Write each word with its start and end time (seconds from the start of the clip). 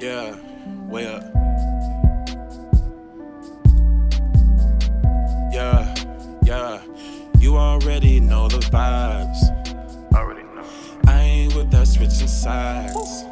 Yeah, 0.00 0.36
way 0.86 1.06
up. 1.08 1.24
Yeah, 5.52 5.92
yeah. 6.44 6.80
You 7.40 7.56
already 7.56 8.20
know 8.20 8.46
the 8.46 8.58
vibes. 8.58 9.38
Already 10.14 10.42
know. 10.54 10.64
I 11.06 11.20
ain't 11.20 11.54
with 11.56 11.72
that 11.72 11.88
switching 11.88 12.28
sides. 12.28 13.24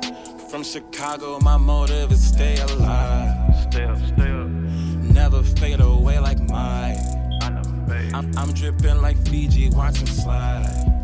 From 0.51 0.65
Chicago, 0.65 1.39
my 1.39 1.57
motive 1.57 2.11
is 2.11 2.27
stay 2.27 2.57
alive. 2.59 3.55
Stay 3.71 3.85
up, 3.85 3.99
stay 3.99 4.31
up. 4.31 4.49
Never 4.49 5.45
fade 5.45 5.81
away 5.81 6.19
like 6.19 6.41
mine. 6.41 6.97
I 7.43 7.51
never 7.51 7.87
fade. 7.87 8.13
I'm, 8.13 8.37
I'm 8.37 8.53
dripping 8.53 9.01
like 9.01 9.17
Fiji, 9.29 9.71
watch 9.71 10.01
'em 10.01 10.07
slide. 10.07 10.96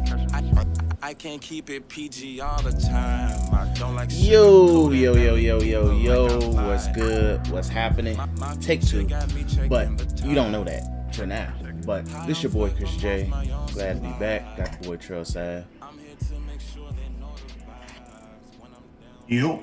I, 1.13 1.15
I, 1.15 1.19
I 1.19 1.23
can't 1.23 1.43
keep 1.43 1.69
it 1.69 1.89
PG 1.89 2.41
all 2.41 2.62
the 2.62 2.73
time. 2.73 3.39
I 3.53 3.70
don't 3.75 3.95
like 3.95 4.09
Yo, 4.12 4.91
yo, 4.91 5.15
yo, 5.15 5.34
yo, 5.34 5.61
yo, 5.61 5.93
yo, 5.93 6.39
what's 6.51 6.89
good? 6.89 7.47
What's 7.48 7.69
happening? 7.69 8.16
My- 8.16 8.27
my 8.39 8.57
Take 8.57 8.80
two, 8.80 9.07
got 9.07 9.33
me 9.34 9.45
checking 9.45 9.69
but 9.69 10.25
you 10.25 10.34
don't 10.34 10.51
know 10.53 10.65
that 10.65 11.15
for 11.15 11.27
now. 11.27 11.53
But 11.84 12.06
this 12.27 12.43
your 12.43 12.53
boy 12.53 12.70
Chris 12.70 12.97
Jay. 12.97 13.30
Glad 13.75 13.95
to 13.97 14.01
be 14.01 14.12
back. 14.19 14.56
Got 14.56 14.80
the 14.80 14.89
boy 14.89 14.97
Trellsav. 14.97 15.65
I'm 15.83 15.98
here 15.98 16.17
to 16.17 16.34
make 16.41 16.61
sure 16.61 16.91
they 16.93 17.09
know 17.20 17.34
the 17.37 17.61
vibes 17.61 18.59
when 18.59 18.70
I'm 18.70 18.83
down. 19.01 19.29
Yo. 19.29 19.62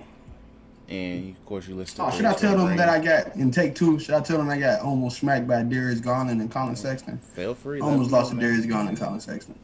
And 0.87 1.35
of 1.35 1.45
course 1.45 1.67
you 1.67 1.75
listen 1.75 1.97
to 1.97 2.05
Oh, 2.05 2.11
should 2.15 2.25
I 2.25 2.33
tell 2.33 2.57
them 2.57 2.67
Rain. 2.67 2.77
that 2.77 2.89
I 2.89 2.99
got 2.99 3.35
in 3.35 3.51
take 3.51 3.73
two? 3.75 3.99
Should 3.99 4.15
I 4.15 4.21
tell 4.21 4.37
them 4.37 4.49
I 4.49 4.59
got 4.59 4.81
almost 4.81 5.19
smacked 5.19 5.47
by 5.47 5.63
Darius 5.63 5.99
Garland 5.99 6.41
and 6.41 6.51
Colin 6.51 6.71
oh, 6.71 6.75
Sexton? 6.75 7.17
Feel 7.19 7.55
free. 7.55 7.79
Almost 7.79 8.11
lost 8.11 8.29
to 8.29 8.35
know, 8.35 8.41
man. 8.41 8.51
Darius 8.51 8.65
Garland 8.67 8.89
and 8.89 8.99
Collin 8.99 9.19
Sexton. 9.19 9.55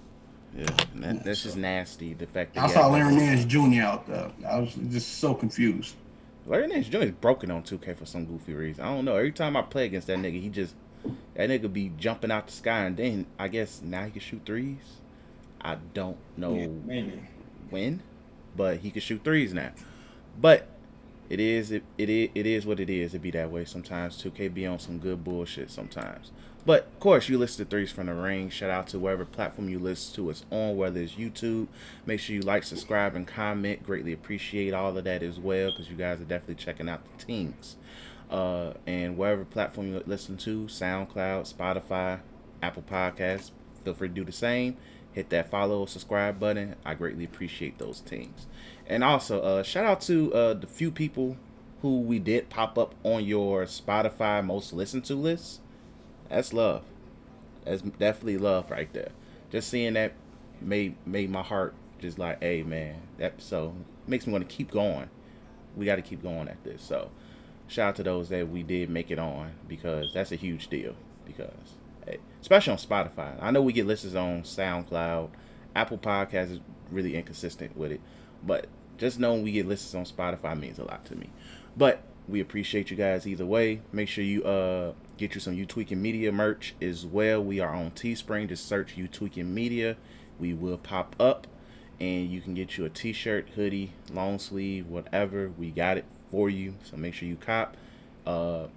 Yeah, 0.56 0.66
that, 0.96 1.24
that's 1.24 1.44
just 1.44 1.58
nasty. 1.58 2.14
The 2.14 2.28
fact 2.28 2.56
that 2.56 2.64
I 2.64 2.68
saw 2.68 2.88
Larry 2.88 3.14
Nance 3.14 3.44
Jr. 3.46 3.82
out 3.82 4.08
there. 4.08 4.32
I 4.48 4.60
was 4.60 4.74
just 4.74 5.18
so 5.20 5.34
confused. 5.34 5.96
Larry 6.46 6.68
Nance 6.68 6.88
Jr. 6.88 6.98
is 7.00 7.12
broken 7.12 7.52
on 7.52 7.64
2K 7.64 7.98
for 7.98 8.06
some 8.06 8.26
goofy 8.26 8.54
reason. 8.54 8.84
I 8.84 8.94
don't 8.94 9.06
know. 9.06 9.16
Every 9.16 9.32
time 9.32 9.58
I 9.58 9.64
play 9.64 9.86
against 9.86 10.08
that 10.08 10.18
nigga, 10.18 10.42
he 10.42 10.50
just 10.50 10.76
that 11.34 11.50
nigga 11.50 11.72
be 11.72 11.92
jumping 11.98 12.32
out 12.32 12.48
the 12.48 12.54
sky, 12.54 12.84
and 12.84 12.96
then 12.96 13.26
I 13.38 13.48
guess 13.48 13.82
now 13.84 14.06
he 14.06 14.12
can 14.12 14.22
shoot 14.22 14.42
threes. 14.46 15.00
I 15.62 15.78
don't 15.94 16.18
know 16.38 16.54
maybe. 16.86 17.24
when, 17.70 18.04
but 18.56 18.78
he 18.78 18.92
can 18.92 19.02
shoot 19.02 19.24
threes 19.24 19.54
now. 19.54 19.72
But 20.40 20.68
it 21.30 21.40
is 21.40 21.72
it, 21.72 21.84
it 21.98 22.10
is 22.10 22.30
it 22.36 22.46
is 22.46 22.66
what 22.66 22.80
it 22.80 22.90
is. 22.90 23.14
It 23.14 23.22
be 23.22 23.32
that 23.32 23.52
way 23.52 23.66
sometimes. 23.66 24.22
2K 24.24 24.54
be 24.54 24.66
on 24.66 24.80
some 24.80 25.00
good 25.00 25.24
bullshit 25.24 25.70
sometimes. 25.72 26.32
But 26.66 26.88
of 26.88 27.00
course, 27.00 27.30
you 27.30 27.38
listen 27.38 27.64
to 27.64 27.70
threes 27.70 27.92
from 27.92 28.08
the 28.08 28.16
ring. 28.16 28.50
Shout 28.50 28.72
out 28.72 28.88
to 28.88 29.00
whatever 29.00 29.24
platform 29.24 29.70
you 29.70 29.78
listen 29.78 30.16
to 30.16 30.32
us 30.32 30.46
on, 30.50 30.76
whether 30.76 31.00
it's 31.00 31.14
YouTube. 31.14 31.68
Make 32.06 32.20
sure 32.20 32.36
you 32.36 32.42
like, 32.42 32.64
subscribe, 32.64 33.16
and 33.16 33.28
comment. 33.28 33.84
Greatly 33.84 34.14
appreciate 34.14 34.74
all 34.74 34.98
of 34.98 35.04
that 35.04 35.22
as 35.22 35.40
well, 35.40 35.70
because 35.70 35.90
you 35.90 35.96
guys 35.96 36.20
are 36.20 36.26
definitely 36.26 36.56
checking 36.56 36.90
out 36.90 37.02
the 37.18 37.24
teams. 37.24 37.76
Uh, 38.32 38.74
and 38.88 39.16
wherever 39.16 39.46
platform 39.46 39.88
you 39.88 40.02
listen 40.08 40.38
to, 40.38 40.66
SoundCloud, 40.66 41.54
Spotify, 41.54 42.22
Apple 42.64 42.84
Podcasts, 42.84 43.52
feel 43.84 43.94
free 43.94 44.08
to 44.08 44.14
do 44.16 44.26
the 44.26 44.32
same. 44.32 44.78
Hit 45.12 45.30
that 45.30 45.50
follow, 45.52 45.86
subscribe 45.86 46.40
button. 46.40 46.76
I 46.84 46.96
greatly 46.96 47.24
appreciate 47.24 47.78
those 47.78 48.02
teams. 48.02 48.48
And 48.88 49.04
also, 49.04 49.42
uh, 49.42 49.64
shout 49.64 49.86
out 49.86 50.02
to 50.02 50.34
uh, 50.34 50.54
the 50.56 50.68
few 50.68 50.92
people 50.92 51.38
who 51.84 52.02
we 52.02 52.18
did 52.18 52.50
pop 52.50 52.78
up 52.80 52.96
on 53.04 53.24
your 53.24 53.66
Spotify 53.66 54.44
most 54.44 54.74
listened 54.74 55.06
to 55.06 55.16
list. 55.16 55.62
That's 56.30 56.54
love. 56.54 56.84
That's 57.64 57.82
definitely 57.82 58.38
love 58.38 58.72
right 58.72 58.92
there. 58.94 59.10
Just 59.52 59.70
seeing 59.70 59.94
that 59.94 60.14
made 60.62 60.96
made 61.06 61.30
my 61.30 61.42
heart 61.42 61.74
just 62.00 62.20
like, 62.20 62.42
hey 62.42 62.64
man, 62.64 63.02
that 63.18 63.42
so 63.42 63.76
makes 64.08 64.28
me 64.28 64.34
want 64.34 64.48
to 64.48 64.56
keep 64.56 64.72
going. 64.72 65.10
We 65.76 65.86
got 65.86 65.98
to 65.98 66.02
keep 66.02 66.24
going 66.24 66.48
at 66.48 66.64
this. 66.64 66.82
So, 66.82 67.12
shout 67.68 67.90
out 67.90 67.96
to 67.98 68.04
those 68.04 68.30
that 68.30 68.50
we 68.50 68.64
did 68.64 68.90
make 68.90 69.12
it 69.12 69.20
on 69.20 69.54
because 69.68 70.14
that's 70.14 70.32
a 70.32 70.36
huge 70.38 70.68
deal. 70.68 70.96
Because, 71.26 71.74
hey, 72.06 72.20
especially 72.42 72.72
on 72.72 72.80
Spotify, 72.80 73.36
I 73.42 73.52
know 73.52 73.62
we 73.62 73.74
get 73.74 73.86
listens 73.86 74.16
on 74.16 74.44
SoundCloud, 74.44 75.30
Apple 75.76 75.98
Podcasts 75.98 76.52
is 76.52 76.60
really 76.90 77.16
inconsistent 77.16 77.76
with 77.76 77.92
it, 77.92 78.02
but 78.44 78.68
just 78.98 79.20
knowing 79.20 79.44
we 79.44 79.52
get 79.52 79.68
listens 79.68 79.96
on 79.96 80.06
Spotify 80.06 80.58
means 80.58 80.80
a 80.80 80.86
lot 80.86 81.06
to 81.06 81.16
me. 81.16 81.30
But 81.76 82.02
we 82.28 82.40
appreciate 82.40 82.90
you 82.90 82.98
guys 82.98 83.28
either 83.28 83.46
way. 83.46 83.82
Make 83.92 84.08
sure 84.08 84.24
you 84.24 84.44
uh 84.44 84.94
get 85.18 85.36
you 85.36 85.42
some 85.42 85.54
You 85.54 85.66
Tweaking 85.66 86.02
Media 86.02 86.32
merch 86.32 86.76
as 86.82 87.06
well. 87.06 87.44
We 87.44 87.60
are 87.60 87.74
on 87.74 87.92
Teespring. 87.92 88.50
Just 88.50 88.68
search 88.68 88.98
You 88.98 89.08
Tweaking 89.08 89.54
Media. 89.54 89.98
We 90.40 90.54
will 90.54 90.78
pop 90.78 91.16
up, 91.20 91.48
and 92.00 92.30
you 92.30 92.42
can 92.42 92.54
get 92.54 92.78
you 92.78 92.86
a 92.86 92.90
T-shirt, 92.90 93.50
hoodie, 93.56 93.94
long 94.12 94.40
sleeve, 94.40 94.88
whatever. 94.88 95.50
We 95.58 95.72
got 95.72 95.98
it 95.98 96.06
for 96.30 96.50
you. 96.50 96.76
So 96.84 96.98
make 96.98 97.14
sure 97.14 97.28
you 97.28 97.38
cop. 97.38 97.78
Uh, 98.26 98.68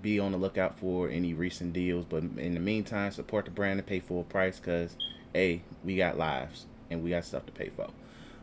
be 0.00 0.18
on 0.18 0.32
the 0.32 0.38
lookout 0.38 0.78
for 0.78 1.08
any 1.08 1.34
recent 1.34 1.72
deals. 1.72 2.04
But 2.04 2.22
in 2.22 2.54
the 2.54 2.60
meantime, 2.60 3.12
support 3.12 3.44
the 3.44 3.50
brand 3.50 3.78
and 3.78 3.86
pay 3.86 4.00
full 4.00 4.24
price 4.24 4.58
because, 4.58 4.96
hey, 5.32 5.62
we 5.84 5.96
got 5.96 6.18
lives 6.18 6.66
and 6.90 7.02
we 7.02 7.10
got 7.10 7.24
stuff 7.24 7.46
to 7.46 7.52
pay 7.52 7.68
for. 7.68 7.88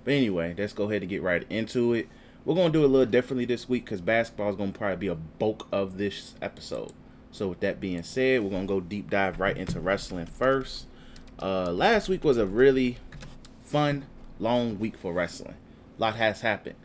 But 0.03 0.13
anyway, 0.13 0.55
let's 0.57 0.73
go 0.73 0.89
ahead 0.89 1.01
and 1.01 1.09
get 1.09 1.21
right 1.21 1.45
into 1.49 1.93
it. 1.93 2.07
We're 2.45 2.55
going 2.55 2.71
to 2.71 2.77
do 2.77 2.83
it 2.83 2.87
a 2.87 2.89
little 2.89 3.11
differently 3.11 3.45
this 3.45 3.67
week 3.67 3.85
because 3.85 4.01
basketball 4.01 4.51
is 4.51 4.55
going 4.55 4.71
to 4.71 4.77
probably 4.77 4.97
be 4.97 5.07
a 5.07 5.15
bulk 5.15 5.67
of 5.71 5.97
this 5.97 6.35
episode. 6.41 6.93
So, 7.35 7.49
with 7.49 7.59
that 7.59 7.81
being 7.81 8.01
said, 8.01 8.43
we're 8.43 8.61
to 8.61 8.65
go 8.65 8.79
deep 8.79 9.09
dive 9.09 9.41
right 9.41 9.57
into 9.57 9.81
wrestling 9.81 10.25
first. 10.25 10.85
Uh, 11.37 11.69
last 11.69 12.07
week 12.07 12.23
was 12.23 12.37
a 12.37 12.45
really 12.45 12.95
fun, 13.59 14.05
long 14.39 14.79
week 14.79 14.95
for 14.95 15.11
wrestling. 15.11 15.55
A 15.97 16.01
lot 16.01 16.15
has 16.15 16.39
happened, 16.39 16.77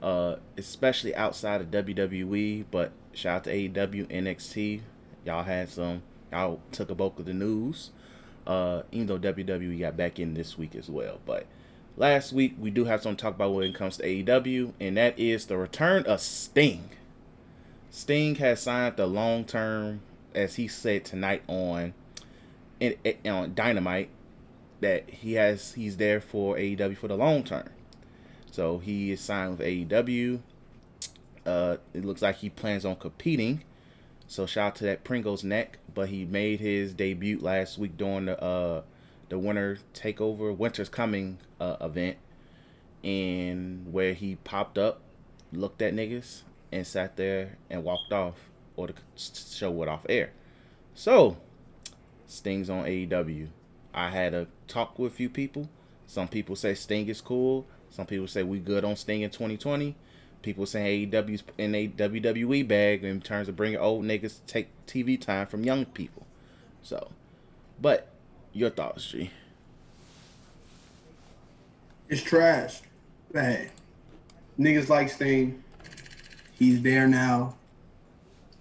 uh, 0.00 0.36
especially 0.56 1.12
outside 1.16 1.60
of 1.60 1.72
WWE. 1.72 2.66
But 2.70 2.92
shout 3.14 3.38
out 3.38 3.44
to 3.44 3.50
AEW, 3.50 4.06
NXT. 4.06 4.82
Y'all 5.24 5.42
had 5.42 5.70
some. 5.70 6.02
Y'all 6.30 6.60
took 6.70 6.88
a 6.88 6.94
bulk 6.94 7.18
of 7.18 7.24
the 7.24 7.34
news. 7.34 7.90
Uh, 8.46 8.82
even 8.92 9.08
though 9.08 9.18
WWE 9.18 9.80
got 9.80 9.96
back 9.96 10.20
in 10.20 10.34
this 10.34 10.56
week 10.56 10.76
as 10.76 10.88
well. 10.88 11.18
But 11.26 11.46
last 11.96 12.32
week 12.32 12.54
we 12.60 12.70
do 12.70 12.84
have 12.84 13.02
to 13.02 13.12
talk 13.16 13.34
about 13.34 13.54
when 13.54 13.64
it 13.64 13.74
comes 13.74 13.96
to 13.96 14.04
AEW, 14.04 14.72
and 14.78 14.96
that 14.98 15.18
is 15.18 15.46
the 15.46 15.56
return 15.56 16.06
of 16.06 16.20
Sting. 16.20 16.90
Sting 17.96 18.34
has 18.34 18.60
signed 18.60 18.98
the 18.98 19.06
long 19.06 19.46
term, 19.46 20.02
as 20.34 20.56
he 20.56 20.68
said 20.68 21.02
tonight 21.06 21.42
on, 21.48 21.94
in, 22.78 22.94
on 23.24 23.54
Dynamite, 23.54 24.10
that 24.82 25.08
he 25.08 25.32
has 25.32 25.72
he's 25.72 25.96
there 25.96 26.20
for 26.20 26.56
AEW 26.56 26.94
for 26.98 27.08
the 27.08 27.16
long 27.16 27.42
term. 27.42 27.70
So 28.50 28.76
he 28.76 29.12
is 29.12 29.22
signed 29.22 29.56
with 29.56 29.66
AEW. 29.66 30.40
Uh, 31.46 31.78
it 31.94 32.04
looks 32.04 32.20
like 32.20 32.36
he 32.36 32.50
plans 32.50 32.84
on 32.84 32.96
competing. 32.96 33.64
So 34.26 34.44
shout 34.44 34.66
out 34.66 34.74
to 34.76 34.84
that 34.84 35.02
Pringles 35.02 35.42
neck. 35.42 35.78
But 35.94 36.10
he 36.10 36.26
made 36.26 36.60
his 36.60 36.92
debut 36.92 37.38
last 37.40 37.78
week 37.78 37.96
during 37.96 38.26
the 38.26 38.38
uh 38.42 38.82
the 39.30 39.38
winter 39.38 39.78
takeover, 39.94 40.54
winter's 40.54 40.90
coming 40.90 41.38
uh, 41.58 41.76
event, 41.80 42.18
and 43.02 43.90
where 43.90 44.12
he 44.12 44.36
popped 44.36 44.76
up, 44.76 45.00
looked 45.50 45.80
at 45.80 45.94
niggas, 45.94 46.42
and 46.76 46.86
sat 46.86 47.16
there 47.16 47.56
and 47.70 47.82
walked 47.82 48.12
off, 48.12 48.34
or 48.76 48.88
the 48.88 48.94
show 49.16 49.70
went 49.70 49.90
off 49.90 50.04
air. 50.08 50.30
So 50.94 51.38
Sting's 52.26 52.70
on 52.70 52.84
AEW. 52.84 53.48
I 53.94 54.10
had 54.10 54.34
a 54.34 54.46
talk 54.68 54.98
with 54.98 55.12
a 55.12 55.14
few 55.14 55.30
people. 55.30 55.68
Some 56.06 56.28
people 56.28 56.54
say 56.54 56.74
Sting 56.74 57.08
is 57.08 57.20
cool. 57.20 57.66
Some 57.90 58.06
people 58.06 58.26
say 58.26 58.42
we 58.42 58.58
good 58.58 58.84
on 58.84 58.96
Sting 58.96 59.22
in 59.22 59.30
2020. 59.30 59.96
People 60.42 60.66
saying 60.66 61.10
AEW's 61.10 61.42
in 61.58 61.74
a 61.74 61.88
WWE 61.88 62.68
bag 62.68 63.02
in 63.02 63.20
terms 63.20 63.48
of 63.48 63.56
bringing 63.56 63.78
old 63.78 64.04
niggas 64.04 64.40
to 64.40 64.46
take 64.46 64.68
TV 64.86 65.20
time 65.20 65.46
from 65.46 65.64
young 65.64 65.86
people. 65.86 66.26
So, 66.82 67.10
but 67.80 68.08
your 68.52 68.70
thoughts, 68.70 69.06
G? 69.06 69.30
It's 72.08 72.22
trash. 72.22 72.82
Hey, 73.32 73.70
niggas 74.60 74.88
like 74.88 75.08
Sting. 75.08 75.62
He's 76.58 76.80
there 76.82 77.06
now. 77.06 77.54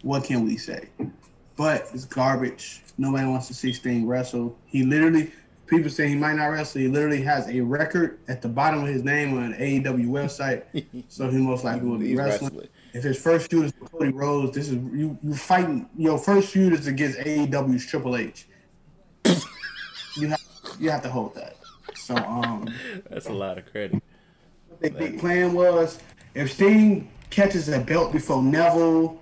What 0.01 0.25
can 0.25 0.45
we 0.45 0.57
say? 0.57 0.89
But 1.55 1.87
it's 1.93 2.05
garbage. 2.05 2.83
Nobody 2.97 3.25
wants 3.25 3.47
to 3.47 3.53
see 3.53 3.71
Sting 3.71 4.05
wrestle. 4.05 4.57
He 4.65 4.83
literally, 4.83 5.31
people 5.65 5.89
say 5.89 6.09
he 6.09 6.15
might 6.15 6.35
not 6.35 6.47
wrestle. 6.47 6.81
He 6.81 6.89
literally 6.89 7.21
has 7.21 7.47
a 7.47 7.61
record 7.61 8.19
at 8.27 8.41
the 8.41 8.49
bottom 8.49 8.83
of 8.83 8.87
his 8.87 9.03
name 9.03 9.37
on 9.37 9.53
an 9.53 9.53
AEW 9.53 10.07
website. 10.07 10.63
so 11.07 11.29
he 11.29 11.37
most 11.37 11.63
likely 11.63 11.87
will 11.87 11.97
be 11.97 12.15
wrestling. 12.15 12.51
wrestling. 12.51 12.69
If 12.93 13.03
his 13.03 13.21
first 13.21 13.49
shoot 13.49 13.65
is 13.65 13.73
Cody 13.91 14.11
Rhodes, 14.11 14.55
this 14.55 14.69
is 14.69 14.75
you 14.75 15.17
you 15.23 15.33
fighting 15.33 15.89
your 15.97 16.17
first 16.17 16.51
shoot 16.51 16.73
is 16.73 16.87
against 16.87 17.17
AEW's 17.19 17.85
Triple 17.85 18.15
H. 18.17 18.47
you 20.15 20.27
have 20.27 20.41
you 20.79 20.89
have 20.89 21.01
to 21.03 21.09
hold 21.09 21.35
that. 21.35 21.57
So 21.95 22.15
um 22.15 22.73
That's 23.09 23.27
a 23.27 23.33
lot 23.33 23.57
of 23.57 23.65
credit. 23.65 24.01
the 24.79 24.89
big 24.89 25.19
plan 25.19 25.53
was 25.53 25.99
if 26.35 26.53
Sting 26.53 27.09
catches 27.35 27.67
a 27.67 27.79
belt 27.79 28.13
before 28.13 28.41
Neville, 28.41 29.19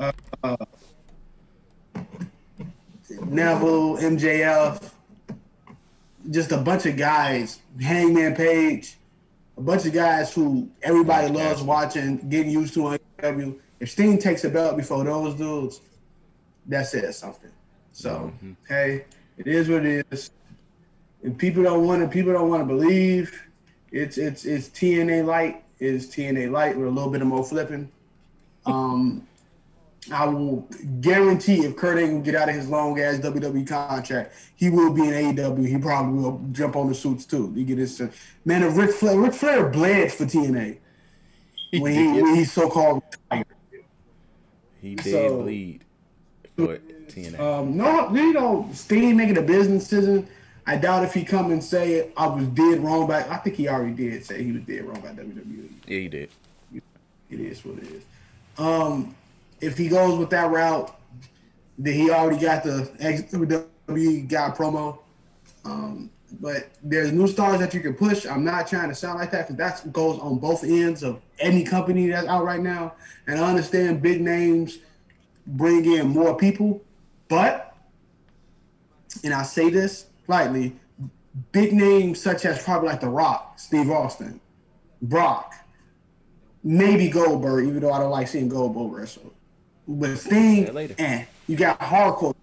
uh, 0.00 0.10
uh, 0.42 0.56
Neville, 3.26 3.96
MJF, 3.98 4.90
just 6.30 6.50
a 6.50 6.56
bunch 6.58 6.86
of 6.86 6.96
guys, 6.96 7.60
Hangman 7.80 8.34
Page, 8.34 8.96
a 9.56 9.60
bunch 9.60 9.86
of 9.86 9.92
guys 9.92 10.34
who 10.34 10.68
everybody 10.82 11.28
loves 11.28 11.62
watching, 11.62 12.16
getting 12.28 12.50
used 12.50 12.74
to 12.74 12.86
on 12.88 12.98
AEW. 13.20 13.56
If 13.78 13.90
Sting 13.90 14.18
takes 14.18 14.42
a 14.42 14.48
belt 14.50 14.76
before 14.76 15.04
those 15.04 15.34
dudes, 15.36 15.80
that 16.66 16.88
says 16.88 17.16
something. 17.16 17.52
So 17.92 18.32
Mm-hmm. 18.36 18.52
hey, 18.68 19.04
it 19.36 19.46
is 19.46 19.68
what 19.68 19.86
it 19.86 20.04
is. 20.10 20.30
And 21.22 21.38
people 21.38 21.62
don't 21.62 21.86
want 21.86 22.02
to. 22.02 22.08
People 22.08 22.32
don't 22.32 22.48
want 22.50 22.62
to 22.62 22.66
believe. 22.66 23.42
It's 23.92 24.18
it's 24.18 24.44
it's 24.44 24.68
TNA 24.68 25.24
light. 25.24 25.64
It's 25.80 26.06
TNA 26.06 26.50
light 26.50 26.76
with 26.76 26.88
a 26.88 26.90
little 26.90 27.10
bit 27.10 27.22
of 27.22 27.28
more 27.28 27.44
flipping. 27.44 27.90
Um, 28.66 29.26
I 30.12 30.26
will 30.26 30.66
guarantee 31.00 31.64
if 31.64 31.76
Kurt 31.76 31.98
Angle 31.98 32.20
get 32.22 32.34
out 32.34 32.48
of 32.48 32.54
his 32.54 32.68
long 32.68 32.98
ass 32.98 33.18
WWE 33.18 33.66
contract, 33.66 34.34
he 34.56 34.70
will 34.70 34.92
be 34.92 35.02
in 35.02 35.36
AEW. 35.36 35.66
He 35.66 35.78
probably 35.78 36.20
will 36.22 36.40
jump 36.52 36.76
on 36.76 36.88
the 36.88 36.94
suits 36.94 37.24
too. 37.26 37.52
He 37.54 37.64
get 37.64 37.78
his 37.78 38.00
man. 38.44 38.62
If 38.62 38.76
Ric 38.76 38.90
Flair, 38.90 39.18
Ric 39.18 39.34
Flair 39.34 39.68
bled 39.68 40.12
for 40.12 40.24
TNA 40.24 40.78
when 41.78 41.92
he 41.92 42.22
when 42.22 42.34
he 42.34 42.44
so 42.44 42.68
called 42.68 43.02
retired. 43.30 43.46
He 44.80 44.94
did 44.94 45.12
So- 45.12 45.42
bleed 45.42 45.84
for 46.56 46.78
TNA. 46.78 47.38
Um, 47.38 47.76
no, 47.76 48.12
you 48.14 48.32
know, 48.32 48.68
Sting 48.72 49.16
making 49.16 49.38
a 49.38 49.42
business 49.42 49.88
decision. 49.88 50.26
I 50.68 50.76
doubt 50.76 51.02
if 51.02 51.14
he 51.14 51.24
come 51.24 51.50
and 51.50 51.64
say 51.64 51.94
it, 51.94 52.12
I 52.14 52.26
was 52.26 52.46
dead 52.48 52.84
wrong 52.84 53.06
by. 53.06 53.24
I 53.24 53.38
think 53.38 53.56
he 53.56 53.68
already 53.68 53.94
did 53.94 54.22
say 54.26 54.42
he 54.42 54.52
was 54.52 54.60
dead 54.64 54.84
wrong 54.84 55.00
by 55.00 55.08
WWE. 55.08 55.70
yeah, 55.86 55.98
he 55.98 56.08
did. 56.08 56.30
It 57.30 57.40
is 57.40 57.64
what 57.64 57.78
it 57.78 57.84
is. 57.84 58.02
Um, 58.58 59.16
if 59.62 59.78
he 59.78 59.88
goes 59.88 60.18
with 60.18 60.28
that 60.28 60.50
route, 60.50 60.94
then 61.78 61.94
he 61.94 62.10
already 62.10 62.38
got 62.38 62.64
the 62.64 62.90
WWE 63.00 64.28
guy 64.28 64.50
promo. 64.50 64.98
Um, 65.64 66.10
but 66.38 66.68
there's 66.82 67.12
new 67.12 67.26
stars 67.26 67.60
that 67.60 67.72
you 67.72 67.80
can 67.80 67.94
push. 67.94 68.26
I'm 68.26 68.44
not 68.44 68.68
trying 68.68 68.90
to 68.90 68.94
sound 68.94 69.18
like 69.18 69.30
that 69.30 69.48
because 69.48 69.56
that 69.56 69.90
goes 69.90 70.18
on 70.18 70.38
both 70.38 70.64
ends 70.64 71.02
of 71.02 71.22
any 71.38 71.64
company 71.64 72.08
that's 72.08 72.26
out 72.26 72.44
right 72.44 72.60
now. 72.60 72.92
And 73.26 73.40
I 73.40 73.48
understand 73.48 74.02
big 74.02 74.20
names 74.20 74.80
bring 75.46 75.90
in 75.90 76.08
more 76.08 76.36
people, 76.36 76.82
but 77.28 77.74
and 79.24 79.32
I 79.32 79.44
say 79.44 79.70
this 79.70 80.07
lightly, 80.28 80.76
big 81.52 81.72
names 81.72 82.20
such 82.20 82.44
as 82.44 82.62
probably 82.62 82.90
like 82.90 83.00
The 83.00 83.08
Rock, 83.08 83.58
Steve 83.58 83.90
Austin, 83.90 84.40
Brock, 85.02 85.54
maybe 86.62 87.08
Goldberg, 87.08 87.66
even 87.66 87.80
though 87.80 87.92
I 87.92 87.98
don't 87.98 88.10
like 88.10 88.28
seeing 88.28 88.48
Goldberg 88.48 88.92
wrestle. 88.92 89.32
But 89.88 90.18
Sting, 90.18 90.72
later. 90.72 90.94
eh, 90.98 91.24
you 91.46 91.56
got 91.56 91.80
hardcore. 91.80 92.34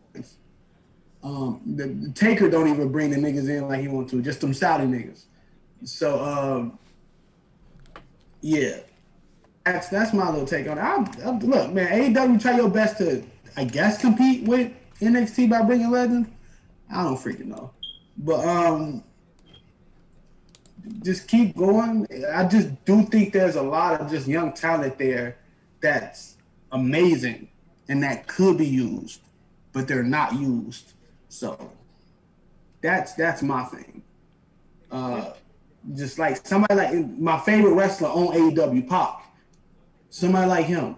Um, 1.24 1.62
the, 1.66 1.88
the 1.88 2.12
Taker 2.12 2.50
don't 2.50 2.68
even 2.68 2.92
bring 2.92 3.10
the 3.10 3.18
niggas 3.18 3.50
in 3.50 3.68
like 3.68 3.82
he 3.82 3.88
want 3.88 4.10
to, 4.12 4.22
just 4.22 4.42
them 4.42 4.54
Saudi 4.54 4.86
niggas. 4.86 5.24
So, 5.84 6.24
um, 6.24 6.78
yeah, 8.42 8.78
that's 9.66 9.90
that's 9.90 10.14
my 10.14 10.30
little 10.30 10.46
take 10.46 10.68
on 10.70 10.78
it. 10.78 10.82
I, 10.82 11.04
I, 11.24 11.32
look, 11.32 11.72
man, 11.72 12.14
AEW 12.14 12.40
try 12.40 12.56
your 12.56 12.70
best 12.70 12.98
to, 13.00 13.24
I 13.58 13.64
guess, 13.66 14.00
compete 14.00 14.48
with 14.48 14.72
NXT 15.02 15.50
by 15.50 15.64
bringing 15.64 15.90
legends. 15.90 16.30
I 16.92 17.04
don't 17.04 17.18
freaking 17.18 17.48
know, 17.48 17.72
but 18.18 18.46
um, 18.46 19.04
just 21.04 21.28
keep 21.28 21.56
going. 21.56 22.08
I 22.34 22.48
just 22.48 22.84
do 22.86 23.04
think 23.04 23.34
there's 23.34 23.56
a 23.56 23.62
lot 23.62 24.00
of 24.00 24.10
just 24.10 24.28
young 24.28 24.54
talent 24.54 24.98
there 24.98 25.38
that's 25.82 26.38
amazing 26.72 27.50
and 27.88 28.02
that 28.04 28.28
could 28.28 28.58
be 28.58 28.68
used, 28.68 29.22
but 29.74 29.88
they're 29.88 30.04
not 30.04 30.34
used. 30.34 30.94
So 31.30 31.72
that's 32.82 33.14
that's 33.14 33.42
my 33.42 33.64
thing. 33.64 34.04
Uh, 34.92 35.34
just 35.94 36.18
like 36.18 36.46
somebody 36.46 36.76
like 36.76 37.20
my 37.20 37.40
favorite 37.40 37.74
wrestler 37.74 38.10
on 38.10 38.28
AEW, 38.28 38.88
Pac. 38.88 39.22
Somebody 40.10 40.48
like 40.48 40.66
him 40.66 40.96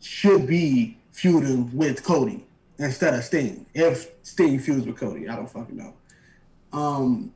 should 0.00 0.46
be 0.46 0.96
feuding 1.10 1.76
with 1.76 2.04
Cody 2.04 2.46
instead 2.78 3.14
of 3.14 3.24
Sting. 3.24 3.66
If 3.74 4.12
Sting 4.22 4.58
feuds 4.60 4.86
with 4.86 4.96
Cody, 4.96 5.28
I 5.28 5.34
don't 5.34 5.50
fucking 5.50 5.76
know. 5.76 5.94
Um, 6.72 7.32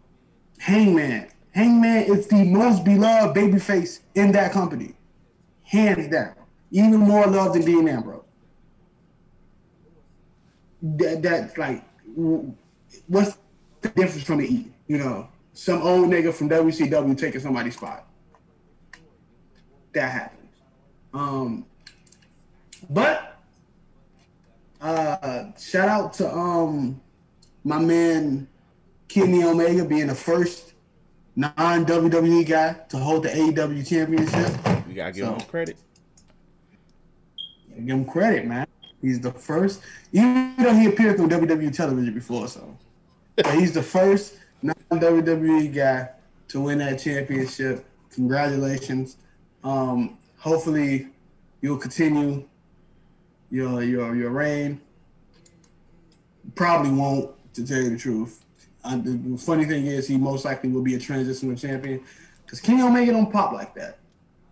Hangman. 0.58 1.28
Hangman 1.52 2.04
is 2.04 2.26
the 2.28 2.44
most 2.44 2.84
beloved 2.84 3.36
babyface 3.36 4.00
in 4.14 4.32
that 4.32 4.52
company, 4.52 4.94
hands 5.62 6.08
down. 6.08 6.34
Even 6.70 7.00
more 7.00 7.26
loved 7.26 7.54
than 7.54 7.62
Dean 7.62 7.88
Ambrose. 7.88 8.24
That, 10.82 11.22
that's 11.22 11.58
like, 11.58 11.84
what's 13.06 13.36
the 13.82 13.88
difference 13.90 14.24
from 14.24 14.38
the 14.38 14.46
E? 14.46 14.72
You 14.86 14.98
know, 14.98 15.28
some 15.52 15.82
old 15.82 16.08
nigga 16.08 16.32
from 16.32 16.48
WCW 16.48 17.18
taking 17.18 17.40
somebody's 17.40 17.76
spot. 17.76 18.06
That 19.92 20.10
happens. 20.10 20.50
Um, 21.12 21.66
but 22.88 23.36
uh, 24.80 25.52
shout 25.58 25.88
out 25.88 26.12
to 26.14 26.34
um 26.34 27.00
my 27.62 27.78
man 27.78 28.48
Kenny 29.12 29.44
Omega 29.44 29.84
being 29.84 30.06
the 30.06 30.14
first 30.14 30.72
non 31.36 31.52
WWE 31.84 32.48
guy 32.48 32.72
to 32.88 32.96
hold 32.96 33.24
the 33.24 33.28
AEW 33.28 33.86
championship. 33.86 34.86
We 34.88 34.94
gotta 34.94 35.12
give 35.12 35.26
So- 35.26 35.34
him 35.34 35.40
credit. 35.42 35.76
Give 37.76 37.88
him 37.88 38.04
credit, 38.06 38.46
man. 38.46 38.66
He's 39.02 39.20
the 39.20 39.32
first, 39.32 39.82
even 40.12 40.54
though 40.58 40.72
he 40.74 40.86
appeared 40.86 41.20
on 41.20 41.28
WWE 41.28 41.74
television 41.74 42.14
before, 42.14 42.48
so 42.48 42.76
but 43.36 43.54
he's 43.54 43.72
the 43.72 43.82
first 43.82 44.36
non 44.62 44.74
WWE 44.90 45.74
guy 45.74 46.08
to 46.48 46.60
win 46.60 46.78
that 46.78 46.98
championship. 47.00 47.84
Congratulations. 48.10 49.16
Um, 49.64 50.18
hopefully, 50.38 51.08
you'll 51.60 51.78
continue 51.78 52.44
your 53.50 53.82
your 53.82 54.14
your 54.14 54.30
reign. 54.30 54.80
Probably 56.54 56.90
won't, 56.92 57.30
to 57.54 57.66
tell 57.66 57.82
you 57.82 57.90
the 57.90 57.98
truth. 57.98 58.41
Uh, 58.84 58.96
the 58.96 59.38
funny 59.38 59.64
thing 59.64 59.86
is, 59.86 60.08
he 60.08 60.16
most 60.16 60.44
likely 60.44 60.70
will 60.70 60.82
be 60.82 60.94
a 60.94 60.98
transitional 60.98 61.56
champion 61.56 62.02
because 62.44 62.60
Kenny 62.60 62.82
Omega 62.82 63.12
don't 63.12 63.32
pop 63.32 63.52
like 63.52 63.74
that. 63.74 63.98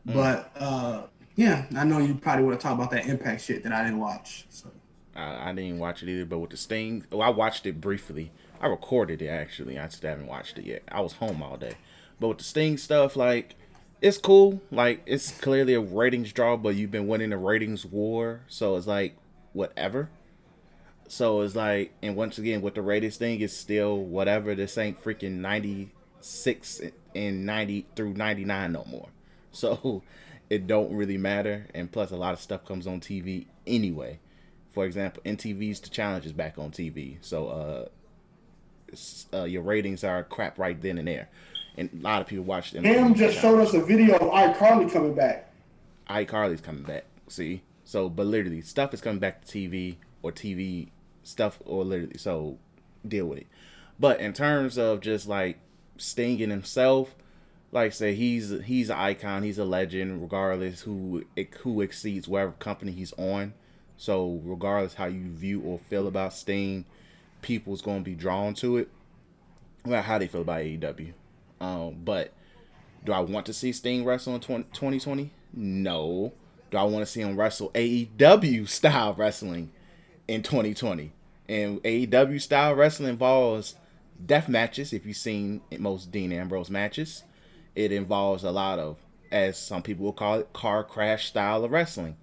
But 0.07 0.51
uh, 0.57 1.03
yeah, 1.37 1.65
I 1.77 1.85
know 1.85 1.99
you 1.99 2.15
probably 2.15 2.45
want 2.45 2.59
to 2.59 2.63
talk 2.63 2.75
about 2.75 2.91
that 2.93 3.07
Impact 3.07 3.43
shit 3.43 3.63
that 3.65 3.73
I 3.73 3.85
didn't 3.85 4.01
watch. 4.01 4.47
So 4.51 4.71
I, 5.15 5.51
I 5.51 5.53
didn't 5.53 5.79
watch 5.79 6.03
it 6.03 6.09
either, 6.09 6.25
but 6.25 6.39
with 6.39 6.51
the 6.51 6.57
Sting, 6.57 7.07
well, 7.11 7.23
I 7.23 7.31
watched 7.31 7.67
it 7.67 7.81
briefly. 7.81 8.31
I 8.61 8.67
recorded 8.67 9.23
it 9.23 9.29
actually. 9.29 9.79
I 9.79 9.87
just 9.87 10.03
haven't 10.03 10.27
watched 10.27 10.59
it 10.59 10.65
yet. 10.65 10.83
I 10.89 11.01
was 11.01 11.15
home 11.15 11.43
all 11.43 11.57
day, 11.57 11.75
but 12.19 12.29
with 12.29 12.39
the 12.39 12.45
Sting 12.45 12.77
stuff, 12.77 13.17
like 13.17 13.55
it's 14.01 14.19
cool. 14.19 14.61
Like 14.71 15.03
it's 15.07 15.31
clearly 15.41 15.75
a 15.75 15.81
ratings 15.81 16.33
draw, 16.33 16.57
but 16.57 16.75
you've 16.75 16.91
been 16.91 17.07
winning 17.07 17.31
the 17.31 17.39
ratings 17.39 17.85
war, 17.85 18.43
so 18.49 18.77
it's 18.77 18.87
like 18.87 19.17
whatever. 19.53 20.11
So 21.11 21.41
it's 21.41 21.57
like, 21.57 21.93
and 22.03 22.15
once 22.15 22.39
again, 22.39 22.63
with 22.63 22.77
the 22.77 22.83
ratings 22.83 23.17
thing, 23.17 23.41
it's 23.41 23.53
still 23.53 23.99
whatever. 23.99 24.55
This 24.55 24.79
ain't 24.79 25.03
freaking 25.03 25.39
ninety 25.39 25.91
six 26.21 26.81
and 27.17 27.45
ninety 27.45 27.85
through 27.97 28.15
ninety 28.15 28.45
nine 28.45 28.73
no 28.73 28.85
more. 28.85 29.09
So 29.53 30.05
it 30.49 30.69
don't 30.69 30.95
really 30.95 31.19
matter. 31.19 31.67
And 31.75 31.91
plus, 31.91 32.13
a 32.13 32.17
lot 32.17 32.35
of 32.35 32.41
stuff 32.41 32.65
comes 32.65 32.87
on 32.87 33.01
TV 33.01 33.47
anyway. 33.67 34.21
For 34.71 34.87
example, 34.87 35.21
MTV's 35.27 35.81
The 35.81 35.89
Challenge 35.89 36.25
is 36.25 36.33
back 36.33 36.57
on 36.57 36.71
TV, 36.71 37.17
so 37.21 37.49
uh, 37.49 39.37
uh, 39.37 39.45
your 39.47 39.63
ratings 39.63 40.05
are 40.05 40.23
crap 40.23 40.57
right 40.61 40.81
then 40.81 40.99
and 40.99 41.09
there. 41.09 41.29
And 41.77 41.91
a 41.93 42.05
lot 42.05 42.21
of 42.23 42.29
people 42.29 42.45
watch 42.45 42.71
them. 42.71 42.85
Cam 42.85 43.17
just 43.17 43.41
showed 43.41 43.59
us 43.59 43.75
a 43.75 43.83
video 43.83 44.15
of 44.15 44.31
iCarly 44.31 44.93
coming 44.93 45.15
back. 45.15 45.53
iCarly's 46.09 46.61
coming 46.61 46.85
back. 46.85 47.07
See, 47.27 47.63
so 47.85 48.09
but 48.09 48.27
literally 48.27 48.61
stuff 48.61 48.95
is 48.95 49.01
coming 49.01 49.19
back 49.19 49.45
to 49.45 49.59
TV 49.59 49.97
or 50.23 50.31
TV 50.31 50.91
stuff 51.31 51.61
or 51.65 51.85
literally 51.85 52.19
so 52.19 52.59
deal 53.07 53.27
with 53.27 53.41
it. 53.41 53.47
But 53.99 54.21
in 54.21 54.33
terms 54.33 54.79
of 54.79 55.01
just 55.01 55.29
like 55.29 55.59
Sting 55.97 56.43
and 56.43 56.51
himself, 56.51 57.15
like 57.73 57.87
I 57.87 57.91
say 57.91 58.15
he's 58.15 58.51
he's 58.65 58.91
an 58.91 58.99
icon, 58.99 59.43
he's 59.43 59.59
a 59.59 59.65
legend, 59.65 60.23
regardless 60.23 60.83
who 60.83 61.25
who 61.61 61.81
exceeds 61.81 62.27
whatever 62.27 62.53
company 62.53 62.93
he's 62.93 63.13
on. 63.15 63.55
So 63.97 64.41
regardless 64.45 64.95
how 64.95 65.07
you 65.07 65.29
view 65.29 65.61
or 65.61 65.79
feel 65.79 66.07
about 66.07 66.33
Sting, 66.33 66.87
people's 67.43 67.83
gonna 67.83 68.01
be 68.01 68.15
drawn 68.15 68.55
to 68.55 68.79
it. 68.79 68.89
About 69.85 70.05
how 70.05 70.19
they 70.19 70.27
feel 70.27 70.43
about 70.43 70.61
AEW. 70.61 71.13
Um, 71.61 71.97
but 72.05 72.33
do 73.05 73.13
I 73.13 73.21
want 73.21 73.47
to 73.47 73.53
see 73.53 73.73
Sting 73.73 74.05
wrestle 74.05 74.35
in 74.35 74.41
20, 74.41 74.65
2020? 74.73 75.31
No. 75.55 76.33
Do 76.71 76.77
I 76.77 76.85
want 76.85 77.05
to 77.05 77.11
see 77.11 77.21
him 77.21 77.39
wrestle 77.39 77.71
AEW 77.71 78.69
style 78.69 79.15
wrestling 79.15 79.73
in 80.29 80.43
2020? 80.43 81.13
And 81.51 81.83
AEW 81.83 82.41
style 82.41 82.77
wrestling 82.77 83.09
involves 83.09 83.75
death 84.25 84.49
matches. 84.49 84.93
If 84.93 85.05
you've 85.05 85.17
seen 85.17 85.63
most 85.79 86.13
Dean 86.13 86.31
Ambrose 86.31 86.71
matches, 86.71 87.25
it 87.75 87.91
involves 87.91 88.45
a 88.45 88.53
lot 88.53 88.79
of, 88.79 88.99
as 89.33 89.59
some 89.59 89.83
people 89.83 90.05
will 90.05 90.13
call 90.13 90.37
it, 90.37 90.53
car 90.53 90.85
crash 90.85 91.27
style 91.27 91.65
of 91.65 91.73
wrestling. 91.73 92.17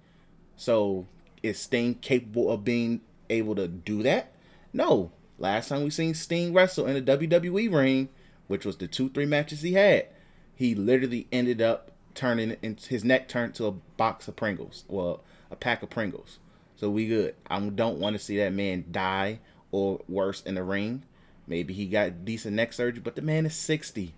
So 0.56 1.06
is 1.42 1.58
Sting 1.58 1.96
capable 1.96 2.50
of 2.50 2.64
being 2.64 3.02
able 3.28 3.54
to 3.56 3.68
do 3.68 4.02
that? 4.02 4.32
No. 4.72 5.12
Last 5.38 5.68
time 5.68 5.84
we 5.84 5.90
seen 5.90 6.14
Sting 6.14 6.54
wrestle 6.54 6.86
in 6.86 6.96
a 6.96 7.02
WWE 7.02 7.70
ring, 7.70 8.08
which 8.46 8.64
was 8.64 8.78
the 8.78 8.88
two 8.88 9.10
three 9.10 9.26
matches 9.26 9.60
he 9.60 9.74
had, 9.74 10.06
he 10.54 10.74
literally 10.74 11.26
ended 11.30 11.60
up 11.60 11.92
turning 12.14 12.56
his 12.88 13.04
neck 13.04 13.28
turned 13.28 13.54
to 13.56 13.66
a 13.66 13.72
box 13.72 14.26
of 14.26 14.36
Pringles, 14.36 14.84
well, 14.88 15.22
a 15.50 15.56
pack 15.56 15.82
of 15.82 15.90
Pringles. 15.90 16.38
So 16.78 16.88
we 16.88 17.08
good. 17.08 17.34
I 17.50 17.58
don't 17.58 17.98
want 17.98 18.14
to 18.16 18.20
see 18.22 18.36
that 18.38 18.52
man 18.52 18.84
die 18.92 19.40
or 19.72 20.00
worse 20.08 20.42
in 20.42 20.54
the 20.54 20.62
ring. 20.62 21.02
Maybe 21.46 21.74
he 21.74 21.86
got 21.86 22.24
decent 22.24 22.54
neck 22.54 22.72
surgery, 22.72 23.00
but 23.02 23.16
the 23.16 23.22
man 23.22 23.46
is 23.46 23.54
60. 23.56 24.14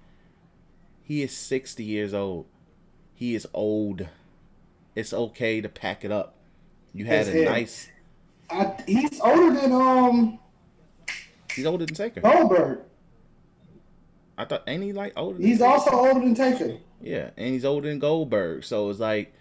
He 1.02 1.22
is 1.22 1.34
60 1.34 1.82
years 1.82 2.12
old. 2.12 2.44
He 3.14 3.34
is 3.34 3.48
old. 3.54 4.06
It's 4.94 5.14
okay 5.14 5.62
to 5.62 5.70
pack 5.70 6.04
it 6.04 6.12
up. 6.12 6.34
You 6.92 7.06
had 7.06 7.20
It's 7.20 7.28
a 7.30 7.32
him. 7.32 7.44
nice. 7.46 7.88
I, 8.50 8.74
he's 8.86 9.18
older 9.20 9.58
than 9.58 9.72
um 9.72 10.38
He's 11.54 11.64
older 11.66 11.86
than 11.86 11.94
Taker. 11.94 12.20
Goldberg. 12.20 12.80
I 14.36 14.44
thought, 14.44 14.64
ain't 14.66 14.82
he 14.82 14.92
like 14.92 15.14
older? 15.16 15.38
Than 15.38 15.46
He's 15.46 15.62
also 15.62 15.90
older 15.92 16.20
than 16.20 16.34
Taker. 16.34 16.76
Yeah, 17.00 17.30
and 17.38 17.48
he's 17.54 17.64
older 17.64 17.88
than 17.88 17.98
Goldberg, 18.00 18.64
so 18.64 18.90
it's 18.90 19.00
like, 19.00 19.32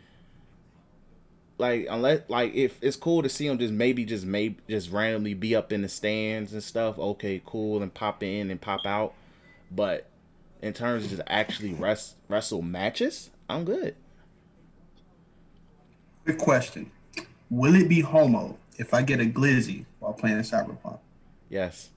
like 1.60 1.88
unless 1.90 2.22
like 2.30 2.54
if 2.56 2.78
it's 2.82 2.96
cool 2.96 3.22
to 3.22 3.30
see 3.30 3.48
him 3.48 3.60
just 3.60 3.74
maybe 3.74 4.06
just 4.06 4.26
maybe 4.26 4.58
just 4.70 4.92
randomly 4.92 5.34
be 5.34 5.56
up 5.56 5.72
in 5.72 5.82
the 5.82 5.90
stands 5.90 6.54
and 6.54 6.64
stuff. 6.64 6.98
Okay, 6.98 7.42
cool, 7.46 7.82
and 7.82 7.94
pop 7.94 8.24
in 8.24 8.50
and 8.50 8.60
pop 8.60 8.86
out, 8.86 9.14
but 9.72 10.08
in 10.62 10.74
terms 10.74 11.04
of 11.06 11.10
just 11.12 11.22
actually 11.28 11.74
rest, 11.74 12.16
wrestle 12.28 12.62
matches, 12.62 13.30
I'm 13.50 13.64
good. 13.64 13.96
Good 16.26 16.38
question. 16.38 16.92
Will 17.50 17.76
it 17.76 17.88
be 17.90 18.02
homo 18.02 18.58
if 18.78 18.94
I 18.94 19.02
get 19.02 19.20
a 19.20 19.26
glizzy 19.26 19.86
while 20.00 20.14
playing 20.14 20.38
Cyberpunk? 20.40 21.00
Yes, 21.50 21.90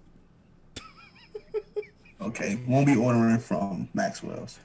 Okay, 2.22 2.60
won't 2.68 2.86
be 2.86 2.94
ordering 2.94 3.38
from 3.40 3.88
Maxwell's. 3.94 4.60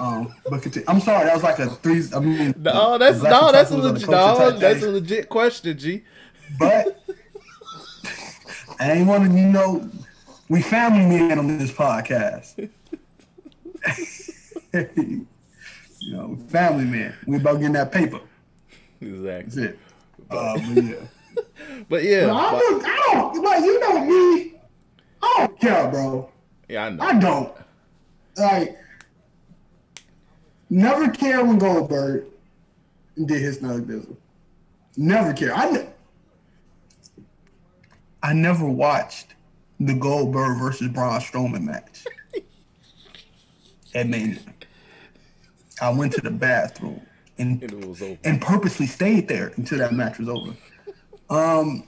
Um, 0.00 0.32
but 0.48 0.62
continue. 0.62 0.86
I'm 0.88 1.00
sorry, 1.00 1.24
that 1.24 1.34
was 1.34 1.42
like 1.42 1.58
a 1.58 1.68
three. 1.70 2.02
I 2.14 2.20
mean, 2.20 2.54
no, 2.58 2.98
that's 2.98 3.20
no, 3.22 3.50
that's 3.50 3.70
a 3.70 3.74
tacos 3.74 3.76
on 3.76 3.82
the 3.82 3.92
legit, 3.92 4.08
no, 4.08 4.50
that's 4.52 4.82
a 4.82 4.90
legit 4.90 5.28
question, 5.28 5.76
G. 5.76 6.04
But 6.58 7.02
I 8.78 8.92
ain't 8.92 9.08
want 9.08 9.24
to, 9.24 9.30
you 9.36 9.48
know, 9.48 9.90
we 10.48 10.62
family 10.62 11.04
men 11.04 11.38
on 11.38 11.58
this 11.58 11.72
podcast. 11.72 12.56
you 14.72 15.26
know, 16.12 16.38
family 16.48 16.84
men. 16.84 17.14
We 17.26 17.38
about 17.38 17.56
getting 17.58 17.72
that 17.72 17.90
paper. 17.90 18.20
Exactly, 19.00 19.32
That's 19.32 19.56
it. 19.56 19.78
Uh, 20.30 20.54
but 20.54 20.84
yeah. 20.84 20.94
but 21.88 22.02
yeah, 22.04 22.32
I 22.32 22.50
but- 22.52 22.60
don't, 22.60 22.84
I 22.84 23.10
don't, 23.12 23.42
like, 23.44 23.64
you 23.64 23.80
know 23.80 24.04
me. 24.04 24.54
I 25.22 25.34
don't 25.38 25.60
care, 25.60 25.88
bro. 25.88 26.30
yeah, 26.68 26.84
I 26.84 26.90
know. 26.90 27.04
I 27.04 27.18
don't. 27.18 27.52
Like, 28.36 28.78
never 30.70 31.08
care 31.10 31.44
when 31.44 31.58
Goldberg 31.58 32.24
did 33.16 33.40
his 33.42 33.58
dizzle. 33.58 34.16
Never 34.96 35.32
care. 35.32 35.54
I, 35.54 35.70
ne- 35.70 35.88
I 38.22 38.32
never 38.32 38.66
watched 38.66 39.34
the 39.80 39.94
Goldberg 39.94 40.58
versus 40.58 40.88
Braun 40.88 41.20
Strowman 41.20 41.62
match 41.62 42.04
at 43.94 44.08
Mania. 44.08 44.40
I 45.80 45.90
went 45.90 46.12
to 46.14 46.20
the 46.20 46.30
bathroom 46.32 47.00
and 47.38 47.62
It 47.62 47.72
was 47.86 48.02
over. 48.02 48.18
and 48.24 48.40
purposely 48.40 48.86
stayed 48.86 49.28
there 49.28 49.52
until 49.56 49.78
that 49.78 49.92
match 49.94 50.18
was 50.18 50.28
over. 50.28 50.52
Um, 51.30 51.84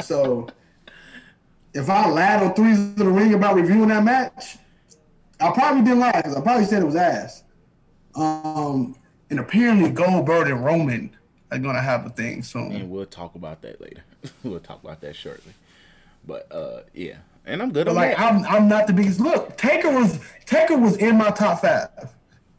so 0.00 0.48
if 1.72 1.88
I 1.88 2.08
lied 2.08 2.42
on 2.42 2.54
threes 2.54 2.80
of 2.80 2.96
the 2.96 3.08
ring 3.08 3.34
about 3.34 3.54
reviewing 3.54 3.88
that 3.90 4.02
match, 4.02 4.56
I 5.40 5.52
probably 5.52 5.82
didn't 5.82 6.00
lie 6.00 6.12
because 6.16 6.34
I 6.34 6.40
probably 6.40 6.64
said 6.64 6.82
it 6.82 6.86
was 6.86 6.96
ass. 6.96 7.43
Um, 8.16 8.96
and 9.30 9.40
apparently 9.40 9.90
Goldberg 9.90 10.48
and 10.48 10.64
Roman 10.64 11.16
are 11.50 11.58
gonna 11.58 11.80
have 11.82 12.06
a 12.06 12.10
thing 12.10 12.42
soon. 12.42 12.72
and 12.72 12.90
we'll 12.90 13.06
talk 13.06 13.34
about 13.34 13.62
that 13.62 13.80
later. 13.80 14.02
we'll 14.42 14.60
talk 14.60 14.82
about 14.82 15.00
that 15.00 15.16
shortly. 15.16 15.52
But 16.26 16.50
uh, 16.52 16.80
yeah, 16.94 17.16
and 17.44 17.62
I'm 17.62 17.72
good 17.72 17.86
But 17.86 17.94
like 17.94 18.16
that. 18.16 18.32
I'm, 18.32 18.44
I'm 18.46 18.68
not 18.68 18.86
the 18.86 18.92
biggest. 18.92 19.20
Look, 19.20 19.56
Taker 19.56 19.90
was 19.90 20.20
Taker 20.46 20.76
was 20.76 20.96
in 20.96 21.16
my 21.18 21.30
top 21.30 21.60
five. 21.60 21.88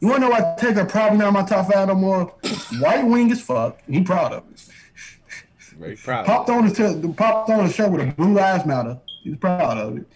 You 0.00 0.08
wanna 0.08 0.20
know 0.26 0.30
why 0.30 0.54
Taker 0.58 0.84
probably 0.84 1.18
not 1.18 1.28
in 1.28 1.34
my 1.34 1.44
top 1.44 1.72
five 1.72 1.88
no 1.88 1.94
more? 1.94 2.26
White 2.80 3.04
wing 3.06 3.30
as 3.32 3.40
fuck. 3.40 3.78
He 3.88 4.02
proud 4.02 4.32
of 4.32 4.44
it. 4.50 4.62
Very 5.78 5.96
proud. 5.96 6.24
popped 6.24 6.48
on 6.48 6.64
his 6.64 6.72
t- 6.72 7.12
popped 7.12 7.50
on 7.50 7.64
his 7.64 7.74
shirt 7.74 7.90
with 7.90 8.00
a 8.08 8.12
blue 8.12 8.32
lives 8.32 8.64
matter. 8.64 8.98
He's 9.22 9.36
proud 9.36 9.76
of 9.76 9.98
it. 9.98 10.06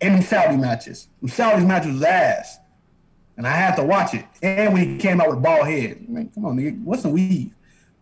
And 0.00 0.22
Saudi 0.24 0.56
matches. 0.56 1.08
Saudi 1.26 1.64
matches 1.64 1.94
was 1.94 2.02
ass. 2.02 2.58
And 3.40 3.46
I 3.46 3.52
had 3.52 3.74
to 3.76 3.84
watch 3.84 4.12
it. 4.12 4.26
And 4.42 4.74
when 4.74 4.86
he 4.86 4.98
came 4.98 5.18
out 5.18 5.30
with 5.30 5.42
bald 5.42 5.66
head. 5.66 6.06
Man, 6.06 6.30
come 6.34 6.44
on, 6.44 6.58
nigga. 6.58 6.84
What's 6.84 7.06
a 7.06 7.08
weave? 7.08 7.54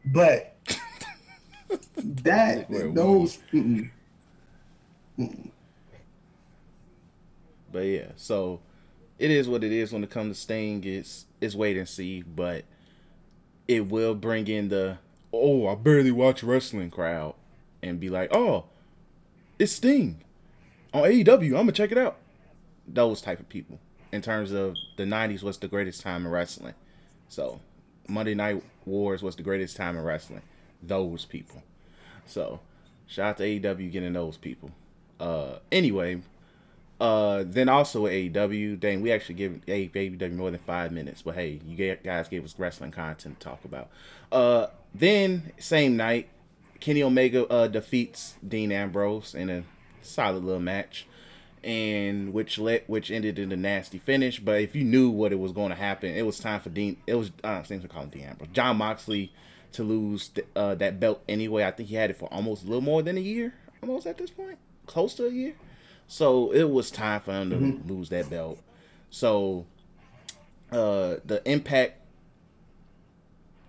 But 0.04 0.56
that 1.96 2.68
those 2.68 3.38
mm-mm. 3.52 3.88
But 7.70 7.78
yeah, 7.78 8.06
so 8.16 8.58
it 9.16 9.30
is 9.30 9.48
what 9.48 9.62
it 9.62 9.70
is 9.70 9.92
when 9.92 10.02
it 10.02 10.10
comes 10.10 10.36
to 10.36 10.42
Sting. 10.42 10.82
It's 10.82 11.26
it's 11.40 11.54
wait 11.54 11.76
and 11.76 11.88
see, 11.88 12.22
but 12.22 12.64
it 13.68 13.86
will 13.86 14.16
bring 14.16 14.48
in 14.48 14.70
the 14.70 14.98
oh 15.32 15.68
I 15.68 15.76
barely 15.76 16.10
watch 16.10 16.42
wrestling 16.42 16.90
crowd 16.90 17.34
and 17.80 18.00
be 18.00 18.10
like 18.10 18.34
oh 18.34 18.64
it's 19.56 19.70
Sting 19.70 20.20
on 20.92 21.04
AEW. 21.04 21.50
I'm 21.50 21.52
gonna 21.52 21.70
check 21.70 21.92
it 21.92 21.98
out. 21.98 22.16
Those 22.88 23.20
type 23.20 23.38
of 23.38 23.48
people. 23.48 23.78
In 24.10 24.22
terms 24.22 24.52
of 24.52 24.76
the 24.96 25.04
'90s 25.04 25.42
was 25.42 25.58
the 25.58 25.68
greatest 25.68 26.00
time 26.00 26.24
in 26.24 26.32
wrestling. 26.32 26.74
So 27.28 27.60
Monday 28.08 28.34
Night 28.34 28.62
Wars 28.86 29.22
was 29.22 29.36
the 29.36 29.42
greatest 29.42 29.76
time 29.76 29.96
in 29.96 30.04
wrestling. 30.04 30.42
Those 30.82 31.24
people. 31.24 31.62
So 32.26 32.60
shout 33.06 33.30
out 33.30 33.36
to 33.38 33.44
AEW 33.44 33.92
getting 33.92 34.12
those 34.12 34.36
people. 34.36 34.70
Uh, 35.20 35.58
anyway, 35.72 36.20
uh, 37.00 37.44
then 37.46 37.68
also 37.68 38.06
AEW, 38.06 38.78
dang, 38.78 39.00
we 39.00 39.12
actually 39.12 39.34
give 39.34 39.64
AEW 39.66 40.32
more 40.34 40.50
than 40.50 40.60
five 40.60 40.92
minutes, 40.92 41.22
but 41.22 41.34
hey, 41.34 41.60
you 41.66 41.96
guys 42.02 42.28
gave 42.28 42.44
us 42.44 42.54
wrestling 42.58 42.90
content 42.90 43.38
to 43.38 43.44
talk 43.44 43.64
about. 43.64 43.88
Uh, 44.32 44.68
then 44.94 45.52
same 45.58 45.96
night, 45.96 46.28
Kenny 46.80 47.02
Omega 47.02 47.44
uh 47.48 47.66
defeats 47.66 48.34
Dean 48.46 48.70
Ambrose 48.70 49.34
in 49.34 49.50
a 49.50 49.64
solid 50.00 50.44
little 50.44 50.60
match, 50.60 51.06
and 51.68 52.32
which 52.32 52.58
let 52.58 52.88
which 52.88 53.10
ended 53.10 53.38
in 53.38 53.52
a 53.52 53.56
nasty 53.56 53.98
finish. 53.98 54.40
But 54.40 54.62
if 54.62 54.74
you 54.74 54.84
knew 54.84 55.10
what 55.10 55.32
it 55.32 55.38
was 55.38 55.52
going 55.52 55.68
to 55.68 55.74
happen, 55.74 56.14
it 56.16 56.22
was 56.22 56.38
time 56.38 56.60
for 56.60 56.70
Dean. 56.70 56.96
It 57.06 57.16
was 57.16 57.30
think 57.64 57.82
to 57.82 57.88
call 57.88 58.04
him 58.04 58.08
Dean 58.08 58.22
Ambrose, 58.22 58.48
Jon 58.54 58.78
Moxley 58.78 59.30
to 59.72 59.82
lose 59.82 60.28
th- 60.28 60.46
uh, 60.56 60.74
that 60.76 60.98
belt 60.98 61.22
anyway. 61.28 61.64
I 61.64 61.70
think 61.70 61.90
he 61.90 61.94
had 61.94 62.08
it 62.08 62.16
for 62.16 62.32
almost 62.32 62.64
a 62.64 62.66
little 62.66 62.80
more 62.80 63.02
than 63.02 63.18
a 63.18 63.20
year, 63.20 63.52
almost 63.82 64.06
at 64.06 64.16
this 64.16 64.30
point, 64.30 64.56
close 64.86 65.12
to 65.16 65.26
a 65.26 65.30
year. 65.30 65.56
So 66.06 66.50
it 66.52 66.70
was 66.70 66.90
time 66.90 67.20
for 67.20 67.32
him 67.32 67.50
to 67.50 67.92
lose 67.92 68.08
that 68.08 68.30
belt. 68.30 68.58
So 69.10 69.66
uh 70.72 71.16
the 71.26 71.42
Impact 71.44 72.00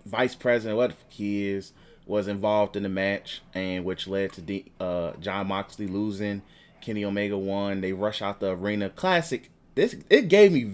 vice 0.06 0.34
president, 0.34 0.78
what 0.78 0.94
he 1.10 1.48
is, 1.48 1.74
was 2.06 2.28
involved 2.28 2.76
in 2.76 2.82
the 2.82 2.88
match, 2.88 3.42
and 3.52 3.84
which 3.84 4.08
led 4.08 4.32
to 4.32 4.40
the, 4.40 4.64
uh 4.80 5.12
Jon 5.20 5.48
Moxley 5.48 5.86
losing. 5.86 6.40
Kenny 6.80 7.04
Omega 7.04 7.36
won. 7.38 7.80
They 7.80 7.92
rush 7.92 8.22
out 8.22 8.40
the 8.40 8.50
arena. 8.50 8.90
Classic. 8.90 9.50
This 9.74 9.96
it 10.08 10.28
gave 10.28 10.52
me. 10.52 10.70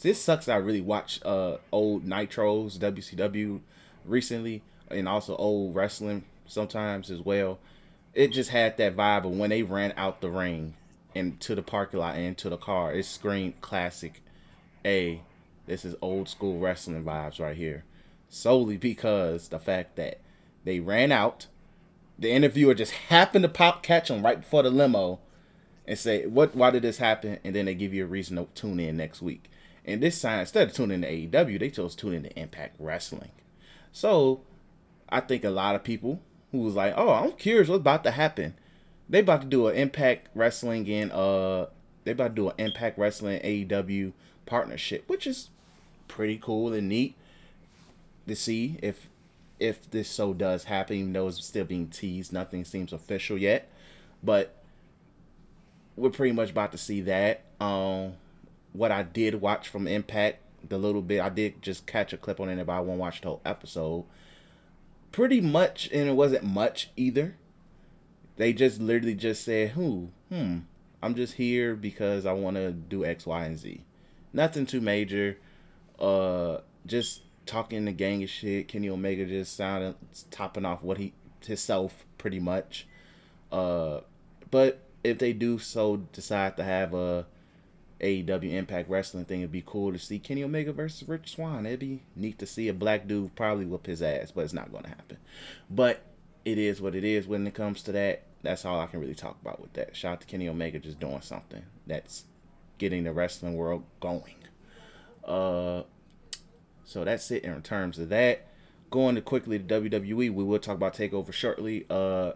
This 0.00 0.22
sucks. 0.22 0.48
I 0.48 0.56
really 0.56 0.80
watch 0.80 1.20
uh 1.24 1.56
old 1.72 2.04
Nitros 2.04 2.78
WCW 2.78 3.60
recently, 4.04 4.62
and 4.90 5.08
also 5.08 5.36
old 5.36 5.74
wrestling 5.74 6.24
sometimes 6.46 7.10
as 7.10 7.20
well. 7.20 7.58
It 8.12 8.28
just 8.28 8.50
had 8.50 8.76
that 8.76 8.96
vibe 8.96 9.24
of 9.24 9.32
when 9.32 9.50
they 9.50 9.62
ran 9.62 9.92
out 9.96 10.20
the 10.20 10.30
ring 10.30 10.74
and 11.14 11.40
to 11.40 11.54
the 11.54 11.62
parking 11.62 12.00
lot 12.00 12.16
and 12.16 12.36
to 12.38 12.48
the 12.48 12.56
car. 12.56 12.92
It 12.92 13.06
screamed 13.06 13.60
classic. 13.60 14.22
A, 14.84 15.22
this 15.66 15.84
is 15.84 15.96
old 16.02 16.28
school 16.28 16.58
wrestling 16.58 17.04
vibes 17.04 17.40
right 17.40 17.56
here. 17.56 17.84
Solely 18.28 18.76
because 18.76 19.48
the 19.48 19.58
fact 19.58 19.96
that 19.96 20.20
they 20.64 20.80
ran 20.80 21.10
out, 21.10 21.46
the 22.18 22.30
interviewer 22.30 22.74
just 22.74 22.92
happened 22.92 23.42
to 23.44 23.48
pop 23.48 23.82
catch 23.82 24.08
them 24.08 24.24
right 24.24 24.40
before 24.40 24.62
the 24.62 24.70
limo 24.70 25.20
and 25.86 25.98
say, 25.98 26.26
"What? 26.26 26.54
Why 26.54 26.70
did 26.70 26.82
this 26.82 26.98
happen?" 26.98 27.38
And 27.44 27.54
then 27.54 27.66
they 27.66 27.74
give 27.74 27.94
you 27.94 28.04
a 28.04 28.08
reason 28.08 28.36
to 28.36 28.46
tune 28.54 28.80
in 28.80 28.96
next 28.96 29.22
week. 29.22 29.50
And 29.84 30.02
this 30.02 30.20
time, 30.20 30.40
instead 30.40 30.68
of 30.68 30.74
tuning 30.74 31.02
in 31.02 31.28
to 31.28 31.44
AEW, 31.44 31.58
they 31.58 31.70
chose 31.70 31.94
to 31.94 32.00
tune 32.00 32.14
in 32.14 32.22
to 32.24 32.38
Impact 32.38 32.76
Wrestling. 32.78 33.32
So, 33.92 34.40
I 35.08 35.20
think 35.20 35.44
a 35.44 35.50
lot 35.50 35.74
of 35.74 35.84
people 35.84 36.20
who 36.52 36.58
was 36.58 36.74
like, 36.74 36.94
"Oh, 36.96 37.10
I'm 37.10 37.32
curious 37.32 37.68
what's 37.68 37.80
about 37.80 38.04
to 38.04 38.12
happen." 38.12 38.54
They 39.08 39.20
about 39.20 39.42
to 39.42 39.46
do 39.46 39.68
an 39.68 39.76
Impact 39.76 40.28
Wrestling 40.34 40.88
and 40.88 41.12
uh, 41.12 41.66
they 42.04 42.12
about 42.12 42.28
to 42.28 42.34
do 42.34 42.48
an 42.48 42.54
Impact 42.58 42.98
Wrestling 42.98 43.40
AEW 43.42 44.12
partnership, 44.46 45.04
which 45.08 45.26
is 45.26 45.50
pretty 46.08 46.38
cool 46.38 46.72
and 46.72 46.88
neat 46.88 47.16
to 48.26 48.34
see 48.34 48.78
if 48.82 49.08
if 49.60 49.90
this 49.90 50.08
so 50.08 50.32
does 50.34 50.64
happen, 50.64 50.96
even 50.96 51.12
though 51.12 51.28
it's 51.28 51.44
still 51.44 51.64
being 51.64 51.88
teased. 51.88 52.32
Nothing 52.32 52.64
seems 52.64 52.92
official 52.92 53.38
yet, 53.38 53.70
but 54.22 54.56
we're 55.96 56.10
pretty 56.10 56.32
much 56.32 56.50
about 56.50 56.72
to 56.72 56.78
see 56.78 57.02
that. 57.02 57.44
Um, 57.60 58.14
what 58.72 58.90
I 58.92 59.02
did 59.02 59.40
watch 59.40 59.68
from 59.68 59.86
Impact, 59.86 60.40
the 60.68 60.78
little 60.78 61.02
bit 61.02 61.20
I 61.20 61.28
did 61.28 61.62
just 61.62 61.86
catch 61.86 62.12
a 62.12 62.16
clip 62.16 62.40
on 62.40 62.48
it, 62.48 62.64
but 62.66 62.72
I 62.72 62.80
won't 62.80 62.98
watch 62.98 63.20
the 63.20 63.28
whole 63.28 63.40
episode. 63.44 64.04
Pretty 65.12 65.40
much, 65.40 65.88
and 65.92 66.08
it 66.08 66.14
wasn't 66.14 66.44
much 66.44 66.90
either. 66.96 67.36
They 68.36 68.52
just 68.52 68.80
literally 68.80 69.14
just 69.14 69.44
said, 69.44 69.70
"Who? 69.70 70.10
Hmm. 70.28 70.60
I'm 71.00 71.14
just 71.14 71.34
here 71.34 71.76
because 71.76 72.26
I 72.26 72.32
want 72.32 72.56
to 72.56 72.72
do 72.72 73.04
X, 73.04 73.26
Y, 73.26 73.44
and 73.44 73.58
Z. 73.58 73.84
Nothing 74.32 74.66
too 74.66 74.80
major. 74.80 75.38
Uh, 75.98 76.58
just 76.86 77.22
talking 77.46 77.84
the 77.84 77.92
gang 77.92 78.22
of 78.22 78.30
shit. 78.30 78.68
Kenny 78.68 78.88
Omega 78.88 79.26
just 79.26 79.54
sounding 79.54 79.94
topping 80.30 80.64
off 80.64 80.82
what 80.82 80.98
he 80.98 81.12
himself 81.44 82.04
pretty 82.18 82.40
much. 82.40 82.86
Uh, 83.52 84.00
but 84.50 84.83
if 85.04 85.18
they 85.18 85.32
do 85.32 85.58
so 85.58 85.98
decide 85.98 86.56
to 86.56 86.64
have 86.64 86.94
a 86.94 87.26
AEW 88.00 88.52
Impact 88.52 88.88
Wrestling 88.88 89.26
thing, 89.26 89.40
it'd 89.40 89.52
be 89.52 89.62
cool 89.64 89.92
to 89.92 89.98
see 89.98 90.18
Kenny 90.18 90.42
Omega 90.42 90.72
versus 90.72 91.08
Rich 91.08 91.32
Swann. 91.34 91.66
It'd 91.66 91.80
be 91.80 92.02
neat 92.16 92.38
to 92.38 92.46
see 92.46 92.68
a 92.68 92.74
black 92.74 93.06
dude 93.06 93.36
probably 93.36 93.66
whip 93.66 93.86
his 93.86 94.02
ass, 94.02 94.32
but 94.32 94.42
it's 94.42 94.52
not 94.52 94.72
going 94.72 94.84
to 94.84 94.88
happen. 94.88 95.18
But 95.70 96.02
it 96.44 96.58
is 96.58 96.80
what 96.80 96.94
it 96.94 97.04
is 97.04 97.26
when 97.26 97.46
it 97.46 97.54
comes 97.54 97.82
to 97.84 97.92
that. 97.92 98.24
That's 98.42 98.64
all 98.64 98.80
I 98.80 98.86
can 98.86 99.00
really 99.00 99.14
talk 99.14 99.36
about 99.40 99.60
with 99.60 99.74
that. 99.74 99.94
Shout 99.94 100.12
out 100.14 100.20
to 100.22 100.26
Kenny 100.26 100.48
Omega 100.48 100.78
just 100.78 101.00
doing 101.00 101.20
something 101.20 101.62
that's 101.86 102.24
getting 102.78 103.04
the 103.04 103.12
wrestling 103.12 103.54
world 103.54 103.84
going. 104.00 104.34
Uh, 105.24 105.82
so 106.84 107.04
that's 107.04 107.30
it 107.30 107.44
in 107.44 107.62
terms 107.62 107.98
of 107.98 108.08
that. 108.10 108.46
Going 108.90 109.14
to 109.14 109.22
quickly 109.22 109.58
to 109.58 109.64
WWE, 109.64 110.14
we 110.14 110.30
will 110.30 110.58
talk 110.58 110.76
about 110.76 110.94
Takeover 110.94 111.32
shortly. 111.32 111.86
Uh, 111.88 112.32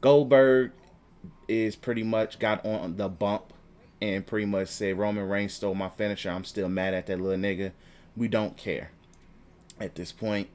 Goldberg 0.00 0.72
is 1.48 1.76
pretty 1.76 2.02
much 2.02 2.38
got 2.38 2.64
on 2.64 2.96
the 2.96 3.08
bump 3.08 3.52
and 4.00 4.26
pretty 4.26 4.46
much 4.46 4.68
said 4.68 4.98
Roman 4.98 5.28
Reigns 5.28 5.54
stole 5.54 5.74
my 5.74 5.88
finisher. 5.88 6.30
I'm 6.30 6.44
still 6.44 6.68
mad 6.68 6.94
at 6.94 7.06
that 7.06 7.20
little 7.20 7.38
nigga. 7.38 7.72
We 8.16 8.28
don't 8.28 8.56
care 8.56 8.90
at 9.80 9.94
this 9.94 10.12
point. 10.12 10.48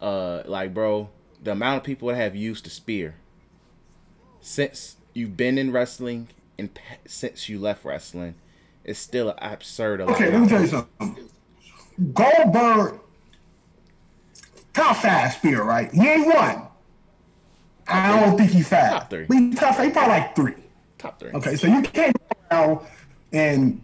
Uh, 0.00 0.42
like 0.46 0.74
bro, 0.74 1.10
the 1.42 1.52
amount 1.52 1.78
of 1.78 1.84
people 1.84 2.08
that 2.08 2.16
have 2.16 2.34
used 2.34 2.66
the 2.66 2.70
spear 2.70 3.16
since 4.40 4.96
you've 5.14 5.36
been 5.36 5.58
in 5.58 5.72
wrestling 5.72 6.28
and 6.58 6.70
since 7.06 7.48
you 7.48 7.58
left 7.58 7.84
wrestling 7.84 8.34
is 8.84 8.98
still 8.98 9.34
absurd. 9.38 10.00
Okay, 10.00 10.30
let 10.30 10.40
me 10.40 10.48
tell 10.48 10.60
you 10.60 10.66
something. 10.66 11.16
Goldberg, 12.12 12.98
top 14.72 14.96
five 14.96 15.32
spear, 15.34 15.62
right? 15.62 15.90
He 15.92 16.06
ain't 16.06 16.26
one. 16.26 16.68
I 17.88 18.20
don't 18.20 18.36
think 18.36 18.50
he's 18.50 18.68
five. 18.68 18.90
Top 18.90 19.10
three. 19.10 19.26
But 19.26 19.36
he 19.36 19.54
top 19.54 19.74
five. 19.76 19.86
He 19.86 19.92
probably 19.92 20.10
like 20.10 20.36
three. 20.36 20.54
Top 20.98 21.18
three. 21.18 21.30
Okay, 21.32 21.56
so 21.56 21.66
you 21.66 21.82
can't 21.82 22.16
go 22.50 22.86
and 23.32 23.80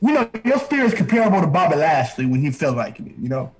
you 0.00 0.12
know 0.12 0.28
your 0.44 0.58
spear 0.58 0.84
is 0.84 0.94
comparable 0.94 1.40
to 1.40 1.46
Bobby 1.46 1.76
Lashley 1.76 2.26
when 2.26 2.40
he 2.40 2.50
felt 2.50 2.76
like 2.76 2.98
it, 3.00 3.12
you 3.18 3.28
know. 3.28 3.52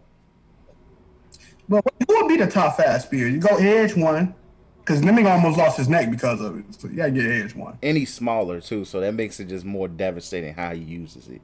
But 1.68 1.85
who 2.06 2.23
would 2.23 2.28
be 2.28 2.37
the 2.37 2.50
top 2.50 2.76
five 2.76 3.00
spear? 3.02 3.28
You 3.28 3.38
go 3.38 3.56
Edge 3.56 3.97
one, 3.97 4.35
because 4.80 5.02
Leming 5.02 5.26
almost 5.26 5.56
lost 5.56 5.78
his 5.78 5.88
neck 5.88 6.11
because 6.11 6.40
of 6.40 6.59
it. 6.59 6.64
So 6.78 6.88
you 6.88 6.97
gotta 6.97 7.11
get 7.11 7.25
Edge 7.25 7.54
one. 7.54 7.78
And 7.83 7.97
he's 7.97 8.12
smaller 8.12 8.61
too, 8.61 8.85
so 8.85 9.00
that 9.00 9.14
makes 9.14 9.40
it 9.40 9.47
just 9.47 9.64
more 9.64 9.88
devastating 9.88 10.54
how 10.54 10.75
he 10.75 10.80
uses 10.80 11.28
it. 11.28 11.40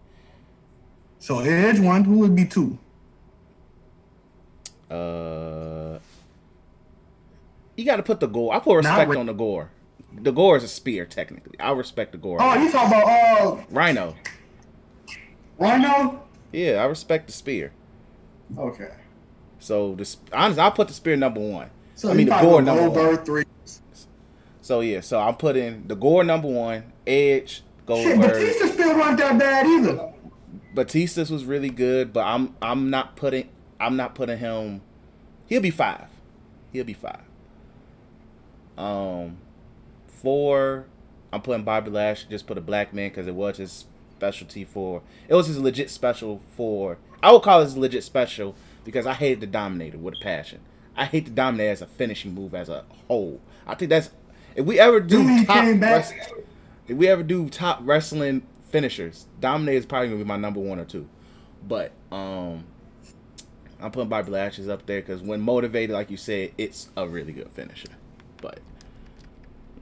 So 1.19 1.39
Edge 1.41 1.81
one, 1.81 2.05
who 2.05 2.19
would 2.19 2.37
be 2.37 2.45
two? 2.45 2.79
Uh, 4.91 5.99
you 7.81 7.87
got 7.87 7.97
to 7.97 8.03
put 8.03 8.21
the 8.21 8.27
gore. 8.27 8.55
I 8.55 8.59
put 8.61 8.77
respect 8.77 9.11
re- 9.11 9.17
on 9.17 9.27
the 9.27 9.33
gore. 9.33 9.71
The 10.13 10.33
gore 10.33 10.57
is 10.57 10.65
a 10.65 10.69
spear, 10.69 11.07
technically. 11.07 11.59
I 11.59 11.73
respect 11.73 12.13
the 12.13 12.19
gore. 12.19 12.39
Oh, 12.41 12.55
you 12.63 12.71
talking 12.71 12.99
about 12.99 13.09
uh 13.09 13.63
Rhino. 13.71 14.15
Rhino? 15.59 16.23
Yeah, 16.53 16.83
I 16.83 16.87
respect 16.87 17.27
the 17.27 17.33
spear. 17.33 17.73
Okay. 18.59 18.90
So 19.59 19.95
the 19.95 20.05
sp- 20.05 20.29
honestly, 20.33 20.62
I'll 20.62 20.73
put 20.73 20.88
the 20.88 20.95
spear 20.95 21.16
number 21.16 21.40
one. 21.40 21.71
So 21.95 22.11
I 22.11 22.14
mean 22.14 22.27
the 22.29 22.38
gore 22.40 22.61
go 22.62 22.75
number 22.75 22.90
one. 22.90 23.25
Three. 23.25 23.45
So 24.62 24.81
yeah, 24.81 25.01
so 25.01 25.19
I'm 25.19 25.37
putting 25.37 25.87
the 25.87 25.97
gore 25.97 26.23
number 26.25 26.49
one, 26.49 26.93
Edge, 27.07 27.62
Shit, 27.88 28.21
Batista 28.21 28.66
still 28.66 28.99
wasn't 28.99 29.19
that 29.19 29.38
bad 29.38 29.66
either. 29.66 30.12
Batista's 30.75 31.31
was 31.31 31.45
really 31.45 31.71
good, 31.71 32.12
but 32.12 32.25
I'm 32.25 32.55
I'm 32.62 32.90
not 32.90 33.16
putting 33.16 33.49
I'm 33.81 33.97
not 33.97 34.14
putting 34.14 34.38
him. 34.38 34.83
He'll 35.47 35.61
be 35.61 35.71
five. 35.71 36.07
He'll 36.73 36.85
be 36.85 36.93
five. 36.95 37.23
Um, 38.81 39.37
four. 40.07 40.87
I'm 41.33 41.43
putting 41.43 41.64
Bobby 41.64 41.90
Lash. 41.90 42.25
Just 42.25 42.47
put 42.47 42.59
a 42.59 42.62
black 42.62 42.93
man 42.93 43.11
because 43.11 43.27
it 43.27 43.35
was 43.35 43.59
his 43.59 43.87
specialty 44.16 44.64
for. 44.64 45.03
It 45.29 45.35
was 45.35 45.47
his 45.47 45.59
legit 45.59 45.90
special 45.90 46.40
for. 46.57 46.99
I 47.23 47.33
would 47.33 47.43
call 47.43 47.61
it 47.61 47.64
his 47.64 47.77
legit 47.77 48.03
special 48.03 48.55
because 48.85 49.07
I 49.07 49.12
hated 49.12 49.40
the 49.40 49.47
Dominator 49.47 49.99
with 49.99 50.14
a 50.14 50.21
passion. 50.21 50.61
I 50.97 51.05
hate 51.05 51.27
the 51.27 51.31
Dominator 51.31 51.71
as 51.71 51.83
a 51.83 51.87
finishing 51.87 52.35
move 52.35 52.55
as 52.55 52.69
a 52.69 52.85
whole. 53.07 53.40
I 53.66 53.75
think 53.75 53.90
that's 53.90 54.11
if 54.55 54.64
we 54.64 54.81
ever 54.81 55.01
do 55.01 55.45
top 55.45 55.64
came 55.64 55.83
if 55.83 56.97
we 56.97 57.07
ever 57.07 57.23
do 57.23 57.49
top 57.49 57.81
wrestling 57.83 58.43
finishers, 58.71 59.27
Dominator 59.40 59.79
is 59.79 59.87
probably 59.87 60.09
gonna 60.09 60.19
be 60.19 60.25
my 60.25 60.37
number 60.37 60.61
one 60.61 60.79
or 60.79 60.85
two. 60.85 61.09
But 61.66 61.93
um, 62.11 62.64
I'm 63.79 63.90
putting 63.90 64.09
Bobby 64.09 64.31
Lashley's 64.31 64.69
up 64.69 64.87
there 64.87 65.01
because 65.01 65.21
when 65.21 65.40
motivated, 65.40 65.95
like 65.95 66.11
you 66.11 66.16
said, 66.16 66.53
it's 66.57 66.88
a 66.97 67.07
really 67.07 67.33
good 67.33 67.51
finisher. 67.51 67.90
But 68.40 68.61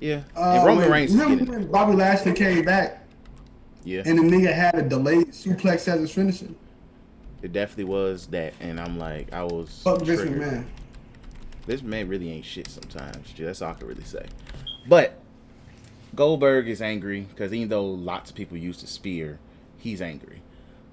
yeah, 0.01 0.23
Uh, 0.37 0.63
Roman 0.67 0.91
Reigns 0.91 1.13
remember 1.13 1.45
getting 1.45 1.53
when 1.63 1.71
Bobby 1.71 1.95
Lashley 1.97 2.33
came 2.33 2.65
back 2.65 3.05
yeah, 3.85 4.03
and 4.05 4.19
the 4.19 4.23
nigga 4.23 4.53
had 4.53 4.75
a 4.75 4.83
delayed 4.83 5.29
suplex 5.29 5.89
as 5.89 6.01
his 6.01 6.13
finisher? 6.13 6.49
it 7.43 7.53
definitely 7.53 7.85
was 7.85 8.27
that. 8.29 8.53
And 8.61 8.81
I'm 8.81 8.99
like, 8.99 9.33
I 9.33 9.45
was 9.45 9.81
Fuck 9.85 10.03
Vince 10.03 10.21
triggered. 10.23 10.41
McMahon. 10.43 10.65
This 11.67 11.83
man 11.83 12.09
really 12.09 12.31
ain't 12.33 12.45
shit 12.45 12.67
sometimes. 12.69 13.31
Gee, 13.33 13.45
That's 13.45 13.63
all 13.63 13.71
I 13.71 13.75
can 13.75 13.87
really 13.87 14.03
say. 14.05 14.27
But 14.89 15.21
Goldberg 16.15 16.69
is 16.69 16.83
angry 16.83 17.21
because 17.21 17.53
even 17.53 17.69
though 17.69 17.85
lots 17.85 18.31
of 18.31 18.37
people 18.37 18.57
use 18.57 18.81
the 18.81 18.87
spear, 18.89 19.39
he's 19.77 20.01
angry. 20.03 20.43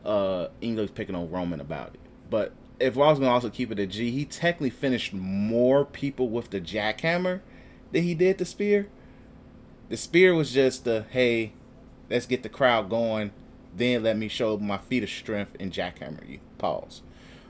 Uh, 0.03 0.49
even 0.61 0.75
though 0.75 0.83
he's 0.83 0.91
picking 0.91 1.15
on 1.15 1.31
Roman 1.31 1.59
about 1.59 1.95
it. 1.95 1.99
But 2.29 2.53
if 2.79 2.95
I 2.95 3.07
was 3.09 3.17
gonna 3.17 3.31
also 3.31 3.49
keep 3.49 3.71
it 3.71 3.79
a 3.79 3.87
G, 3.87 4.11
he 4.11 4.25
technically 4.25 4.69
finished 4.69 5.13
more 5.13 5.83
people 5.85 6.29
with 6.29 6.51
the 6.51 6.61
jackhammer 6.61 7.39
than 7.95 8.03
he 8.03 8.13
did 8.13 8.37
the 8.37 8.45
spear. 8.45 8.89
The 9.87 9.95
spear 9.95 10.35
was 10.35 10.51
just 10.51 10.83
the 10.83 11.05
hey, 11.11 11.53
let's 12.09 12.25
get 12.25 12.43
the 12.43 12.49
crowd 12.49 12.89
going, 12.89 13.31
then 13.73 14.03
let 14.03 14.17
me 14.17 14.27
show 14.27 14.57
my 14.57 14.77
feet 14.77 15.03
of 15.03 15.09
strength 15.09 15.55
and 15.61 15.71
jackhammer 15.71 16.27
you. 16.29 16.39
Pause. 16.57 17.03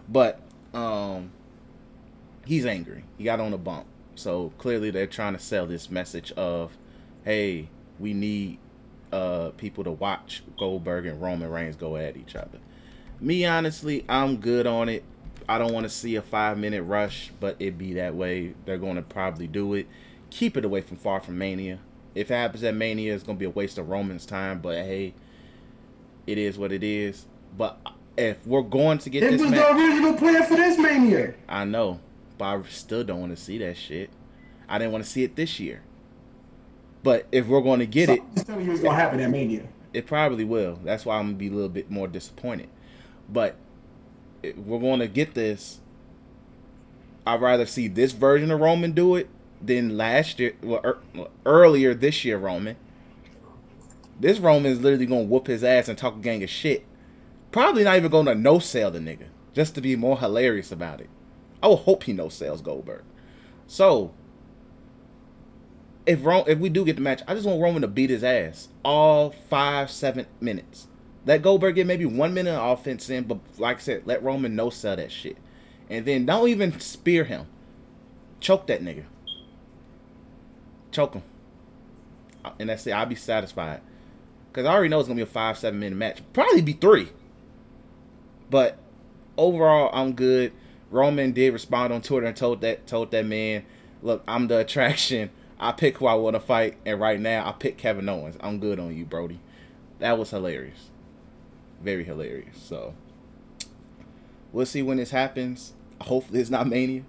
But 0.08 0.39
um 0.71 1.31
he's 2.45 2.63
angry. 2.63 3.05
He 3.17 3.23
got 3.23 3.39
on 3.39 3.53
a 3.53 3.58
bump. 3.58 3.88
So 4.13 4.53
clearly 4.60 4.91
they're 4.91 5.08
trying 5.08 5.34
to 5.34 5.39
sell 5.39 5.65
this 5.65 5.89
message 5.89 6.31
of, 6.34 6.77
hey, 7.23 7.69
we 7.97 8.13
need 8.13 8.60
uh 9.12 9.49
people 9.58 9.84
to 9.84 9.91
watch 9.91 10.43
Goldberg 10.60 11.08
and 11.08 11.19
Roman 11.19 11.49
Reigns 11.49 11.75
go 11.75 11.97
at 11.97 12.15
each 12.17 12.36
other. 12.36 12.60
Me 13.19 13.45
honestly, 13.47 14.05
I'm 14.08 14.38
good 14.38 14.67
on 14.67 14.89
it. 14.89 15.03
I 15.49 15.58
don't 15.58 15.73
want 15.73 15.86
to 15.86 15.89
see 15.89 16.15
a 16.15 16.21
five 16.21 16.60
minute 16.60 16.84
rush, 16.84 17.31
but 17.39 17.55
it 17.58 17.79
be 17.79 17.93
that 17.93 18.13
way. 18.13 18.53
They're 18.65 18.77
going 18.77 18.97
to 18.97 19.01
probably 19.01 19.47
do 19.47 19.73
it. 19.73 19.88
Keep 20.36 20.58
it 20.58 20.65
away 20.65 20.82
from 20.82 20.98
far 20.98 21.21
from 21.21 21.38
Mania. 21.38 21.80
If 22.13 22.30
it 22.30 22.34
happens 22.34 22.62
at 22.65 22.76
Mania, 22.76 23.15
it's 23.15 23.24
going 23.24 23.38
to 23.38 23.39
be 23.39 23.45
a 23.45 23.50
waste 23.50 23.78
of 23.78 23.88
Roman's 23.88 24.26
time. 24.26 24.60
But 24.60 24.76
hey, 24.76 25.13
it 26.28 26.38
is 26.38 26.58
what 26.58 26.74
it 26.74 26.84
is. 26.84 27.26
But 27.58 27.80
if 28.17 28.45
we're 28.45 28.62
going 28.62 28.98
to 28.98 29.10
get 29.10 29.24
It 29.24 29.32
this 29.32 29.41
was 29.41 29.52
match, 29.52 29.62
the 29.62 29.78
original 29.78 30.13
plan 30.15 30.43
for 30.43 30.58
this 30.58 30.78
mania. 30.78 31.36
I 31.48 31.63
know, 31.63 32.02
but 32.38 32.45
I 32.45 32.62
still 32.63 33.06
don't 33.06 33.21
want 33.21 33.34
to 33.34 33.41
see 33.41 33.60
that 33.60 33.78
shit. 33.78 34.10
I 34.67 34.78
didn't 34.78 34.91
want 34.91 35.06
to 35.06 35.10
see 35.10 35.24
it 35.24 35.38
this 35.38 35.58
year. 35.58 35.84
But 37.02 37.28
if 37.32 37.48
we're 37.48 37.62
going 37.62 37.80
to 37.80 37.86
get 37.86 38.10
it, 38.10 38.19
just 38.34 38.48
telling 38.48 38.65
you 38.65 38.74
it's 38.74 38.82
gonna 38.82 38.93
happen 38.93 39.21
at 39.21 39.30
mania. 39.30 39.69
it 39.93 40.06
probably 40.06 40.43
will. 40.43 40.82
That's 40.84 41.06
why 41.06 41.17
I'm 41.17 41.28
gonna 41.28 41.38
be 41.38 41.48
a 41.48 41.52
little 41.52 41.69
bit 41.69 41.89
more 41.89 42.10
disappointed. 42.10 42.67
But 43.30 43.56
if 44.43 44.58
we're 44.58 44.80
going 44.80 45.00
to 45.00 45.08
get 45.08 45.34
this. 45.34 45.80
I'd 47.26 47.41
rather 47.41 47.65
see 47.65 47.88
this 47.88 48.12
version 48.12 48.52
of 48.52 48.60
Roman 48.60 48.91
do 48.91 49.15
it 49.15 49.30
than 49.62 49.98
last 49.98 50.39
year, 50.39 50.56
well, 50.62 50.82
er, 50.84 51.00
earlier 51.46 51.94
this 51.94 52.24
year 52.26 52.38
Roman. 52.38 52.76
This 54.20 54.39
Roman 54.39 54.72
is 54.72 54.82
literally 54.82 55.06
gonna 55.06 55.24
whoop 55.24 55.48
his 55.48 55.63
ass 55.63 55.88
and 55.89 55.98
talk 55.98 56.15
a 56.15 56.20
gang 56.20 56.44
of 56.44 56.50
shit. 56.50 56.86
Probably 57.52 57.84
not 57.84 57.98
even 57.98 58.12
gonna 58.12 58.36
no 58.36 58.60
sell 58.60 58.91
the 58.91 59.00
nigga 59.00 59.28
just 59.54 59.76
to 59.76 59.82
be 59.82 59.96
more 59.96 60.20
hilarious 60.20 60.72
about 60.72 61.02
it. 61.02 61.10
I 61.62 61.68
will 61.68 61.78
hope 61.78 62.04
he 62.04 62.13
no 62.13 62.30
sells 62.30 62.62
Goldberg. 62.62 63.04
So 63.68 64.13
if 66.06 66.24
Ro- 66.24 66.46
if 66.48 66.60
we 66.60 66.70
do 66.70 66.86
get 66.86 66.96
the 66.96 67.02
match, 67.02 67.22
I 67.28 67.34
just 67.34 67.48
want 67.48 67.62
Roman 67.62 67.82
to 67.82 67.88
beat 67.88 68.10
his 68.10 68.24
ass 68.24 68.70
all 68.84 69.32
five, 69.32 69.89
seven 69.89 70.28
minutes. 70.39 70.88
Let 71.26 71.41
Goldberg 71.41 71.76
get 71.76 71.88
maybe 71.88 72.06
one 72.06 72.34
minute 72.34 72.54
of 72.54 72.80
offense 72.80 73.10
in, 73.10 73.24
but 73.24 73.39
like 73.58 73.78
I 73.78 73.80
said, 73.80 74.04
let 74.06 74.24
Roman 74.24 74.56
no 74.56 74.70
sell 74.70 74.96
that 74.96 75.12
shit. 75.12 75.38
And 75.89 76.06
then 76.06 76.26
don't 76.26 76.48
even 76.50 76.80
spear 76.80 77.24
him. 77.24 77.48
Choke 78.39 78.68
that 78.68 78.84
nigga. 78.84 79.06
Choke 80.95 81.15
him. 81.15 81.23
And 82.58 82.69
that's 82.69 82.88
it. 82.88 82.91
I'll 82.91 83.05
be 83.05 83.15
satisfied. 83.15 83.81
because 84.51 84.65
I 84.65 84.71
already 84.73 84.88
know 84.88 84.99
it's 84.99 85.10
gonna 85.10 85.17
be 85.17 85.23
a 85.23 85.25
five 85.25 85.58
seven 85.58 85.77
minute 85.81 85.97
match. 85.97 86.21
Probably 86.31 86.62
be 86.62 86.71
three. 86.71 87.10
But 88.49 88.77
overall, 89.38 89.89
I'm 89.91 90.13
good. 90.13 90.53
Roman 90.91 91.34
did 91.34 91.51
respond 91.51 91.91
on 91.91 92.01
Twitter 92.01 92.27
and 92.27 92.36
told 92.38 92.62
that 92.62 92.88
told 92.88 93.12
that 93.12 93.25
man, 93.25 93.65
"Look, 94.01 94.23
I'm 94.25 94.47
the 94.47 94.60
attraction. 94.60 95.31
I 95.60 95.73
pick 95.73 95.97
who 95.97 96.05
I 96.05 96.13
want 96.13 96.36
to 96.36 96.39
fight, 96.39 96.77
and 96.86 96.97
right 96.97 97.19
now 97.19 97.45
I 97.45 97.51
pick 97.51 97.77
Kevin 97.77 98.08
Owens. 98.08 98.38
I'm 98.39 98.60
good 98.60 98.79
on 98.79 98.95
you, 98.95 99.03
Brody." 99.03 99.39
That 99.99 100.17
was 100.17 100.29
hilarious, 100.29 100.91
very 101.81 102.05
hilarious. 102.05 102.58
So 102.58 102.93
we'll 104.53 104.65
see 104.65 104.81
when 104.81 104.95
this 104.97 105.12
happens. 105.12 105.73
Hopefully, 105.99 106.39
it's 106.39 106.49
not 106.49 106.67
Mania. 106.69 107.03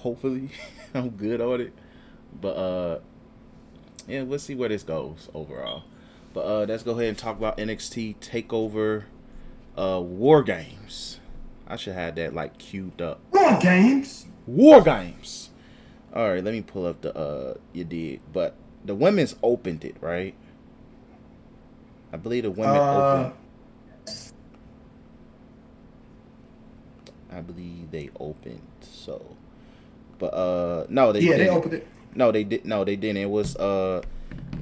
Hopefully, 0.00 0.50
I'm 0.94 1.10
good 1.10 1.40
on 1.40 1.62
it. 1.62 1.72
But 2.38 2.56
uh, 2.56 2.98
yeah, 4.06 4.22
we'll 4.22 4.38
see 4.38 4.54
where 4.54 4.68
this 4.68 4.82
goes 4.82 5.28
overall. 5.34 5.84
But 6.32 6.40
uh, 6.46 6.64
let's 6.68 6.82
go 6.82 6.92
ahead 6.92 7.06
and 7.08 7.18
talk 7.18 7.36
about 7.38 7.58
NXT 7.58 8.16
Takeover 8.16 9.04
uh, 9.76 10.00
War 10.00 10.42
Games. 10.42 11.18
I 11.66 11.76
should 11.76 11.94
have 11.94 12.14
that 12.16 12.34
like 12.34 12.58
queued 12.58 13.00
up. 13.00 13.20
War 13.32 13.58
games. 13.60 14.26
War 14.46 14.80
Games. 14.82 15.50
All 16.12 16.28
right, 16.28 16.42
let 16.42 16.52
me 16.52 16.62
pull 16.62 16.86
up 16.86 17.00
the 17.02 17.16
uh 17.16 17.54
you 17.72 17.84
did, 17.84 18.20
but 18.32 18.56
the 18.84 18.94
women's 18.96 19.36
opened 19.42 19.84
it 19.84 19.94
right. 20.00 20.34
I 22.12 22.16
believe 22.16 22.42
the 22.42 22.50
women 22.50 22.74
Uh, 22.76 23.32
opened. 24.06 24.22
I 27.30 27.40
believe 27.40 27.90
they 27.92 28.10
opened. 28.18 28.60
So, 28.80 29.36
but 30.18 30.34
uh, 30.34 30.86
no, 30.88 31.12
they 31.12 31.20
yeah, 31.20 31.32
they 31.32 31.38
didn't. 31.44 31.54
opened 31.56 31.74
it. 31.74 31.86
No, 32.14 32.32
they 32.32 32.44
did. 32.44 32.64
No, 32.64 32.84
they 32.84 32.96
didn't. 32.96 33.18
It 33.22 33.30
was 33.30 33.56
uh, 33.56 34.02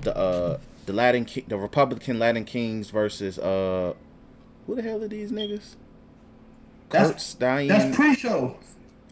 the 0.03 0.17
uh, 0.17 0.59
the 0.87 0.93
Latin, 0.93 1.25
Ki- 1.25 1.45
the 1.49 1.57
Republican 1.57 2.19
Latin 2.19 2.45
Kings 2.45 2.91
versus 2.91 3.39
uh, 3.39 3.95
who 4.67 4.75
the 4.75 4.83
hell 4.83 5.03
are 5.03 5.09
these 5.09 5.33
niggas? 5.33 5.77
That's- 6.91 7.11
Kurt 7.11 7.21
Stein. 7.21 7.69
That's 7.69 7.95
pre-show. 7.97 8.57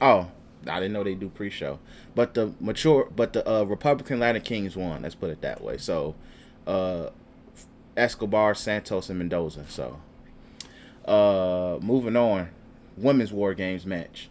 oh, 0.00 0.28
I 0.66 0.80
didn't 0.80 0.92
know 0.92 1.04
they 1.04 1.14
do 1.14 1.28
pre-show. 1.28 1.78
But 2.14 2.34
the 2.34 2.52
mature, 2.60 3.08
but 3.14 3.32
the 3.34 3.48
uh, 3.48 3.64
Republican 3.64 4.18
Latin 4.20 4.42
Kings 4.42 4.76
won. 4.76 5.02
Let's 5.02 5.14
put 5.14 5.30
it 5.30 5.40
that 5.42 5.62
way. 5.62 5.76
So, 5.78 6.14
uh, 6.66 7.10
Escobar, 7.96 8.54
Santos, 8.54 9.08
and 9.10 9.18
Mendoza. 9.18 9.64
So, 9.68 9.98
uh, 11.06 11.78
moving 11.82 12.16
on, 12.16 12.48
women's 12.96 13.32
War 13.32 13.54
Games 13.54 13.86
match. 13.86 14.28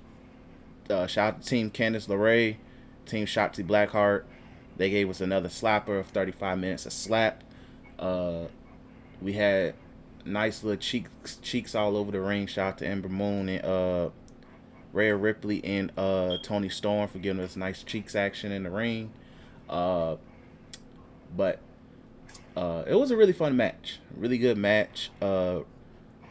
Uh, 0.89 1.07
shout 1.07 1.35
out 1.35 1.41
to 1.43 1.47
Team 1.47 1.71
Candice 1.71 2.07
LeRae, 2.07 2.57
Team 3.05 3.25
Shotzi 3.25 3.65
Blackheart. 3.65 4.23
They 4.77 4.89
gave 4.89 5.09
us 5.09 5.21
another 5.21 5.49
slapper 5.49 5.99
of 5.99 6.07
35 6.07 6.59
minutes 6.59 6.85
of 6.85 6.93
slap. 6.93 7.43
Uh, 7.97 8.45
we 9.21 9.33
had 9.33 9.73
nice 10.25 10.63
little 10.63 10.79
cheeks 10.79 11.37
cheeks 11.41 11.75
all 11.75 11.95
over 11.95 12.11
the 12.11 12.19
ring. 12.19 12.47
Shout 12.47 12.67
out 12.67 12.77
to 12.79 12.87
Ember 12.87 13.09
Moon 13.09 13.47
and 13.47 13.63
uh, 13.63 14.09
Rhea 14.91 15.15
Ripley 15.15 15.63
and 15.63 15.91
uh, 15.97 16.37
Toni 16.41 16.69
Storm 16.69 17.07
for 17.07 17.19
giving 17.19 17.43
us 17.43 17.55
nice 17.55 17.83
cheeks 17.83 18.15
action 18.15 18.51
in 18.51 18.63
the 18.63 18.69
ring. 18.69 19.11
Uh, 19.69 20.17
but 21.35 21.59
uh, 22.55 22.83
it 22.87 22.95
was 22.95 23.11
a 23.11 23.17
really 23.17 23.33
fun 23.33 23.55
match. 23.55 23.99
Really 24.15 24.37
good 24.37 24.57
match. 24.57 25.11
Uh, 25.21 25.59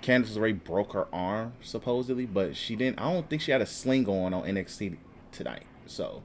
Candice 0.03 0.37
LeRae 0.37 0.63
broke 0.63 0.93
her 0.93 1.07
arm 1.15 1.55
supposedly, 1.63 2.27
but 2.27 2.57
she 2.57 2.77
didn't. 2.77 3.01
I 3.01 3.13
don't 3.13 3.29
think 3.29 3.41
she 3.41 3.53
had 3.53 3.63
a 3.63 3.67
sling 3.67 4.07
on 4.07 4.35
on 4.35 4.43
NXT 4.45 4.99
tonight. 5.33 5.65
So 5.87 6.23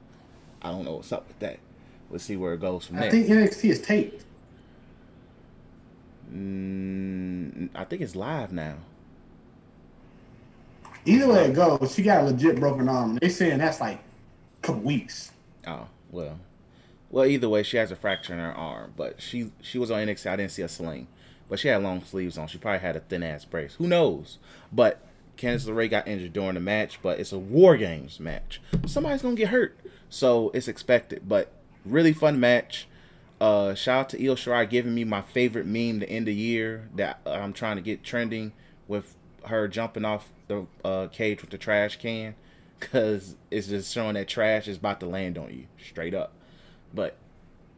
I 0.62 0.70
don't 0.70 0.84
know 0.84 0.94
what's 0.94 1.12
up 1.12 1.26
with 1.28 1.38
that. 1.40 1.58
We'll 2.08 2.18
see 2.18 2.36
where 2.36 2.54
it 2.54 2.60
goes 2.60 2.86
from 2.86 2.96
there. 2.96 3.08
I 3.08 3.10
think 3.10 3.26
NXT 3.28 3.70
is 3.70 3.80
taped. 3.80 4.24
Mm, 6.32 7.70
I 7.74 7.84
think 7.84 8.02
it's 8.02 8.16
live 8.16 8.52
now. 8.52 8.76
Either 11.06 11.28
way 11.28 11.46
it 11.46 11.54
goes, 11.54 11.94
she 11.94 12.02
got 12.02 12.22
a 12.22 12.26
legit 12.26 12.60
broken 12.60 12.88
arm. 12.88 13.16
They 13.16 13.28
saying 13.28 13.58
that's 13.58 13.80
like 13.80 13.98
a 13.98 14.66
couple 14.66 14.82
weeks. 14.82 15.32
Oh 15.66 15.88
well, 16.10 16.38
well 17.10 17.26
either 17.26 17.48
way, 17.48 17.62
she 17.62 17.78
has 17.78 17.90
a 17.90 17.96
fracture 17.96 18.32
in 18.32 18.38
her 18.38 18.52
arm, 18.52 18.92
but 18.96 19.20
she 19.20 19.50
she 19.62 19.78
was 19.78 19.90
on 19.90 20.06
NXT. 20.06 20.30
I 20.30 20.36
didn't 20.36 20.52
see 20.52 20.62
a 20.62 20.68
sling, 20.68 21.06
but 21.48 21.58
she 21.58 21.68
had 21.68 21.82
long 21.82 22.04
sleeves 22.04 22.36
on. 22.36 22.48
She 22.48 22.58
probably 22.58 22.80
had 22.80 22.96
a 22.96 23.00
thin 23.00 23.22
ass 23.22 23.44
brace. 23.44 23.76
Who 23.76 23.88
knows? 23.88 24.38
But 24.70 25.00
Candice 25.38 25.66
LeRae 25.66 25.88
got 25.88 26.06
injured 26.06 26.34
during 26.34 26.54
the 26.54 26.60
match, 26.60 27.00
but 27.02 27.18
it's 27.18 27.32
a 27.32 27.38
War 27.38 27.76
Games 27.76 28.20
match. 28.20 28.60
Somebody's 28.86 29.22
gonna 29.22 29.36
get 29.36 29.48
hurt, 29.48 29.76
so 30.10 30.50
it's 30.52 30.68
expected. 30.68 31.26
But 31.26 31.50
really 31.86 32.12
fun 32.12 32.38
match. 32.38 32.86
Uh, 33.40 33.74
shout 33.74 34.00
out 34.00 34.08
to 34.10 34.22
Io 34.22 34.34
Shirai 34.34 34.68
giving 34.68 34.94
me 34.94 35.04
my 35.04 35.22
favorite 35.22 35.64
meme 35.64 36.00
to 36.00 36.10
end 36.10 36.26
the 36.26 36.34
year 36.34 36.90
that 36.94 37.20
I'm 37.24 37.54
trying 37.54 37.76
to 37.76 37.82
get 37.82 38.04
trending 38.04 38.52
with 38.86 39.16
her 39.46 39.66
jumping 39.66 40.04
off 40.04 40.30
the 40.48 40.66
uh, 40.84 41.06
cage 41.06 41.40
with 41.40 41.48
the 41.48 41.56
trash 41.56 41.96
can 41.96 42.34
because 42.78 43.36
it's 43.50 43.68
just 43.68 43.92
showing 43.92 44.14
that 44.14 44.28
trash 44.28 44.68
is 44.68 44.76
about 44.76 45.00
to 45.00 45.06
land 45.06 45.38
on 45.38 45.50
you 45.50 45.66
straight 45.82 46.12
up. 46.12 46.32
But 46.92 47.16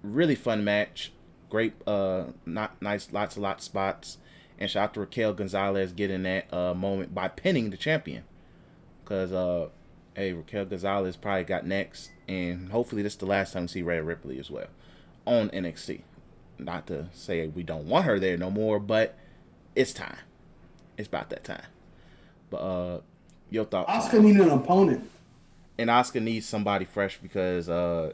really 0.02 0.34
fun 0.34 0.64
match, 0.64 1.12
great, 1.48 1.74
uh, 1.86 2.26
not 2.46 2.80
nice, 2.80 3.12
lots 3.12 3.36
of 3.36 3.42
lot 3.42 3.62
spots, 3.62 4.18
and 4.58 4.70
shout 4.70 4.84
out 4.84 4.94
to 4.94 5.00
Raquel 5.00 5.32
Gonzalez 5.34 5.92
getting 5.92 6.22
that 6.24 6.52
uh 6.52 6.74
moment 6.74 7.14
by 7.14 7.28
pinning 7.28 7.70
the 7.70 7.76
champion, 7.76 8.24
because 9.04 9.32
uh, 9.32 9.68
hey 10.14 10.32
Raquel 10.32 10.64
Gonzalez 10.66 11.16
probably 11.16 11.44
got 11.44 11.66
next, 11.66 12.10
and 12.28 12.70
hopefully 12.70 13.02
this 13.02 13.14
is 13.14 13.18
the 13.18 13.26
last 13.26 13.52
time 13.52 13.62
we 13.62 13.68
see 13.68 13.82
Rhea 13.82 14.02
Ripley 14.02 14.38
as 14.38 14.50
well 14.50 14.68
on 15.26 15.48
NXT. 15.50 16.02
Not 16.58 16.86
to 16.88 17.08
say 17.12 17.46
we 17.46 17.62
don't 17.62 17.86
want 17.88 18.04
her 18.04 18.18
there 18.18 18.36
no 18.36 18.50
more, 18.50 18.78
but 18.78 19.16
it's 19.74 19.92
time. 19.92 20.18
It's 20.96 21.08
about 21.08 21.30
that 21.30 21.44
time. 21.44 21.64
But 22.50 22.56
uh, 22.58 23.00
your 23.50 23.64
thoughts? 23.64 23.90
Asuka 24.06 24.22
needed 24.22 24.42
an 24.42 24.50
opponent. 24.50 25.10
and 25.78 25.88
Asuka 25.90 26.20
needs 26.22 26.46
somebody 26.46 26.84
fresh 26.84 27.18
because 27.20 27.68
uh, 27.68 28.12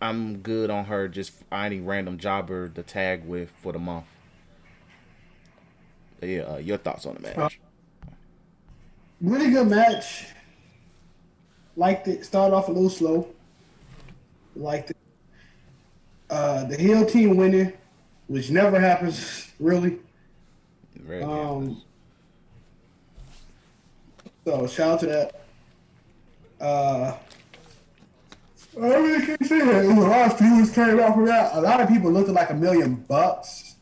I'm 0.00 0.38
good 0.38 0.70
on 0.70 0.86
her 0.86 1.08
just 1.08 1.30
finding 1.50 1.86
random 1.86 2.18
jobber 2.18 2.68
to 2.70 2.82
tag 2.82 3.24
with 3.26 3.50
for 3.62 3.72
the 3.72 3.78
month. 3.78 4.06
But 6.20 6.28
yeah, 6.28 6.42
uh, 6.42 6.56
your 6.56 6.78
thoughts 6.78 7.04
on 7.06 7.14
the 7.14 7.20
match? 7.20 7.60
Really 9.20 9.50
good 9.50 9.68
match. 9.68 10.26
Liked 11.76 12.08
it. 12.08 12.24
Started 12.24 12.54
off 12.54 12.68
a 12.68 12.72
little 12.72 12.90
slow. 12.90 13.28
Liked 14.56 14.90
it. 14.90 14.96
Uh, 16.30 16.64
the 16.64 16.76
heel 16.76 17.04
team 17.04 17.36
winning, 17.36 17.72
which 18.28 18.50
never 18.50 18.80
happens 18.80 19.52
really. 19.60 19.98
Very 20.96 21.22
Um, 21.22 21.82
so 24.44 24.66
shout 24.66 24.94
out 24.94 25.00
to 25.00 25.06
that. 25.06 25.40
Uh, 26.60 27.16
I 28.80 28.86
really 28.86 29.26
can't 29.26 29.46
say 29.46 29.60
that. 29.60 29.84
A 29.84 29.88
lot 29.88 30.32
of 30.32 30.38
views 30.38 30.70
came 30.70 30.98
out 30.98 31.14
from 31.14 31.26
that. 31.26 31.54
A 31.54 31.60
lot 31.60 31.80
of 31.80 31.88
people 31.88 32.10
looked 32.10 32.28
like 32.30 32.50
a 32.50 32.54
million 32.54 32.94
bucks. 32.94 33.76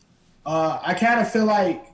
Uh, 0.45 0.79
I 0.81 0.93
kind 0.93 1.19
of 1.21 1.31
feel 1.31 1.45
like 1.45 1.92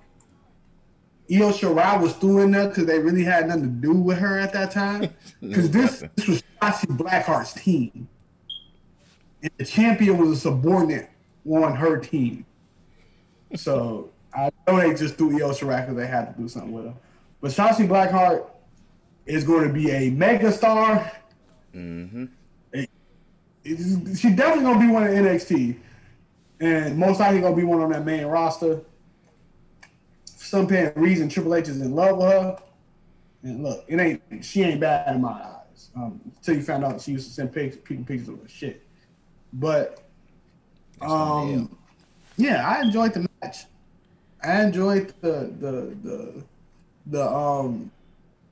Io 1.32 1.52
Shirai 1.52 2.02
was 2.02 2.14
doing 2.14 2.52
that 2.52 2.70
because 2.70 2.86
they 2.86 3.00
really 3.00 3.24
had 3.24 3.48
nothing 3.48 3.64
to 3.64 3.68
do 3.70 3.94
with 3.94 4.18
her 4.18 4.40
at 4.40 4.52
that 4.54 4.72
time. 4.72 5.14
Because 5.42 5.72
this, 5.72 6.04
this 6.16 6.28
was 6.28 6.44
Shotzi 6.62 6.98
Blackheart's 6.98 7.54
team. 7.54 8.10
And 9.42 9.52
the 9.58 9.64
champion 9.64 10.18
was 10.18 10.32
a 10.32 10.36
subordinate 10.36 11.10
on 11.50 11.76
her 11.76 11.98
team. 11.98 12.46
So 13.56 14.10
I 14.34 14.52
know 14.68 14.78
they 14.78 14.94
just 14.94 15.16
threw 15.16 15.42
Io 15.42 15.52
Shirai 15.52 15.82
because 15.82 15.96
they 15.96 16.08
had 16.08 16.36
to 16.36 16.42
do 16.42 16.50
something 16.50 16.74
with 16.74 16.86
her. 16.86 16.94
But 17.40 17.52
Shotzi 17.52 17.88
Blackheart 17.88 18.48
is 19.26 19.46
going 19.46 19.68
to 19.68 19.74
be 19.74 19.92
a 19.92 20.10
mega 20.10 20.52
star. 20.52 21.10
Mm-hmm. 21.74 22.26
She's 23.64 23.96
definitely 24.36 24.64
going 24.64 24.80
to 24.80 24.86
be 24.86 24.92
one 24.92 25.04
of 25.04 25.10
NXT. 25.10 25.78
And 26.60 26.98
most 26.98 27.20
likely 27.20 27.40
going 27.40 27.54
to 27.54 27.58
be 27.58 27.64
one 27.64 27.80
on 27.80 27.92
that 27.92 28.04
main 28.04 28.26
roster. 28.26 28.82
Some 30.50 30.66
apparent 30.66 30.98
reason, 30.98 31.30
Triple 31.30 31.54
H 31.54 31.68
is 31.68 31.80
in 31.80 31.94
love 31.94 32.18
with 32.18 32.32
her. 32.32 32.58
And 33.44 33.62
look, 33.62 33.86
it 33.88 34.00
ain't 34.00 34.44
she 34.44 34.64
ain't 34.64 34.80
bad 34.80 35.14
in 35.14 35.22
my 35.22 35.30
eyes. 35.30 35.92
Um, 35.96 36.20
until 36.26 36.56
you 36.56 36.64
found 36.64 36.84
out 36.84 37.00
she 37.00 37.12
used 37.12 37.28
to 37.28 37.34
send 37.36 37.54
pics, 37.54 37.78
people 37.84 38.04
pictures 38.04 38.30
of 38.30 38.42
her 38.42 38.48
shit. 38.50 38.84
But 39.54 40.02
um, 41.02 41.78
yeah, 42.36 42.68
I 42.68 42.82
enjoyed 42.82 43.14
the 43.14 43.28
match. 43.44 43.66
I 44.44 44.64
enjoyed 44.64 45.14
the 45.22 45.54
the 45.60 45.96
the 46.02 46.44
the 47.06 47.32
um 47.32 47.92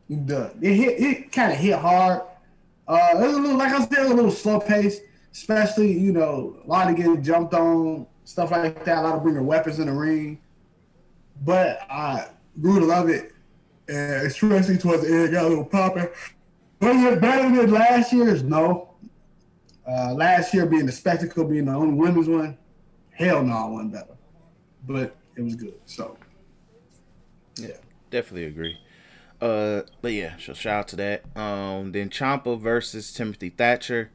the 0.07 0.53
it 0.61 0.75
hit 0.75 1.01
it 1.01 1.31
kind 1.31 1.51
of 1.51 1.57
hit 1.57 1.79
hard. 1.79 2.21
Uh, 2.87 3.09
it 3.15 3.25
was 3.25 3.37
a 3.37 3.39
little 3.39 3.57
like 3.57 3.73
I 3.73 3.83
said, 3.87 4.05
a 4.05 4.13
little 4.13 4.29
slow 4.29 4.59
pace, 4.59 4.99
especially 5.33 5.93
you 5.93 6.11
know 6.11 6.57
a 6.63 6.67
lot 6.67 6.91
of 6.91 6.95
getting 6.95 7.23
jumped 7.23 7.55
on 7.55 8.05
stuff 8.23 8.51
like 8.51 8.85
that. 8.85 8.99
A 8.99 9.01
lot 9.01 9.15
of 9.15 9.23
bringing 9.23 9.47
weapons 9.47 9.79
in 9.79 9.87
the 9.87 9.93
ring, 9.93 10.39
but 11.43 11.79
I 11.89 12.27
grew 12.61 12.79
to 12.79 12.85
love 12.85 13.09
it, 13.09 13.33
and 13.87 14.27
especially 14.27 14.77
towards 14.77 15.03
the 15.03 15.13
end, 15.13 15.29
it 15.29 15.31
got 15.31 15.45
a 15.45 15.49
little 15.49 15.65
popping. 15.65 16.07
Was 16.81 17.03
it 17.03 17.21
better 17.21 17.55
than 17.55 17.71
last 17.71 18.13
year's? 18.13 18.43
No. 18.43 18.93
Uh, 19.87 20.13
last 20.13 20.53
year 20.53 20.65
being 20.65 20.85
the 20.85 20.91
spectacle, 20.91 21.45
being 21.45 21.65
the 21.65 21.71
only 21.73 21.93
women's 21.93 22.27
one, 22.27 22.57
hell 23.11 23.41
no, 23.41 23.67
it 23.67 23.71
wasn't 23.71 23.93
better. 23.93 24.17
but 24.85 25.15
it 25.37 25.41
was 25.41 25.55
good. 25.55 25.75
So 25.85 26.17
Yeah, 27.55 27.77
definitely 28.11 28.45
agree. 28.45 28.77
Uh, 29.39 29.83
but 30.01 30.11
yeah, 30.13 30.33
so 30.39 30.53
shout 30.53 30.79
out 30.79 30.87
to 30.89 30.95
that. 30.97 31.37
Um, 31.37 31.91
then 31.93 32.09
Ciampa 32.09 32.59
versus 32.59 33.13
Timothy 33.13 33.49
Thatcher. 33.49 34.11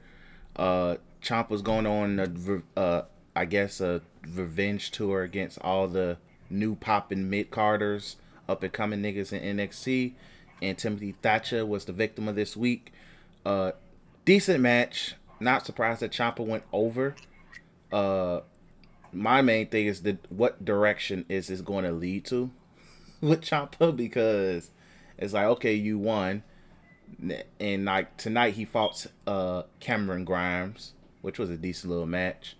Uh, 0.56 0.96
Ciampa's 1.22 1.62
going 1.62 1.86
on 1.86 2.18
a, 2.18 2.78
uh, 2.78 3.02
I 3.34 3.44
guess 3.44 3.80
a 3.80 4.02
revenge 4.28 4.90
tour 4.90 5.22
against 5.22 5.58
all 5.60 5.88
the 5.88 6.18
new 6.52 6.76
popping 6.76 7.28
mid 7.28 7.50
carders, 7.50 8.16
up 8.48 8.62
and 8.62 8.72
coming 8.72 9.02
niggas 9.02 9.32
in 9.32 9.56
NXT. 9.56 10.12
And 10.60 10.78
Timothy 10.78 11.16
Thatcher 11.22 11.66
was 11.66 11.86
the 11.86 11.92
victim 11.92 12.28
of 12.28 12.36
this 12.36 12.56
week. 12.56 12.92
Uh, 13.44 13.72
decent 14.24 14.60
match. 14.60 15.14
Not 15.40 15.66
surprised 15.66 16.00
that 16.00 16.12
Ciampa 16.12 16.46
went 16.46 16.62
over. 16.72 17.16
Uh, 17.90 18.40
my 19.12 19.42
main 19.42 19.66
thing 19.66 19.86
is 19.86 20.02
that 20.02 20.30
what 20.30 20.64
direction 20.64 21.24
is 21.28 21.48
this 21.48 21.60
going 21.60 21.84
to 21.84 21.92
lead 21.92 22.24
to? 22.26 22.50
with 23.22 23.42
Ciampa 23.42 23.96
because 23.96 24.70
it's 25.16 25.32
like 25.32 25.46
okay, 25.46 25.74
you 25.74 25.98
won, 25.98 26.42
and 27.60 27.84
like 27.84 28.16
tonight 28.16 28.54
he 28.54 28.64
fought 28.64 29.06
uh 29.26 29.62
Cameron 29.80 30.24
Grimes, 30.24 30.92
which 31.22 31.38
was 31.38 31.48
a 31.48 31.56
decent 31.56 31.90
little 31.90 32.06
match. 32.06 32.56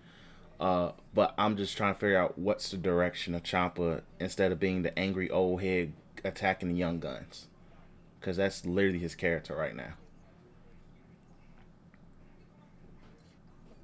Uh, 0.59 0.91
but 1.13 1.33
I'm 1.37 1.57
just 1.57 1.75
trying 1.75 1.93
to 1.93 1.99
figure 1.99 2.17
out 2.17 2.37
what's 2.37 2.71
the 2.71 2.77
direction 2.77 3.35
of 3.35 3.43
Ciampa 3.43 4.01
instead 4.19 4.51
of 4.51 4.59
being 4.59 4.83
the 4.83 4.97
angry 4.97 5.29
old 5.29 5.61
head 5.61 5.93
attacking 6.23 6.69
the 6.69 6.75
young 6.75 6.99
guns, 6.99 7.47
because 8.19 8.37
that's 8.37 8.65
literally 8.65 8.99
his 8.99 9.15
character 9.15 9.55
right 9.55 9.75
now. 9.75 9.93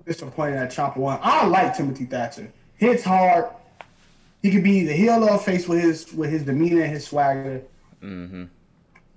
disappointed 0.09 0.57
at 0.57 0.71
Ciampa 0.71 0.97
One. 0.97 1.19
I 1.21 1.45
like 1.45 1.77
Timothy 1.77 2.05
Thatcher. 2.05 2.51
Hits 2.75 3.03
hard. 3.03 3.45
He 4.41 4.51
could 4.51 4.63
be 4.63 4.85
the 4.85 4.93
heel 4.93 5.23
or 5.23 5.37
face 5.37 5.67
with 5.67 5.81
his 5.81 6.11
with 6.13 6.29
his 6.31 6.43
demeanor 6.43 6.81
and 6.81 6.91
his 6.91 7.07
swagger. 7.07 7.61
Mm-hmm. 8.01 8.45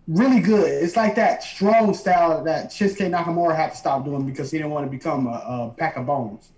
Really 0.08 0.40
good. 0.40 0.82
It's 0.82 0.96
like 0.96 1.14
that 1.14 1.42
strong 1.42 1.94
style 1.94 2.42
that 2.44 2.70
Shinsuke 2.70 3.08
Nakamura 3.08 3.56
had 3.56 3.70
to 3.70 3.76
stop 3.76 4.04
doing 4.04 4.26
because 4.26 4.50
he 4.50 4.58
didn't 4.58 4.72
want 4.72 4.84
to 4.84 4.90
become 4.90 5.26
a, 5.28 5.30
a 5.30 5.74
pack 5.76 5.96
of 5.96 6.06
bones. 6.06 6.50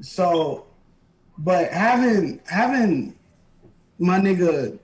So, 0.00 0.66
but 1.38 1.72
having 1.72 2.40
having 2.46 3.16
my 3.98 4.18
nigga 4.18 4.78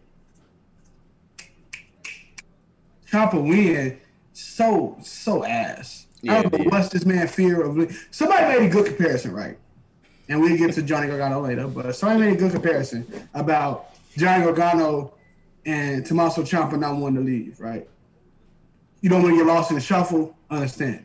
Ciampa 3.11 3.43
win 3.43 3.99
so 4.33 4.97
so 5.03 5.45
ass. 5.45 6.07
Yeah, 6.23 6.39
I 6.39 6.43
don't 6.43 6.59
know 6.59 6.65
what's 6.71 6.89
this 6.89 7.05
man 7.05 7.29
fear 7.29 7.63
of. 7.63 7.97
Somebody 8.11 8.59
made 8.59 8.67
a 8.67 8.71
good 8.71 8.87
comparison, 8.87 9.33
right? 9.33 9.59
And 10.29 10.41
we 10.41 10.57
get 10.57 10.73
to 10.75 10.83
Johnny 10.83 11.07
Gargano 11.07 11.41
later, 11.41 11.69
but 11.69 11.95
somebody 11.95 12.21
made 12.21 12.37
a 12.37 12.37
good 12.37 12.53
comparison 12.53 13.07
about 13.35 13.91
Johnny 14.17 14.45
Gargano 14.45 15.15
and 15.65 16.05
Tommaso 16.05 16.43
Ciampa 16.43 16.79
not 16.79 16.97
wanting 16.97 17.25
to 17.25 17.31
leave, 17.31 17.61
right? 17.61 17.89
You 19.03 19.11
don't 19.11 19.23
want 19.23 19.35
to 19.35 19.39
get 19.39 19.47
lost 19.47 19.71
in 19.71 19.77
the 19.77 19.81
shuffle. 19.81 20.37
Understand? 20.51 21.05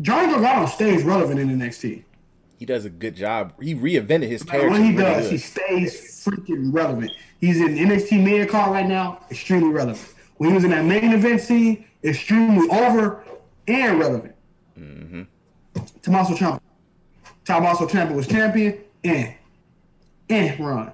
Johnny 0.00 0.32
Gargano 0.32 0.66
stays 0.66 1.02
relevant 1.02 1.40
in 1.40 1.48
NXT. 1.58 2.04
He 2.60 2.66
does 2.66 2.84
a 2.84 2.90
good 2.90 3.16
job. 3.16 3.54
He 3.58 3.74
reinvented 3.74 4.28
his 4.28 4.42
character. 4.42 4.68
what 4.68 4.82
he 4.82 4.90
really 4.90 5.02
does, 5.02 5.24
good. 5.24 5.32
he 5.32 5.38
stays 5.38 6.22
freaking 6.22 6.74
relevant. 6.74 7.10
He's 7.40 7.58
in 7.58 7.68
NXT 7.68 8.22
main 8.22 8.46
card 8.46 8.72
right 8.72 8.86
now, 8.86 9.24
extremely 9.30 9.70
relevant. 9.70 10.06
When 10.36 10.50
he 10.50 10.54
was 10.54 10.64
in 10.64 10.70
that 10.72 10.84
main 10.84 11.10
event 11.14 11.40
scene, 11.40 11.86
extremely 12.04 12.68
over 12.68 13.24
and 13.66 13.98
relevant. 13.98 14.34
Mm-hmm. 14.78 15.22
Tommaso 16.02 16.34
Ciampa. 16.34 16.60
Tommaso 17.46 17.86
Ciampa 17.86 18.14
was 18.14 18.26
champion, 18.26 18.78
and 19.04 19.34
eh 20.28 20.56
run, 20.62 20.92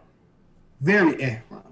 very 0.81 1.20
eh 1.20 1.38
run. 1.50 1.62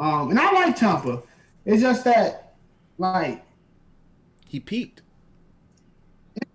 Um, 0.00 0.30
and 0.30 0.40
I 0.40 0.52
like 0.52 0.74
Ciampa. 0.78 1.22
It's 1.66 1.82
just 1.82 2.02
that, 2.04 2.54
like, 2.96 3.44
He 4.48 4.58
peaked. 4.58 5.02
you 6.34 6.46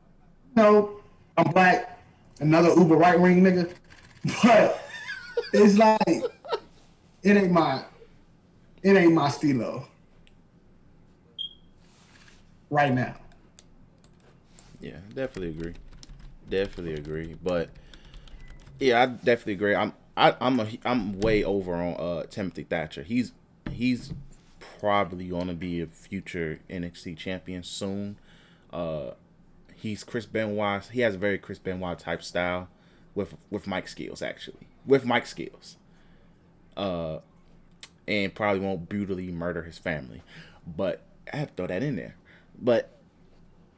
know, 0.55 1.01
I'm 1.37 1.51
black, 1.51 1.93
another 2.39 2.69
Uber 2.69 2.95
right 2.95 3.19
wing 3.19 3.41
nigga, 3.41 3.71
but 4.43 4.83
it's 5.53 5.77
like 5.77 6.23
it 7.23 7.37
ain't 7.37 7.51
my 7.51 7.83
it 8.83 8.95
ain't 8.95 9.13
my 9.13 9.29
stilo 9.29 9.87
right 12.69 12.93
now. 12.93 13.15
Yeah, 14.79 14.97
definitely 15.13 15.49
agree. 15.49 15.73
Definitely 16.49 16.93
agree. 16.93 17.35
But 17.41 17.69
yeah, 18.79 19.01
I 19.01 19.05
definitely 19.07 19.53
agree. 19.53 19.75
I'm 19.75 19.93
I, 20.15 20.35
I'm 20.39 20.59
a, 20.59 20.67
I'm 20.85 21.19
way 21.19 21.43
over 21.43 21.75
on 21.75 21.93
uh 21.95 22.23
Timothy 22.29 22.63
Thatcher. 22.63 23.03
He's 23.03 23.33
he's 23.71 24.13
probably 24.79 25.27
gonna 25.27 25.53
be 25.53 25.81
a 25.81 25.87
future 25.87 26.59
NXT 26.69 27.17
champion 27.17 27.63
soon. 27.63 28.17
Uh, 28.71 29.11
he's 29.77 30.03
Chris 30.03 30.25
Benoit. 30.25 30.83
He 30.85 31.01
has 31.01 31.15
a 31.15 31.17
very 31.17 31.37
Chris 31.37 31.59
Benoit 31.59 31.99
type 31.99 32.23
style 32.23 32.67
with 33.15 33.35
with 33.49 33.67
mic 33.67 33.87
skills 33.87 34.21
actually 34.21 34.67
with 34.85 35.05
mic 35.05 35.25
skills. 35.25 35.77
Uh, 36.75 37.19
and 38.07 38.33
probably 38.33 38.61
won't 38.61 38.87
brutally 38.87 39.31
murder 39.31 39.63
his 39.63 39.77
family, 39.77 40.21
but 40.65 41.01
I 41.31 41.37
have 41.37 41.49
to 41.49 41.53
throw 41.55 41.67
that 41.67 41.83
in 41.83 41.97
there. 41.97 42.15
But 42.59 42.97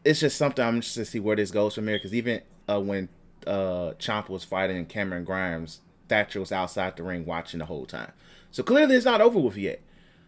it's 0.05 0.19
just 0.19 0.37
something 0.37 0.63
I'm 0.63 0.81
just 0.81 0.93
to 0.95 1.05
see 1.05 1.19
where 1.19 1.35
this 1.35 1.51
goes 1.51 1.73
from 1.75 1.87
here. 1.87 1.97
Because 1.97 2.13
even 2.13 2.41
uh, 2.69 2.79
when 2.79 3.09
uh, 3.47 3.93
Ciampa 3.97 4.29
was 4.29 4.43
fighting 4.43 4.85
Cameron 4.85 5.23
Grimes, 5.23 5.81
Thatcher 6.07 6.39
was 6.39 6.51
outside 6.51 6.95
the 6.95 7.03
ring 7.03 7.25
watching 7.25 7.59
the 7.59 7.65
whole 7.65 7.85
time. 7.85 8.11
So 8.51 8.61
clearly 8.63 8.95
it's 8.95 9.05
not 9.05 9.21
over 9.21 9.39
with 9.39 9.57
yet. 9.57 9.81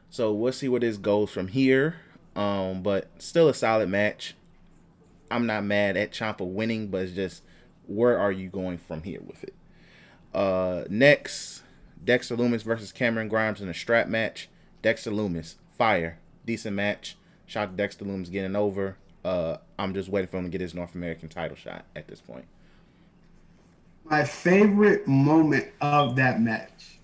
So 0.09 0.33
we'll 0.33 0.51
see 0.51 0.67
where 0.67 0.79
this 0.79 0.97
goes 0.97 1.29
from 1.29 1.49
here. 1.49 1.97
Um, 2.35 2.81
but 2.81 3.09
still 3.19 3.49
a 3.49 3.53
solid 3.53 3.89
match. 3.89 4.35
I'm 5.31 5.47
not 5.47 5.63
mad 5.63 5.97
at 5.97 6.11
Ciampa 6.11 6.45
winning, 6.45 6.87
but 6.87 7.03
it's 7.03 7.13
just 7.13 7.43
where 7.87 8.17
are 8.17 8.31
you 8.31 8.49
going 8.49 8.77
from 8.77 9.03
here 9.03 9.21
with 9.21 9.43
it? 9.43 9.53
Uh, 10.33 10.83
next, 10.89 11.63
Dexter 12.03 12.35
Lumis 12.35 12.63
versus 12.63 12.91
Cameron 12.91 13.27
Grimes 13.27 13.61
in 13.61 13.69
a 13.69 13.73
strap 13.73 14.07
match. 14.07 14.49
Dexter 14.81 15.11
Lumis, 15.11 15.55
fire, 15.77 16.19
decent 16.45 16.75
match. 16.75 17.17
Shout 17.45 17.75
Dexter 17.75 18.05
Lumis 18.05 18.31
getting 18.31 18.55
over. 18.55 18.97
Uh, 19.23 19.57
I'm 19.77 19.93
just 19.93 20.09
waiting 20.09 20.29
for 20.29 20.37
him 20.37 20.45
to 20.45 20.49
get 20.49 20.61
his 20.61 20.73
North 20.73 20.95
American 20.95 21.29
title 21.29 21.55
shot 21.55 21.85
at 21.95 22.07
this 22.07 22.21
point. 22.21 22.45
My 24.05 24.23
favorite 24.23 25.07
moment 25.07 25.67
of 25.79 26.15
that 26.15 26.41
match 26.41 26.99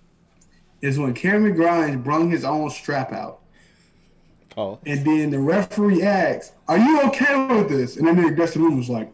is 0.81 0.97
when 0.97 1.13
Cameron 1.13 1.55
Grimes 1.55 2.03
brung 2.03 2.29
his 2.29 2.43
own 2.43 2.69
strap 2.69 3.11
out. 3.11 3.39
Paul, 4.57 4.81
And 4.87 5.05
then 5.05 5.29
the 5.29 5.37
referee 5.37 6.01
asks, 6.01 6.53
Are 6.67 6.79
you 6.79 6.99
okay 7.03 7.45
with 7.45 7.69
this? 7.69 7.95
And 7.97 8.07
then 8.07 8.15
the 8.15 8.31
Dexter 8.31 8.59
Lumis 8.59 8.77
was 8.77 8.89
like, 8.89 9.13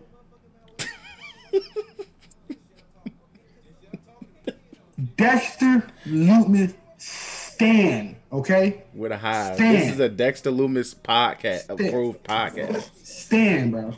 Dexter 5.17 5.85
Lumis 6.05 6.73
stand, 6.97 8.15
okay? 8.31 8.85
with 8.93 9.11
a 9.11 9.17
high. 9.17 9.55
Stand. 9.55 9.75
This 9.75 9.91
is 9.91 9.99
a 9.99 10.07
Dexter 10.07 10.49
Lumis 10.49 10.95
podcast 10.95 11.69
approved 11.69 12.23
podcast. 12.23 12.89
Stand, 13.05 13.73
bro. 13.73 13.93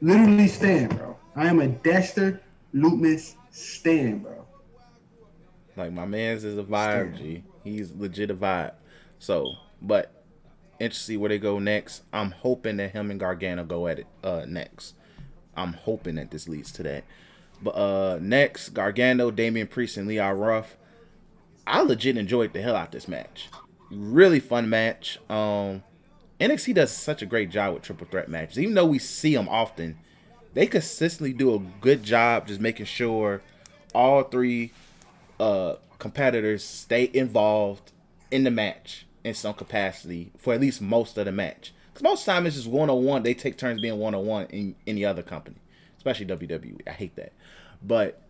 Literally 0.00 0.48
stand, 0.48 0.98
bro. 0.98 1.16
I 1.36 1.46
am 1.46 1.60
a 1.60 1.68
Dexter 1.68 2.42
Lumis 2.74 3.34
stand, 3.52 4.24
bro. 4.24 4.44
Like 5.76 5.92
my 5.92 6.04
man's 6.04 6.42
is 6.42 6.58
a 6.58 6.64
vibe, 6.64 7.16
G. 7.16 7.44
He's 7.62 7.92
legit 7.92 8.32
a 8.32 8.34
vibe. 8.34 8.72
So, 9.20 9.54
but 9.80 10.13
interesting 10.80 10.90
to 10.90 11.12
see 11.12 11.16
where 11.16 11.28
they 11.28 11.38
go 11.38 11.58
next. 11.58 12.02
I'm 12.12 12.32
hoping 12.32 12.76
that 12.78 12.92
him 12.92 13.10
and 13.10 13.20
Gargano 13.20 13.64
go 13.64 13.86
at 13.86 14.00
it 14.00 14.06
uh 14.22 14.44
next. 14.46 14.94
I'm 15.56 15.74
hoping 15.74 16.16
that 16.16 16.30
this 16.30 16.48
leads 16.48 16.72
to 16.72 16.82
that. 16.82 17.04
But 17.62 17.70
uh 17.70 18.18
next, 18.20 18.70
Gargano, 18.70 19.30
Damian 19.30 19.66
Priest, 19.66 19.96
and 19.96 20.08
Leon 20.08 20.38
Ruff. 20.38 20.76
I 21.66 21.80
legit 21.80 22.16
enjoyed 22.16 22.52
the 22.52 22.62
hell 22.62 22.76
out 22.76 22.92
this 22.92 23.08
match. 23.08 23.48
Really 23.90 24.40
fun 24.40 24.68
match. 24.68 25.18
Um 25.30 25.82
NXT 26.40 26.74
does 26.74 26.92
such 26.92 27.22
a 27.22 27.26
great 27.26 27.50
job 27.50 27.74
with 27.74 27.82
triple 27.84 28.06
threat 28.10 28.28
matches. 28.28 28.58
Even 28.58 28.74
though 28.74 28.86
we 28.86 28.98
see 28.98 29.34
them 29.34 29.48
often, 29.48 29.96
they 30.52 30.66
consistently 30.66 31.32
do 31.32 31.54
a 31.54 31.58
good 31.80 32.02
job 32.02 32.48
just 32.48 32.60
making 32.60 32.86
sure 32.86 33.42
all 33.94 34.22
three 34.24 34.72
uh 35.38 35.74
competitors 35.98 36.64
stay 36.64 37.10
involved 37.14 37.92
in 38.30 38.44
the 38.44 38.50
match 38.50 39.06
in 39.24 39.34
some 39.34 39.54
capacity 39.54 40.30
for 40.36 40.54
at 40.54 40.60
least 40.60 40.80
most 40.80 41.18
of 41.18 41.24
the 41.24 41.32
match. 41.32 41.72
Because 41.92 42.02
most 42.02 42.20
of 42.20 42.26
the 42.26 42.32
time 42.32 42.46
it's 42.46 42.56
just 42.56 42.68
one 42.68 42.90
on 42.90 43.04
one. 43.04 43.22
They 43.22 43.34
take 43.34 43.56
turns 43.56 43.80
being 43.80 43.98
one 43.98 44.14
on 44.14 44.26
one 44.26 44.46
in 44.46 44.76
any 44.86 45.04
other 45.04 45.22
company, 45.22 45.56
especially 45.96 46.26
WWE. 46.26 46.80
I 46.86 46.90
hate 46.90 47.16
that, 47.16 47.32
but 47.82 48.20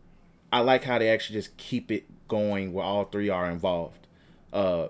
I 0.53 0.61
like 0.61 0.85
how 0.85 0.99
they 0.99 1.09
actually 1.09 1.39
just 1.39 1.57
keep 1.57 1.91
it 1.91 2.05
going 2.29 2.73
where 2.73 2.85
all 2.85 3.05
three 3.05 3.29
are 3.29 3.51
involved. 3.51 4.07
Uh, 4.53 4.89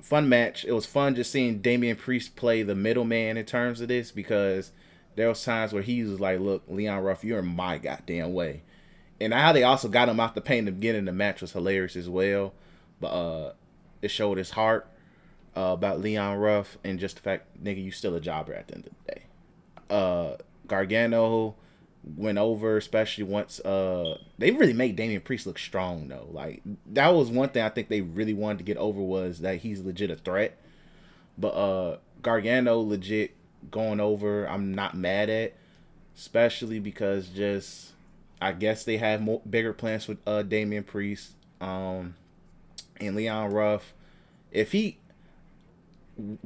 fun 0.00 0.28
match. 0.28 0.64
It 0.64 0.72
was 0.72 0.86
fun 0.86 1.14
just 1.14 1.32
seeing 1.32 1.58
Damian 1.58 1.96
Priest 1.96 2.36
play 2.36 2.62
the 2.62 2.74
middleman 2.74 3.36
in 3.36 3.44
terms 3.44 3.80
of 3.80 3.88
this 3.88 4.10
because 4.10 4.70
there 5.16 5.28
was 5.28 5.42
times 5.42 5.72
where 5.72 5.82
he 5.82 6.02
was 6.04 6.20
like, 6.20 6.40
"Look, 6.40 6.62
Leon 6.68 7.02
Ruff, 7.02 7.24
you're 7.24 7.40
in 7.40 7.56
my 7.56 7.78
goddamn 7.78 8.34
way," 8.34 8.62
and 9.18 9.32
how 9.32 9.52
they 9.52 9.64
also 9.64 9.88
got 9.88 10.08
him 10.08 10.20
out 10.20 10.34
the 10.34 10.40
paint 10.40 10.60
in 10.60 10.64
the 10.66 10.72
beginning 10.72 11.00
of 11.00 11.06
the 11.06 11.12
match 11.12 11.40
was 11.40 11.52
hilarious 11.52 11.96
as 11.96 12.08
well. 12.08 12.52
But 13.00 13.08
uh, 13.08 13.52
it 14.02 14.08
showed 14.08 14.38
his 14.38 14.50
heart 14.50 14.88
uh, 15.58 15.72
about 15.72 16.00
Leon 16.00 16.38
Ruff 16.38 16.78
and 16.84 17.00
just 17.00 17.16
the 17.16 17.22
fact, 17.22 17.62
nigga, 17.62 17.82
you 17.82 17.90
still 17.90 18.14
a 18.14 18.20
jobber 18.20 18.54
at 18.54 18.68
the 18.68 18.76
end 18.76 18.86
of 18.86 18.92
the 19.06 19.12
day. 19.12 19.22
Uh, 19.90 20.36
Gargano 20.68 21.56
went 22.16 22.38
over, 22.38 22.76
especially 22.76 23.24
once 23.24 23.58
uh 23.60 24.16
they 24.38 24.50
really 24.52 24.72
made 24.72 24.94
Damian 24.94 25.20
Priest 25.20 25.46
look 25.46 25.58
strong 25.58 26.08
though. 26.08 26.28
Like 26.30 26.62
that 26.86 27.08
was 27.08 27.28
one 27.28 27.48
thing 27.48 27.62
I 27.62 27.68
think 27.68 27.88
they 27.88 28.00
really 28.00 28.34
wanted 28.34 28.58
to 28.58 28.64
get 28.64 28.76
over 28.76 29.00
was 29.00 29.40
that 29.40 29.58
he's 29.58 29.80
legit 29.80 30.10
a 30.10 30.16
threat. 30.16 30.56
But 31.36 31.48
uh 31.48 31.96
Gargano 32.22 32.80
legit 32.80 33.34
going 33.70 34.00
over, 34.00 34.48
I'm 34.48 34.72
not 34.72 34.96
mad 34.96 35.28
at, 35.28 35.54
especially 36.16 36.78
because 36.78 37.28
just 37.28 37.92
I 38.40 38.52
guess 38.52 38.84
they 38.84 38.98
have 38.98 39.20
more 39.20 39.42
bigger 39.48 39.72
plans 39.72 40.06
with 40.06 40.18
uh 40.26 40.42
Damian 40.42 40.84
Priest 40.84 41.32
um 41.60 42.14
and 43.00 43.16
Leon 43.16 43.50
Ruff. 43.50 43.92
If 44.50 44.72
he 44.72 44.98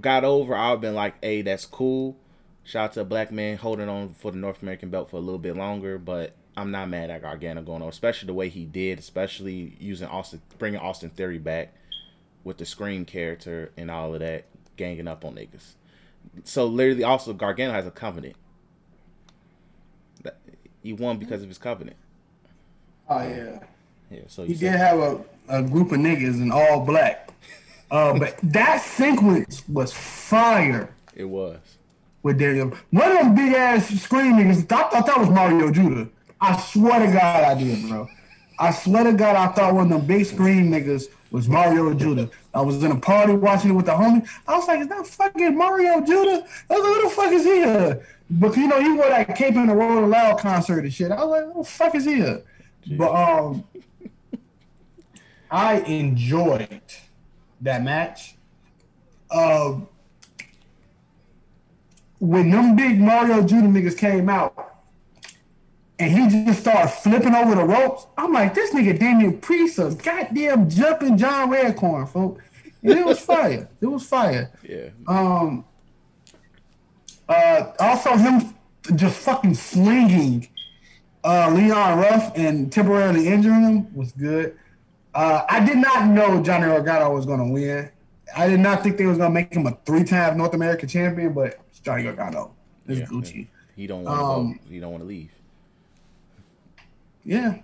got 0.00 0.24
over, 0.24 0.54
I've 0.54 0.80
been 0.80 0.94
like, 0.94 1.14
hey, 1.22 1.42
that's 1.42 1.66
cool. 1.66 2.16
Shout 2.64 2.84
out 2.84 2.92
to 2.94 3.00
a 3.00 3.04
black 3.04 3.32
man 3.32 3.56
holding 3.56 3.88
on 3.88 4.10
for 4.10 4.30
the 4.30 4.38
North 4.38 4.62
American 4.62 4.88
belt 4.90 5.10
for 5.10 5.16
a 5.16 5.20
little 5.20 5.38
bit 5.38 5.56
longer, 5.56 5.98
but 5.98 6.32
I'm 6.56 6.70
not 6.70 6.88
mad 6.88 7.10
at 7.10 7.22
Gargano 7.22 7.62
going 7.62 7.82
on, 7.82 7.88
especially 7.88 8.26
the 8.28 8.34
way 8.34 8.48
he 8.48 8.64
did, 8.64 8.98
especially 8.98 9.76
using 9.80 10.06
Austin, 10.08 10.42
bringing 10.58 10.78
Austin 10.80 11.10
Theory 11.10 11.38
back 11.38 11.72
with 12.44 12.58
the 12.58 12.64
Scream 12.64 13.04
character 13.04 13.72
and 13.76 13.90
all 13.90 14.14
of 14.14 14.20
that, 14.20 14.44
ganging 14.76 15.08
up 15.08 15.24
on 15.24 15.34
niggas. 15.34 15.72
So 16.44 16.66
literally, 16.66 17.02
also 17.04 17.32
Gargano 17.32 17.72
has 17.72 17.86
a 17.86 17.90
covenant. 17.90 18.36
That- 20.22 20.38
He 20.82 20.92
won 20.92 21.18
because 21.18 21.42
of 21.42 21.48
his 21.48 21.58
covenant. 21.58 21.96
Oh 23.08 23.22
yeah. 23.22 23.58
Yeah, 24.10 24.20
so 24.28 24.44
He 24.44 24.52
you 24.52 24.58
did 24.58 24.72
have 24.72 24.98
a, 24.98 25.20
a 25.48 25.62
group 25.62 25.90
of 25.92 25.98
niggas 25.98 26.40
in 26.40 26.52
all 26.52 26.84
black. 26.84 27.30
Uh, 27.92 28.18
but 28.18 28.38
that 28.42 28.80
sequence 28.80 29.62
was 29.68 29.92
fire 29.92 30.94
it 31.14 31.26
was. 31.26 31.58
with 32.22 32.38
Daniel. 32.38 32.72
One 32.90 33.12
of 33.12 33.18
them 33.18 33.34
big 33.34 33.52
ass 33.52 33.86
scream 34.00 34.36
niggas, 34.36 34.60
I 34.72 34.88
thought 34.88 35.04
that 35.06 35.18
was 35.18 35.28
Mario 35.28 35.70
Judah. 35.70 36.08
I 36.40 36.58
swear 36.58 37.06
to 37.06 37.12
God 37.12 37.44
I 37.44 37.54
did, 37.54 37.86
bro. 37.88 38.08
I 38.58 38.70
swear 38.72 39.04
to 39.04 39.12
God 39.12 39.36
I 39.36 39.48
thought 39.52 39.74
one 39.74 39.84
of 39.84 39.98
them 39.98 40.06
big 40.06 40.24
screen 40.24 40.70
niggas 40.70 41.04
was 41.30 41.48
Mario 41.48 41.92
Judah. 41.92 42.30
I 42.54 42.62
was 42.62 42.82
in 42.82 42.92
a 42.92 42.98
party 42.98 43.34
watching 43.34 43.70
it 43.70 43.74
with 43.74 43.86
the 43.86 43.92
homie. 43.92 44.26
I 44.48 44.56
was 44.56 44.66
like, 44.68 44.80
is 44.80 44.88
that 44.88 45.06
fucking 45.06 45.56
Mario 45.56 46.00
Judah? 46.00 46.46
I 46.70 46.74
was 46.74 46.82
like, 46.82 46.94
who 46.94 47.02
the 47.02 47.10
fuck 47.14 47.32
is 47.32 47.44
here? 47.44 48.06
But 48.30 48.56
you 48.56 48.68
know, 48.68 48.80
he 48.80 48.90
wore 48.92 49.08
that 49.10 49.36
cape 49.36 49.54
in 49.54 49.66
the 49.66 49.74
Rolling 49.74 50.08
Loud 50.08 50.38
concert 50.38 50.80
and 50.84 50.92
shit. 50.94 51.10
I 51.12 51.22
was 51.24 51.28
like, 51.42 51.52
who 51.52 51.62
the 51.62 51.68
fuck 51.68 51.94
is 51.94 52.04
here? 52.06 52.42
But 52.96 53.12
um 53.14 53.64
I 55.50 55.80
enjoyed 55.80 56.80
that 57.62 57.82
match. 57.82 58.34
Um, 59.30 59.88
when 62.18 62.50
them 62.50 62.76
big 62.76 63.00
Mario 63.00 63.42
Judah 63.42 63.66
niggas 63.66 63.96
came 63.96 64.28
out 64.28 64.76
and 65.98 66.10
he 66.10 66.44
just 66.44 66.60
started 66.60 66.88
flipping 66.88 67.34
over 67.34 67.54
the 67.54 67.64
ropes, 67.64 68.06
I'm 68.16 68.32
like, 68.32 68.54
this 68.54 68.72
nigga 68.72 68.98
Damian 68.98 69.38
Priest 69.38 69.78
a 69.78 69.90
goddamn 69.90 70.68
jumping 70.68 71.16
John 71.16 71.50
Redcorn, 71.50 72.08
folks. 72.08 72.44
And 72.82 72.92
it 72.92 73.06
was 73.06 73.18
fire. 73.24 73.68
It 73.80 73.86
was 73.86 74.06
fire. 74.06 74.52
Yeah. 74.62 74.90
Um, 75.06 75.64
uh, 77.28 77.72
also 77.80 78.16
him 78.16 78.54
just 78.94 79.18
fucking 79.18 79.54
slinging 79.54 80.48
uh, 81.24 81.50
Leon 81.50 81.98
Ruff 81.98 82.32
and 82.36 82.70
temporarily 82.72 83.28
injuring 83.28 83.62
him 83.62 83.94
was 83.94 84.12
good. 84.12 84.58
Uh, 85.14 85.44
I 85.48 85.64
did 85.64 85.78
not 85.78 86.08
know 86.08 86.42
Johnny 86.42 86.66
Gargano 86.66 87.14
was 87.14 87.26
going 87.26 87.38
to 87.46 87.52
win. 87.52 87.90
I 88.34 88.48
did 88.48 88.60
not 88.60 88.82
think 88.82 88.96
they 88.96 89.04
was 89.06 89.18
going 89.18 89.30
to 89.30 89.34
make 89.34 89.52
him 89.54 89.66
a 89.66 89.76
three-time 89.84 90.38
North 90.38 90.54
American 90.54 90.88
champion, 90.88 91.32
but 91.34 91.58
it's 91.68 91.80
Johnny 91.80 92.04
Gargano. 92.04 92.54
It's 92.88 93.00
Yeah. 93.00 93.06
Gucci. 93.06 93.48
He 93.76 93.86
don't 93.86 94.04
want 94.04 94.18
to 94.18 94.24
Um, 94.24 94.52
go. 94.52 94.58
He 94.70 94.80
don't 94.80 94.90
want 94.92 95.02
to 95.02 95.08
leave. 95.08 95.30
Yeah. 97.24 97.58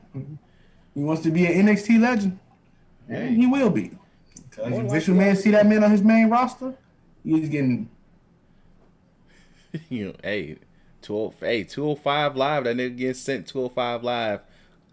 He 0.95 1.01
wants 1.01 1.23
to 1.23 1.31
be 1.31 1.47
an 1.47 1.67
NXT 1.67 2.01
legend. 2.01 2.39
And 3.09 3.37
he 3.37 3.47
will 3.47 3.71
be. 3.71 3.93
Because 4.51 4.71
More 4.71 4.81
if 4.83 4.87
likely 4.89 4.99
Vince 5.01 5.09
man 5.09 5.37
see 5.37 5.51
that 5.53 5.67
man 5.67 5.85
on 5.85 5.91
his 5.91 6.03
main 6.03 6.29
roster, 6.29 6.75
he's 7.25 7.49
getting 7.49 7.89
you 9.89 10.07
know, 10.07 10.15
hey, 10.23 10.57
two 11.03 11.17
oh 11.17 11.35
hey, 11.41 11.65
two 11.65 11.87
oh 11.89 11.95
five 11.95 12.37
live. 12.37 12.65
That 12.65 12.77
nigga 12.77 12.97
getting 12.97 13.15
sent 13.15 13.47
two 13.47 13.61
oh 13.63 13.69
five 13.69 14.03
live 14.03 14.41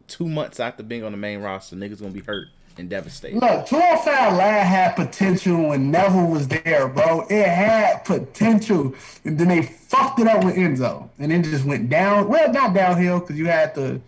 two 0.07 0.27
months 0.27 0.59
after 0.59 0.83
being 0.83 1.03
on 1.03 1.11
the 1.11 1.17
main 1.17 1.39
roster. 1.41 1.75
Niggas 1.75 1.99
gonna 1.99 2.11
be 2.11 2.19
hurt 2.21 2.47
and 2.77 2.89
devastated. 2.89 3.39
Look, 3.39 3.65
205 3.67 4.33
Live 4.33 4.65
had 4.67 4.95
potential 4.95 5.69
when 5.69 5.91
Neville 5.91 6.27
was 6.27 6.47
there, 6.47 6.87
bro. 6.89 7.25
It 7.29 7.47
had 7.47 8.03
potential. 8.03 8.93
And 9.23 9.37
then 9.39 9.47
they 9.47 9.61
fucked 9.63 10.19
it 10.19 10.27
up 10.27 10.43
with 10.43 10.55
Enzo. 10.55 11.09
And 11.19 11.31
then 11.31 11.41
just 11.43 11.63
went 11.65 11.89
down. 11.89 12.27
Well, 12.27 12.51
not 12.51 12.73
downhill, 12.73 13.19
because 13.21 13.37
you 13.37 13.45
had 13.47 13.73
the 13.75 14.01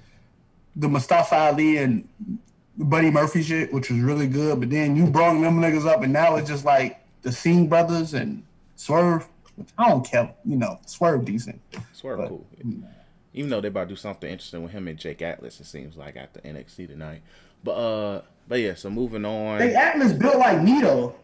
the 0.76 0.88
Mustafa 0.88 1.36
Ali 1.36 1.78
and 1.78 2.08
Buddy 2.78 3.10
Murphy 3.10 3.42
shit, 3.42 3.74
which 3.74 3.90
was 3.90 4.00
really 4.00 4.28
good. 4.28 4.60
But 4.60 4.70
then 4.70 4.96
you 4.96 5.08
brought 5.08 5.40
them 5.40 5.60
niggas 5.60 5.88
up, 5.88 6.04
and 6.04 6.14
now 6.14 6.36
it's 6.36 6.48
just 6.50 6.66
like 6.66 7.00
the 7.24 7.32
Singh 7.32 7.68
Brothers 7.68 8.14
and 8.14 8.44
Swerve. 8.76 9.28
I 9.78 9.90
don't 9.90 10.06
care, 10.06 10.32
you 10.46 10.56
know, 10.56 10.80
Swerve 10.86 11.26
decent. 11.26 11.60
Swerve 11.94 12.20
But- 12.20 12.30
cool. 12.30 12.46
Even 13.38 13.52
though 13.52 13.62
they're 13.62 13.70
about 13.70 13.84
to 13.84 13.90
do 13.90 13.96
something 13.96 14.30
interesting 14.32 14.64
with 14.64 14.72
him 14.72 14.88
and 14.88 14.98
Jake 14.98 15.22
Atlas, 15.22 15.60
it 15.60 15.68
seems 15.68 15.96
like 15.96 16.16
after 16.18 16.40
NXT 16.42 16.88
tonight. 16.88 17.22
But 17.64 17.72
uh, 17.74 18.22
but 18.48 18.60
yeah. 18.60 18.74
So 18.74 18.90
moving 18.90 19.26
on, 19.26 19.60
Hey, 19.60 19.76
Atlas 19.76 20.12
built 20.14 20.38
like 20.38 20.62
Nito. 20.62 21.16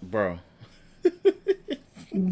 bro. 0.00 0.38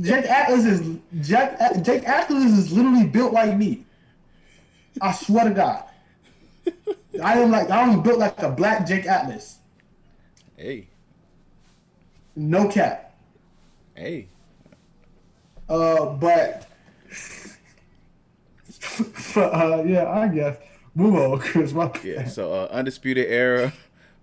Jake 0.01 0.25
Atlas 0.27 0.65
is 0.65 0.99
Jack, 1.21 1.59
Jake 1.83 2.05
Atlas 2.09 2.45
is 2.57 2.73
literally 2.73 3.07
built 3.07 3.33
like 3.33 3.57
me. 3.57 3.85
I 5.01 5.13
swear 5.13 5.49
to 5.49 5.55
God. 5.55 5.85
I 7.23 7.41
am 7.41 7.51
like 7.51 7.71
I 7.71 7.81
am 7.83 8.03
built 8.03 8.19
like 8.21 8.41
a 8.41 8.51
black 8.51 8.87
Jake 8.87 9.07
Atlas. 9.07 9.59
Hey, 10.57 10.87
No 12.37 12.69
cap. 12.69 13.17
hey. 13.97 14.29
Uh, 15.69 16.07
but 16.07 16.69
uh, 19.37 19.83
yeah, 19.87 20.11
I 20.11 20.29
guess 20.29 20.57
move 20.95 21.15
on, 21.15 21.39
Chris. 21.41 21.73
My 21.73 21.89
bad. 21.89 22.05
Yeah. 22.05 22.25
So 22.27 22.53
uh, 22.53 22.69
undisputed 22.71 23.27
era 23.27 23.73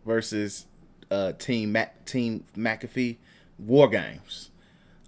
versus 0.06 0.66
uh 1.12 1.34
team 1.34 1.72
Mac 1.72 2.06
Team 2.06 2.44
McAfee 2.56 3.18
War 3.58 3.88
Games. 3.88 4.52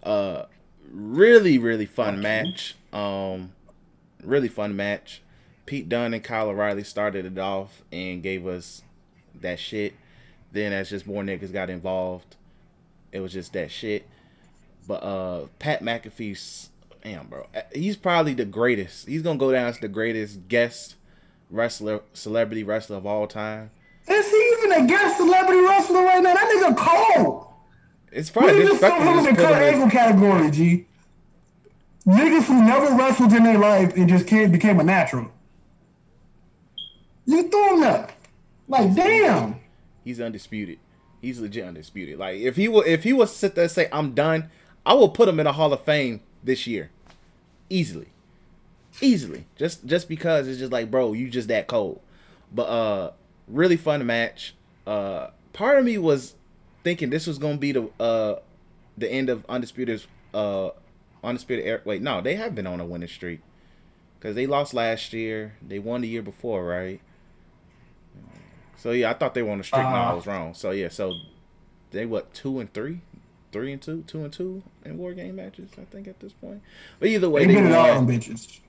Uh, 0.04 0.44
really 0.90 1.58
really 1.58 1.86
fun 1.86 2.22
match. 2.22 2.76
Um, 2.92 3.54
really 4.24 4.48
fun 4.48 4.76
match. 4.76 5.22
Pete 5.66 5.88
Dunne 5.88 6.14
and 6.14 6.24
Kyle 6.24 6.50
O'Reilly 6.50 6.84
started 6.84 7.26
it 7.26 7.38
off 7.38 7.84
and 7.92 8.22
gave 8.22 8.46
us 8.46 8.82
that 9.40 9.60
shit. 9.60 9.94
Then 10.52 10.74
as 10.74 10.90
just 10.90 11.08
more 11.08 11.24
niggas 11.24 11.54
got 11.54 11.70
involved, 11.70 12.36
it 13.12 13.22
was 13.22 13.32
just 13.32 13.54
that 13.54 13.72
shit. 13.72 14.06
But 14.88 15.04
uh 15.04 15.48
Pat 15.60 15.82
McAfee's 15.82 16.70
damn 17.04 17.28
bro. 17.28 17.48
He's 17.74 17.98
probably 17.98 18.34
the 18.34 18.46
greatest. 18.46 19.08
He's 19.08 19.22
gonna 19.22 19.40
go 19.40 19.52
down 19.52 19.68
as 19.68 19.80
the 19.80 19.88
greatest 19.88 20.48
guest 20.48 20.96
wrestler, 21.50 22.02
celebrity 22.14 22.64
wrestler 22.64 22.98
of 22.98 23.06
all 23.06 23.28
time. 23.28 23.72
Is 24.08 24.30
he 24.30 24.56
even 24.58 24.84
a 24.84 24.88
guest 24.88 25.18
celebrity 25.18 25.62
wrestler 25.62 26.04
right 26.04 26.24
now? 26.24 26.34
That 26.34 26.74
nigga 26.76 26.78
cold. 26.78 27.48
It's 28.12 28.34
We 28.34 28.42
probably 28.42 28.64
just 28.64 28.80
throw 28.80 29.02
him 29.02 29.20
in 29.20 29.36
the 29.36 29.42
Kurt 29.42 29.62
Angle 29.62 29.90
category, 29.90 30.52
G. 30.52 30.88
Niggas 32.06 32.46
who 32.46 32.64
never 32.64 32.96
wrestled 32.96 33.32
in 33.32 33.44
their 33.44 33.60
life 33.60 33.96
and 33.96 34.10
just 34.10 34.28
came, 34.28 34.52
became 34.52 34.80
a 34.80 34.84
natural. 34.84 35.32
You 37.26 37.48
threw 37.50 37.76
him 37.76 37.82
there. 37.82 38.08
Like, 38.68 38.96
damn. 38.96 39.60
He's 40.04 40.20
undisputed. 40.20 40.80
He's 41.22 41.40
legit 41.40 41.66
undisputed. 41.66 42.18
Like 42.18 42.40
if 42.40 42.56
he 42.56 42.68
will, 42.68 42.82
if 42.82 43.04
he 43.04 43.14
was 43.14 43.32
to 43.32 43.38
sit 43.38 43.56
there 43.56 43.66
and 43.66 43.72
say 43.72 43.88
I'm 43.92 44.14
done, 44.14 44.50
I 44.86 44.96
will 44.96 45.10
put 45.10 45.30
him 45.30 45.40
in 45.40 45.44
the 45.44 45.54
Hall 45.54 45.72
of 45.72 45.82
Fame 45.82 46.22
this 46.44 46.66
year, 46.68 46.90
easily, 47.70 48.08
easily. 49.02 49.46
Just 49.56 49.86
just 49.86 50.08
because 50.10 50.48
it's 50.48 50.60
just 50.60 50.72
like, 50.72 50.90
bro, 50.92 51.14
you 51.14 51.30
just 51.30 51.48
that 51.48 51.68
cold. 51.68 52.02
But 52.54 52.64
uh, 52.64 53.12
really 53.48 53.78
fun 53.78 54.06
match. 54.06 54.56
Uh, 54.86 55.28
part 55.54 55.78
of 55.80 55.86
me 55.86 55.98
was 55.98 56.36
thinking 56.84 57.10
this 57.10 57.28
was 57.28 57.38
gonna 57.38 57.58
be 57.58 57.72
the 57.72 57.90
uh 58.00 58.40
the 58.98 59.10
end 59.12 59.30
of 59.30 59.46
Undisputed's 59.48 60.08
uh 60.34 60.70
Undisputed 61.24 61.66
Era. 61.66 61.82
Wait, 61.86 62.02
no, 62.02 62.20
they 62.22 62.36
have 62.36 62.56
been 62.56 62.66
on 62.68 62.80
a 62.80 62.86
winning 62.86 63.08
streak 63.08 63.42
because 64.20 64.36
they 64.36 64.48
lost 64.48 64.74
last 64.74 65.14
year. 65.14 65.54
They 65.66 65.78
won 65.80 66.02
the 66.02 66.08
year 66.08 66.24
before, 66.24 66.66
right? 66.66 67.00
So 68.78 68.92
yeah, 68.92 69.12
I 69.12 69.14
thought 69.14 69.34
they 69.36 69.44
were 69.44 69.52
on 69.52 69.60
a 69.60 69.64
streak. 69.64 69.84
no, 69.84 69.88
I 69.90 70.12
Uh, 70.12 70.16
was 70.16 70.26
wrong. 70.28 70.54
So 70.56 70.72
yeah, 70.72 70.90
so 70.90 71.14
they 71.92 72.06
what 72.08 72.34
two 72.34 72.60
and 72.60 72.74
three, 72.74 73.02
three 73.52 73.72
and 73.74 73.82
two, 73.82 74.04
two 74.08 74.24
and 74.24 74.32
two 74.34 74.64
in 74.86 74.98
war 74.98 75.14
game 75.14 75.36
matches. 75.36 75.72
I 75.80 75.86
think 75.86 76.08
at 76.08 76.20
this 76.20 76.34
point. 76.34 76.62
But 77.00 77.10
either 77.10 77.30
way, 77.30 77.46
They 77.46 77.54
they 77.56 77.60
in 77.60 77.74
all 77.74 77.96
won. 77.96 78.08
bitches. 78.08 78.60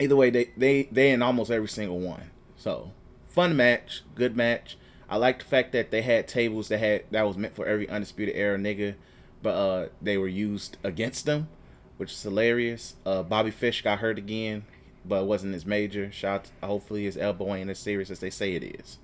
either 0.00 0.16
way, 0.16 0.30
they 0.30 0.50
they 0.56 0.84
they 0.92 1.10
in 1.10 1.22
almost 1.22 1.50
every 1.50 1.68
single 1.68 1.98
one. 2.00 2.30
So 2.56 2.92
fun 3.28 3.56
match, 3.56 4.02
good 4.14 4.36
match. 4.36 4.76
I 5.08 5.16
like 5.16 5.40
the 5.40 5.44
fact 5.44 5.72
that 5.72 5.90
they 5.90 6.02
had 6.02 6.26
tables 6.28 6.68
that 6.68 6.78
had 6.78 7.04
that 7.10 7.26
was 7.26 7.36
meant 7.36 7.54
for 7.54 7.66
every 7.66 7.88
undisputed 7.88 8.34
era 8.34 8.58
nigga, 8.58 8.94
but 9.42 9.50
uh 9.54 9.88
they 10.00 10.16
were 10.16 10.28
used 10.28 10.76
against 10.82 11.26
them, 11.26 11.48
which 11.96 12.12
is 12.12 12.22
hilarious. 12.22 12.94
Uh 13.04 13.22
Bobby 13.22 13.50
Fish 13.50 13.82
got 13.82 13.98
hurt 13.98 14.16
again, 14.18 14.64
but 15.04 15.22
it 15.22 15.26
wasn't 15.26 15.54
as 15.54 15.66
major. 15.66 16.10
Shout 16.12 16.50
hopefully 16.62 17.04
his 17.04 17.16
elbow 17.16 17.54
ain't 17.54 17.68
as 17.70 17.78
serious 17.78 18.10
as 18.10 18.20
they 18.20 18.30
say 18.30 18.54
it 18.54 18.62
is. 18.80 18.98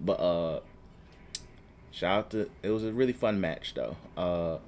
But 0.00 0.20
uh 0.20 0.60
shout 1.94 2.18
out 2.18 2.30
to 2.30 2.50
it 2.62 2.70
was 2.70 2.84
a 2.84 2.92
really 2.92 3.12
fun 3.12 3.40
match 3.40 3.74
though. 3.74 3.96
Uh 4.16 4.58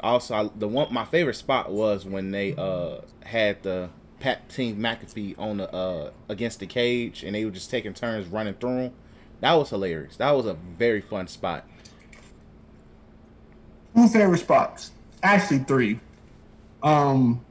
also 0.00 0.34
I, 0.34 0.50
the 0.56 0.68
one 0.68 0.92
my 0.92 1.04
favorite 1.04 1.34
spot 1.34 1.72
was 1.72 2.04
when 2.04 2.30
they 2.30 2.54
uh 2.54 3.00
had 3.24 3.62
the 3.62 3.90
Pat 4.20 4.48
Team 4.48 4.78
McAfee 4.78 5.38
on 5.38 5.58
the 5.58 5.72
uh 5.74 6.10
against 6.28 6.60
the 6.60 6.66
cage 6.66 7.22
and 7.24 7.34
they 7.34 7.44
were 7.44 7.50
just 7.50 7.70
taking 7.70 7.94
turns 7.94 8.28
running 8.28 8.54
through 8.54 8.76
them. 8.76 8.92
That 9.40 9.54
was 9.54 9.70
hilarious. 9.70 10.16
That 10.16 10.30
was 10.30 10.46
a 10.46 10.54
very 10.54 11.00
fun 11.00 11.26
spot. 11.28 11.66
Two 13.94 14.08
favorite 14.08 14.38
spots, 14.38 14.90
actually 15.22 15.60
three. 15.60 16.00
Um, 16.82 17.44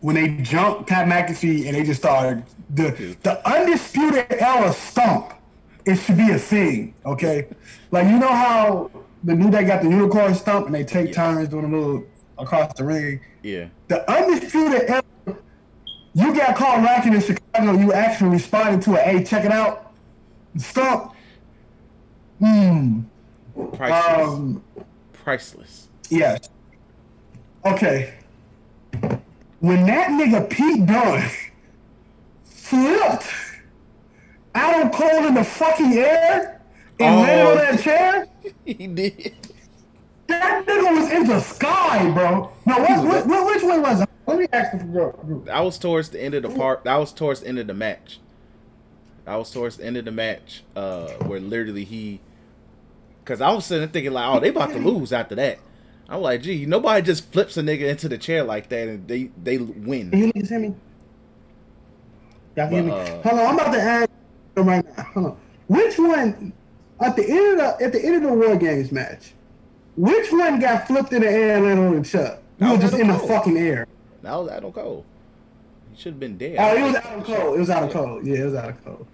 when 0.00 0.14
they 0.14 0.28
jumped 0.42 0.88
Pat 0.88 1.06
McAfee 1.06 1.66
and 1.66 1.76
they 1.76 1.82
just 1.82 2.00
started 2.00 2.44
the 2.68 3.16
the 3.22 3.48
undisputed 3.48 4.26
era 4.30 4.72
stomp. 4.72 5.34
It 5.84 5.96
should 5.96 6.16
be 6.16 6.30
a 6.30 6.38
thing, 6.38 6.94
okay? 7.06 7.48
Like 7.90 8.06
you 8.06 8.18
know 8.18 8.28
how 8.28 8.90
the 9.24 9.34
new 9.34 9.50
day 9.50 9.64
got 9.64 9.82
the 9.82 9.88
unicorn 9.88 10.34
stomp 10.34 10.66
and 10.66 10.74
they 10.74 10.84
take 10.84 11.08
Yeah. 11.08 11.14
turns 11.14 11.48
doing 11.48 11.64
a 11.64 11.68
little 11.68 12.04
across 12.38 12.72
the 12.74 12.84
ring. 12.84 13.20
Yeah. 13.42 13.66
The 13.88 14.08
undisputed 14.10 14.88
era, 14.90 15.02
you 16.14 16.34
got 16.34 16.56
caught 16.56 16.82
lacking 16.82 17.14
in 17.14 17.20
Chicago. 17.20 17.72
You 17.72 17.92
actually 17.92 18.30
responded 18.30 18.82
to 18.82 18.94
it. 18.94 19.00
Hey, 19.02 19.24
check 19.24 19.44
it 19.44 19.52
out, 19.52 19.92
stomp. 20.56 21.14
Hmm. 22.38 23.00
Priceless. 23.74 24.28
Um. 24.28 24.62
Priceless. 25.12 25.88
Yes. 26.08 26.48
Okay. 27.64 28.14
When 29.60 29.84
that 29.86 30.10
nigga 30.10 30.48
Pete 30.48 30.86
Dunne 30.86 31.28
flipped 32.44 33.24
Adam 34.54 34.90
Cole 34.90 35.26
in 35.26 35.34
the 35.34 35.44
fucking 35.44 35.92
air 35.94 36.60
and 36.98 37.14
Oh. 37.14 37.20
landed 37.20 37.46
on 37.50 37.56
that 37.56 37.80
chair, 37.82 38.26
he 38.64 38.86
did. 38.86 39.34
that 40.26 40.66
nigga 40.66 40.96
was 41.00 41.10
in 41.12 41.26
the 41.26 41.40
sky, 41.40 42.10
bro. 42.10 42.50
No, 42.66 42.78
what, 42.78 43.26
what, 43.26 43.46
which 43.46 43.62
way 43.62 43.78
was 43.78 44.00
it? 44.02 44.08
Let 44.26 44.38
me 44.38 44.46
ask 44.52 44.72
the 44.78 44.84
group. 44.84 45.46
That 45.46 45.60
was 45.60 45.78
towards 45.78 46.10
the 46.10 46.22
end 46.22 46.34
of 46.34 46.42
the 46.42 46.50
part. 46.50 46.84
That 46.84 46.96
was 46.96 47.12
towards 47.12 47.40
the 47.40 47.48
end 47.48 47.58
of 47.58 47.66
the 47.66 47.74
match. 47.74 48.20
That 49.24 49.34
was 49.36 49.50
towards 49.50 49.76
the 49.78 49.84
end 49.84 49.96
of 49.96 50.04
the 50.04 50.10
match, 50.12 50.62
uh, 50.76 51.08
where 51.26 51.40
literally 51.40 51.84
he, 51.84 52.20
cause 53.24 53.40
I 53.40 53.50
was 53.52 53.66
sitting 53.66 53.82
there 53.82 53.88
thinking 53.92 54.12
like, 54.12 54.26
oh, 54.28 54.40
they 54.40 54.48
about 54.48 54.70
to 54.70 54.78
lose 54.78 55.12
after 55.12 55.34
that. 55.36 55.58
I'm 56.08 56.20
like, 56.22 56.42
gee, 56.42 56.66
nobody 56.66 57.02
just 57.02 57.32
flips 57.32 57.56
a 57.56 57.62
nigga 57.62 57.88
into 57.88 58.08
the 58.08 58.18
chair 58.18 58.42
like 58.42 58.68
that 58.70 58.88
and 58.88 59.06
they 59.06 59.30
they 59.40 59.56
Can 59.58 59.84
win. 59.86 60.10
you 60.12 60.32
niggas 60.32 60.48
hear 60.48 60.58
me? 60.58 60.74
Y'all 62.56 62.68
can 62.68 62.72
hear 62.72 62.82
me? 62.82 62.90
But, 62.90 63.08
uh, 63.08 63.22
Hold 63.22 63.40
on, 63.40 63.46
I'm 63.46 63.54
about 63.58 63.72
to 63.72 63.80
ask 63.80 64.10
you 64.56 64.62
right 64.62 64.96
now. 64.96 65.02
Hold 65.14 65.26
on. 65.26 65.36
Which 65.68 65.98
one 65.98 66.52
at 67.00 67.16
the 67.16 67.28
end 67.28 67.60
of 67.60 67.78
the 67.78 67.84
at 67.84 67.92
the 67.92 68.04
end 68.04 68.16
of 68.16 68.22
the 68.22 68.32
War 68.32 68.56
Games 68.56 68.92
match? 68.92 69.32
Which 69.96 70.32
one 70.32 70.60
got 70.60 70.86
flipped 70.86 71.12
in 71.12 71.22
the 71.22 71.30
air 71.30 71.56
and 71.56 71.64
landed 71.66 71.86
on 71.86 72.02
the 72.02 72.08
chuck? 72.08 72.42
You 72.58 72.66
were 72.66 72.72
was 72.72 72.80
just 72.80 72.94
in 72.94 73.08
the 73.08 73.18
fucking 73.18 73.56
air. 73.56 73.86
That 74.22 74.34
was 74.34 74.50
Adam 74.50 74.72
Cole. 74.72 75.04
He 75.92 76.00
should 76.00 76.12
have 76.12 76.20
been 76.20 76.36
dead. 76.36 76.56
Oh, 76.58 76.76
it 76.76 76.82
was 76.82 76.94
Adam 76.94 77.22
Cole. 77.22 77.54
It 77.54 77.58
was 77.58 77.70
Adam 77.70 77.90
Cole. 77.90 78.20
Yeah, 78.22 78.38
it 78.38 78.44
was 78.44 78.54
Adam 78.54 78.76
Cole. 78.84 79.06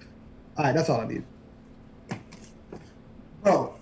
All 0.57 0.65
right, 0.65 0.75
that's 0.75 0.89
all 0.91 1.01
I 1.01 1.07
need. 1.07 1.25
Bro, 3.43 3.75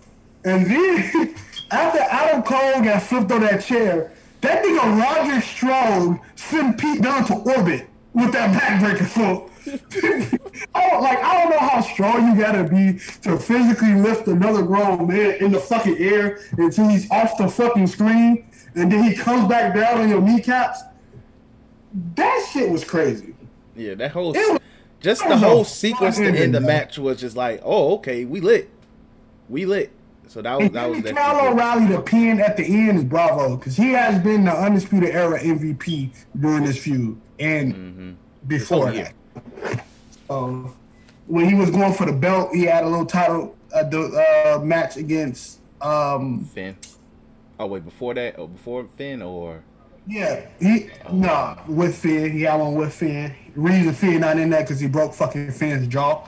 and 0.44 0.66
then 0.66 1.34
after 1.70 2.00
Adam 2.00 2.42
Cole 2.42 2.82
got 2.82 3.02
flipped 3.02 3.32
on 3.32 3.40
that 3.42 3.64
chair, 3.64 4.12
that 4.40 4.62
nigga 4.62 5.00
Roderick 5.00 5.42
Strong 5.42 6.20
sent 6.34 6.78
Pete 6.78 7.00
Dunne 7.00 7.24
to 7.26 7.34
orbit 7.34 7.88
with 8.12 8.32
that 8.32 8.60
backbreaker 8.60 9.06
foot. 9.06 9.50
oh, 10.74 11.00
like 11.00 11.18
I 11.18 11.40
don't 11.42 11.50
know 11.50 11.58
how 11.58 11.80
strong 11.80 12.28
you 12.28 12.42
gotta 12.42 12.64
be 12.64 12.98
to 13.22 13.38
physically 13.38 13.94
lift 13.94 14.26
another 14.28 14.62
grown 14.62 15.06
man 15.06 15.36
in 15.42 15.52
the 15.52 15.60
fucking 15.60 15.98
air 15.98 16.40
until 16.58 16.88
he's 16.88 17.10
off 17.10 17.36
the 17.38 17.48
fucking 17.48 17.86
screen, 17.86 18.46
and 18.74 18.90
then 18.90 19.02
he 19.02 19.14
comes 19.14 19.48
back 19.48 19.74
down 19.74 20.00
on 20.00 20.08
your 20.08 20.20
kneecaps. 20.20 20.80
That 22.16 22.48
shit 22.52 22.70
was 22.70 22.84
crazy. 22.84 23.34
Yeah, 23.76 23.94
that 23.94 24.10
whole 24.12 24.32
was- 24.32 24.60
just 25.00 25.26
the 25.28 25.36
whole 25.36 25.64
sequence 25.64 26.16
to 26.16 26.24
end 26.24 26.54
the 26.54 26.60
match 26.60 26.98
was 26.98 27.20
just 27.20 27.36
like, 27.36 27.60
oh, 27.62 27.94
okay, 27.96 28.24
we 28.24 28.40
lit, 28.40 28.70
we 29.48 29.66
lit. 29.66 29.92
So 30.28 30.42
that 30.42 30.58
was 30.58 30.70
that 30.70 30.90
was 30.90 31.02
Kyle. 31.02 31.52
O'Reilly 31.52 31.86
the 31.86 32.00
pin 32.00 32.40
at 32.40 32.56
the 32.56 32.64
end 32.64 32.98
is 32.98 33.04
bravo 33.04 33.56
because 33.56 33.76
he 33.76 33.92
has 33.92 34.22
been 34.22 34.44
the 34.44 34.50
undisputed 34.50 35.10
era 35.10 35.38
MVP 35.38 36.10
during 36.40 36.64
this 36.64 36.78
feud 36.78 37.20
and 37.38 37.74
mm-hmm. 37.74 38.12
before 38.48 38.88
Oh, 38.88 38.92
that. 38.92 39.12
Um, 40.30 40.74
when 41.26 41.48
he 41.48 41.54
was 41.54 41.70
going 41.70 41.92
for 41.92 42.06
the 42.06 42.12
belt, 42.12 42.54
he 42.54 42.64
had 42.64 42.84
a 42.84 42.88
little 42.88 43.06
title 43.06 43.56
uh, 43.74 43.82
the, 43.84 44.56
uh, 44.56 44.64
match 44.64 44.96
against. 44.96 45.60
Um, 45.80 46.44
Finn. 46.44 46.76
Oh 47.58 47.66
wait, 47.66 47.84
before 47.84 48.14
that, 48.14 48.38
or 48.38 48.48
before 48.48 48.86
Finn, 48.96 49.22
or 49.22 49.62
yeah, 50.06 50.46
he 50.60 50.88
no 51.12 51.58
with 51.68 51.96
Finn. 51.96 52.32
He 52.32 52.42
had 52.42 52.56
one 52.56 52.74
with 52.74 52.92
Finn. 52.92 53.34
Reason 53.54 53.92
Finn 53.94 54.20
not 54.20 54.38
in 54.38 54.50
that 54.50 54.62
because 54.62 54.80
he 54.80 54.88
broke 54.88 55.14
fucking 55.14 55.52
Finn's 55.52 55.86
jaw. 55.88 56.26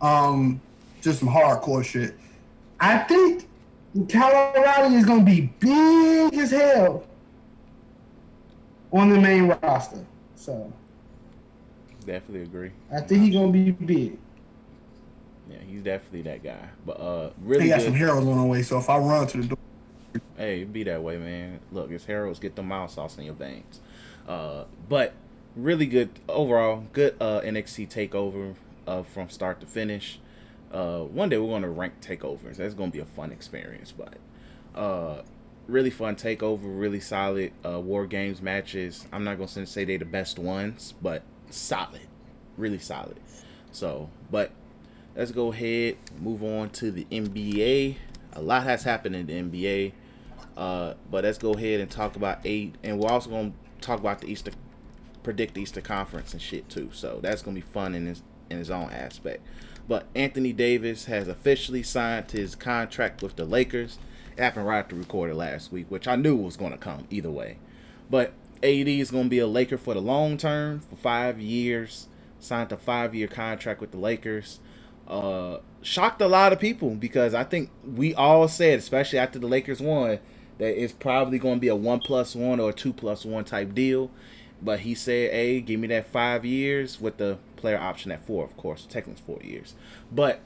Um, 0.00 0.60
just 1.00 1.20
some 1.20 1.28
hardcore 1.28 1.84
shit. 1.84 2.14
I 2.80 2.98
think 2.98 3.46
Colorado 4.08 4.94
is 4.94 5.04
gonna 5.04 5.24
be 5.24 5.52
big 5.60 6.34
as 6.34 6.50
hell 6.50 7.04
on 8.92 9.10
the 9.10 9.20
main 9.20 9.48
roster. 9.48 10.04
So 10.34 10.72
definitely 12.04 12.42
agree. 12.42 12.72
I 12.92 13.00
think 13.00 13.22
he's 13.24 13.34
gonna 13.34 13.52
be 13.52 13.70
big. 13.72 14.18
Yeah, 15.50 15.58
he's 15.66 15.82
definitely 15.82 16.22
that 16.22 16.42
guy. 16.42 16.68
But 16.86 17.00
uh, 17.00 17.30
He 17.38 17.44
really 17.44 17.68
got 17.68 17.78
good. 17.78 17.84
some 17.86 17.94
heroes 17.94 18.26
on 18.26 18.38
the 18.38 18.44
way. 18.46 18.62
So 18.62 18.78
if 18.78 18.88
I 18.88 18.98
run 18.98 19.26
to 19.28 19.38
the 19.42 19.48
door, 19.48 19.58
Hey, 20.36 20.64
be 20.64 20.84
that 20.84 21.02
way, 21.02 21.18
man. 21.18 21.60
Look, 21.72 21.90
it's 21.90 22.06
heroes 22.06 22.38
get 22.38 22.56
the 22.56 22.62
mild 22.62 22.90
sauce 22.90 23.18
in 23.18 23.24
your 23.24 23.34
veins. 23.34 23.80
Uh, 24.26 24.64
but 24.88 25.14
really 25.56 25.86
good 25.86 26.10
overall. 26.28 26.84
Good 26.92 27.16
uh, 27.20 27.40
NXT 27.42 27.88
takeover 27.90 28.54
uh, 28.86 29.02
from 29.02 29.28
start 29.28 29.60
to 29.60 29.66
finish. 29.66 30.18
Uh, 30.72 31.00
one 31.00 31.28
day 31.28 31.38
we're 31.38 31.50
gonna 31.50 31.68
rank 31.70 32.00
takeovers. 32.00 32.56
That's 32.56 32.74
gonna 32.74 32.90
be 32.90 32.98
a 33.00 33.04
fun 33.04 33.32
experience. 33.32 33.92
But 33.92 34.14
uh, 34.74 35.22
really 35.68 35.90
fun 35.90 36.16
takeover. 36.16 36.60
Really 36.64 37.00
solid 37.00 37.52
uh, 37.64 37.80
war 37.80 38.06
games 38.06 38.40
matches. 38.42 39.06
I'm 39.12 39.24
not 39.24 39.38
gonna 39.38 39.66
say 39.66 39.84
they 39.84 39.96
the 39.96 40.04
best 40.04 40.38
ones, 40.38 40.94
but 41.02 41.22
solid. 41.50 42.08
Really 42.56 42.78
solid. 42.78 43.16
So, 43.72 44.10
but 44.30 44.52
let's 45.16 45.32
go 45.32 45.52
ahead 45.52 45.96
move 46.20 46.42
on 46.42 46.70
to 46.70 46.90
the 46.90 47.06
NBA. 47.10 47.96
A 48.32 48.42
lot 48.42 48.64
has 48.64 48.84
happened 48.84 49.16
in 49.16 49.26
the 49.26 49.60
NBA. 49.60 49.92
Uh, 50.56 50.94
but 51.10 51.24
let's 51.24 51.38
go 51.38 51.54
ahead 51.54 51.80
and 51.80 51.90
talk 51.90 52.16
about 52.16 52.38
eight, 52.44 52.76
and 52.82 52.98
we're 52.98 53.10
also 53.10 53.30
gonna 53.30 53.52
talk 53.80 53.98
about 53.98 54.20
the 54.20 54.28
Easter, 54.30 54.52
predict 55.22 55.54
the 55.54 55.62
Easter 55.62 55.80
Conference 55.80 56.32
and 56.32 56.40
shit 56.40 56.68
too. 56.68 56.90
So 56.92 57.18
that's 57.22 57.42
gonna 57.42 57.56
be 57.56 57.60
fun 57.60 57.94
in 57.94 58.06
his 58.06 58.22
in 58.50 58.58
his 58.58 58.70
own 58.70 58.90
aspect. 58.90 59.42
But 59.88 60.06
Anthony 60.14 60.52
Davis 60.52 61.06
has 61.06 61.28
officially 61.28 61.82
signed 61.82 62.30
his 62.30 62.54
contract 62.54 63.22
with 63.22 63.36
the 63.36 63.44
Lakers. 63.44 63.98
It 64.36 64.42
happened 64.42 64.66
right 64.66 64.78
after 64.78 64.96
recorded 64.96 65.36
last 65.36 65.72
week, 65.72 65.86
which 65.90 66.06
I 66.06 66.16
knew 66.16 66.36
was 66.36 66.56
gonna 66.56 66.78
come 66.78 67.06
either 67.10 67.30
way. 67.30 67.58
But 68.08 68.32
AD 68.64 68.88
is 68.88 69.10
gonna 69.10 69.28
be 69.28 69.38
a 69.38 69.46
Laker 69.46 69.78
for 69.78 69.94
the 69.94 70.00
long 70.00 70.36
term 70.36 70.80
for 70.80 70.96
five 70.96 71.40
years. 71.40 72.08
Signed 72.40 72.72
a 72.72 72.76
five 72.76 73.14
year 73.14 73.28
contract 73.28 73.80
with 73.80 73.90
the 73.92 73.98
Lakers 73.98 74.60
uh 75.06 75.58
shocked 75.82 76.22
a 76.22 76.26
lot 76.26 76.50
of 76.52 76.58
people 76.58 76.90
because 76.94 77.34
I 77.34 77.44
think 77.44 77.70
we 77.84 78.14
all 78.14 78.48
said, 78.48 78.78
especially 78.78 79.18
after 79.18 79.38
the 79.38 79.46
Lakers 79.46 79.80
won, 79.80 80.18
that 80.58 80.82
it's 80.82 80.94
probably 80.94 81.38
going 81.38 81.56
to 81.56 81.60
be 81.60 81.68
a 81.68 81.76
one 81.76 82.00
plus 82.00 82.34
one 82.34 82.58
or 82.58 82.70
a 82.70 82.72
two 82.72 82.92
plus 82.92 83.24
one 83.24 83.44
type 83.44 83.74
deal. 83.74 84.10
But 84.62 84.80
he 84.80 84.94
said, 84.94 85.30
"Hey, 85.32 85.60
give 85.60 85.78
me 85.80 85.88
that 85.88 86.06
five 86.06 86.44
years 86.46 87.00
with 87.00 87.18
the 87.18 87.38
player 87.56 87.78
option 87.78 88.12
at 88.12 88.24
four, 88.26 88.44
of 88.44 88.56
course. 88.56 88.86
Technically, 88.88 89.12
it's 89.12 89.20
four 89.20 89.40
years. 89.42 89.74
But 90.10 90.40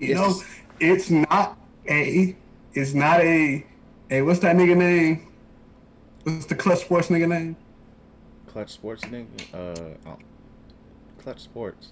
you 0.00 0.10
It's 0.10 0.20
know, 0.20 0.26
just- 0.28 0.44
it's 0.80 1.10
not 1.10 1.56
a, 1.88 2.36
it's 2.74 2.94
not 2.94 3.20
a, 3.20 3.64
hey, 4.10 4.22
what's 4.22 4.40
that 4.40 4.56
nigga 4.56 4.76
name? 4.76 5.28
What's 6.26 6.46
the 6.46 6.56
Clutch 6.56 6.80
Sports 6.80 7.06
nigga 7.06 7.28
name? 7.28 7.54
Clutch 8.48 8.70
Sports, 8.70 9.04
nigga, 9.04 9.26
uh, 9.54 10.10
oh, 10.10 10.16
Clutch 11.18 11.38
Sports. 11.38 11.90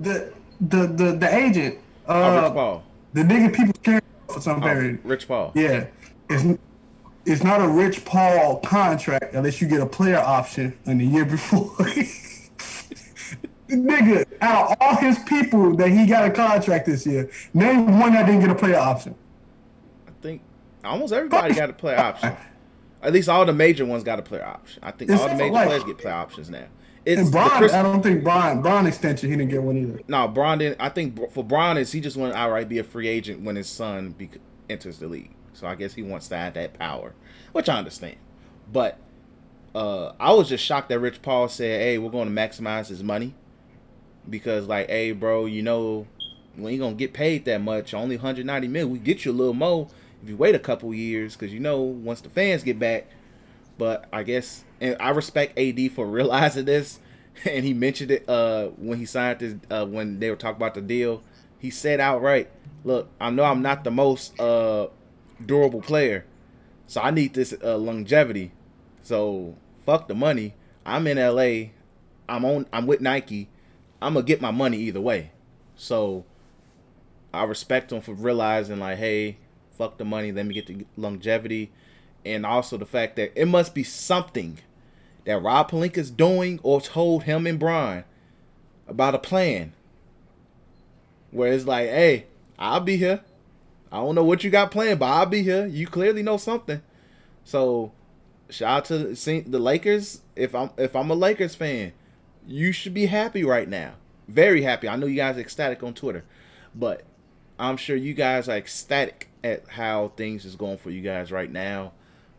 The 0.00 0.32
the 0.58 0.86
the 0.86 1.12
the 1.12 1.34
agent. 1.34 1.76
Oh, 2.08 2.14
Uh, 2.14 2.42
Rich 2.44 2.52
Paul. 2.54 2.82
the 3.12 3.20
nigga 3.22 3.54
people 3.54 3.74
care 3.82 4.00
for 4.26 4.40
some 4.40 4.62
Oh, 4.62 4.66
period. 4.66 5.00
Rich 5.04 5.28
Paul. 5.28 5.52
Yeah, 5.54 5.84
it's 6.30 6.58
it's 7.26 7.44
not 7.44 7.60
a 7.60 7.68
Rich 7.68 8.06
Paul 8.06 8.60
contract 8.60 9.34
unless 9.34 9.60
you 9.60 9.68
get 9.68 9.80
a 9.82 9.86
player 9.86 10.16
option 10.18 10.72
in 10.86 10.96
the 10.96 11.04
year 11.04 11.26
before. 11.26 11.68
Nigga, 13.68 14.24
out 14.40 14.70
of 14.70 14.76
all 14.80 14.96
his 14.96 15.18
people 15.24 15.76
that 15.76 15.90
he 15.90 16.06
got 16.06 16.24
a 16.24 16.30
contract 16.30 16.86
this 16.86 17.04
year, 17.04 17.28
name 17.52 17.98
one 17.98 18.14
that 18.14 18.24
didn't 18.24 18.40
get 18.40 18.48
a 18.50 18.54
player 18.54 18.78
option. 18.78 19.14
I 20.06 20.12
think 20.22 20.40
almost 20.84 21.12
everybody 21.12 21.52
got 21.52 21.68
a 21.68 21.74
player 21.74 21.98
option. 21.98 22.34
At 23.06 23.12
least 23.12 23.28
all 23.28 23.46
the 23.46 23.52
major 23.54 23.86
ones 23.86 24.02
got 24.02 24.18
a 24.18 24.22
player 24.22 24.44
option. 24.44 24.82
I 24.82 24.90
think 24.90 25.10
It's 25.10 25.20
all 25.22 25.28
the 25.28 25.34
major 25.36 25.52
like- 25.52 25.68
players 25.68 25.84
get 25.84 25.96
player 25.98 26.14
options 26.14 26.50
now. 26.50 26.64
It's 27.04 27.20
And 27.22 27.30
Brian, 27.30 27.50
Chris- 27.50 27.72
I 27.72 27.82
don't 27.82 28.02
think 28.02 28.24
Brian 28.24 28.60
Brian 28.62 28.84
extension 28.84 29.30
he 29.30 29.36
didn't 29.36 29.50
get 29.52 29.62
one 29.62 29.76
either. 29.76 30.00
No, 30.08 30.26
Bron 30.26 30.58
didn't. 30.58 30.80
I 30.80 30.88
think 30.88 31.30
for 31.30 31.44
Bron 31.44 31.78
is 31.78 31.92
he 31.92 32.00
just 32.00 32.16
want 32.16 32.32
to 32.32 32.38
outright 32.38 32.68
be 32.68 32.78
a 32.78 32.84
free 32.84 33.06
agent 33.06 33.42
when 33.42 33.54
his 33.54 33.68
son 33.68 34.10
be, 34.18 34.28
enters 34.68 34.98
the 34.98 35.06
league. 35.06 35.30
So 35.52 35.68
I 35.68 35.76
guess 35.76 35.94
he 35.94 36.02
wants 36.02 36.26
to 36.28 36.36
have 36.36 36.54
that 36.54 36.74
power, 36.74 37.14
which 37.52 37.68
I 37.68 37.78
understand. 37.78 38.16
But 38.72 38.98
uh, 39.72 40.12
I 40.18 40.32
was 40.32 40.48
just 40.48 40.64
shocked 40.64 40.88
that 40.88 40.98
Rich 40.98 41.22
Paul 41.22 41.48
said, 41.48 41.80
"Hey, 41.80 41.96
we're 41.98 42.10
going 42.10 42.28
to 42.28 42.34
maximize 42.34 42.88
his 42.88 43.04
money," 43.04 43.34
because 44.28 44.66
like, 44.66 44.88
hey, 44.88 45.12
bro, 45.12 45.46
you 45.46 45.62
know, 45.62 46.06
we 46.58 46.72
ain't 46.72 46.80
gonna 46.80 46.94
get 46.96 47.12
paid 47.12 47.44
that 47.44 47.60
much. 47.60 47.94
Only 47.94 48.16
190 48.16 48.66
mil. 48.68 48.88
We 48.88 48.98
get 48.98 49.24
you 49.24 49.30
a 49.30 49.34
little 49.34 49.54
more 49.54 49.88
if 50.26 50.30
you 50.30 50.36
wait 50.36 50.56
a 50.56 50.58
couple 50.58 50.92
years, 50.92 51.36
because 51.36 51.54
you 51.54 51.60
know 51.60 51.80
once 51.80 52.20
the 52.20 52.28
fans 52.28 52.64
get 52.64 52.80
back. 52.80 53.06
But 53.78 54.06
I 54.12 54.24
guess, 54.24 54.64
and 54.80 54.96
I 54.98 55.10
respect 55.10 55.56
AD 55.56 55.92
for 55.92 56.04
realizing 56.06 56.64
this, 56.64 56.98
and 57.44 57.64
he 57.64 57.72
mentioned 57.72 58.10
it 58.10 58.28
uh, 58.28 58.68
when 58.76 58.98
he 58.98 59.06
signed 59.06 59.38
this. 59.38 59.54
Uh, 59.70 59.86
when 59.86 60.18
they 60.18 60.28
were 60.28 60.36
talking 60.36 60.56
about 60.56 60.74
the 60.74 60.80
deal, 60.80 61.22
he 61.58 61.70
said 61.70 62.00
outright, 62.00 62.50
"Look, 62.82 63.08
I 63.20 63.30
know 63.30 63.44
I'm 63.44 63.62
not 63.62 63.84
the 63.84 63.92
most 63.92 64.38
uh, 64.40 64.88
durable 65.44 65.80
player, 65.80 66.24
so 66.88 67.00
I 67.00 67.12
need 67.12 67.34
this 67.34 67.54
uh, 67.62 67.76
longevity. 67.76 68.50
So 69.02 69.54
fuck 69.84 70.08
the 70.08 70.14
money. 70.14 70.54
I'm 70.84 71.06
in 71.06 71.18
LA. 71.18 71.70
I'm 72.28 72.44
on. 72.44 72.66
I'm 72.72 72.86
with 72.86 73.00
Nike. 73.00 73.48
I'm 74.02 74.14
gonna 74.14 74.26
get 74.26 74.40
my 74.40 74.50
money 74.50 74.78
either 74.78 75.00
way. 75.00 75.30
So 75.76 76.24
I 77.32 77.44
respect 77.44 77.92
him 77.92 78.00
for 78.00 78.14
realizing 78.14 78.80
like, 78.80 78.98
hey, 78.98 79.38
fuck 79.76 79.98
the 79.98 80.04
money. 80.04 80.32
Let 80.32 80.46
me 80.46 80.54
get 80.54 80.66
the 80.66 80.86
longevity, 80.96 81.70
and 82.24 82.46
also 82.46 82.76
the 82.76 82.86
fact 82.86 83.16
that 83.16 83.32
it 83.40 83.46
must 83.46 83.74
be 83.74 83.82
something 83.82 84.58
that 85.24 85.42
Rob 85.42 85.70
Pelinka's 85.70 86.10
doing 86.10 86.60
or 86.62 86.80
told 86.80 87.24
him 87.24 87.46
and 87.46 87.58
Brian 87.58 88.04
about 88.88 89.14
a 89.14 89.18
plan. 89.18 89.72
Where 91.30 91.52
it's 91.52 91.66
like, 91.66 91.88
hey, 91.88 92.26
I'll 92.58 92.80
be 92.80 92.96
here. 92.96 93.22
I 93.92 93.98
don't 93.98 94.14
know 94.14 94.24
what 94.24 94.44
you 94.44 94.50
got 94.50 94.70
planned, 94.70 95.00
but 95.00 95.06
I'll 95.06 95.26
be 95.26 95.42
here. 95.42 95.66
You 95.66 95.86
clearly 95.86 96.22
know 96.22 96.36
something. 96.36 96.80
So 97.44 97.92
shout 98.48 98.78
out 98.78 98.84
to 98.86 98.98
the, 98.98 99.58
Lakers. 99.58 100.22
If 100.34 100.54
I'm 100.54 100.70
if 100.76 100.94
I'm 100.96 101.10
a 101.10 101.14
Lakers 101.14 101.54
fan, 101.54 101.92
you 102.46 102.72
should 102.72 102.94
be 102.94 103.06
happy 103.06 103.44
right 103.44 103.68
now. 103.68 103.94
Very 104.28 104.62
happy. 104.62 104.88
I 104.88 104.96
know 104.96 105.06
you 105.06 105.16
guys 105.16 105.36
are 105.36 105.40
ecstatic 105.40 105.82
on 105.82 105.94
Twitter, 105.94 106.24
but 106.74 107.04
I'm 107.58 107.76
sure 107.76 107.96
you 107.96 108.14
guys 108.14 108.48
are 108.48 108.56
ecstatic 108.56 109.28
at 109.46 109.68
how 109.68 110.08
things 110.16 110.44
is 110.44 110.56
going 110.56 110.78
for 110.78 110.90
you 110.90 111.00
guys 111.00 111.30
right 111.30 111.50
now. 111.50 111.92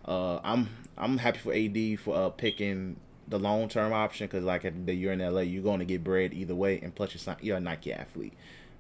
Uh, 0.06 0.40
I'm 0.44 0.70
I'm 0.98 1.18
happy 1.18 1.40
for 1.40 1.54
AD 1.54 2.00
for 2.00 2.16
uh, 2.16 2.30
picking 2.30 2.98
the 3.28 3.40
long 3.40 3.68
term 3.70 3.94
option 3.94 4.28
because 4.28 4.44
like 4.44 4.66
at 4.66 4.86
the 4.86 4.94
you're 4.94 5.14
in 5.14 5.20
LA, 5.20 5.42
you're 5.42 5.64
going 5.64 5.80
to 5.80 5.86
get 5.86 6.04
bread 6.04 6.34
either 6.34 6.56
way, 6.56 6.80
and 6.82 6.94
plus 6.94 7.14
you're, 7.14 7.36
you're 7.42 7.58
a 7.58 7.62
Nike 7.62 7.94
athlete. 7.94 8.34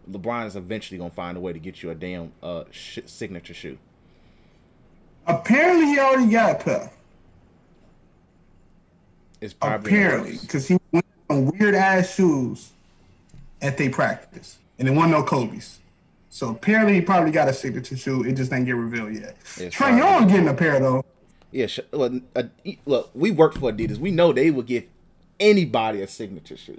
LeBron 0.09 0.47
is 0.47 0.55
eventually 0.55 0.97
gonna 0.97 1.09
find 1.09 1.38
a 1.38 1.41
way 1.41 1.51
to 1.53 1.59
get 1.59 1.84
you 1.84 1.89
a 1.89 1.95
damn 1.95 2.32
uh 2.41 2.63
sh- 2.71 2.99
signature 3.05 3.53
shoe. 3.53 3.78
Apparently, 5.25 5.88
he 5.88 5.99
already 5.99 6.32
got 6.32 6.61
a 6.61 6.63
pair. 6.63 6.91
It's 9.41 9.53
probably 9.53 9.91
Apparently, 9.91 10.38
because 10.41 10.67
he 10.67 10.78
went 10.91 11.05
on 11.30 11.51
weird 11.51 11.75
ass 11.75 12.15
shoes 12.15 12.71
at 13.61 13.78
they 13.78 13.89
practice, 13.89 14.59
and 14.80 14.88
it 14.88 14.91
wasn't 14.91 15.11
no 15.11 15.23
Kobe's. 15.23 15.80
So 16.38 16.50
apparently, 16.52 16.94
he 16.94 17.02
probably 17.02 17.32
got 17.32 17.48
a 17.48 17.54
signature 17.54 17.98
shoe. 17.98 18.24
It 18.24 18.34
just 18.34 18.52
didn't 18.52 18.66
get 18.66 18.76
revealed 18.76 19.12
yet. 19.12 19.38
It's 19.58 19.76
Trae 19.76 19.98
Young 19.98 20.28
getting 20.28 20.48
a 20.48 20.54
pair 20.54 20.80
though. 20.80 21.04
Yeah, 21.50 21.66
sh- 21.66 21.80
look, 21.92 22.14
uh, 22.36 22.44
look, 22.86 23.10
we 23.16 23.32
worked 23.32 23.58
for 23.58 23.72
Adidas. 23.72 23.98
We 23.98 24.12
know 24.12 24.32
they 24.32 24.52
would 24.52 24.68
give 24.68 24.84
anybody 25.40 26.04
a 26.04 26.08
signature 26.08 26.56
shoe. 26.56 26.78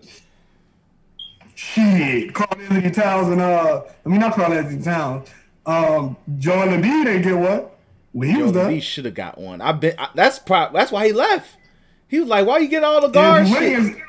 Shit, 1.56 2.32
Karl-Anthony 2.34 2.92
Towns 2.92 3.28
and 3.32 3.40
uh, 3.40 3.82
I 4.06 4.08
mean 4.08 4.20
not 4.20 4.34
Karl-Anthony 4.34 4.80
Towns. 4.80 5.28
Um, 5.66 6.16
Joel 6.38 6.68
Embiid 6.68 7.06
didn't 7.06 7.22
get 7.22 7.36
one. 7.36 7.64
when 8.12 8.28
he 8.28 8.34
Joe 8.36 8.44
was 8.44 8.52
there. 8.52 8.66
Embiid 8.66 8.82
should 8.82 9.06
have 9.06 9.14
got 9.14 9.38
one. 9.38 9.60
I 9.60 9.72
bet 9.72 9.96
I, 9.98 10.10
that's 10.14 10.38
pro- 10.38 10.72
that's 10.72 10.92
why 10.92 11.04
he 11.08 11.12
left. 11.12 11.56
He 12.06 12.20
was 12.20 12.28
like, 12.28 12.46
"Why 12.46 12.58
you 12.58 12.68
get 12.68 12.84
all 12.84 13.00
the 13.00 13.08
guard 13.08 13.46
Andrew 13.46 13.58
shit?" 13.58 13.76
Wiggins, 13.76 14.02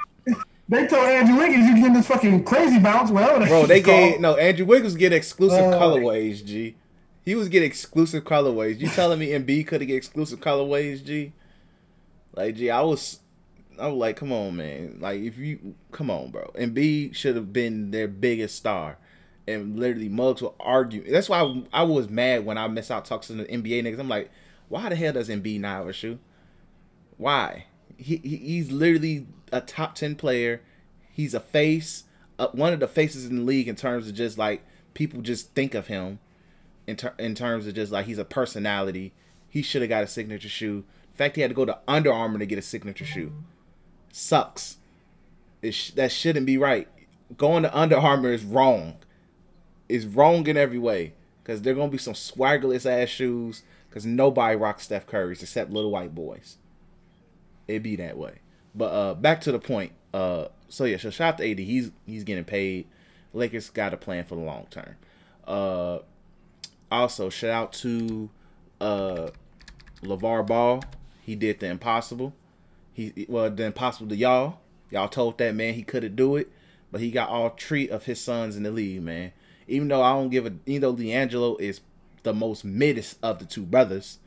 they 0.69 0.87
told 0.87 1.05
Andrew 1.05 1.35
Wiggins 1.37 1.67
you 1.67 1.75
getting 1.75 1.93
this 1.93 2.07
fucking 2.07 2.43
crazy 2.45 2.79
bounce. 2.79 3.11
Whatever. 3.11 3.39
that 3.39 3.47
Bro, 3.49 3.65
they 3.65 3.77
shit's 3.77 3.85
called. 3.87 4.11
gave 4.11 4.19
no 4.21 4.35
Andrew 4.37 4.65
Wiggins 4.65 4.95
get 4.95 5.11
exclusive 5.11 5.59
Uh, 5.73 5.79
colorways. 5.79 6.45
G, 6.45 6.75
he 7.25 7.35
was 7.35 7.49
getting 7.49 7.67
exclusive 7.67 8.23
colorways. 8.23 8.79
You 8.79 8.87
telling 8.87 9.19
me 9.19 9.27
Embiid 9.31 9.67
could 9.67 9.81
have 9.81 9.87
get 9.87 9.97
exclusive 9.97 10.39
colorways? 10.39 11.03
G, 11.03 11.33
like 12.35 12.55
G, 12.55 12.69
I 12.69 12.81
was, 12.81 13.19
I 13.79 13.87
was 13.87 13.97
like, 13.97 14.15
come 14.15 14.31
on, 14.31 14.55
man. 14.57 14.97
Like 15.01 15.19
if 15.21 15.37
you 15.37 15.75
come 15.91 16.09
on, 16.11 16.31
bro, 16.31 16.51
Embiid 16.55 17.15
should 17.15 17.35
have 17.35 17.51
been 17.51 17.91
their 17.91 18.07
biggest 18.07 18.55
star. 18.55 18.97
And 19.47 19.79
literally, 19.79 20.09
mugs 20.09 20.43
will 20.43 20.55
argue. 20.59 21.11
That's 21.11 21.27
why 21.27 21.39
I, 21.41 21.63
I 21.73 21.83
was 21.83 22.07
mad 22.07 22.45
when 22.45 22.59
I 22.59 22.67
missed 22.67 22.91
out 22.91 23.05
talking 23.05 23.37
to 23.37 23.43
the 23.43 23.49
NBA 23.49 23.83
niggas. 23.83 23.97
I'm 23.99 24.07
like, 24.07 24.29
why 24.67 24.87
the 24.89 24.95
hell 24.95 25.13
does 25.13 25.27
Embiid 25.27 25.61
not 25.61 25.77
have 25.77 25.87
a 25.87 25.93
shoe? 25.93 26.19
Why? 27.17 27.65
He, 27.97 28.17
he 28.17 28.37
he's 28.37 28.71
literally 28.71 29.25
a 29.51 29.61
top 29.61 29.95
ten 29.95 30.15
player. 30.15 30.61
He's 31.11 31.33
a 31.33 31.39
face, 31.39 32.05
uh, 32.37 32.47
one 32.49 32.73
of 32.73 32.79
the 32.79 32.87
faces 32.87 33.25
in 33.25 33.37
the 33.37 33.41
league 33.43 33.67
in 33.67 33.75
terms 33.75 34.07
of 34.07 34.15
just 34.15 34.37
like 34.37 34.63
people 34.93 35.21
just 35.21 35.53
think 35.53 35.73
of 35.73 35.87
him 35.87 36.19
in 36.87 36.95
ter- 36.95 37.15
in 37.19 37.35
terms 37.35 37.67
of 37.67 37.75
just 37.75 37.91
like 37.91 38.05
he's 38.05 38.17
a 38.17 38.25
personality. 38.25 39.13
He 39.49 39.61
should 39.61 39.81
have 39.81 39.89
got 39.89 40.03
a 40.03 40.07
signature 40.07 40.49
shoe. 40.49 40.85
In 41.11 41.17
fact, 41.17 41.35
he 41.35 41.41
had 41.41 41.51
to 41.51 41.55
go 41.55 41.65
to 41.65 41.79
Under 41.87 42.13
Armour 42.13 42.39
to 42.39 42.45
get 42.45 42.59
a 42.59 42.61
signature 42.61 43.05
shoe. 43.05 43.33
Sucks. 44.11 44.77
Sh- 45.69 45.91
that 45.91 46.11
shouldn't 46.11 46.45
be 46.45 46.57
right. 46.57 46.87
Going 47.37 47.63
to 47.63 47.77
Under 47.77 47.97
Armour 47.97 48.31
is 48.31 48.45
wrong. 48.45 48.97
It's 49.89 50.05
wrong 50.05 50.47
in 50.47 50.55
every 50.55 50.79
way 50.79 51.13
because 51.43 51.61
they're 51.61 51.73
gonna 51.73 51.91
be 51.91 51.97
some 51.97 52.13
swaggerless 52.13 52.85
ass 52.85 53.09
shoes 53.09 53.63
because 53.89 54.05
nobody 54.05 54.55
rocks 54.55 54.83
Steph 54.83 55.07
Curry's 55.07 55.41
except 55.41 55.71
little 55.71 55.91
white 55.91 56.13
boys 56.13 56.57
it 57.69 57.83
be 57.83 57.95
that 57.97 58.17
way. 58.17 58.39
But 58.75 58.85
uh 58.85 59.13
back 59.15 59.41
to 59.41 59.51
the 59.51 59.59
point. 59.59 59.91
Uh 60.13 60.45
so 60.67 60.85
yeah, 60.85 60.97
so 60.97 61.09
shout 61.09 61.35
out 61.35 61.37
to 61.39 61.51
AD. 61.51 61.59
He's 61.59 61.91
he's 62.05 62.23
getting 62.23 62.43
paid. 62.43 62.87
Lakers 63.33 63.69
got 63.69 63.93
a 63.93 63.97
plan 63.97 64.23
for 64.23 64.35
the 64.35 64.41
long 64.41 64.67
term. 64.69 64.95
Uh 65.45 65.99
also 66.91 67.29
shout 67.29 67.51
out 67.51 67.73
to 67.73 68.29
uh 68.81 69.29
LeVar 70.03 70.45
Ball. 70.45 70.83
He 71.21 71.35
did 71.35 71.59
the 71.59 71.67
impossible. 71.67 72.33
He 72.93 73.25
well 73.29 73.49
the 73.49 73.65
impossible 73.65 74.09
to 74.09 74.15
y'all. 74.15 74.59
Y'all 74.91 75.07
told 75.07 75.37
that 75.37 75.55
man 75.55 75.75
he 75.75 75.83
couldn't 75.83 76.15
do 76.15 76.35
it, 76.35 76.51
but 76.91 77.01
he 77.01 77.11
got 77.11 77.29
all 77.29 77.49
three 77.49 77.87
of 77.89 78.05
his 78.05 78.19
sons 78.19 78.57
in 78.57 78.63
the 78.63 78.71
league, 78.71 79.01
man. 79.01 79.31
Even 79.67 79.87
though 79.87 80.01
I 80.01 80.13
don't 80.13 80.29
give 80.29 80.45
a 80.45 80.53
even 80.65 80.81
though 80.81 80.95
LiAngelo 80.95 81.59
is 81.59 81.81
the 82.23 82.33
most 82.33 82.65
middest 82.65 83.17
of 83.21 83.39
the 83.39 83.45
two 83.45 83.63
brothers, 83.63 84.19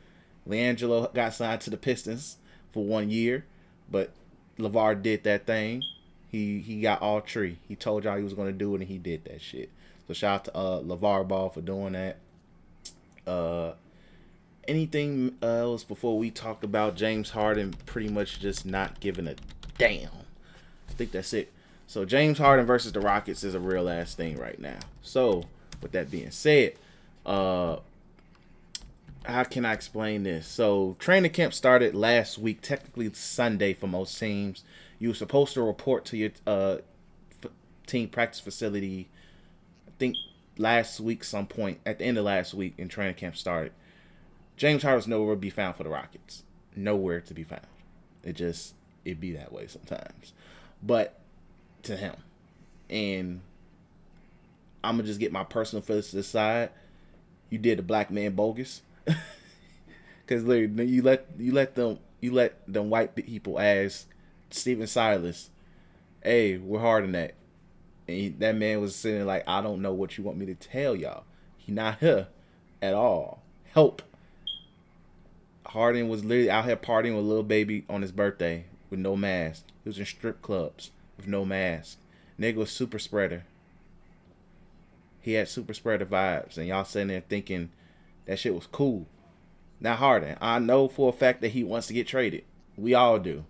LiAngelo 0.49 1.13
got 1.15 1.35
signed 1.35 1.61
to 1.63 1.71
the 1.71 1.77
Pistons 1.77 2.37
for 2.73 2.85
one 2.85 3.11
year, 3.11 3.45
but 3.91 4.13
LeVar 4.59 5.03
did 5.03 5.25
that 5.25 5.47
thing. 5.47 5.83
He 6.31 6.61
he 6.61 6.81
got 6.81 7.03
all 7.03 7.21
three. 7.21 7.59
He 7.69 7.77
told 7.77 8.05
y'all 8.05 8.17
he 8.17 8.25
was 8.25 8.35
gonna 8.35 8.53
do 8.53 8.75
it 8.75 8.81
and 8.81 8.89
he 8.89 8.99
did 8.99 9.25
that 9.25 9.41
shit. 9.43 9.71
So 10.09 10.15
shout 10.15 10.35
out 10.35 10.45
to 10.45 10.57
uh 10.57 10.81
LeVar 10.81 11.29
Ball 11.29 11.51
for 11.51 11.61
doing 11.61 11.93
that. 11.93 12.17
Uh 13.27 13.73
anything 14.69 15.37
else 15.43 15.85
before 15.85 16.19
we 16.19 16.31
talk 16.31 16.63
about 16.63 16.97
James 16.97 17.31
Harden 17.31 17.75
pretty 17.87 18.09
much 18.09 18.41
just 18.41 18.65
not 18.65 19.01
giving 19.01 19.27
a 19.27 19.35
damn. 19.77 20.09
I 20.89 20.93
think 20.93 21.13
that's 21.13 21.33
it. 21.33 21.53
So 21.87 22.05
James 22.05 22.39
Harden 22.39 22.65
versus 22.65 22.93
the 22.93 23.01
Rockets 23.01 23.45
is 23.45 23.55
a 23.55 23.61
real 23.61 23.89
ass 23.89 24.15
thing 24.15 24.39
right 24.39 24.59
now. 24.59 24.79
So 25.03 25.45
with 25.83 25.93
that 25.93 26.11
being 26.11 26.31
said, 26.31 26.75
uh 27.27 27.77
how 29.25 29.45
can 29.45 29.65
I 29.65 29.73
explain 29.73 30.23
this? 30.25 30.47
So 30.47 30.97
training 30.99 31.33
camp 31.33 31.55
started 31.55 31.95
last 31.95 32.39
week, 32.39 32.61
technically 32.61 33.13
Sunday 33.15 33.73
for 33.75 33.87
most 33.87 34.19
teams. 34.19 34.65
You 34.99 35.09
were 35.09 35.15
supposed 35.15 35.55
to 35.55 35.63
report 35.63 36.05
to 36.07 36.17
your 36.17 36.31
uh 36.47 36.79
team 37.87 38.09
practice 38.09 38.41
facility. 38.41 39.09
I 39.87 39.93
think 39.99 40.17
last 40.59 41.01
week, 41.01 41.25
some 41.25 41.47
point 41.47 41.81
at 41.85 41.99
the 41.99 42.05
end 42.05 42.19
of 42.19 42.25
last 42.25 42.55
week, 42.55 42.75
and 42.79 42.91
training 42.91 43.15
camp 43.15 43.37
started. 43.37 43.73
James 44.57 44.83
Harden's 44.83 45.09
nowhere 45.09 45.35
to 45.35 45.41
be 45.41 45.51
found 45.51 45.77
for 45.77 45.83
the 45.83 45.89
Rockets. 45.89 46.45
Nowhere 46.77 47.21
to 47.21 47.35
be 47.35 47.45
found. 47.45 47.67
It 48.23 48.35
just 48.35 48.75
it 49.05 49.21
be 49.21 49.33
that 49.33 49.53
way 49.53 49.67
sometimes. 49.67 50.33
But 50.83 51.19
to 51.85 51.97
him, 51.97 52.17
and 52.89 53.41
I'm 54.85 54.97
gonna 54.97 55.07
just 55.07 55.21
get 55.21 55.33
my 55.33 55.45
personal 55.45 55.83
feelings 55.83 56.11
to 56.11 56.17
the 56.17 56.23
side. 56.23 56.71
You 57.51 57.59
did 57.59 57.79
the 57.79 57.83
black 57.83 58.11
man 58.11 58.35
bogus. 58.35 58.83
Because 60.25 60.45
literally, 60.45 60.87
you 60.87 61.03
let 61.03 61.27
you 61.39 61.53
let 61.53 61.75
them 61.75 61.99
you 62.21 62.33
let 62.33 62.67
them 62.73 62.89
white 62.89 63.15
people 63.15 63.59
ask 63.59 64.09
Stephen 64.51 64.87
Silas, 64.87 65.51
"Hey, 66.23 66.57
we're 66.57 66.81
hard 66.81 67.05
in 67.05 67.13
that," 67.13 67.35
and 68.09 68.17
he, 68.17 68.29
that 68.29 68.57
man 68.57 68.81
was 68.81 68.95
sitting 68.95 69.27
like, 69.27 69.47
"I 69.47 69.61
don't 69.61 69.83
know 69.83 69.93
what 69.93 70.17
you 70.17 70.25
want 70.25 70.39
me 70.39 70.47
to 70.47 70.55
tell 70.55 70.97
y'all. 70.97 71.25
He 71.59 71.73
not 71.73 71.99
here 71.99 72.29
at 72.81 72.95
all. 72.95 73.43
Help." 73.73 74.03
Harden 75.67 76.09
was 76.09 76.25
literally 76.25 76.51
out 76.51 76.67
here 76.67 76.77
partying 76.77 77.15
with 77.15 77.25
a 77.25 77.29
little 77.29 77.43
baby 77.43 77.85
on 77.89 78.03
his 78.03 78.13
birthday 78.13 78.65
with 78.91 79.01
no 79.01 79.17
mask. 79.17 79.65
He 79.83 79.89
was 79.89 79.99
in 79.99 80.05
strip 80.05 80.43
clubs 80.43 80.91
with 81.17 81.27
no 81.27 81.45
mask. 81.45 81.99
Nigga 82.39 82.57
was 82.57 82.71
super 82.71 82.99
spreader. 82.99 83.45
He 85.21 85.35
had 85.35 85.49
super 85.49 85.73
spreader 85.73 86.05
vibes, 86.05 86.59
and 86.59 86.67
y'all 86.67 86.85
sitting 86.85 87.09
there 87.09 87.23
thinking 87.27 87.71
that 88.27 88.39
shit 88.39 88.55
was 88.55 88.67
cool. 88.67 89.07
Now 89.81 89.97
Harden, 89.97 90.37
I 90.41 90.59
know 90.59 90.89
for 90.89 91.09
a 91.09 91.13
fact 91.13 91.41
that 91.41 91.49
he 91.49 91.65
wants 91.65 91.89
to 91.89 91.95
get 91.95 92.07
traded. 92.07 92.45
We 92.77 92.95
all 92.95 93.19
do. 93.19 93.45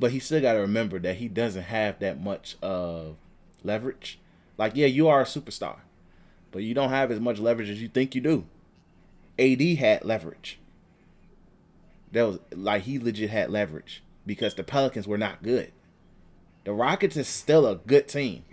But 0.00 0.10
he 0.10 0.18
still 0.18 0.40
gotta 0.40 0.60
remember 0.60 0.98
that 0.98 1.16
he 1.16 1.28
doesn't 1.28 1.64
have 1.64 1.98
that 2.00 2.20
much 2.20 2.56
of 2.62 3.16
leverage. 3.62 4.18
Like, 4.56 4.72
yeah, 4.74 4.86
you 4.86 5.08
are 5.08 5.22
a 5.22 5.26
superstar. 5.26 5.78
But 6.50 6.62
you 6.62 6.74
don't 6.74 6.90
have 6.90 7.10
as 7.10 7.20
much 7.20 7.38
leverage 7.38 7.70
as 7.70 7.82
you 7.82 7.88
think 7.88 8.14
you 8.14 8.20
do. 8.20 8.46
AD 9.38 9.60
had 9.78 10.04
leverage. 10.04 10.58
That 12.12 12.26
was 12.26 12.38
like 12.52 12.82
he 12.82 12.98
legit 12.98 13.30
had 13.30 13.50
leverage 13.50 14.02
because 14.24 14.54
the 14.54 14.62
Pelicans 14.62 15.08
were 15.08 15.18
not 15.18 15.42
good. 15.42 15.72
The 16.64 16.72
Rockets 16.72 17.16
is 17.16 17.28
still 17.28 17.66
a 17.66 17.76
good 17.76 18.08
team, 18.08 18.44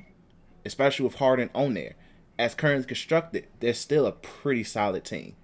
especially 0.66 1.06
with 1.06 1.16
Harden 1.16 1.50
on 1.54 1.76
there. 1.76 1.96
As 2.42 2.56
currently 2.56 2.88
constructed, 2.88 3.46
they're 3.60 3.76
still 3.76 4.08
a 4.08 4.12
pretty 4.12 4.64
solid 4.64 5.06
team. 5.06 5.36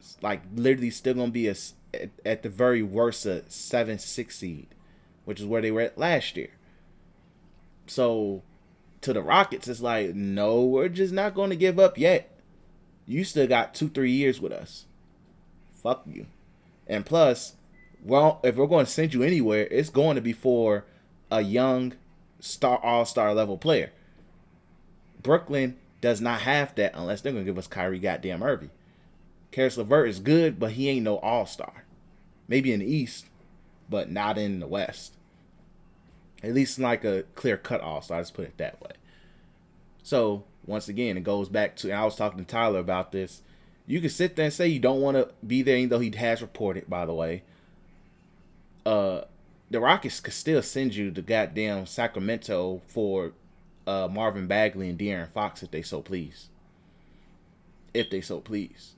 It's 0.00 0.16
like 0.20 0.42
literally 0.52 0.90
still 0.90 1.14
gonna 1.14 1.30
be 1.30 1.46
a 1.46 1.54
at, 1.94 2.10
at 2.24 2.42
the 2.42 2.48
very 2.48 2.82
worst 2.82 3.24
a 3.24 3.48
seven 3.48 4.00
six 4.00 4.38
seed, 4.38 4.66
which 5.24 5.38
is 5.38 5.46
where 5.46 5.62
they 5.62 5.70
were 5.70 5.82
at 5.82 5.96
last 5.96 6.36
year. 6.36 6.50
So 7.86 8.42
to 9.02 9.12
the 9.12 9.22
Rockets, 9.22 9.68
it's 9.68 9.80
like 9.80 10.12
no, 10.12 10.64
we're 10.64 10.88
just 10.88 11.14
not 11.14 11.36
to 11.36 11.54
give 11.54 11.78
up 11.78 11.96
yet. 11.96 12.36
You 13.06 13.22
still 13.22 13.46
got 13.46 13.72
two 13.72 13.88
three 13.88 14.10
years 14.10 14.40
with 14.40 14.50
us. 14.50 14.86
Fuck 15.70 16.02
you. 16.04 16.26
And 16.88 17.06
plus, 17.06 17.54
well, 18.02 18.40
if 18.42 18.56
we're 18.56 18.66
going 18.66 18.86
to 18.86 18.90
send 18.90 19.14
you 19.14 19.22
anywhere, 19.22 19.68
it's 19.70 19.90
going 19.90 20.16
to 20.16 20.20
be 20.20 20.32
for 20.32 20.84
a 21.30 21.42
young 21.42 21.92
star 22.40 22.80
all 22.82 23.04
star 23.04 23.32
level 23.32 23.56
player. 23.56 23.92
Brooklyn 25.26 25.76
does 26.00 26.20
not 26.20 26.42
have 26.42 26.72
that 26.76 26.92
unless 26.94 27.20
they're 27.20 27.32
gonna 27.32 27.44
give 27.44 27.58
us 27.58 27.66
Kyrie 27.66 27.98
goddamn 27.98 28.44
Irving. 28.44 28.70
Caris 29.50 29.76
LeVert 29.76 30.08
is 30.08 30.20
good, 30.20 30.60
but 30.60 30.72
he 30.72 30.88
ain't 30.88 31.02
no 31.02 31.18
all 31.18 31.46
star. 31.46 31.84
Maybe 32.46 32.72
in 32.72 32.78
the 32.78 32.86
East, 32.86 33.26
but 33.90 34.08
not 34.08 34.38
in 34.38 34.60
the 34.60 34.68
West. 34.68 35.14
At 36.44 36.54
least 36.54 36.78
like 36.78 37.04
a 37.04 37.24
clear 37.34 37.56
cut 37.56 37.80
all 37.80 38.00
star. 38.02 38.18
Let's 38.18 38.30
put 38.30 38.44
it 38.44 38.56
that 38.58 38.80
way. 38.80 38.92
So 40.04 40.44
once 40.64 40.88
again, 40.88 41.16
it 41.16 41.24
goes 41.24 41.48
back 41.48 41.74
to. 41.76 41.90
I 41.90 42.04
was 42.04 42.14
talking 42.14 42.38
to 42.38 42.44
Tyler 42.44 42.78
about 42.78 43.10
this. 43.10 43.42
You 43.84 44.00
can 44.00 44.10
sit 44.10 44.36
there 44.36 44.44
and 44.44 44.54
say 44.54 44.68
you 44.68 44.78
don't 44.78 45.00
want 45.00 45.16
to 45.16 45.30
be 45.44 45.62
there, 45.62 45.76
even 45.76 45.88
though 45.88 45.98
he 45.98 46.14
has 46.16 46.40
reported. 46.40 46.88
By 46.88 47.04
the 47.04 47.14
way, 47.14 47.42
uh, 48.84 49.22
the 49.72 49.80
Rockets 49.80 50.20
could 50.20 50.34
still 50.34 50.62
send 50.62 50.94
you 50.94 51.10
to 51.10 51.20
goddamn 51.20 51.86
Sacramento 51.86 52.82
for 52.86 53.32
uh, 53.86 54.08
Marvin 54.10 54.46
Bagley 54.46 54.88
and 54.88 54.98
De'Aaron 54.98 55.28
Fox 55.28 55.62
if 55.62 55.70
they 55.70 55.82
so 55.82 56.00
please. 56.02 56.48
If 57.94 58.10
they 58.10 58.20
so 58.20 58.40
please, 58.40 58.92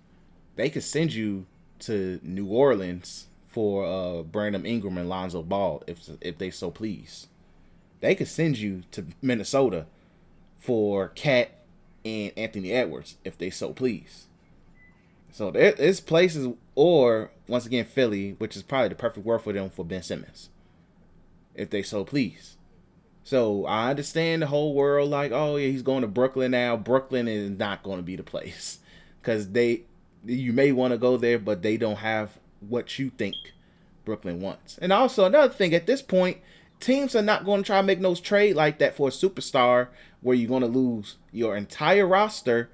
they 0.56 0.70
could 0.70 0.82
send 0.82 1.12
you 1.12 1.46
to 1.80 2.18
New 2.22 2.46
Orleans 2.46 3.26
for 3.46 3.86
uh, 3.86 4.22
Brandon 4.22 4.66
Ingram 4.66 4.98
and 4.98 5.08
Lonzo 5.08 5.42
Ball 5.42 5.82
if 5.86 6.08
if 6.20 6.38
they 6.38 6.50
so 6.50 6.70
please. 6.70 7.28
They 8.00 8.14
could 8.14 8.28
send 8.28 8.58
you 8.58 8.82
to 8.92 9.06
Minnesota 9.22 9.86
for 10.58 11.08
KAT 11.08 11.50
and 12.04 12.32
Anthony 12.36 12.72
Edwards 12.72 13.16
if 13.24 13.38
they 13.38 13.50
so 13.50 13.72
please. 13.72 14.26
So 15.32 15.50
there 15.50 15.72
is 15.72 16.00
places, 16.00 16.48
or 16.74 17.30
once 17.46 17.66
again 17.66 17.84
Philly, 17.84 18.34
which 18.38 18.56
is 18.56 18.62
probably 18.62 18.88
the 18.88 18.94
perfect 18.94 19.26
word 19.26 19.40
for 19.40 19.52
them 19.52 19.70
for 19.70 19.84
Ben 19.84 20.02
Simmons, 20.02 20.48
if 21.54 21.70
they 21.70 21.82
so 21.82 22.04
please. 22.04 22.57
So 23.28 23.66
I 23.66 23.90
understand 23.90 24.40
the 24.40 24.46
whole 24.46 24.72
world 24.72 25.10
like, 25.10 25.32
oh 25.32 25.56
yeah, 25.56 25.68
he's 25.68 25.82
going 25.82 26.00
to 26.00 26.08
Brooklyn 26.08 26.52
now. 26.52 26.78
Brooklyn 26.78 27.28
is 27.28 27.50
not 27.50 27.82
going 27.82 27.98
to 27.98 28.02
be 28.02 28.16
the 28.16 28.22
place 28.22 28.78
because 29.20 29.50
they, 29.50 29.82
you 30.24 30.54
may 30.54 30.72
want 30.72 30.92
to 30.92 30.98
go 30.98 31.18
there, 31.18 31.38
but 31.38 31.60
they 31.60 31.76
don't 31.76 31.98
have 31.98 32.38
what 32.66 32.98
you 32.98 33.10
think 33.10 33.36
Brooklyn 34.06 34.40
wants. 34.40 34.78
And 34.78 34.94
also 34.94 35.26
another 35.26 35.52
thing, 35.52 35.74
at 35.74 35.86
this 35.86 36.00
point, 36.00 36.38
teams 36.80 37.14
are 37.14 37.20
not 37.20 37.44
going 37.44 37.62
to 37.62 37.66
try 37.66 37.76
to 37.76 37.86
make 37.86 38.00
no 38.00 38.14
trade 38.14 38.56
like 38.56 38.78
that 38.78 38.96
for 38.96 39.08
a 39.08 39.10
superstar 39.10 39.88
where 40.22 40.34
you're 40.34 40.48
going 40.48 40.62
to 40.62 40.66
lose 40.66 41.16
your 41.30 41.54
entire 41.54 42.06
roster 42.06 42.70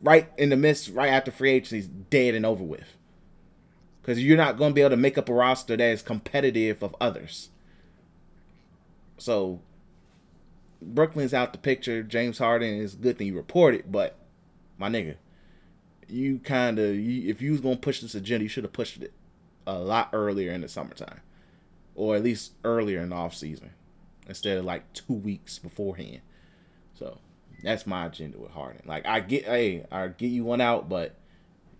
right 0.00 0.30
in 0.38 0.50
the 0.50 0.56
midst, 0.56 0.88
right 0.90 1.10
after 1.10 1.32
free 1.32 1.50
agency 1.50 1.78
is 1.78 1.88
dead 1.88 2.36
and 2.36 2.46
over 2.46 2.62
with. 2.62 2.96
Because 4.02 4.22
you're 4.22 4.36
not 4.36 4.56
going 4.56 4.70
to 4.70 4.74
be 4.76 4.82
able 4.82 4.90
to 4.90 4.96
make 4.96 5.18
up 5.18 5.28
a 5.28 5.34
roster 5.34 5.76
that 5.76 5.84
is 5.84 6.00
competitive 6.00 6.80
of 6.80 6.94
others. 7.00 7.48
So 9.18 9.62
Brooklyn's 10.80 11.34
out 11.34 11.52
the 11.52 11.58
picture. 11.58 12.02
James 12.02 12.38
Harden 12.38 12.74
is 12.74 12.94
a 12.94 12.98
good 12.98 13.18
thing 13.18 13.28
you 13.28 13.36
reported, 13.36 13.90
but 13.90 14.16
my 14.78 14.88
nigga, 14.88 15.16
you 16.08 16.38
kind 16.38 16.78
of 16.78 16.94
if 16.94 17.42
you 17.42 17.52
was 17.52 17.60
gonna 17.60 17.76
push 17.76 18.00
this 18.00 18.14
agenda, 18.14 18.44
you 18.44 18.48
should 18.48 18.64
have 18.64 18.72
pushed 18.72 19.02
it 19.02 19.12
a 19.66 19.78
lot 19.78 20.10
earlier 20.12 20.52
in 20.52 20.60
the 20.60 20.68
summertime, 20.68 21.20
or 21.94 22.16
at 22.16 22.22
least 22.22 22.52
earlier 22.64 23.00
in 23.00 23.10
the 23.10 23.16
off 23.16 23.34
season, 23.34 23.70
instead 24.28 24.58
of 24.58 24.64
like 24.64 24.92
two 24.92 25.14
weeks 25.14 25.58
beforehand. 25.58 26.20
So 26.94 27.18
that's 27.62 27.86
my 27.86 28.06
agenda 28.06 28.38
with 28.38 28.52
Harden. 28.52 28.82
Like 28.86 29.06
I 29.06 29.20
get, 29.20 29.44
hey, 29.44 29.86
I 29.90 30.08
get 30.08 30.28
you 30.28 30.44
one 30.44 30.60
out, 30.60 30.88
but 30.88 31.16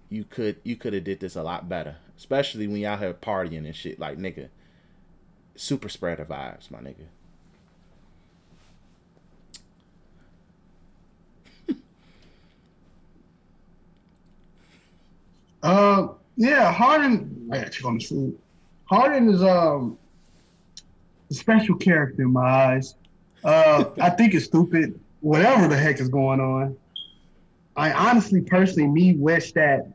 you 0.08 0.24
could 0.24 0.56
you 0.64 0.76
could 0.76 0.92
have 0.92 1.04
did 1.04 1.20
this 1.20 1.36
a 1.36 1.42
lot 1.42 1.68
better, 1.68 1.96
especially 2.16 2.66
when 2.66 2.78
y'all 2.78 2.96
have 2.96 3.20
partying 3.20 3.66
and 3.66 3.76
shit. 3.76 3.98
Like 3.98 4.18
nigga, 4.18 4.48
super 5.54 5.88
spreader 5.88 6.24
vibes, 6.24 6.70
my 6.70 6.78
nigga. 6.78 7.06
Uh, 15.66 16.08
yeah, 16.36 16.72
Harden. 16.72 17.48
I 17.50 17.58
gotta 17.58 17.70
check 17.70 17.84
on 17.84 17.98
this 17.98 18.08
food. 18.08 18.38
Harden 18.84 19.28
is 19.28 19.42
um 19.42 19.98
a 21.28 21.34
special 21.34 21.74
character 21.74 22.22
in 22.22 22.32
my 22.32 22.40
eyes. 22.40 22.94
Uh, 23.42 23.86
I 24.00 24.10
think 24.10 24.34
it's 24.34 24.44
stupid. 24.44 25.00
Whatever 25.22 25.66
the 25.66 25.76
heck 25.76 25.98
is 25.98 26.08
going 26.08 26.38
on. 26.38 26.76
I 27.76 27.92
honestly, 27.92 28.40
personally, 28.40 28.86
me 28.86 29.14
wish 29.14 29.52
that 29.52 29.92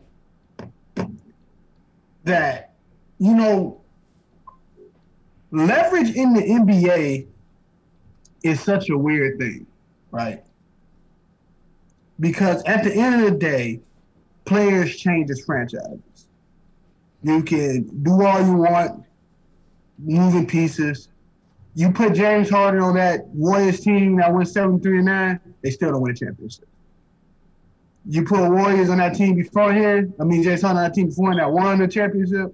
that 2.26 2.74
you 3.19 3.34
know 3.34 3.80
leverage 5.51 6.13
in 6.15 6.34
the 6.34 6.41
NBA 6.41 7.28
is 8.43 8.59
such 8.59 8.89
a 8.89 8.97
weird 8.97 9.39
thing, 9.39 9.65
right? 10.11 10.43
Because 12.19 12.61
at 12.63 12.84
the 12.84 12.93
end 12.93 13.24
of 13.24 13.32
the 13.32 13.38
day, 13.38 13.80
players 14.46 14.96
change 14.98 15.30
as 15.30 15.44
franchises. 15.44 16.28
You 17.24 17.44
can 17.44 17.84
do 18.04 18.24
all 18.24 18.42
you 18.42 18.54
want, 18.54 19.04
moving 20.00 20.48
pieces. 20.48 21.10
You 21.76 21.92
put 21.92 22.14
James 22.14 22.50
Harden 22.50 22.82
on 22.82 22.96
that 22.96 23.28
Warriors 23.28 23.80
team 23.80 24.18
that 24.18 24.34
went 24.34 24.48
7 24.48 24.80
3 24.80 24.98
and 24.98 25.06
9, 25.06 25.39
they 25.62 25.70
still 25.70 25.92
don't 25.92 26.02
win 26.02 26.12
a 26.12 26.16
championship. 26.16 26.68
You 28.10 28.26
put 28.26 28.50
Warriors 28.50 28.89
on 28.89 28.98
that 28.98 29.14
team 29.14 29.36
before 29.36 29.72
beforehand, 29.72 30.14
I 30.20 30.24
mean, 30.24 30.44
James 30.44 30.62
Harden 30.62 30.78
on 30.78 30.84
that 30.84 30.94
team 30.94 31.08
beforehand 31.08 31.39
that 31.39 31.52
won 31.52 31.80
the 31.80 31.88
championship, 31.88 32.54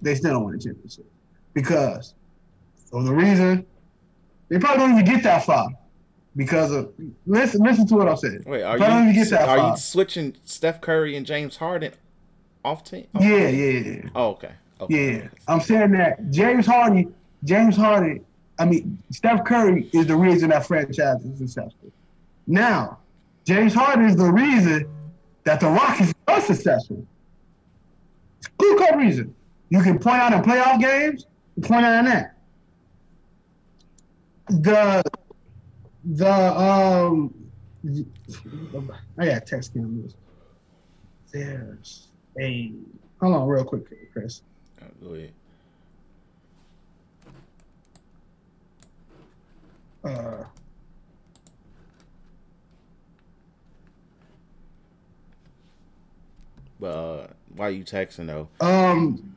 they 0.00 0.14
still 0.14 0.32
don't 0.32 0.44
win 0.46 0.54
a 0.54 0.58
championship. 0.58 1.06
Because 1.52 2.14
for 2.90 3.02
the 3.02 3.12
reason, 3.12 3.66
they 4.48 4.58
probably 4.58 4.86
don't 4.86 4.92
even 4.92 5.04
get 5.04 5.22
that 5.24 5.44
far. 5.44 5.68
Because 6.36 6.70
of 6.70 6.92
listen, 7.26 7.62
listen 7.62 7.86
to 7.86 7.94
what 7.94 8.08
I'm 8.08 8.16
saying. 8.16 8.44
Wait, 8.46 8.62
are 8.62 8.76
Probably 8.76 9.12
you 9.12 9.22
are 9.22 9.24
far. 9.24 9.70
you 9.70 9.76
switching 9.78 10.36
Steph 10.44 10.82
Curry 10.82 11.16
and 11.16 11.24
James 11.24 11.56
Harden 11.56 11.94
off 12.62 12.84
team? 12.84 13.06
off 13.14 13.22
Yeah, 13.22 13.48
yeah, 13.48 13.78
yeah. 13.80 14.02
Oh, 14.14 14.28
okay. 14.30 14.52
okay. 14.80 15.14
Yeah, 15.14 15.28
I'm 15.48 15.60
saying 15.60 15.92
that 15.92 16.30
James 16.30 16.66
Harden, 16.66 17.14
James 17.44 17.76
Harden, 17.76 18.24
I 18.58 18.66
mean 18.66 19.02
Steph 19.10 19.44
Curry 19.46 19.88
is 19.94 20.06
the 20.06 20.16
reason 20.16 20.50
that 20.50 20.66
franchise 20.66 21.24
is 21.24 21.38
successful. 21.38 21.90
Now, 22.46 22.98
James 23.46 23.72
Harden 23.72 24.04
is 24.04 24.16
the 24.16 24.30
reason 24.30 24.88
that 25.44 25.60
the 25.60 25.68
Rockets 25.68 26.12
are 26.28 26.40
successful. 26.40 27.06
It's 28.38 28.48
clear 28.58 28.76
cut 28.76 28.96
reason. 28.98 29.34
You 29.70 29.82
can 29.82 29.98
point 29.98 30.16
out 30.16 30.32
in 30.32 30.42
playoff 30.42 30.80
games, 30.80 31.26
point 31.62 31.84
out 31.84 32.00
in 32.00 32.04
that. 32.04 32.36
The 34.48 35.02
the 36.06 36.58
um 36.58 37.34
I 39.18 39.26
got 39.26 39.46
text 39.46 39.74
him. 39.74 40.12
There's 41.32 42.08
a 42.40 42.72
hold 43.20 43.34
on, 43.34 43.48
real 43.48 43.64
quick, 43.64 43.84
Chris. 44.12 44.42
Go 45.02 45.14
ahead. 45.14 45.32
Uh, 50.04 50.44
But 56.78 56.86
uh, 56.88 57.26
why 57.54 57.68
you 57.70 57.84
texting 57.84 58.26
though? 58.26 58.48
Um, 58.60 59.34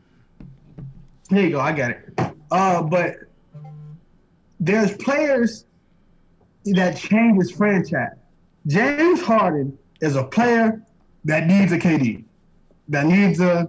here 1.30 1.44
you 1.44 1.52
go. 1.52 1.60
I 1.60 1.72
got 1.72 1.92
it. 1.92 2.10
Uh, 2.52 2.82
but 2.84 3.16
there's 4.60 4.96
players 4.98 5.66
that 6.74 6.98
change 6.98 7.40
this 7.40 7.52
franchise. 7.52 8.16
James 8.68 9.22
Harden 9.22 9.78
is 10.02 10.16
a 10.16 10.24
player 10.24 10.82
that 11.26 11.48
needs 11.48 11.72
a 11.72 11.78
KD. 11.78 12.24
That 12.90 13.06
needs 13.06 13.40
a. 13.40 13.68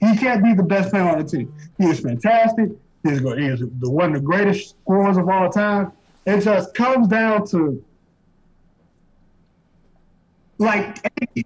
He 0.00 0.16
can't 0.16 0.42
be 0.42 0.54
the 0.54 0.62
best 0.62 0.90
player 0.90 1.08
on 1.08 1.18
the 1.18 1.24
team. 1.24 1.54
He 1.78 1.84
is 1.86 2.00
fantastic. 2.00 2.70
He 3.02 3.10
is, 3.10 3.20
he 3.20 3.46
is 3.46 3.60
the 3.60 3.90
one 3.90 4.14
of 4.14 4.20
the 4.20 4.26
greatest 4.26 4.70
scorers 4.70 5.16
of 5.16 5.28
all 5.28 5.50
time. 5.50 5.92
It 6.26 6.40
just 6.40 6.74
comes 6.74 7.08
down 7.08 7.46
to 7.48 7.82
like 10.58 10.98
AD. 11.04 11.44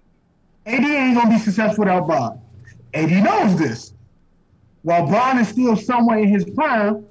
AD 0.65 0.83
ain't 0.83 1.15
gonna 1.15 1.29
be 1.29 1.39
successful 1.39 1.83
without 1.83 2.05
Bron. 2.05 2.39
AD 2.93 3.11
knows 3.23 3.57
this. 3.57 3.93
While 4.83 5.07
Bron 5.07 5.39
is 5.39 5.47
still 5.49 5.75
somewhere 5.75 6.19
in 6.19 6.29
his 6.29 6.45
prime, 6.45 7.05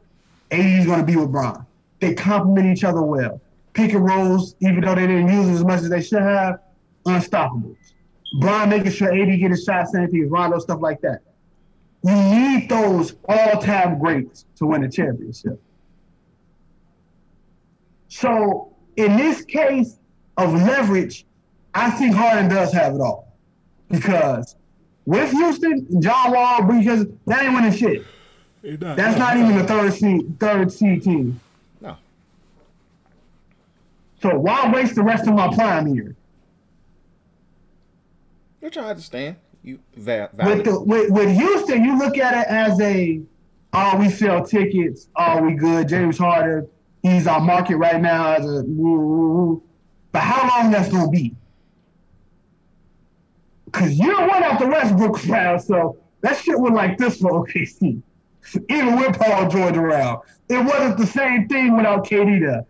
AD 0.51 0.61
is 0.61 0.87
gonna 0.87 1.05
be 1.05 1.17
with 1.17 1.31
Bron. 1.31 1.67
They 2.01 2.15
complement 2.15 2.67
each 2.67 2.85
other 2.85 3.03
well. 3.03 3.41
Pick 3.79 3.93
and 3.93 4.05
rolls, 4.05 4.57
even 4.59 4.81
though 4.81 4.97
they 4.97 5.07
didn't 5.07 5.29
use 5.29 5.49
it 5.51 5.53
as 5.53 5.65
much 5.65 5.83
as 5.83 5.89
they 5.89 6.03
should 6.03 6.21
have, 6.21 6.59
unstoppable. 7.07 7.77
Bron 8.41 8.69
making 8.69 8.91
sure 8.91 9.15
AD 9.15 9.39
get 9.39 9.53
his 9.53 9.63
shots, 9.63 9.93
thing 9.93 10.03
as 10.03 10.29
Rondo, 10.29 10.59
stuff 10.59 10.81
like 10.81 11.01
that. 11.03 11.21
You 12.03 12.13
need 12.13 12.69
those 12.69 13.15
all-time 13.29 14.01
greats 14.01 14.47
to 14.57 14.67
win 14.67 14.83
a 14.83 14.91
championship. 14.91 15.63
So 18.09 18.75
in 18.97 19.17
this 19.17 19.45
case 19.45 20.01
of 20.39 20.53
leverage, 20.55 21.25
I 21.73 21.89
think 21.89 22.17
Harden 22.17 22.49
does 22.49 22.73
have 22.73 22.97
it 22.97 23.01
all. 23.01 23.33
Because 23.89 24.57
with 25.07 25.31
Houston, 25.31 26.03
John 26.03 26.33
Wall, 26.33 26.65
because 26.65 27.07
that 27.29 27.45
ain't 27.45 27.55
winning 27.55 27.71
shit. 27.71 28.05
That's 28.81 29.17
not 29.17 29.37
even 29.37 29.57
the 29.57 29.63
third 29.63 29.93
seed, 29.93 30.41
third 30.41 30.73
seed 30.73 31.05
team. 31.05 31.41
So 34.21 34.37
why 34.39 34.71
waste 34.73 34.95
the 34.95 35.03
rest 35.03 35.27
of 35.29 35.35
my 35.35 35.55
prime 35.55 35.87
here? 35.87 36.15
Which 38.61 38.77
I 38.77 38.91
understand. 38.91 39.37
You 39.63 39.79
va- 39.97 40.31
With 40.35 40.65
the 40.65 40.81
with, 40.81 41.11
with 41.11 41.31
Houston, 41.37 41.85
you 41.85 41.99
look 41.99 42.19
at 42.19 42.35
it 42.47 42.51
as 42.51 42.81
a 42.81 43.21
oh 43.73 43.97
we 43.99 44.09
sell 44.09 44.45
tickets, 44.45 45.09
oh 45.17 45.43
we 45.43 45.55
good. 45.55 45.89
James 45.89 46.19
Harden, 46.19 46.69
he's 47.03 47.27
our 47.27 47.41
market 47.41 47.77
right 47.77 48.01
now 48.01 48.33
as 48.35 48.45
a 48.45 48.63
woo, 48.65 49.01
woo, 49.01 49.29
woo. 49.29 49.63
But 50.13 50.21
how 50.23 50.49
long 50.63 50.73
that's 50.73 50.91
gonna 50.91 51.11
be? 51.11 51.35
Cause 53.73 53.93
you 53.93 54.11
don't 54.11 54.27
want 54.29 54.45
out 54.45 54.59
the 54.59 54.67
Westbrook 54.67 55.15
crowd, 55.17 55.61
so 55.63 55.99
that 56.23 56.39
shit 56.39 56.59
was 56.59 56.73
like 56.73 56.99
this 56.99 57.21
for 57.21 57.45
OKC. 57.47 58.03
Even 58.71 58.97
with 58.99 59.19
Paul 59.19 59.49
George 59.51 59.77
around. 59.77 60.23
It 60.49 60.65
wasn't 60.65 60.97
the 60.97 61.07
same 61.07 61.47
thing 61.49 61.77
without 61.77 62.07
KD 62.07 62.41
there. 62.41 62.65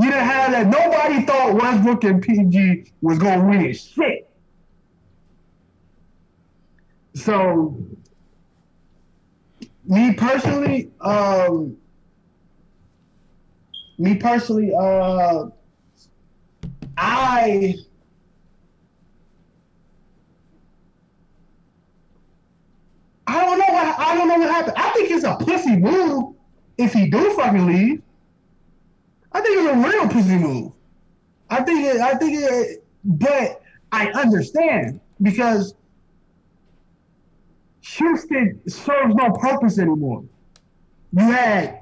You 0.00 0.06
didn't 0.06 0.24
have 0.24 0.52
that. 0.52 0.66
Nobody 0.68 1.26
thought 1.26 1.60
Westbrook 1.60 2.04
and 2.04 2.22
PG 2.22 2.90
was 3.02 3.18
gonna 3.18 3.46
win. 3.46 3.74
Shit. 3.74 4.30
So, 7.14 7.76
me 9.84 10.14
personally, 10.14 10.90
um, 11.02 11.76
me 13.98 14.14
personally, 14.16 14.72
uh, 14.74 15.48
I 16.96 17.74
I 23.26 23.44
don't 23.44 23.58
know 23.58 23.64
what 23.68 23.98
I 23.98 24.14
don't 24.14 24.28
know 24.28 24.38
what 24.38 24.50
happened. 24.50 24.76
I 24.78 24.92
think 24.92 25.10
it's 25.10 25.24
a 25.24 25.36
pussy 25.36 25.76
move 25.76 26.36
if 26.78 26.94
he 26.94 27.10
do 27.10 27.34
fucking 27.34 27.66
leave. 27.66 28.02
I 29.32 29.40
think 29.40 29.58
it's 29.58 29.72
a 29.72 29.88
real 29.88 30.08
pussy 30.08 30.36
move. 30.36 30.72
I 31.48 31.62
think 31.62 31.84
it, 31.86 32.00
I 32.00 32.14
think 32.14 32.40
it, 32.40 32.84
but 33.04 33.62
I 33.92 34.08
understand 34.12 35.00
because 35.22 35.74
Houston 37.82 38.60
serves 38.68 39.14
no 39.14 39.32
purpose 39.32 39.78
anymore. 39.78 40.24
You 41.12 41.24
had, 41.24 41.80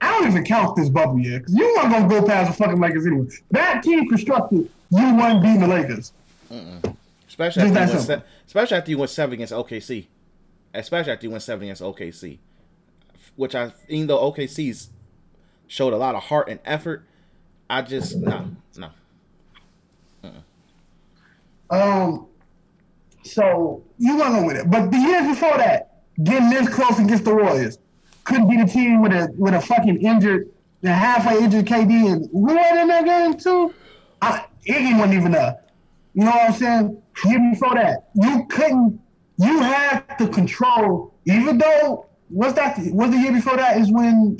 I 0.00 0.10
don't 0.18 0.28
even 0.30 0.44
count 0.44 0.76
this 0.76 0.88
bubble 0.88 1.18
yet 1.20 1.40
because 1.40 1.54
you 1.54 1.74
weren't 1.76 1.92
gonna 1.92 2.08
go 2.08 2.26
past 2.26 2.50
the 2.56 2.64
fucking 2.64 2.80
Lakers 2.80 3.06
anyway. 3.06 3.26
That 3.50 3.82
team 3.82 4.08
constructed, 4.08 4.70
you 4.90 5.14
won 5.14 5.42
beating 5.42 5.60
the 5.60 5.68
Lakers. 5.68 6.12
Especially 7.28 7.62
after, 7.62 7.80
you 7.84 7.90
went 7.92 8.00
se- 8.06 8.22
especially 8.46 8.76
after 8.76 8.90
you 8.90 8.98
went 8.98 9.10
seven 9.10 9.34
against 9.34 9.52
OKC. 9.52 10.06
Especially 10.74 11.12
after 11.12 11.26
you 11.26 11.30
went 11.30 11.42
seven 11.42 11.64
against 11.64 11.82
OKC. 11.82 12.38
Which 13.36 13.54
I 13.54 13.72
even 13.88 14.06
though 14.06 14.30
OKC's 14.30 14.90
showed 15.72 15.94
a 15.94 15.96
lot 15.96 16.14
of 16.14 16.22
heart 16.22 16.50
and 16.50 16.60
effort, 16.66 17.02
I 17.70 17.80
just 17.80 18.16
no, 18.16 18.50
no. 18.76 18.90
Um, 21.70 22.26
so 23.22 23.82
you 23.96 24.18
went 24.18 24.34
on 24.34 24.44
with 24.44 24.56
it, 24.56 24.70
but 24.70 24.90
the 24.90 24.98
years 24.98 25.26
before 25.26 25.56
that, 25.56 26.02
getting 26.22 26.50
this 26.50 26.68
close 26.68 26.98
against 26.98 27.24
the 27.24 27.34
Warriors, 27.34 27.78
couldn't 28.24 28.50
be 28.50 28.58
the 28.58 28.66
team 28.66 29.00
with 29.00 29.12
a 29.12 29.32
with 29.38 29.54
a 29.54 29.60
fucking 29.62 30.02
injured, 30.02 30.50
the 30.82 30.92
halfway 30.92 31.42
injured 31.42 31.64
KD 31.64 32.12
and 32.12 32.28
who 32.30 32.54
was 32.54 32.78
in 32.78 32.88
that 32.88 33.06
game 33.06 33.38
too? 33.38 33.72
I, 34.20 34.44
Iggy 34.68 34.98
wasn't 34.98 35.14
even 35.14 35.32
there. 35.32 35.58
You 36.12 36.24
know 36.24 36.32
what 36.32 36.50
I'm 36.50 36.52
saying? 36.52 37.02
Year 37.24 37.50
before 37.50 37.74
that, 37.76 38.10
you 38.14 38.44
couldn't. 38.50 39.00
You 39.38 39.60
had 39.60 40.00
to 40.18 40.28
control, 40.28 41.14
even 41.24 41.56
though 41.56 42.06
what's 42.28 42.52
that? 42.56 42.78
Was 42.92 43.10
the 43.10 43.16
year 43.16 43.32
before 43.32 43.56
that 43.56 43.78
is 43.78 43.90
when 43.90 44.36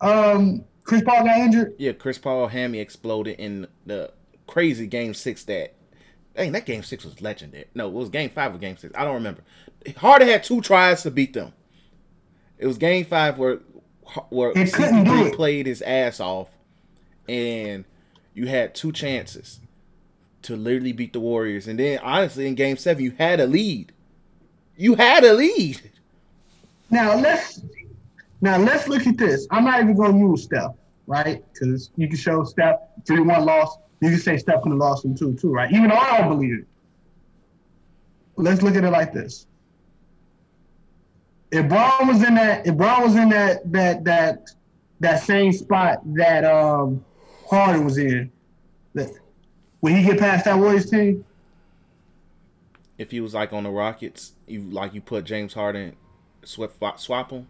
um 0.00 0.64
Chris 0.84 1.02
Paul 1.02 1.24
got 1.24 1.38
injured. 1.38 1.74
Yeah, 1.78 1.92
Chris 1.92 2.18
Paul 2.18 2.48
hammy 2.48 2.78
exploded 2.78 3.38
in 3.38 3.66
the 3.84 4.12
crazy 4.46 4.86
game 4.86 5.12
six 5.14 5.44
that 5.44 5.74
dang 6.34 6.52
that 6.52 6.64
game 6.64 6.82
six 6.82 7.04
was 7.04 7.20
legendary. 7.20 7.66
No, 7.74 7.88
it 7.88 7.92
was 7.92 8.08
game 8.08 8.30
five 8.30 8.54
or 8.54 8.58
game 8.58 8.76
six. 8.76 8.94
I 8.96 9.04
don't 9.04 9.14
remember. 9.14 9.42
Harden 9.98 10.28
had 10.28 10.44
two 10.44 10.60
tries 10.60 11.02
to 11.02 11.10
beat 11.10 11.34
them. 11.34 11.52
It 12.58 12.66
was 12.66 12.78
game 12.78 13.04
five 13.04 13.38
where 13.38 13.58
where 14.30 14.52
He 14.54 14.70
couldn't 14.70 15.04
do 15.04 15.26
it. 15.26 15.34
played 15.34 15.66
his 15.66 15.82
ass 15.82 16.18
off, 16.20 16.48
and 17.28 17.84
you 18.34 18.46
had 18.46 18.74
two 18.74 18.90
chances 18.92 19.60
to 20.42 20.56
literally 20.56 20.92
beat 20.92 21.12
the 21.12 21.20
Warriors. 21.20 21.68
And 21.68 21.78
then 21.78 21.98
honestly, 21.98 22.46
in 22.46 22.54
game 22.54 22.76
seven, 22.78 23.04
you 23.04 23.12
had 23.18 23.40
a 23.40 23.46
lead. 23.46 23.92
You 24.76 24.94
had 24.94 25.24
a 25.24 25.34
lead. 25.34 25.90
Now 26.90 27.16
let's 27.16 27.60
now 28.40 28.56
let's 28.58 28.88
look 28.88 29.06
at 29.06 29.16
this. 29.16 29.46
I'm 29.50 29.64
not 29.64 29.80
even 29.80 29.94
going 29.96 30.12
to 30.12 30.18
use 30.18 30.44
Steph, 30.44 30.74
right? 31.06 31.44
Because 31.52 31.90
you 31.96 32.08
can 32.08 32.16
show 32.16 32.44
Steph 32.44 32.76
three 33.06 33.20
one 33.20 33.44
loss. 33.44 33.76
You 34.00 34.10
can 34.10 34.18
say 34.18 34.36
Steph 34.36 34.62
could 34.62 34.70
have 34.70 34.78
lost 34.78 35.02
them 35.02 35.16
two 35.16 35.34
two, 35.34 35.52
right? 35.52 35.70
Even 35.72 35.90
though 35.90 35.96
I 35.96 36.18
don't 36.18 36.28
believe 36.28 36.58
it. 36.60 36.66
Let's 38.36 38.62
look 38.62 38.76
at 38.76 38.84
it 38.84 38.90
like 38.90 39.12
this. 39.12 39.46
If 41.50 41.68
Bron 41.68 42.06
was 42.06 42.22
in 42.22 42.34
that, 42.34 42.66
if 42.66 42.76
Bron 42.76 43.02
was 43.02 43.16
in 43.16 43.30
that 43.30 43.72
that 43.72 44.04
that 44.04 44.50
that 45.00 45.22
same 45.22 45.52
spot 45.52 46.00
that 46.14 46.44
um 46.44 47.04
Harden 47.50 47.84
was 47.84 47.98
in, 47.98 48.30
that 48.94 49.10
when 49.80 49.96
he 49.96 50.02
get 50.04 50.18
past 50.18 50.44
that 50.44 50.58
Warriors 50.58 50.90
team, 50.90 51.24
If 52.98 53.12
he 53.12 53.20
was 53.20 53.34
like 53.34 53.52
on 53.52 53.64
the 53.64 53.70
Rockets, 53.70 54.34
you 54.46 54.62
like 54.62 54.92
you 54.92 55.00
put 55.00 55.24
James 55.24 55.54
Harden, 55.54 55.96
swap 56.44 57.00
swap 57.00 57.30
him. 57.30 57.48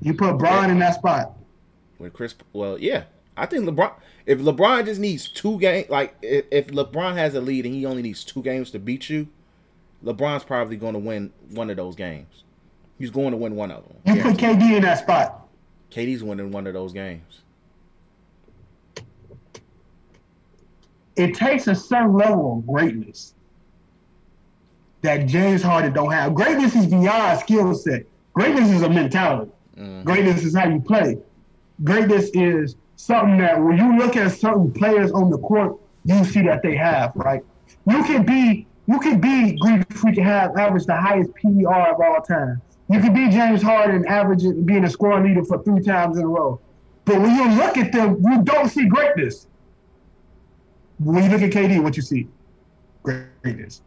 You 0.00 0.14
put 0.14 0.38
Bron 0.38 0.70
in 0.70 0.78
that 0.78 0.94
spot. 0.94 1.36
with 1.98 2.12
Chris. 2.12 2.34
Well, 2.52 2.78
yeah, 2.78 3.04
I 3.36 3.46
think 3.46 3.64
LeBron. 3.64 3.92
If 4.26 4.40
LeBron 4.40 4.84
just 4.84 5.00
needs 5.00 5.28
two 5.28 5.58
games, 5.58 5.88
like 5.88 6.14
if, 6.22 6.44
if 6.50 6.66
LeBron 6.68 7.14
has 7.14 7.34
a 7.34 7.40
lead 7.40 7.64
and 7.64 7.74
he 7.74 7.86
only 7.86 8.02
needs 8.02 8.24
two 8.24 8.42
games 8.42 8.70
to 8.72 8.78
beat 8.78 9.08
you, 9.10 9.28
LeBron's 10.04 10.44
probably 10.44 10.76
going 10.76 10.92
to 10.92 10.98
win 11.00 11.32
one 11.50 11.70
of 11.70 11.76
those 11.76 11.96
games. 11.96 12.44
He's 12.98 13.10
going 13.10 13.30
to 13.30 13.36
win 13.36 13.56
one 13.56 13.70
of 13.70 13.84
them. 13.86 14.16
You 14.16 14.22
put 14.22 14.36
KD 14.36 14.76
in 14.76 14.82
that 14.82 14.98
spot. 14.98 15.48
KD's 15.90 16.22
winning 16.22 16.50
one 16.50 16.66
of 16.66 16.74
those 16.74 16.92
games. 16.92 17.40
it 21.18 21.34
takes 21.34 21.66
a 21.66 21.74
certain 21.74 22.14
level 22.14 22.58
of 22.58 22.66
greatness 22.66 23.34
that 25.02 25.26
James 25.26 25.62
Harden 25.62 25.92
don't 25.92 26.12
have. 26.12 26.34
Greatness 26.34 26.74
is 26.76 26.86
beyond 26.86 27.40
skill 27.40 27.74
set. 27.74 28.04
Greatness 28.32 28.70
is 28.70 28.82
a 28.82 28.88
mentality. 28.88 29.50
Mm-hmm. 29.78 30.02
Greatness 30.02 30.44
is 30.44 30.56
how 30.56 30.68
you 30.68 30.80
play. 30.80 31.18
Greatness 31.84 32.30
is 32.34 32.76
something 32.96 33.38
that 33.38 33.62
when 33.62 33.76
you 33.78 33.96
look 33.96 34.16
at 34.16 34.32
certain 34.32 34.72
players 34.72 35.12
on 35.12 35.30
the 35.30 35.38
court, 35.38 35.78
you 36.04 36.24
see 36.24 36.42
that 36.42 36.62
they 36.62 36.76
have, 36.76 37.12
right? 37.14 37.42
You 37.86 38.02
can 38.04 38.24
be 38.24 38.66
You 38.88 38.98
can 38.98 39.20
be 39.20 39.52
Greek 39.58 39.92
Freak 39.92 40.16
and 40.16 40.26
have 40.26 40.56
average 40.56 40.86
the 40.86 40.96
highest 40.96 41.30
PER 41.34 41.92
of 41.92 42.00
all 42.00 42.22
time. 42.22 42.62
You 42.90 43.00
can 43.00 43.12
be 43.12 43.28
James 43.28 43.62
Harden, 43.62 44.06
average 44.06 44.42
being 44.64 44.84
a 44.84 44.90
scoring 44.90 45.24
leader 45.24 45.44
for 45.44 45.62
three 45.62 45.82
times 45.82 46.16
in 46.16 46.24
a 46.24 46.28
row. 46.28 46.58
But 47.04 47.20
when 47.20 47.36
you 47.36 47.56
look 47.56 47.76
at 47.76 47.92
them, 47.92 48.16
you 48.24 48.42
don't 48.42 48.68
see 48.70 48.86
greatness. 48.88 49.46
When 50.98 51.22
you 51.22 51.30
look 51.30 51.42
at 51.42 51.50
KD, 51.50 51.82
what 51.82 51.96
you 51.96 52.02
see? 52.02 52.28
Greatness. 53.02 53.82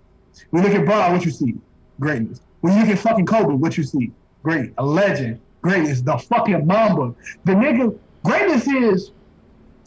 When 0.51 0.61
you 0.63 0.69
look 0.69 0.77
at 0.79 0.85
Bron, 0.85 1.13
what 1.13 1.25
you 1.25 1.31
see? 1.31 1.55
Greatness. 1.99 2.41
When 2.61 2.73
you 2.73 2.79
look 2.81 2.89
at 2.89 2.99
fucking 2.99 3.25
Kobe, 3.25 3.55
what 3.55 3.77
you 3.77 3.83
see? 3.83 4.11
Great. 4.43 4.71
A 4.77 4.85
legend. 4.85 5.39
Greatness. 5.61 6.01
The 6.01 6.17
fucking 6.17 6.65
Mamba. 6.65 7.13
The 7.45 7.53
nigga, 7.53 7.97
greatness 8.23 8.67
is 8.67 9.11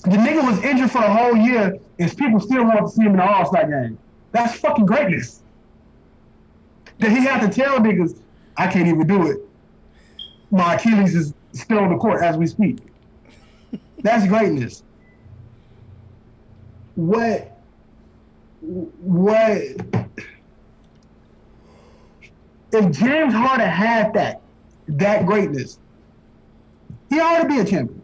the 0.05 0.11
nigga 0.11 0.47
was 0.47 0.63
injured 0.63 0.91
for 0.91 0.99
a 0.99 1.13
whole 1.13 1.37
year 1.37 1.79
and 1.99 2.17
people 2.17 2.39
still 2.39 2.65
want 2.65 2.81
to 2.81 2.89
see 2.89 3.03
him 3.03 3.13
in 3.13 3.17
the 3.17 3.25
All 3.25 3.47
Star 3.47 3.67
game. 3.69 3.99
That's 4.33 4.59
fucking 4.59 4.87
greatness. 4.87 5.43
That 6.99 7.11
he 7.11 7.25
had 7.25 7.41
to 7.41 7.49
tell 7.49 7.79
niggas, 7.79 8.19
I 8.57 8.67
can't 8.67 8.87
even 8.87 9.07
do 9.07 9.31
it. 9.31 9.39
My 10.51 10.75
Achilles 10.75 11.15
is 11.15 11.35
still 11.53 11.79
on 11.79 11.91
the 11.91 11.97
court 11.97 12.23
as 12.23 12.37
we 12.37 12.47
speak. 12.47 12.79
That's 14.03 14.27
greatness. 14.27 14.83
What? 16.95 17.59
What? 18.61 19.63
If 22.73 22.91
James 22.91 23.33
Harden 23.33 23.69
had 23.69 24.13
that, 24.15 24.43
that 24.89 25.27
greatness, 25.27 25.79
he 27.11 27.21
ought 27.21 27.43
to 27.43 27.49
be 27.49 27.59
a 27.59 27.65
champion. 27.65 28.03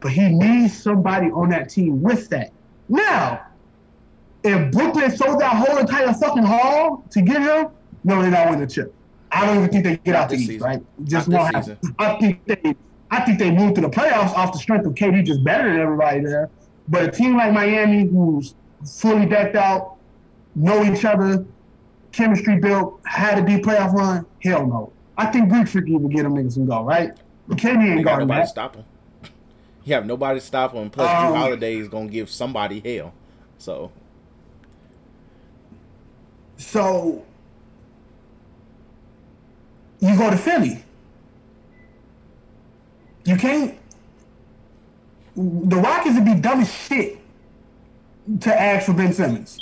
But 0.00 0.12
he 0.12 0.28
needs 0.28 0.80
somebody 0.80 1.30
on 1.30 1.50
that 1.50 1.70
team 1.70 2.02
with 2.02 2.28
that. 2.28 2.52
Now, 2.88 3.46
if 4.44 4.72
Brooklyn 4.72 5.10
sold 5.16 5.40
that 5.40 5.56
whole 5.56 5.78
entire 5.78 6.12
fucking 6.12 6.42
hall 6.42 7.04
to 7.10 7.22
get 7.22 7.42
him, 7.42 7.68
no, 8.04 8.22
they're 8.22 8.30
not 8.30 8.50
winning 8.50 8.66
the 8.66 8.72
chip. 8.72 8.94
I 9.32 9.44
don't 9.44 9.56
even 9.56 9.70
think 9.70 9.84
they 9.84 9.96
get 9.96 10.12
Not 10.12 10.22
out 10.22 10.30
the 10.30 10.36
East, 10.36 10.60
right? 10.60 10.82
Just 11.04 11.28
Not 11.28 11.52
won't 11.52 11.66
this 11.66 11.66
happen. 11.66 11.94
I 11.98 12.18
think 12.18 12.44
they, 12.44 12.76
I 13.10 13.20
think 13.22 13.38
they 13.38 13.50
moved 13.50 13.74
to 13.76 13.80
the 13.80 13.88
playoffs 13.88 14.32
off 14.34 14.52
the 14.52 14.58
strength 14.58 14.86
of 14.86 14.94
KD 14.94 15.24
just 15.24 15.42
better 15.42 15.72
than 15.72 15.80
everybody 15.80 16.20
there. 16.20 16.50
But 16.88 17.04
a 17.04 17.10
team 17.10 17.36
like 17.36 17.52
Miami, 17.52 18.06
who's 18.06 18.54
fully 18.84 19.26
decked 19.26 19.56
out, 19.56 19.96
know 20.54 20.84
each 20.84 21.04
other, 21.04 21.44
chemistry 22.12 22.58
built, 22.58 23.00
had 23.04 23.38
a 23.38 23.46
deep 23.46 23.64
playoff 23.64 23.92
run, 23.92 24.24
hell 24.42 24.66
no. 24.66 24.92
I 25.18 25.26
think 25.26 25.48
Greek 25.48 25.66
Freaky 25.68 25.96
will 25.96 26.08
get 26.08 26.24
them 26.24 26.34
niggas 26.34 26.52
some 26.52 26.66
go, 26.66 26.82
right? 26.84 27.16
They 27.48 27.68
ain't 27.70 28.04
got 28.04 28.18
nobody 28.18 28.40
to 28.40 28.44
that. 28.44 28.48
stop 28.48 28.76
him. 28.76 28.84
You 29.84 29.94
have 29.94 30.04
nobody 30.06 30.40
to 30.40 30.44
stop 30.44 30.72
him. 30.72 30.90
Plus, 30.90 31.08
Um, 31.08 31.32
Jrue 31.32 31.36
Holiday 31.36 31.76
is 31.76 31.88
gonna 31.88 32.08
give 32.08 32.28
somebody 32.28 32.80
hell. 32.80 33.12
So 33.58 33.92
So 36.56 37.24
you 40.00 40.16
go 40.16 40.30
to 40.30 40.36
Philly. 40.36 40.82
You 43.24 43.36
can't. 43.36 43.76
The 45.36 45.76
Rockets 45.76 46.14
would 46.14 46.24
be 46.24 46.34
dumb 46.34 46.60
as 46.60 46.72
shit 46.72 47.18
to 48.40 48.60
ask 48.60 48.86
for 48.86 48.92
Ben 48.94 49.12
Simmons, 49.12 49.58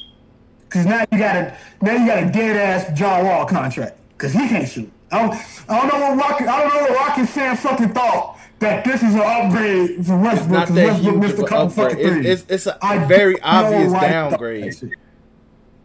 because 0.64 0.86
now 0.86 1.04
you 1.10 1.18
got 1.18 1.36
a 1.36 1.56
now 1.82 1.92
you 1.92 2.06
got 2.06 2.22
a 2.22 2.30
dead 2.30 2.56
ass 2.56 2.96
John 2.98 3.26
Wall 3.26 3.44
contract 3.44 3.98
because 4.16 4.32
he 4.32 4.48
can't 4.48 4.68
shoot. 4.68 4.90
I 5.14 5.26
don't, 5.26 5.34
I 5.68 5.88
don't 5.88 6.00
know 6.00 6.14
what 6.16 6.18
Rocket 6.18 6.48
I 6.48 6.60
don't 6.62 6.74
know 6.74 6.80
what 6.82 6.90
Rocket 7.08 7.26
fan 7.28 7.56
fucking 7.56 7.88
thought 7.90 8.38
that 8.58 8.84
this 8.84 9.02
is 9.02 9.14
an 9.14 9.20
upgrade 9.20 9.90
for 9.90 10.00
it's 10.00 10.08
Westbrook 10.10 10.50
not 10.50 10.60
because 10.68 10.74
that 10.74 10.86
Westbrook 10.86 11.14
huge 11.14 11.22
missed 11.22 11.34
of 11.34 11.38
a 11.38 11.42
an 11.42 11.48
couple 11.48 11.66
upgrade. 11.66 11.90
fucking 11.90 12.24
It's, 12.24 12.42
it's, 12.42 12.50
it's 12.50 12.66
a 12.66 12.84
I 12.84 13.04
very 13.04 13.40
obvious 13.40 13.92
why 13.92 14.06
he 14.06 14.12
thought 14.12 14.30
downgrade. 14.30 14.74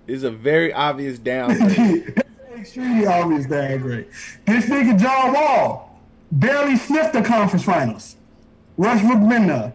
It's 0.07 0.23
a 0.23 0.31
very 0.31 0.73
obvious 0.73 1.19
downgrade. 1.31 2.23
Extremely 2.57 3.05
obvious 3.05 3.45
downgrade. 3.45 4.07
This 4.45 4.65
nigga 4.65 4.99
John 4.99 5.33
Wall 5.33 5.99
barely 6.31 6.75
sniffed 6.75 7.13
the 7.13 7.21
conference 7.21 7.63
finals. 7.63 8.15
Westbrook 8.77 9.29
been 9.29 9.47
there. 9.47 9.73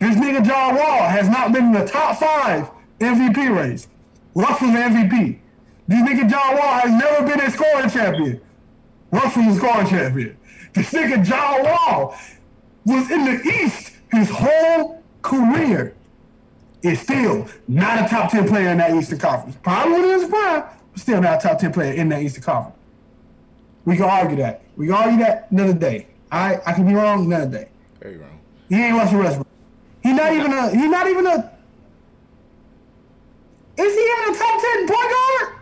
This 0.00 0.16
nigga 0.16 0.44
John 0.44 0.74
Wall 0.74 1.02
has 1.08 1.28
not 1.28 1.52
been 1.52 1.66
in 1.66 1.72
the 1.72 1.86
top 1.86 2.18
five 2.18 2.68
MVP 2.98 3.56
race. 3.56 3.86
Russell's 4.34 4.70
MVP. 4.70 5.38
This 5.86 6.08
nigga 6.08 6.28
John 6.28 6.56
Wall 6.56 6.78
has 6.80 6.90
never 6.90 7.26
been 7.26 7.40
a 7.40 7.50
scoring 7.50 7.90
champion. 7.90 8.40
Russell's 9.10 9.56
scoring 9.56 9.86
champion. 9.86 10.36
This 10.74 10.90
nigga 10.92 11.24
John 11.24 11.64
Wall 11.64 12.16
was 12.84 13.10
in 13.10 13.24
the 13.24 13.42
East 13.42 13.92
his 14.12 14.30
whole 14.30 15.02
career 15.22 15.94
is 16.82 17.00
still 17.00 17.46
not 17.66 18.06
a 18.06 18.08
top 18.08 18.30
10 18.30 18.48
player 18.48 18.68
in 18.68 18.78
that 18.78 18.94
Eastern 18.94 19.18
Conference. 19.18 19.56
Probably 19.62 20.08
he 20.08 20.16
was 20.16 20.28
prime, 20.28 20.64
but 20.92 21.00
still 21.00 21.20
not 21.20 21.44
a 21.44 21.48
top 21.48 21.58
10 21.58 21.72
player 21.72 21.92
in 21.92 22.08
that 22.10 22.22
Eastern 22.22 22.42
Conference. 22.42 22.76
We 23.84 23.96
can 23.96 24.04
argue 24.04 24.36
that. 24.36 24.62
We 24.76 24.86
can 24.86 24.94
argue 24.94 25.18
that 25.18 25.48
another 25.50 25.74
day. 25.74 26.06
I 26.30 26.60
I 26.66 26.72
can 26.72 26.86
be 26.86 26.94
wrong 26.94 27.26
another 27.26 27.50
day. 27.50 27.68
very 28.00 28.18
wrong. 28.18 28.38
He 28.68 28.76
ain't 28.76 28.96
Russell 28.96 29.18
Westbrook. 29.18 29.46
He 30.02 30.12
not 30.12 30.32
even 30.32 30.52
a 30.52 30.70
he 30.70 30.88
not 30.88 31.06
even 31.08 31.26
a 31.26 31.52
Is 33.76 33.94
he 33.94 34.04
in 34.28 34.34
a 34.34 34.38
top 34.38 34.60
10 34.60 34.88
point 34.88 35.10
guard? 35.10 35.57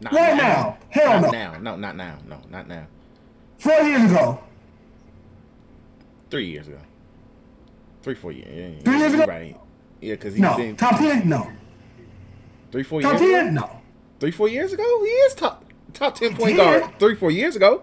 Not 0.00 0.12
Right 0.12 0.36
now. 0.36 0.78
Hell 0.90 1.20
not 1.20 1.22
no. 1.22 1.30
now. 1.32 1.58
No, 1.58 1.76
not 1.76 1.96
now. 1.96 2.18
No, 2.28 2.38
not 2.50 2.68
now. 2.68 2.86
Four 3.58 3.80
years 3.80 4.10
ago. 4.10 4.40
Three 6.30 6.46
years 6.50 6.68
ago. 6.68 6.78
Three, 8.02 8.14
four 8.14 8.32
years. 8.32 8.46
Yeah, 8.48 8.66
yeah, 8.68 8.82
Three 8.82 8.98
years 8.98 9.14
ago? 9.14 9.24
Right. 9.26 9.56
Yeah, 10.00 10.14
because 10.14 10.34
he's 10.34 10.42
No. 10.42 10.56
been 10.56 10.76
Top 10.76 10.98
10? 10.98 11.28
No. 11.28 11.50
three, 12.70 12.82
four 12.82 13.00
Top 13.00 13.12
years. 13.12 13.22
ago? 13.22 13.30
10? 13.44 13.54
No. 13.54 13.70
Three, 14.20 14.30
four 14.30 14.48
years 14.48 14.72
ago, 14.72 14.82
he 15.04 15.08
is 15.10 15.34
top 15.34 15.64
top 15.92 16.14
ten 16.14 16.34
point 16.36 16.56
Yeah. 16.56 16.80
guard. 16.80 16.98
Three, 16.98 17.14
four 17.14 17.30
years 17.30 17.54
ago. 17.56 17.82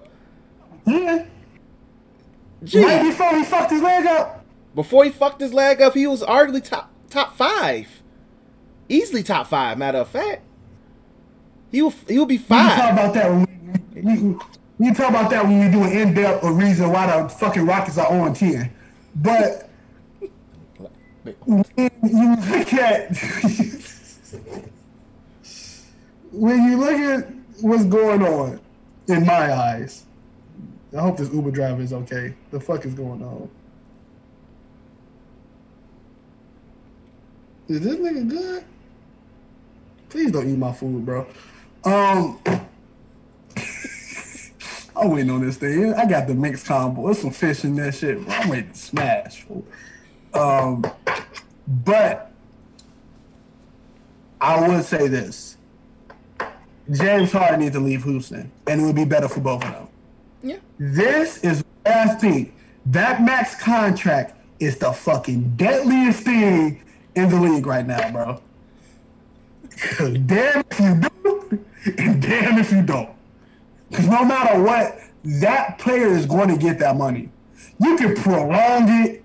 Yeah. 0.85 1.25
Gee, 2.63 2.83
Right 2.85 3.03
before 3.03 3.35
he 3.35 3.43
fucked 3.43 3.71
his 3.71 3.81
leg 3.81 4.05
up. 4.05 4.43
before 4.75 5.03
he 5.03 5.09
fucked 5.09 5.41
his 5.41 5.53
leg 5.53 5.81
up, 5.81 5.93
he 5.93 6.07
was 6.07 6.21
arguably 6.23 6.63
top 6.63 6.89
top 7.09 7.35
five, 7.35 8.01
easily 8.89 9.21
top 9.23 9.47
five. 9.47 9.77
Matter 9.77 9.99
of 9.99 10.07
fact, 10.09 10.41
he 11.73 11.81
will 11.81 11.93
he 12.07 12.19
will 12.19 12.27
be 12.27 12.37
We 12.37 12.43
can 12.43 12.77
talk 12.77 12.91
about 12.93 13.13
that 13.15 13.31
when 13.31 13.47
we, 13.95 14.01
we, 14.01 14.21
we, 14.21 14.37
we 14.77 14.93
talk 14.93 15.09
about 15.09 15.29
that 15.31 15.43
when 15.43 15.59
we 15.59 15.71
do 15.71 15.83
an 15.83 15.91
in-depth 15.91 16.43
a 16.43 16.51
reason 16.51 16.91
why 16.91 17.07
the 17.07 17.27
fucking 17.27 17.65
Rockets 17.65 17.97
are 17.97 18.07
on 18.07 18.35
10. 18.35 18.71
But 19.15 19.69
when 21.45 21.65
you 22.03 22.35
look 22.35 22.73
at 22.73 23.17
when 26.31 26.63
you 26.71 26.77
look 26.77 26.99
at 26.99 27.33
what's 27.61 27.85
going 27.85 28.21
on 28.21 28.59
in 29.07 29.25
my 29.25 29.51
eyes, 29.51 30.05
I 30.95 31.01
hope 31.01 31.17
this 31.17 31.33
Uber 31.33 31.49
driver 31.49 31.81
is 31.81 31.91
okay. 31.91 32.35
The 32.51 32.59
fuck 32.59 32.85
is 32.85 32.93
going 32.93 33.23
on? 33.23 33.49
Is 37.67 37.81
this 37.81 37.95
nigga 37.95 38.29
good? 38.29 38.63
Please 40.09 40.31
don't 40.31 40.47
eat 40.47 40.57
my 40.57 40.71
food, 40.71 41.03
bro. 41.03 41.25
Um, 41.85 42.39
I'm 44.95 45.09
waiting 45.09 45.31
on 45.31 45.45
this 45.45 45.57
thing. 45.57 45.93
I 45.93 46.05
got 46.05 46.27
the 46.27 46.35
mixed 46.35 46.65
combo. 46.65 47.05
There's 47.05 47.19
some 47.19 47.31
fish 47.31 47.63
in 47.63 47.75
that 47.75 47.95
shit. 47.95 48.23
Bro. 48.23 48.33
I'm 48.33 48.51
ready 48.51 48.67
to 48.67 48.75
smash. 48.75 49.41
fool. 49.41 49.65
Um, 50.33 50.85
but 51.67 52.31
I 54.39 54.67
would 54.67 54.83
say 54.85 55.07
this: 55.07 55.57
James 56.91 57.31
Harden 57.31 57.59
needs 57.61 57.75
to 57.75 57.79
leave 57.81 58.03
Houston, 58.03 58.51
and 58.67 58.81
it 58.81 58.83
would 58.85 58.95
be 58.95 59.05
better 59.05 59.27
for 59.27 59.39
both 59.39 59.63
of 59.63 59.71
them. 59.71 59.87
Yeah, 60.41 60.57
This 60.77 61.37
is 61.43 61.63
I 61.85 62.07
think. 62.15 62.53
That 62.87 63.21
max 63.23 63.55
contract 63.61 64.35
is 64.59 64.77
the 64.77 64.91
fucking 64.91 65.53
deadliest 65.55 66.23
thing 66.23 66.83
in 67.15 67.29
the 67.29 67.39
league 67.39 67.65
right 67.65 67.87
now, 67.87 68.11
bro. 68.11 68.41
damn 70.25 70.63
if 70.69 70.79
you 70.79 70.95
do, 71.22 71.22
and 71.97 72.21
damn 72.21 72.57
if 72.59 72.71
you 72.71 72.81
don't. 72.81 73.09
Because 73.89 74.07
no 74.07 74.23
matter 74.25 74.61
what, 74.61 74.99
that 75.23 75.77
player 75.79 76.07
is 76.07 76.25
going 76.25 76.49
to 76.49 76.57
get 76.57 76.79
that 76.79 76.95
money. 76.97 77.29
You 77.79 77.97
can 77.97 78.15
prolong 78.15 78.87
it. 79.05 79.23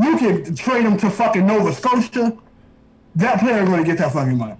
You 0.00 0.16
can 0.18 0.54
trade 0.54 0.84
him 0.84 0.96
to 0.98 1.10
fucking 1.10 1.46
Nova 1.46 1.72
Scotia. 1.72 2.36
That 3.16 3.40
player 3.40 3.62
is 3.62 3.68
going 3.68 3.82
to 3.82 3.86
get 3.88 3.98
that 3.98 4.12
fucking 4.12 4.36
money. 4.36 4.56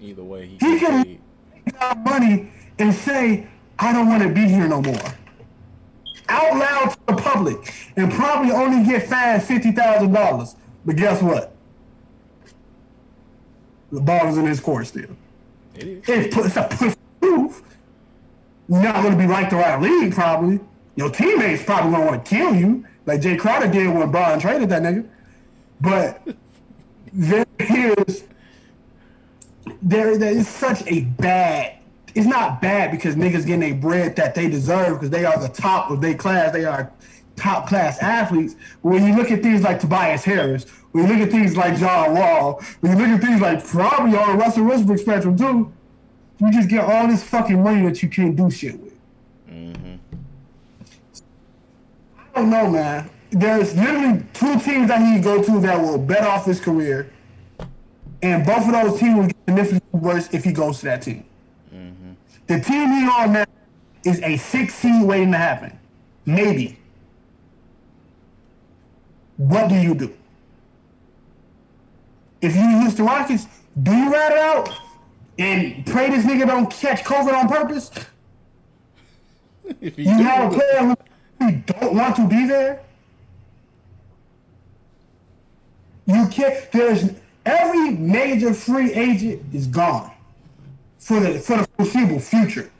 either 0.00 0.22
way, 0.22 0.46
he, 0.46 0.52
He 0.58 0.78
can 0.78 1.04
paid. 1.04 1.20
take 1.64 1.78
that 1.78 1.98
money 2.04 2.50
and 2.78 2.92
say, 2.94 3.46
I 3.78 3.92
don't 3.92 4.08
want 4.08 4.22
to 4.22 4.28
be 4.28 4.46
here 4.48 4.68
no 4.68 4.82
more. 4.82 5.00
Out 6.28 6.58
loud 6.58 6.90
to 6.90 6.98
the 7.06 7.22
public 7.22 7.72
and 7.96 8.12
probably 8.12 8.50
only 8.52 8.84
get 8.86 9.08
fined 9.08 9.42
$50,000. 9.42 10.56
But 10.84 10.96
guess 10.96 11.22
what? 11.22 11.54
The 13.90 14.00
ball 14.00 14.28
is 14.28 14.36
in 14.36 14.44
his 14.46 14.60
court 14.60 14.86
still. 14.86 15.16
It 15.78 16.08
is. 16.08 16.08
It's, 16.08 16.36
it's 16.36 16.56
a 16.56 16.64
push 16.70 16.94
move. 17.22 17.62
Not 18.68 19.02
going 19.02 19.12
to 19.12 19.18
be 19.18 19.26
like 19.26 19.50
the 19.50 19.56
right 19.56 19.80
league, 19.80 20.12
probably. 20.12 20.60
Your 20.96 21.10
teammates 21.10 21.62
probably 21.62 21.92
going 21.92 22.02
to 22.02 22.10
want 22.10 22.24
to 22.24 22.28
kill 22.28 22.54
you, 22.54 22.84
like 23.06 23.20
Jae 23.20 23.38
Crowder 23.38 23.70
did 23.70 23.88
when 23.88 24.10
Brian 24.10 24.40
traded 24.40 24.68
that 24.70 24.82
nigga. 24.82 25.08
But 25.80 26.26
there 27.12 27.46
is 27.58 28.24
there 29.80 30.18
there 30.18 30.32
is 30.32 30.48
such 30.48 30.82
a 30.86 31.02
bad. 31.02 31.74
It's 32.14 32.26
not 32.26 32.60
bad 32.60 32.90
because 32.90 33.14
niggas 33.14 33.46
getting 33.46 33.62
a 33.62 33.72
bread 33.72 34.16
that 34.16 34.34
they 34.34 34.48
deserve 34.48 34.94
because 34.94 35.10
they 35.10 35.24
are 35.24 35.38
the 35.38 35.48
top 35.48 35.90
of 35.90 36.00
their 36.00 36.14
class. 36.14 36.52
They 36.52 36.64
are 36.64 36.90
top 37.36 37.68
class 37.68 37.98
athletes. 38.00 38.56
When 38.82 39.06
you 39.06 39.14
look 39.14 39.30
at 39.30 39.42
things 39.42 39.62
like 39.62 39.78
Tobias 39.78 40.24
Harris, 40.24 40.66
when 40.92 41.06
you 41.06 41.14
look 41.14 41.26
at 41.26 41.30
things 41.30 41.56
like 41.56 41.78
John 41.78 42.14
Wall, 42.14 42.62
when 42.80 42.92
you 42.96 43.06
look 43.06 43.20
at 43.20 43.20
things 43.20 43.40
like 43.40 43.66
probably 43.66 44.16
on 44.16 44.32
the 44.32 44.44
Russell 44.44 44.64
Westbrook 44.64 44.98
spectrum 44.98 45.36
too, 45.36 45.72
you 46.38 46.52
just 46.52 46.68
get 46.68 46.84
all 46.84 47.06
this 47.06 47.22
fucking 47.22 47.62
money 47.62 47.82
that 47.86 48.02
you 48.02 48.08
can't 48.08 48.36
do 48.36 48.50
shit 48.50 48.78
with. 48.80 48.94
Mm-hmm. 49.50 49.96
I 52.18 52.40
don't 52.40 52.50
know, 52.50 52.70
man. 52.70 53.10
There's 53.30 53.74
literally 53.76 54.24
two 54.32 54.58
teams 54.60 54.88
that 54.88 55.00
he 55.00 55.14
can 55.14 55.20
go 55.20 55.42
to 55.42 55.60
that 55.60 55.80
will 55.80 55.98
bet 55.98 56.22
off 56.22 56.46
his 56.46 56.60
career, 56.60 57.12
and 58.22 58.46
both 58.46 58.66
of 58.66 58.72
those 58.72 58.98
teams 58.98 59.16
will 59.16 59.26
get 59.26 59.36
significantly 59.46 60.00
worse 60.00 60.28
if 60.32 60.44
he 60.44 60.52
goes 60.52 60.78
to 60.80 60.86
that 60.86 61.02
team. 61.02 61.24
Mm-hmm. 61.74 62.12
The 62.46 62.60
team 62.60 62.92
he 62.92 63.06
on 63.06 63.32
now 63.32 63.44
is 64.04 64.20
a 64.22 64.36
six 64.38 64.74
seed 64.74 65.06
waiting 65.06 65.32
to 65.32 65.38
happen, 65.38 65.78
maybe. 66.24 66.78
What 69.36 69.68
do 69.68 69.74
you 69.74 69.94
do? 69.94 70.14
If 72.40 72.54
you 72.54 72.62
use 72.62 72.94
the 72.94 73.02
Rockets, 73.02 73.46
do 73.82 73.92
you 73.92 74.12
rat 74.12 74.32
it 74.32 74.38
out 74.38 74.70
and 75.38 75.84
pray 75.86 76.10
this 76.10 76.24
nigga 76.24 76.46
don't 76.46 76.70
catch 76.70 77.04
COVID 77.04 77.34
on 77.34 77.48
purpose? 77.48 77.90
If 79.80 79.98
you 79.98 80.08
have 80.08 80.52
a 80.52 80.56
player 80.56 80.88
who 80.88 80.96
who 81.38 81.52
don't 81.52 81.94
want 81.94 82.16
to 82.16 82.26
be 82.26 82.46
there. 82.46 82.80
You 86.06 86.26
can't. 86.28 86.72
There's 86.72 87.10
every 87.44 87.90
major 87.90 88.54
free 88.54 88.92
agent 88.92 89.42
is 89.52 89.66
gone 89.66 90.10
for 90.98 91.20
the 91.20 91.38
for 91.38 91.58
the 91.58 91.68
foreseeable 91.76 92.20
future. 92.20 92.70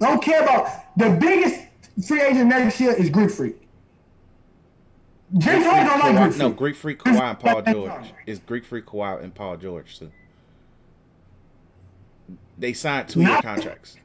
Don't 0.00 0.22
care 0.22 0.42
about 0.42 0.96
the 0.96 1.10
biggest 1.10 1.60
free 2.06 2.20
agent 2.22 2.48
next 2.48 2.80
year 2.80 2.92
is 2.92 3.08
Greek 3.08 3.30
Freak. 3.30 3.56
James 5.38 5.64
Harden 5.66 5.86
don't 5.86 6.14
like 6.14 6.28
Greek 6.30 6.38
no, 6.38 6.50
Greek 6.50 6.76
Freak 6.76 6.98
Kawhi 7.00 7.30
and 7.30 7.40
Paul 7.40 7.62
George. 7.62 8.12
It's 8.26 8.38
Greek 8.40 8.64
Freak 8.64 8.86
Kawhi 8.86 9.22
and 9.22 9.34
Paul 9.34 9.56
George 9.56 9.98
too. 9.98 10.12
They 12.58 12.72
signed 12.72 13.08
two 13.08 13.20
year 13.20 13.40
contracts. 13.42 13.96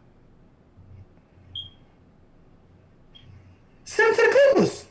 Send 3.86 4.16
to 4.16 4.22
the 4.22 4.52
Clippers. 4.54 4.86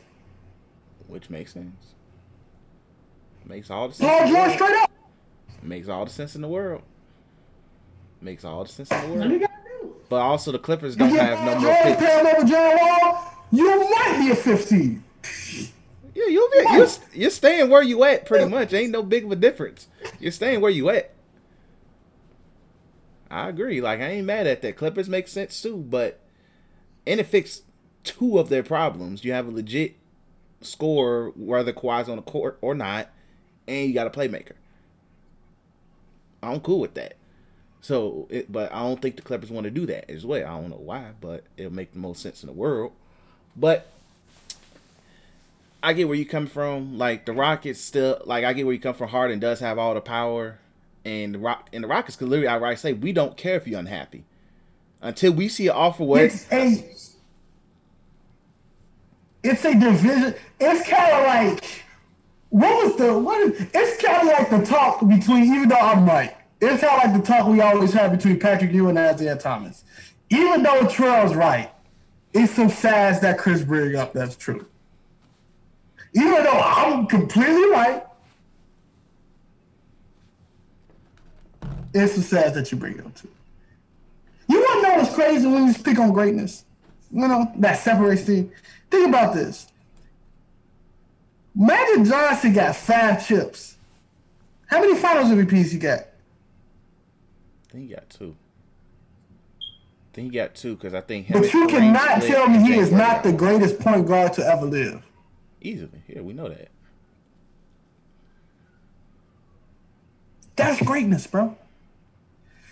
which 1.07 1.29
makes 1.29 1.53
sense. 1.53 1.95
Makes 3.45 3.69
all 3.69 3.89
the 3.89 3.95
sense. 3.95 4.09
Paul 4.09 4.27
George 4.29 4.53
straight 4.53 4.75
up. 4.77 4.91
Makes 5.61 5.89
all 5.89 6.05
the 6.05 6.11
sense 6.11 6.35
in 6.35 6.41
the 6.41 6.47
world. 6.47 6.81
Makes 8.21 8.45
all 8.45 8.63
the 8.63 8.69
sense 8.69 8.89
in 8.91 9.19
the 9.19 9.27
world. 9.27 9.49
But 10.07 10.17
also 10.17 10.51
the 10.51 10.59
Clippers 10.59 10.95
don't 10.95 11.09
have 11.09 11.45
no 11.45 11.59
more 11.59 11.75
picks. 11.83 11.97
pair 11.97 12.19
him 12.19 12.27
over 12.27 12.47
John 12.47 12.77
Wall, 12.77 13.33
you 13.51 13.89
might 13.91 14.17
be 14.19 14.31
a 14.31 14.35
15. 14.35 15.03
Yeah, 16.21 16.31
you'll 16.31 16.49
be 16.49 16.57
you're, 16.73 16.87
you're 17.13 17.29
staying 17.29 17.69
where 17.69 17.81
you 17.81 18.03
at 18.03 18.25
pretty 18.25 18.45
much. 18.45 18.73
Ain't 18.73 18.91
no 18.91 19.03
big 19.03 19.25
of 19.25 19.31
a 19.31 19.35
difference. 19.35 19.87
You're 20.19 20.31
staying 20.31 20.61
where 20.61 20.71
you 20.71 20.89
at. 20.89 21.13
I 23.29 23.47
agree. 23.49 23.81
Like 23.81 24.01
I 24.01 24.09
ain't 24.09 24.25
mad 24.27 24.45
at 24.45 24.61
that. 24.61 24.75
Clippers 24.75 25.09
make 25.09 25.27
sense 25.27 25.61
too, 25.61 25.77
but 25.77 26.19
and 27.07 27.19
it 27.19 27.25
fixed 27.27 27.63
two 28.03 28.37
of 28.37 28.49
their 28.49 28.63
problems. 28.63 29.23
You 29.23 29.31
have 29.33 29.47
a 29.47 29.51
legit 29.51 29.95
scorer, 30.61 31.31
whether 31.35 31.73
Kawhi's 31.73 32.09
on 32.09 32.17
the 32.17 32.21
court 32.21 32.57
or 32.61 32.75
not, 32.75 33.09
and 33.67 33.87
you 33.87 33.93
got 33.93 34.07
a 34.07 34.09
playmaker. 34.09 34.53
I'm 36.43 36.59
cool 36.59 36.79
with 36.79 36.93
that. 36.95 37.15
So, 37.81 38.27
it, 38.29 38.51
but 38.51 38.71
I 38.71 38.79
don't 38.79 39.01
think 39.01 39.15
the 39.15 39.21
Clippers 39.23 39.49
want 39.49 39.63
to 39.63 39.71
do 39.71 39.87
that 39.87 40.09
as 40.09 40.23
well. 40.25 40.45
I 40.45 40.59
don't 40.59 40.69
know 40.69 40.75
why, 40.75 41.11
but 41.19 41.45
it'll 41.57 41.73
make 41.73 41.93
the 41.93 41.99
most 41.99 42.21
sense 42.21 42.43
in 42.43 42.47
the 42.47 42.53
world. 42.53 42.91
But 43.55 43.87
I 45.83 45.93
get 45.93 46.07
where 46.07 46.17
you 46.17 46.25
come 46.25 46.47
from. 46.47 46.97
Like 46.97 47.25
the 47.25 47.33
Rockets 47.33 47.81
still 47.81 48.21
like 48.25 48.45
I 48.45 48.53
get 48.53 48.65
where 48.65 48.73
you 48.73 48.79
come 48.79 48.93
from. 48.93 49.09
Harden 49.09 49.39
does 49.39 49.59
have 49.59 49.77
all 49.77 49.93
the 49.93 50.01
power, 50.01 50.59
and 51.03 51.35
the 51.35 51.39
Rock 51.39 51.69
and 51.73 51.83
the 51.83 51.87
Rockets 51.87 52.15
could 52.15 52.29
literally 52.29 52.47
outright 52.47 52.79
say 52.79 52.93
we 52.93 53.11
don't 53.11 53.37
care 53.37 53.55
if 53.55 53.67
you're 53.67 53.79
unhappy 53.79 54.25
until 55.01 55.33
we 55.33 55.47
see 55.47 55.67
an 55.67 55.73
offer 55.75 56.03
where 56.03 56.25
It's 56.25 56.51
a 56.51 56.85
it's 59.43 59.65
a 59.65 59.73
division. 59.73 60.35
It's 60.59 60.87
kind 60.87 61.13
of 61.13 61.25
like 61.25 61.83
what 62.49 62.83
was 62.83 62.95
the 62.97 63.17
what 63.17 63.41
is? 63.41 63.67
It's 63.73 64.03
kind 64.03 64.21
of 64.21 64.27
like 64.27 64.49
the 64.49 64.65
talk 64.65 64.99
between. 65.07 65.45
Even 65.55 65.69
though 65.69 65.75
I'm 65.77 66.05
right, 66.05 66.35
it's 66.61 66.83
kind 66.83 67.01
of 67.01 67.11
like 67.13 67.21
the 67.21 67.27
talk 67.27 67.47
we 67.47 67.61
always 67.61 67.93
have 67.93 68.11
between 68.11 68.39
Patrick 68.39 68.71
Ewing 68.71 68.97
and 68.97 69.15
Isaiah 69.15 69.37
Thomas. 69.37 69.83
Even 70.29 70.61
though 70.61 70.87
Trell's 70.87 71.33
right, 71.35 71.71
it's 72.33 72.53
some 72.53 72.69
sads 72.69 73.19
that 73.21 73.37
Chris 73.39 73.63
bring 73.63 73.95
up. 73.95 74.13
That's 74.13 74.35
true. 74.35 74.67
Even 76.13 76.43
though 76.43 76.59
I'm 76.59 77.07
completely 77.07 77.69
right, 77.69 78.03
it's 81.93 82.15
the 82.15 82.21
sads 82.21 82.55
that 82.55 82.71
you 82.71 82.77
bring 82.77 82.99
up 82.99 83.13
to. 83.15 83.27
You 84.47 84.59
want 84.59 84.83
to 84.83 84.89
know 84.89 84.95
what's 84.97 85.15
crazy 85.15 85.47
when 85.47 85.67
you 85.67 85.73
speak 85.73 85.99
on 85.99 86.11
greatness? 86.11 86.65
You 87.11 87.27
know, 87.27 87.51
that 87.57 87.79
separates 87.79 88.23
the. 88.23 88.47
Think 88.89 89.09
about 89.09 89.33
this. 89.33 89.67
Magic 91.55 92.05
Johnson 92.05 92.53
got 92.53 92.75
five 92.75 93.25
chips. 93.25 93.77
How 94.67 94.79
many 94.79 94.95
finals 94.95 95.29
MVPs 95.29 95.71
he 95.71 95.77
got? 95.77 95.99
I 95.99 97.71
think 97.71 97.89
he 97.89 97.95
got 97.95 98.09
two. 98.09 98.35
I 99.61 100.13
think 100.13 100.31
he 100.31 100.37
got 100.37 100.55
two 100.55 100.75
because 100.75 100.93
I 100.93 101.01
think 101.01 101.31
But 101.31 101.53
you 101.53 101.67
cannot 101.67 102.21
tell 102.21 102.47
me 102.49 102.59
he 102.59 102.77
is 102.77 102.91
not 102.91 103.23
the 103.23 103.31
greatest 103.31 103.79
point 103.79 104.07
guard 104.07 104.33
to 104.33 104.45
ever 104.45 104.65
live. 104.65 105.01
Easily. 105.61 106.01
Yeah, 106.07 106.21
we 106.21 106.33
know 106.33 106.49
that. 106.49 106.69
That's 110.55 110.81
greatness, 110.81 111.27
bro. 111.27 111.55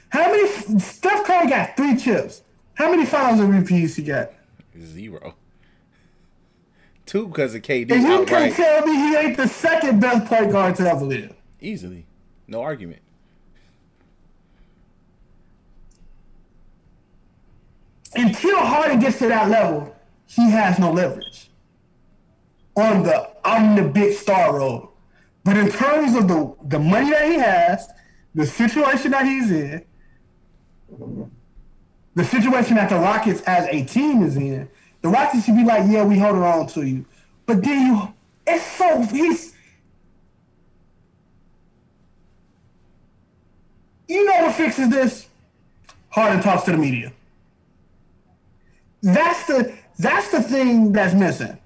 How 0.10 0.32
many? 0.32 0.48
Steph 0.80 1.26
Curry 1.26 1.50
got 1.50 1.78
three 1.78 1.96
chips. 1.98 2.42
How 2.76 2.90
many 2.92 3.06
finals 3.06 3.40
MVPs 3.40 3.96
he 3.96 4.04
got? 4.04 4.32
Zero. 4.80 5.36
Two 7.06 7.28
because 7.28 7.56
of 7.56 7.64
KD 7.64 7.92
And 7.92 8.04
you 8.04 8.26
can't 8.26 8.54
tell 8.54 8.86
me 8.86 8.96
he 8.96 9.16
ain't 9.16 9.38
the 9.38 9.48
second 9.48 10.00
best 10.00 10.28
point 10.28 10.52
guard 10.52 10.76
to 10.76 10.84
ever 10.84 11.06
live. 11.06 11.34
Easily, 11.60 12.06
no 12.48 12.62
argument. 12.62 13.02
until 18.16 18.58
Harden 18.58 19.00
gets 19.00 19.20
to 19.20 19.28
that 19.28 19.50
level, 19.50 19.96
he 20.26 20.50
has 20.52 20.80
no 20.80 20.92
leverage 20.92 21.49
on 22.80 23.04
the 23.04 23.30
I'm 23.44 23.76
the 23.76 23.84
big 23.84 24.14
star 24.14 24.58
road. 24.58 24.90
But 25.44 25.58
in 25.58 25.70
terms 25.70 26.16
of 26.16 26.28
the 26.28 26.56
the 26.64 26.80
money 26.80 27.12
that 27.12 27.28
he 27.30 27.36
has, 27.36 27.90
the 28.36 28.46
situation 28.46 29.12
that 29.12 29.26
he's 29.26 29.52
in, 29.52 29.86
the 32.16 32.24
situation 32.24 32.76
that 32.76 32.90
the 32.90 32.98
Rockets 32.98 33.42
as 33.42 33.68
a 33.68 33.84
team 33.86 34.24
is 34.24 34.36
in, 34.36 34.70
the 35.02 35.10
Rockets 35.10 35.46
should 35.46 35.56
be 35.56 35.64
like, 35.64 35.90
yeah, 35.90 36.04
we 36.04 36.18
holding 36.18 36.44
on 36.44 36.68
to 36.68 36.86
you. 36.86 37.06
But 37.46 37.64
then 37.64 37.88
you, 37.88 38.14
it's 38.46 38.66
so 38.66 39.02
he's. 39.02 39.56
You 44.08 44.26
know 44.26 44.46
what 44.46 44.56
fixes 44.56 44.90
this? 44.90 45.28
Harden 46.10 46.42
talks 46.42 46.64
to 46.64 46.72
the 46.72 46.78
media. 46.78 47.14
That's 49.02 49.46
the 49.46 49.78
that's 50.00 50.32
the 50.32 50.42
thing 50.42 50.92
that's 50.92 51.14
missing. 51.14 51.59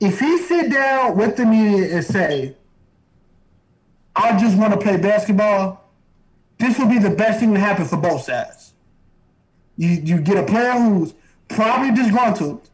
If 0.00 0.20
he 0.20 0.38
sit 0.38 0.70
down 0.70 1.16
with 1.16 1.36
the 1.36 1.46
media 1.46 1.96
and 1.96 2.04
say, 2.04 2.56
"I 4.14 4.38
just 4.38 4.56
want 4.56 4.72
to 4.72 4.78
play 4.78 4.96
basketball," 4.96 5.84
this 6.58 6.78
would 6.78 6.90
be 6.90 6.98
the 6.98 7.10
best 7.10 7.40
thing 7.40 7.54
to 7.54 7.60
happen 7.60 7.86
for 7.86 7.96
both 7.96 8.22
sides. 8.22 8.74
You 9.76 9.88
you 9.88 10.20
get 10.20 10.36
a 10.36 10.42
player 10.42 10.72
who's 10.72 11.14
probably 11.48 11.92
disgruntled, 11.92 12.68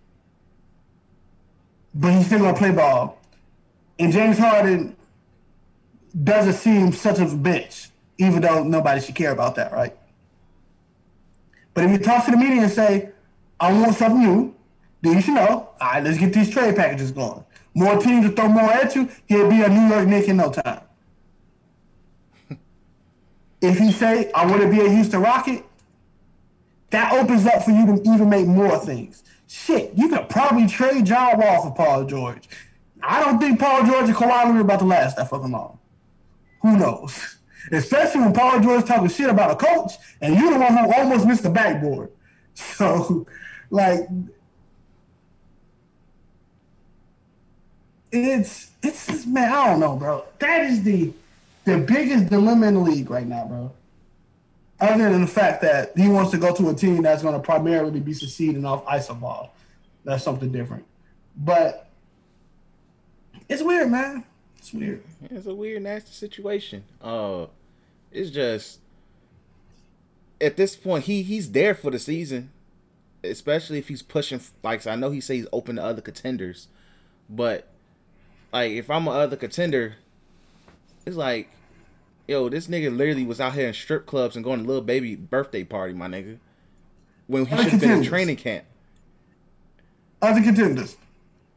but 1.95 2.13
he's 2.13 2.27
still 2.27 2.41
gonna 2.41 2.57
play 2.57 2.73
ball, 2.73 3.19
and 3.99 4.13
James 4.13 4.39
Harden 4.39 4.97
doesn't 6.25 6.55
seem 6.55 6.93
such 6.93 7.19
a 7.19 7.25
bitch, 7.25 7.89
even 8.19 8.43
though 8.43 8.63
nobody 8.65 9.01
should 9.01 9.15
care 9.15 9.33
about 9.33 9.55
that, 9.57 9.73
right? 9.73 9.97
But 11.75 11.85
if 11.85 11.91
you 11.91 11.99
talk 11.99 12.25
to 12.27 12.31
the 12.33 12.37
media 12.37 12.63
and 12.63 12.71
say, 12.71 13.11
I 13.59 13.73
want 13.73 13.95
something 13.95 14.21
new, 14.21 14.55
then 15.03 15.23
you 15.23 15.35
know, 15.35 15.49
all 15.49 15.75
right, 15.81 16.03
let's 16.03 16.19
get 16.19 16.33
these 16.33 16.51
trade 16.51 16.77
packages 16.77 17.11
going. 17.11 17.45
More 17.75 18.01
teams 18.01 18.27
to 18.27 18.33
throw 18.35 18.49
more 18.49 18.71
at 18.71 18.95
you, 18.95 19.09
he'll 19.27 19.49
be 19.49 19.63
a 19.63 19.69
New 19.69 19.89
York 19.89 20.07
Knick 20.09 20.29
in 20.29 20.37
no 20.37 20.51
time. 20.51 20.81
if 23.61 23.79
he 23.79 23.93
say, 23.93 24.31
I 24.33 24.47
want 24.47 24.63
to 24.63 24.71
be 24.71 24.81
a 24.81 24.89
Houston 24.89 25.21
Rocket, 25.21 25.65
that 26.91 27.13
opens 27.13 27.47
up 27.47 27.63
for 27.65 27.71
you 27.71 27.87
to 27.87 28.03
even 28.13 28.29
make 28.29 28.47
more 28.47 28.79
things. 28.79 29.25
Shit, 29.49 29.93
you 29.97 30.09
could 30.09 30.29
probably 30.29 30.67
trade 30.67 31.07
John 31.07 31.39
Wall 31.39 31.63
for 31.63 31.75
Paul 31.75 32.05
George. 32.05 32.49
I 33.03 33.23
don't 33.23 33.39
think 33.39 33.59
Paul 33.59 33.85
George 33.85 34.09
and 34.09 34.15
Kawhi 34.15 34.55
are 34.55 34.61
about 34.61 34.79
to 34.81 34.85
last 34.85 35.17
that 35.17 35.29
fucking 35.29 35.51
long. 35.51 35.79
Who 36.63 36.77
knows? 36.77 37.39
especially 37.71 38.23
when 38.23 38.33
Paul 38.33 38.61
George 38.61 38.85
talking 38.85 39.09
shit 39.09 39.31
about 39.31 39.53
a 39.53 39.57
coach, 39.57 39.93
and 40.21 40.37
you're 40.37 40.53
the 40.53 40.59
one 40.59 40.77
who 40.77 40.93
almost 40.93 41.27
missed 41.27 41.43
the 41.43 41.51
backboard. 41.51 42.11
So, 42.55 43.27
like, 43.71 44.01
it's 48.13 48.71
it's 48.83 49.07
just, 49.07 49.27
man, 49.27 49.53
I 49.53 49.67
don't 49.69 49.81
know, 49.81 49.97
bro. 49.97 50.25
That 50.39 50.67
is 50.67 50.83
the 50.83 51.13
the 51.65 51.79
biggest 51.79 52.29
dilemma 52.29 52.69
in 52.69 52.75
the 52.75 52.81
league 52.81 53.11
right 53.11 53.27
now, 53.27 53.47
bro. 53.47 53.73
Other 54.81 55.11
than 55.11 55.23
the 55.23 55.27
fact 55.27 55.63
that 55.63 55.97
he 55.97 56.09
wants 56.09 56.33
to 56.33 56.39
go 56.39 56.55
to 56.55 56.71
a 56.71 56.75
team 56.75 57.03
that's 57.03 57.23
going 57.23 57.35
to 57.35 57.41
primarily 57.41 58.01
be 58.01 58.13
succeeding 58.13 58.65
off 58.65 58.85
iso 58.87 59.19
ball, 59.19 59.55
that's 60.05 60.25
something 60.25 60.51
different. 60.51 60.85
But 61.37 61.89
it's 63.49 63.63
weird, 63.63 63.91
man. 63.91 64.25
It's 64.59 64.73
weird. 64.73 65.03
It's 65.31 65.47
a 65.47 65.55
weird, 65.55 65.83
nasty 65.83 66.13
situation. 66.13 66.85
Uh, 67.01 67.47
it's 68.11 68.31
just 68.31 68.81
at 70.41 70.57
this 70.57 70.77
point 70.77 71.05
he 71.05 71.23
he's 71.23 71.53
there 71.53 71.75
for 71.75 71.91
the 71.91 71.99
season, 71.99 72.51
especially 73.23 73.79
if 73.79 73.89
he's 73.89 74.03
pushing. 74.03 74.41
Like 74.63 74.87
I 74.87 74.97
know 74.97 75.11
he 75.11 75.21
says 75.21 75.37
he's 75.37 75.49
open 75.53 75.77
to 75.77 75.85
other 75.85 76.03
contenders, 76.03 76.69
but 77.31 77.72
like 78.53 78.73
if 78.73 78.91
I'm 78.91 79.07
a 79.07 79.11
other 79.11 79.37
contender, 79.37 79.97
it's 81.07 81.17
like, 81.17 81.51
yo, 82.29 82.49
this 82.49 82.67
nigga 82.69 82.95
literally 82.95 83.25
was 83.25 83.41
out 83.41 83.55
here 83.55 83.69
in 83.69 83.75
strip 83.75 84.07
clubs 84.07 84.37
and 84.37 84.45
going 84.45 84.61
to 84.61 84.67
little 84.67 84.83
baby 84.83 85.17
birthday 85.17 85.65
party, 85.65 85.95
my 85.95 86.07
nigga, 86.07 86.39
when 87.27 87.47
he 87.47 87.57
should 87.57 87.67
have 87.67 87.81
been 87.81 87.91
in 87.91 88.03
training 88.03 88.37
camp. 88.37 88.65
Other 90.21 90.43
contenders. 90.43 90.97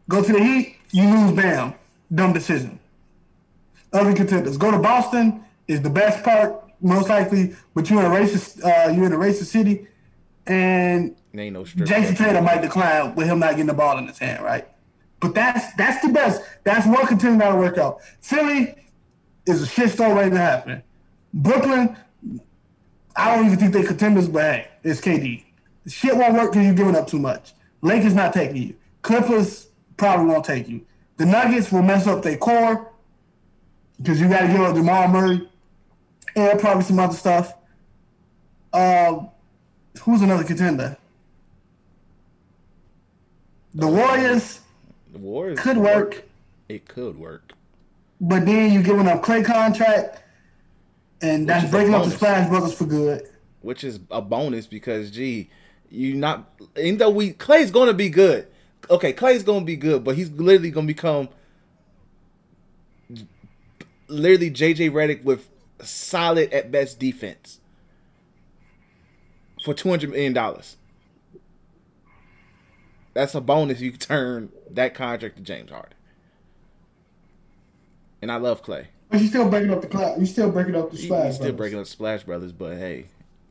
Go 0.10 0.24
to 0.24 0.34
the 0.34 0.44
Heat, 0.44 0.78
you 0.92 1.08
lose 1.08 1.34
Bam. 1.34 1.74
Dumb 2.14 2.34
decision. 2.34 2.80
Other 3.92 4.14
contenders. 4.14 4.58
Go 4.58 4.72
to 4.72 4.80
Boston 4.80 5.44
is 5.68 5.82
the 5.82 5.90
best 5.90 6.24
part, 6.24 6.64
most 6.82 7.10
likely, 7.10 7.56
but 7.74 7.90
you're 7.90 8.00
in 8.00 8.06
a 8.06 8.10
racist 8.10 8.64
uh, 8.64 8.92
you're 8.92 9.06
in 9.06 9.14
a 9.14 9.18
racist 9.18 9.46
city 9.46 9.88
and 10.48 11.16
ain't 11.36 11.54
no. 11.54 11.64
Jayson. 11.64 12.16
Tatum 12.16 12.46
might 12.46 12.62
decline 12.62 13.16
with 13.16 13.28
him 13.28 13.40
not 13.40 13.52
getting 13.52 13.66
the 13.66 13.74
ball 13.74 13.98
in 13.98 14.08
his 14.08 14.20
hand, 14.20 14.44
right? 14.44 14.68
But 15.20 15.34
that's 15.34 15.74
that's 15.76 16.06
the 16.06 16.12
best. 16.12 16.42
That's 16.64 16.86
one 16.86 17.06
contender 17.08 17.40
that'll 17.40 17.60
work 17.60 17.78
out. 17.78 18.02
Philly 18.22 18.76
is 19.46 19.64
a 19.64 19.66
shitstorm 19.66 20.16
waiting 20.16 20.34
to 20.34 20.40
happen. 20.40 20.84
Brooklyn, 21.34 21.96
I 23.16 23.36
don't 23.36 23.46
even 23.46 23.58
think 23.58 23.74
they 23.74 23.84
contenders, 23.84 24.28
but 24.28 24.44
hey, 24.44 24.68
it's 24.84 25.02
KD. 25.02 25.44
Shit 25.88 26.16
won't 26.16 26.34
work 26.34 26.52
because 26.52 26.66
you're 26.66 26.76
giving 26.76 26.96
up 26.96 27.08
too 27.08 27.20
much. 27.20 27.54
Lakers 27.82 28.14
not 28.14 28.34
taking 28.34 28.58
you. 28.58 28.76
Clippers 29.02 29.68
probably 29.98 30.26
won't 30.26 30.46
take 30.46 30.68
you. 30.68 30.86
The 31.18 31.26
Nuggets 31.26 31.72
will 31.72 31.84
mess 31.84 32.08
up 32.08 32.24
their 32.24 32.38
core 32.38 32.92
because 33.98 34.20
you 34.20 34.28
got 34.28 34.42
to 34.42 34.48
give 34.48 34.60
up 34.60 34.76
Jamal 34.76 35.08
Murray 35.08 35.48
and 36.36 36.60
probably 36.60 36.84
some 36.84 37.00
other 37.00 37.16
stuff. 37.16 37.54
Um, 38.74 39.30
who's 40.02 40.22
another 40.22 40.44
contender? 40.44 40.98
The 43.74 43.88
Warriors 43.88 44.62
The 45.16 45.22
Warriors 45.22 45.58
could 45.60 45.78
work, 45.78 46.26
It 46.68 46.90
could 46.90 47.18
work. 47.18 47.54
but 48.20 48.46
then 48.46 48.74
you're 48.74 48.84
giving 48.84 49.08
up 49.08 49.22
Klay 49.24 49.46
contract, 49.46 50.22
and 51.22 51.48
that's 51.48 51.72
breaking 51.72 51.94
up 51.94 52.04
the. 52.04 52.12
Splash 52.12 52.50
Brothers 52.50 52.74
for 52.74 52.84
good. 52.86 53.30
which 53.62 53.86
is 53.86 54.02
a 54.12 54.22
bonus 54.22 54.68
because 54.68 55.12
gee, 55.12 55.50
you're 55.90 56.18
not 56.18 56.52
even 56.78 56.98
though 56.98 57.10
we 57.10 57.32
Klay's 57.32 57.72
gonna 57.72 57.94
be 57.94 58.10
good. 58.10 58.48
Okay, 58.90 59.14
Klay's 59.14 59.42
gonna 59.44 59.64
be 59.64 59.78
good, 59.78 60.04
but 60.04 60.16
he's 60.18 60.30
literally 60.32 60.70
gonna 60.70 60.86
become 60.86 61.30
literally 64.10 64.52
JJ 64.52 64.92
Redick 64.92 65.24
with 65.24 65.48
solid 65.82 66.52
at 66.52 66.72
best 66.74 67.00
defense 67.00 67.62
for 69.64 69.74
two 69.74 69.90
hundred 69.90 70.10
million 70.10 70.34
dollars. 70.34 70.76
That's 73.16 73.34
a 73.34 73.42
bonus. 73.42 73.80
You 73.82 73.90
can 73.92 74.00
turn 74.00 74.50
that 74.70 74.94
contract 74.94 75.38
to 75.38 75.42
James 75.42 75.72
Harden, 75.72 75.94
and 78.22 78.32
I 78.32 78.36
love 78.36 78.64
Klay. 78.64 78.88
But 79.10 79.22
you 79.22 79.28
still 79.28 79.50
breaking 79.50 79.72
up 79.72 79.82
the 79.82 79.88
cloud. 79.88 80.20
You 80.20 80.26
still 80.28 80.52
breaking 80.52 80.76
up 80.76 80.92
the 80.92 80.98
He- 80.98 81.06
Splash 81.08 81.26
He's 81.28 81.36
still 81.36 81.46
Brothers. 81.46 81.58
breaking 81.58 81.80
up 81.80 81.86
Splash 81.88 82.24
Brothers, 82.24 82.52
but 82.52 82.78
hey, 82.78 83.06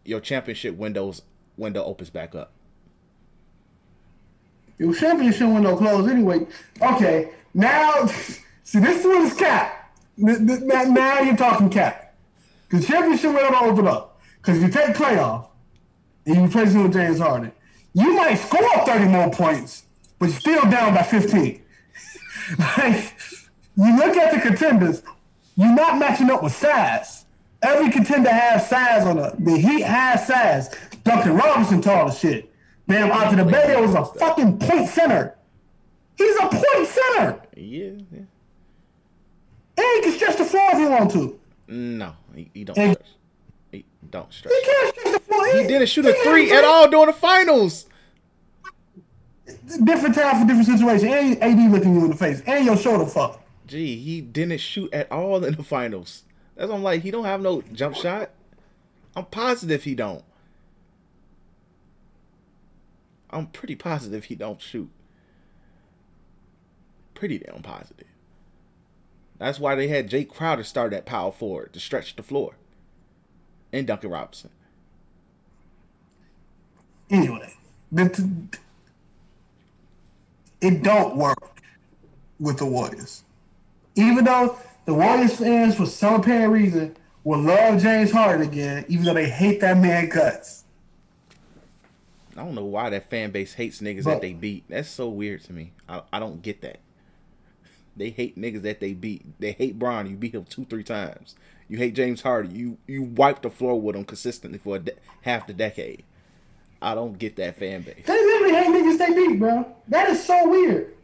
your 0.04 0.20
championship 0.20 0.76
windows 0.76 1.22
window 1.56 1.82
opens 1.82 2.10
back 2.10 2.34
up. 2.34 2.52
Your 4.78 4.94
championship 4.94 5.48
window 5.48 5.76
closed 5.76 6.10
anyway. 6.10 6.46
Okay, 6.82 7.30
now 7.54 8.06
see 8.64 8.80
this 8.80 9.00
is 9.00 9.04
what 9.06 9.22
is 9.22 9.34
cap. 9.34 9.92
Th- 10.18 10.38
th- 10.38 10.60
Now, 10.60 10.82
now 10.84 11.20
you're 11.20 11.36
talking 11.36 11.70
cap. 11.70 12.14
Because 12.68 12.86
championship 12.86 13.32
window 13.34 13.58
open 13.60 13.86
up. 13.86 14.20
Because 14.42 14.60
you 14.60 14.68
take 14.68 14.94
playoff 14.94 15.46
and 16.26 16.36
you 16.36 16.44
replace 16.44 16.72
him 16.72 16.82
with 16.82 16.92
James 16.92 17.18
Harden, 17.18 17.52
you 17.94 18.14
might 18.14 18.34
score 18.34 18.84
30 18.84 19.06
more 19.06 19.30
points, 19.30 19.84
but 20.18 20.26
you're 20.28 20.38
still 20.40 20.62
down 20.70 20.94
by 20.94 21.02
15. 21.02 21.62
like 22.58 23.14
you 23.76 23.96
look 23.96 24.16
at 24.16 24.34
the 24.34 24.40
contenders, 24.40 25.02
you're 25.56 25.74
not 25.74 25.98
matching 25.98 26.30
up 26.30 26.42
with 26.42 26.54
size. 26.54 27.24
Every 27.62 27.90
contender 27.90 28.30
has 28.30 28.68
size 28.68 29.06
on 29.06 29.16
the 29.16 29.34
the 29.38 29.56
Heat 29.56 29.82
has 29.82 30.26
size. 30.26 30.68
Duncan 31.04 31.34
Robinson 31.34 31.80
tall 31.80 32.08
as 32.08 32.18
shit. 32.18 32.52
Bam 32.86 33.10
Adebayo 33.10 33.84
is 33.88 33.94
a 33.94 34.04
fucking 34.04 34.58
point 34.58 34.88
center. 34.88 35.34
He's 36.18 36.36
a 36.36 36.48
point 36.48 36.86
center. 36.86 37.40
Yeah, 37.56 37.90
yeah. 38.12 38.20
And 39.76 39.86
he 39.96 40.00
can 40.02 40.12
stretch 40.12 40.36
the 40.36 40.44
floor 40.44 40.68
if 40.72 40.78
he 40.78 40.86
want 40.86 41.10
to. 41.12 41.40
No, 41.68 42.12
he, 42.34 42.50
he 42.52 42.64
don't 42.64 42.76
And- 42.78 42.92
stretch. 42.94 43.08
He 43.08 43.14
don't 44.14 44.32
stretch. 44.32 44.54
He 44.54 44.64
can't 44.64 44.96
stretch 44.96 45.12
the 45.12 45.20
floor. 45.20 45.46
He 45.48 45.66
didn't 45.66 45.88
shoot 45.88 46.06
a 46.06 46.14
three 46.22 46.52
at 46.52 46.64
all 46.64 46.88
during 46.88 47.06
the 47.06 47.12
finals. 47.12 47.86
Different 49.82 50.14
time 50.14 50.40
for 50.40 50.46
different 50.46 50.66
situation. 50.66 51.08
And 51.08 51.42
AD 51.42 51.72
looking 51.72 51.94
you 51.94 52.04
in 52.04 52.10
the 52.10 52.16
face. 52.16 52.40
And 52.46 52.64
your 52.64 52.76
shoulder 52.76 53.06
fuck. 53.06 53.42
Gee, 53.66 53.96
he 53.96 54.20
didn't 54.20 54.58
shoot 54.58 54.92
at 54.92 55.10
all 55.10 55.44
in 55.44 55.54
the 55.54 55.64
finals. 55.64 56.22
That's 56.54 56.70
why 56.70 56.76
I'm 56.76 56.82
like, 56.82 57.02
he 57.02 57.10
don't 57.10 57.24
have 57.24 57.40
no 57.40 57.62
jump 57.72 57.96
shot. 57.96 58.30
I'm 59.16 59.24
positive 59.26 59.84
he 59.84 59.94
don't. 59.94 60.24
I'm 63.30 63.48
pretty 63.48 63.74
positive 63.74 64.24
he 64.24 64.36
don't 64.36 64.62
shoot. 64.62 64.90
Pretty 67.14 67.38
damn 67.38 67.62
positive. 67.62 68.06
That's 69.38 69.58
why 69.58 69.74
they 69.74 69.88
had 69.88 70.08
Jae 70.08 70.28
Crowder 70.28 70.62
start 70.62 70.92
at 70.92 71.04
power 71.04 71.32
forward 71.32 71.72
to 71.72 71.80
stretch 71.80 72.14
the 72.14 72.22
floor. 72.22 72.54
And 73.74 73.88
Duncan 73.88 74.10
Robinson. 74.10 74.50
Anyway, 77.10 77.52
it 80.60 80.82
don't 80.84 81.16
work 81.16 81.60
with 82.38 82.58
the 82.58 82.66
Warriors. 82.66 83.24
Even 83.96 84.24
though 84.24 84.56
the 84.84 84.94
Warriors 84.94 85.36
fans, 85.38 85.74
for 85.74 85.86
some 85.86 86.20
apparent 86.20 86.52
reason, 86.52 86.96
will 87.24 87.40
love 87.40 87.82
James 87.82 88.12
Harden 88.12 88.46
again, 88.46 88.84
even 88.88 89.04
though 89.06 89.14
they 89.14 89.28
hate 89.28 89.60
that 89.60 89.76
man 89.78 90.08
guts. 90.08 90.62
I 92.36 92.44
don't 92.44 92.54
know 92.54 92.64
why 92.64 92.90
that 92.90 93.10
fan 93.10 93.32
base 93.32 93.54
hates 93.54 93.80
niggas 93.80 94.04
But- 94.04 94.10
that 94.14 94.20
they 94.20 94.34
beat. 94.34 94.64
That's 94.68 94.88
so 94.88 95.08
weird 95.08 95.42
to 95.44 95.52
me. 95.52 95.72
I, 95.88 96.02
I 96.12 96.20
don't 96.20 96.42
get 96.42 96.60
that. 96.60 96.78
They 97.96 98.10
hate 98.10 98.38
niggas 98.38 98.62
that 98.62 98.78
they 98.78 98.92
beat. 98.92 99.24
They 99.40 99.50
hate 99.50 99.80
Bron. 99.80 100.08
You 100.08 100.14
beat 100.16 100.34
him 100.34 100.44
two, 100.44 100.64
three 100.64 100.84
times. 100.84 101.34
You 101.68 101.78
hate 101.78 101.94
James 101.94 102.22
Harden. 102.22 102.54
You 102.54 102.78
you 102.86 103.02
wiped 103.02 103.42
the 103.42 103.50
floor 103.50 103.80
with 103.80 103.96
him 103.96 104.04
consistently 104.04 104.58
for 104.58 104.76
a 104.76 104.78
de- 104.78 104.92
half 105.22 105.46
the 105.46 105.52
decade. 105.52 106.04
I 106.82 106.94
don't 106.94 107.18
get 107.18 107.36
that 107.36 107.56
fan 107.56 107.82
base. 107.82 108.04
They 108.06 108.12
literally 108.12 108.54
hate 108.54 108.66
niggas 108.68 108.98
they 108.98 109.14
beat, 109.14 109.38
bro. 109.38 109.66
That 109.88 110.10
is 110.10 110.24
so 110.24 110.48
weird. 110.48 110.94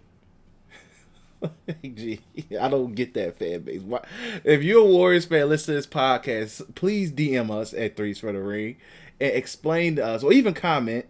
Gee, 1.82 2.20
I 2.60 2.68
don't 2.68 2.94
get 2.94 3.14
that 3.14 3.38
fan 3.38 3.60
base. 3.60 3.80
Why? 3.80 4.00
If 4.44 4.62
you're 4.62 4.82
a 4.82 4.84
Warriors 4.84 5.24
fan, 5.24 5.48
listen 5.48 5.72
to 5.72 5.78
this 5.78 5.86
podcast. 5.86 6.74
Please 6.74 7.10
DM 7.10 7.50
us 7.50 7.72
at 7.72 7.96
Threes 7.96 8.18
for 8.18 8.32
the 8.32 8.40
Ring 8.40 8.76
and 9.18 9.32
explain 9.32 9.96
to 9.96 10.04
us, 10.04 10.22
or 10.22 10.32
even 10.32 10.52
comment, 10.52 11.06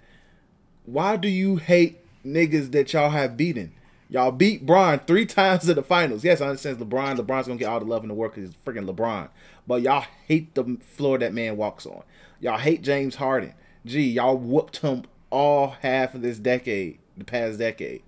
why 0.86 1.16
do 1.16 1.28
you 1.28 1.56
hate 1.56 1.98
niggas 2.24 2.70
that 2.72 2.92
y'all 2.92 3.10
have 3.10 3.36
beaten? 3.36 3.72
Y'all 4.10 4.32
beat 4.32 4.66
Bron 4.66 4.98
three 4.98 5.24
times 5.26 5.68
in 5.68 5.76
the 5.76 5.82
finals. 5.82 6.24
Yes, 6.24 6.40
I 6.40 6.48
understand 6.48 6.78
LeBron. 6.78 7.16
LeBron's 7.16 7.46
gonna 7.46 7.58
get 7.58 7.68
all 7.68 7.78
the 7.78 7.86
love 7.86 8.02
in 8.02 8.08
the 8.08 8.14
world 8.14 8.34
because 8.34 8.50
he's 8.50 8.58
freaking 8.64 8.92
LeBron. 8.92 9.28
But 9.66 9.82
y'all 9.82 10.04
hate 10.26 10.54
the 10.54 10.76
floor 10.80 11.16
that 11.18 11.32
man 11.32 11.56
walks 11.56 11.86
on. 11.86 12.02
Y'all 12.40 12.58
hate 12.58 12.82
James 12.82 13.16
Harden. 13.16 13.54
Gee, 13.86 14.10
y'all 14.10 14.36
whooped 14.36 14.78
him 14.78 15.04
all 15.30 15.76
half 15.80 16.14
of 16.14 16.22
this 16.22 16.38
decade, 16.38 16.98
the 17.16 17.24
past 17.24 17.58
decade. 17.58 18.02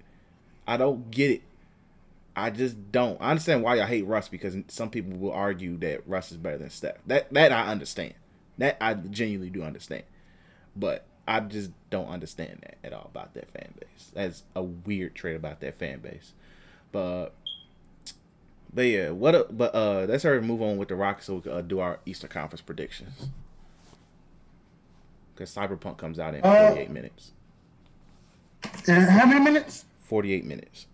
I 0.67 0.77
don't 0.77 1.11
get 1.11 1.31
it. 1.31 1.43
I 2.35 2.51
just 2.51 2.91
don't. 2.91 3.21
I 3.21 3.31
understand 3.31 3.63
why 3.63 3.77
y'all 3.77 3.87
hate 3.87 4.07
Russ 4.07 4.29
because 4.29 4.57
some 4.69 4.91
people 4.91 5.17
will 5.17 5.33
argue 5.33 5.77
that 5.79 6.07
Russ 6.07 6.33
is 6.33 6.39
better 6.39 6.59
than 6.59 6.71
Steph. 6.71 6.97
That 7.07 7.33
that 7.33 7.53
I 7.53 7.69
understand. 7.69 8.15
That 8.59 8.77
I 8.81 8.95
genuinely 8.95 9.51
do 9.51 9.63
understand. 9.63 10.05
But 10.75 11.05
I 11.33 11.41
just 11.41 11.71
don't 11.91 12.09
understand 12.09 12.59
that 12.63 12.77
at 12.85 12.93
all 12.93 13.09
about 13.11 13.33
that 13.35 13.51
fan 13.51 13.73
base. 13.81 14.11
That's 14.13 14.43
a 14.55 14.63
weird 14.63 15.15
trait 15.15 15.37
about 15.37 15.61
that 15.61 15.77
fan 15.79 16.01
base. 16.01 16.33
But 16.93 17.31
But 18.73 18.83
yeah, 18.83 19.11
what? 19.11 19.35
A, 19.35 19.47
but 19.51 19.75
uh, 19.75 20.07
let's 20.09 20.25
hurry 20.25 20.41
move 20.43 20.61
on 20.63 20.77
with 20.77 20.89
the 20.89 20.95
Rockets 20.95 21.27
so 21.27 21.37
we 21.37 21.41
can 21.43 21.53
uh, 21.53 21.61
do 21.63 21.79
our 21.81 22.01
Eastern 22.05 22.31
Conference 22.31 22.61
predictions. 22.61 23.29
Because 25.35 25.55
Cyberpunk 25.55 25.97
comes 25.97 26.19
out 26.19 26.35
in 26.35 26.43
Uh, 26.45 26.69
48 26.71 26.91
minutes. 26.91 27.33
How 28.87 29.27
many 29.27 29.41
minutes? 29.41 29.87
48 30.01 30.45
minutes. 30.45 30.87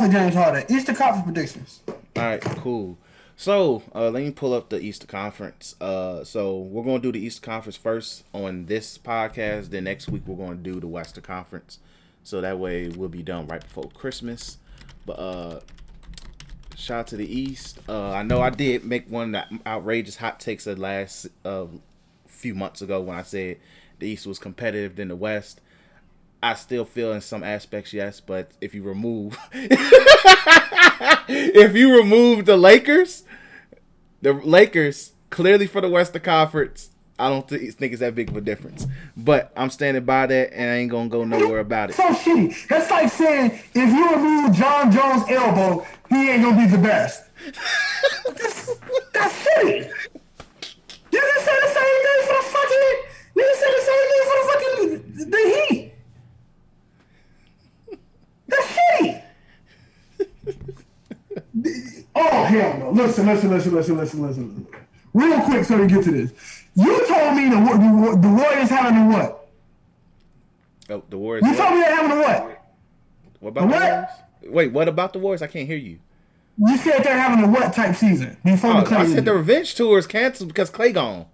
With 0.00 0.10
James 0.10 0.34
Harden. 0.34 0.64
Eastern 0.74 0.94
Conference 0.96 1.24
predictions. 1.24 1.80
All 1.86 1.96
right, 2.16 2.40
cool. 2.40 2.96
So 3.40 3.84
uh, 3.94 4.10
let 4.10 4.24
me 4.24 4.32
pull 4.32 4.52
up 4.52 4.68
the 4.68 4.80
Eastern 4.80 5.06
Conference. 5.06 5.80
Uh, 5.80 6.24
so 6.24 6.58
we're 6.58 6.82
gonna 6.82 6.98
do 6.98 7.12
the 7.12 7.20
Eastern 7.20 7.52
Conference 7.52 7.76
first 7.76 8.24
on 8.34 8.66
this 8.66 8.98
podcast. 8.98 9.70
Then 9.70 9.84
next 9.84 10.08
week 10.08 10.22
we're 10.26 10.44
gonna 10.44 10.56
do 10.56 10.80
the 10.80 10.88
Western 10.88 11.22
Conference. 11.22 11.78
So 12.24 12.40
that 12.40 12.58
way 12.58 12.88
we'll 12.88 13.08
be 13.08 13.22
done 13.22 13.46
right 13.46 13.62
before 13.62 13.90
Christmas. 13.94 14.58
But 15.06 15.20
uh, 15.20 15.60
shout 16.74 16.98
out 16.98 17.06
to 17.06 17.16
the 17.16 17.32
East. 17.32 17.78
Uh, 17.88 18.10
I 18.10 18.24
know 18.24 18.42
I 18.42 18.50
did 18.50 18.84
make 18.84 19.08
one 19.08 19.32
of 19.32 19.44
the 19.48 19.60
outrageous 19.68 20.16
hot 20.16 20.40
takes 20.40 20.64
the 20.64 20.74
last 20.74 21.28
uh, 21.44 21.66
few 22.26 22.56
months 22.56 22.82
ago 22.82 23.00
when 23.00 23.16
I 23.16 23.22
said 23.22 23.58
the 24.00 24.08
East 24.08 24.26
was 24.26 24.40
competitive 24.40 24.96
than 24.96 25.08
the 25.08 25.16
West. 25.16 25.60
I 26.42 26.54
still 26.54 26.84
feel 26.84 27.12
in 27.12 27.20
some 27.20 27.42
aspects 27.42 27.92
yes, 27.92 28.20
but 28.20 28.52
if 28.60 28.74
you 28.74 28.82
remove 28.82 29.36
if 31.28 31.74
you 31.74 31.96
remove 31.96 32.44
the 32.46 32.56
Lakers, 32.56 33.24
the 34.22 34.32
Lakers 34.32 35.12
clearly 35.30 35.66
for 35.66 35.80
the 35.80 35.88
Western 35.88 36.22
Conference, 36.22 36.90
I 37.18 37.28
don't 37.28 37.48
thi- 37.48 37.70
think 37.72 37.92
it's 37.92 38.00
that 38.00 38.14
big 38.14 38.28
of 38.30 38.36
a 38.36 38.40
difference. 38.40 38.86
But 39.16 39.52
I'm 39.56 39.70
standing 39.70 40.04
by 40.04 40.26
that, 40.26 40.52
and 40.52 40.70
I 40.70 40.74
ain't 40.76 40.90
gonna 40.90 41.08
go 41.08 41.24
nowhere 41.24 41.58
about 41.58 41.90
it. 41.90 41.96
So 41.96 42.04
shitty. 42.14 42.68
That's 42.68 42.88
like 42.90 43.10
saying 43.10 43.50
if 43.74 43.92
you 43.92 44.14
remove 44.14 44.54
Jon 44.54 44.92
Jones' 44.92 45.24
elbow, 45.28 45.84
he 46.08 46.30
ain't 46.30 46.42
gonna 46.44 46.56
be 46.56 46.70
the 46.70 46.78
best. 46.78 47.24
that's, 48.26 48.66
that's 49.12 49.34
shitty. 49.44 49.90
You 51.10 51.20
can 51.20 51.40
say 51.44 51.56
the 51.60 51.68
same 51.68 51.98
thing 52.04 52.20
for 52.26 52.34
the 52.34 52.42
fucking. 52.54 52.96
You 53.34 53.42
can 53.42 53.56
say 53.56 53.70
the 53.74 53.82
same 53.88 54.06
thing 54.08 54.22
for 54.28 54.34
the 54.38 54.44
fucking 54.52 55.30
the 55.30 55.40
Heat. 55.68 55.92
That's 58.46 58.68
shitty. 58.76 59.22
oh 62.14 62.44
hell 62.44 62.78
no! 62.78 62.87
Listen, 62.98 63.26
listen, 63.26 63.50
listen, 63.50 63.74
listen, 63.74 63.96
listen, 63.96 64.22
listen. 64.22 64.66
Real 65.14 65.40
quick, 65.42 65.64
so 65.64 65.78
we 65.80 65.86
get 65.86 66.04
to 66.04 66.10
this. 66.10 66.32
You 66.74 67.06
told 67.06 67.36
me 67.36 67.48
the 67.48 67.56
the, 67.56 68.18
the 68.20 68.28
Warriors 68.28 68.68
having 68.68 68.96
a 68.96 69.08
what? 69.08 69.48
Oh, 70.90 71.02
the 71.08 71.18
Warriors. 71.18 71.46
You 71.46 71.56
told 71.56 71.74
me 71.74 71.80
they're 71.80 71.96
having 71.96 72.12
a 72.12 72.20
what? 72.20 72.64
What 73.40 73.48
about 73.50 73.60
the 73.60 73.66
What? 73.66 73.82
Warriors? 73.82 74.08
Wait, 74.46 74.72
what 74.72 74.88
about 74.88 75.12
the 75.12 75.18
Warriors? 75.18 75.42
I 75.42 75.46
can't 75.46 75.66
hear 75.66 75.76
you. 75.76 75.98
You 76.58 76.76
said 76.76 77.04
they're 77.04 77.18
having 77.18 77.44
a 77.44 77.48
what 77.48 77.72
type 77.72 77.94
season 77.94 78.36
before 78.44 78.72
Oh, 78.72 78.80
the 78.80 78.86
Klay 78.86 78.96
I 78.96 79.06
said 79.06 79.24
the 79.24 79.32
revenge 79.32 79.74
tour 79.76 79.98
is 79.98 80.06
canceled 80.08 80.48
because 80.48 80.70
Klay 80.70 80.92
gone. 80.92 81.26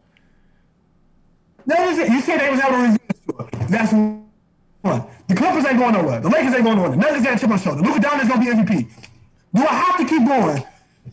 That 1.66 1.88
is 1.92 1.98
it. 1.98 2.10
You 2.10 2.20
said 2.20 2.40
they 2.40 2.50
was 2.50 2.60
having 2.60 2.78
a 2.78 2.82
revenge 2.82 3.00
tour. 3.26 3.48
That's 3.70 3.92
one. 3.92 5.06
The 5.28 5.34
Clippers 5.34 5.64
ain't 5.64 5.78
going 5.78 5.94
nowhere. 5.94 6.20
The 6.20 6.28
Lakers 6.28 6.54
ain't 6.54 6.64
going 6.64 6.76
nowhere. 6.76 6.90
The 6.90 6.96
Nuggets 6.96 7.24
got 7.24 7.36
a 7.36 7.38
chip 7.38 7.50
on 7.50 7.58
shoulder. 7.58 7.80
Luka 7.82 8.00
Doncic's 8.00 8.28
gonna 8.28 8.40
be 8.40 8.50
MVP. 8.50 8.88
Do 9.54 9.62
I 9.62 9.72
have 9.74 9.96
to 9.98 10.04
keep 10.04 10.26
going? 10.26 10.62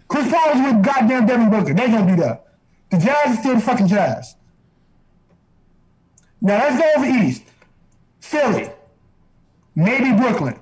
Chris 0.08 0.32
Paul 0.32 0.64
with 0.64 0.84
goddamn 0.84 1.26
Devin 1.26 1.50
Booker. 1.50 1.74
They 1.74 1.88
gonna 1.88 2.16
do 2.16 2.22
that. 2.22 2.48
The 2.90 2.98
Jazz 2.98 3.34
is 3.34 3.40
still 3.40 3.56
the 3.56 3.62
fucking 3.62 3.88
Jazz. 3.88 4.36
Now 6.42 6.58
let's 6.58 6.78
go 6.78 6.92
over 6.98 7.24
East. 7.24 7.44
Philly. 8.20 8.70
Maybe 9.76 10.12
Brooklyn. 10.18 10.60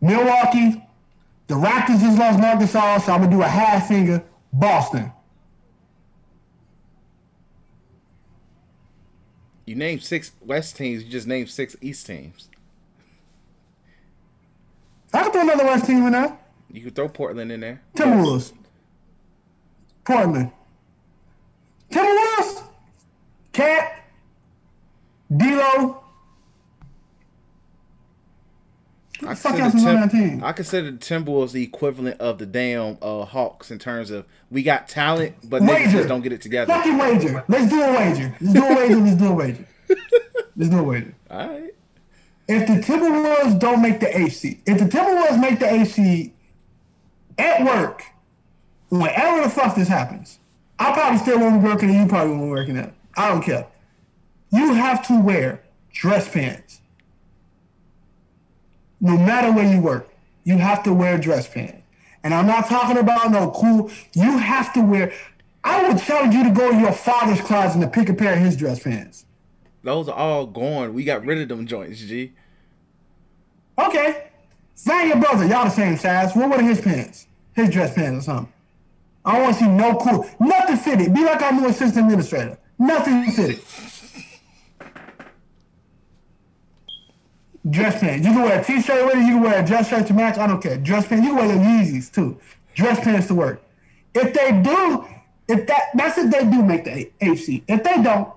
Milwaukee. 0.00 0.82
The 1.46 1.54
Raptors 1.54 2.00
just 2.00 2.18
lost 2.18 2.38
Gasol, 2.38 3.00
so 3.00 3.12
I'm 3.12 3.20
gonna 3.20 3.30
do 3.30 3.42
a 3.42 3.46
half 3.46 3.88
finger. 3.88 4.24
Boston. 4.52 5.12
You 9.66 9.76
named 9.76 10.02
six 10.02 10.32
West 10.40 10.76
teams. 10.76 11.04
You 11.04 11.10
just 11.10 11.26
named 11.26 11.48
six 11.48 11.76
East 11.80 12.06
teams. 12.06 12.48
I 15.12 15.22
can 15.22 15.32
throw 15.32 15.42
another 15.42 15.64
West 15.64 15.86
team 15.86 16.06
in 16.06 16.12
there. 16.12 16.39
You 16.72 16.82
could 16.82 16.94
throw 16.94 17.08
Portland 17.08 17.50
in 17.52 17.60
there. 17.60 17.82
Timberwolves. 17.96 18.52
Portland. 20.04 20.52
Timberwolves. 21.90 22.62
KAT. 23.52 23.96
D'Lo. 25.36 25.96
I 29.22 29.34
consider, 29.34 30.08
Tim- 30.08 30.42
I 30.44 30.52
consider 30.52 30.90
the 30.92 30.96
Timberwolves 30.96 31.52
the 31.52 31.62
equivalent 31.62 32.18
of 32.20 32.38
the 32.38 32.46
damn 32.46 32.96
uh, 33.02 33.26
Hawks 33.26 33.70
in 33.70 33.78
terms 33.78 34.10
of 34.10 34.24
we 34.50 34.62
got 34.62 34.88
talent, 34.88 35.36
but 35.44 35.60
Wager. 35.62 35.90
just 35.90 36.08
don't 36.08 36.22
get 36.22 36.32
it 36.32 36.40
together. 36.40 36.72
Fucking 36.72 36.96
wager. 36.96 37.44
Let's 37.46 37.68
do 37.70 37.82
a 37.82 37.92
wager. 37.92 38.34
Let's 38.40 38.54
do 38.54 38.64
a 38.64 38.74
wager. 38.74 38.96
Let's 38.96 39.16
do 39.16 39.26
a 39.28 39.34
wager. 39.34 39.66
Let's 40.56 40.70
do 40.70 40.78
a 40.78 40.82
wager. 40.82 41.14
All 41.30 41.48
right. 41.48 41.70
If 42.48 42.66
the 42.66 42.92
Timberwolves 42.92 43.58
don't 43.60 43.82
make 43.82 44.00
the 44.00 44.18
AC, 44.18 44.60
if 44.64 44.78
the 44.78 44.86
Timberwolves 44.86 45.38
make 45.38 45.58
the 45.58 45.70
AC 45.70 46.32
at 47.40 47.64
work, 47.64 48.04
whenever 48.90 49.42
the 49.42 49.50
fuck 49.50 49.74
this 49.74 49.88
happens, 49.88 50.38
I 50.78 50.92
probably 50.92 51.18
still 51.18 51.40
won't 51.40 51.62
be 51.62 51.68
working 51.68 51.90
and 51.90 51.98
you 51.98 52.06
probably 52.06 52.32
won't 52.32 52.44
be 52.44 52.50
working 52.50 52.78
out. 52.78 52.92
I 53.16 53.28
don't 53.28 53.42
care. 53.42 53.66
You 54.52 54.74
have 54.74 55.06
to 55.08 55.20
wear 55.20 55.62
dress 55.92 56.28
pants. 56.28 56.80
No 59.00 59.16
matter 59.16 59.52
where 59.52 59.72
you 59.72 59.80
work, 59.80 60.08
you 60.44 60.58
have 60.58 60.82
to 60.84 60.92
wear 60.92 61.18
dress 61.18 61.48
pants. 61.48 61.78
And 62.22 62.34
I'm 62.34 62.46
not 62.46 62.68
talking 62.68 62.98
about 62.98 63.30
no 63.30 63.50
cool. 63.50 63.90
You 64.12 64.36
have 64.36 64.72
to 64.74 64.82
wear. 64.82 65.12
I 65.64 65.88
would 65.88 66.02
challenge 66.02 66.34
you 66.34 66.44
to 66.44 66.50
go 66.50 66.70
to 66.70 66.78
your 66.78 66.92
father's 66.92 67.40
closet 67.40 67.82
and 67.82 67.92
pick 67.92 68.08
a 68.08 68.14
pair 68.14 68.34
of 68.34 68.40
his 68.40 68.56
dress 68.56 68.82
pants. 68.82 69.24
Those 69.82 70.08
are 70.08 70.16
all 70.16 70.46
gone. 70.46 70.92
We 70.92 71.04
got 71.04 71.24
rid 71.24 71.38
of 71.38 71.48
them 71.48 71.66
joints, 71.66 72.00
G. 72.00 72.32
Okay. 73.78 74.26
Find 74.76 75.08
your 75.08 75.18
brother. 75.18 75.46
Y'all 75.46 75.64
the 75.64 75.70
same 75.70 75.96
size. 75.96 76.34
What 76.34 76.50
were 76.50 76.62
his 76.62 76.80
pants? 76.80 77.26
His 77.54 77.70
dress 77.70 77.94
pants 77.94 78.24
or 78.26 78.30
something. 78.30 78.52
I 79.24 79.32
don't 79.34 79.42
want 79.42 79.58
to 79.58 79.64
see 79.64 79.68
no 79.68 79.96
cool. 79.96 80.28
Nothing 80.40 80.76
fitted. 80.76 81.14
Be 81.14 81.24
like 81.24 81.42
our 81.42 81.52
new 81.52 81.66
assistant 81.66 82.06
administrator. 82.06 82.58
Nothing 82.78 83.30
fitted. 83.32 83.60
dress 87.68 88.00
pants. 88.00 88.26
You 88.26 88.32
can 88.32 88.42
wear 88.42 88.60
a 88.60 88.64
t-shirt 88.64 89.04
with 89.04 89.16
it. 89.16 89.26
You 89.26 89.34
can 89.34 89.40
wear 89.42 89.62
a 89.62 89.66
dress 89.66 89.88
shirt 89.88 90.06
to 90.06 90.14
match. 90.14 90.38
I 90.38 90.46
don't 90.46 90.62
care. 90.62 90.78
Dress 90.78 91.06
pants. 91.06 91.26
You 91.26 91.36
can 91.36 91.46
wear 91.46 91.56
your 91.56 91.64
Yeezys 91.64 92.12
too. 92.12 92.38
Dress 92.74 93.00
pants 93.00 93.26
to 93.28 93.34
work. 93.34 93.62
If 94.14 94.32
they 94.32 94.62
do, 94.62 95.06
if 95.48 95.66
that 95.66 95.90
that's 95.94 96.18
if 96.18 96.30
they 96.30 96.44
do 96.44 96.62
make 96.62 96.84
the 96.84 97.10
HC. 97.20 97.64
If 97.68 97.84
they 97.84 98.02
don't, 98.02 98.32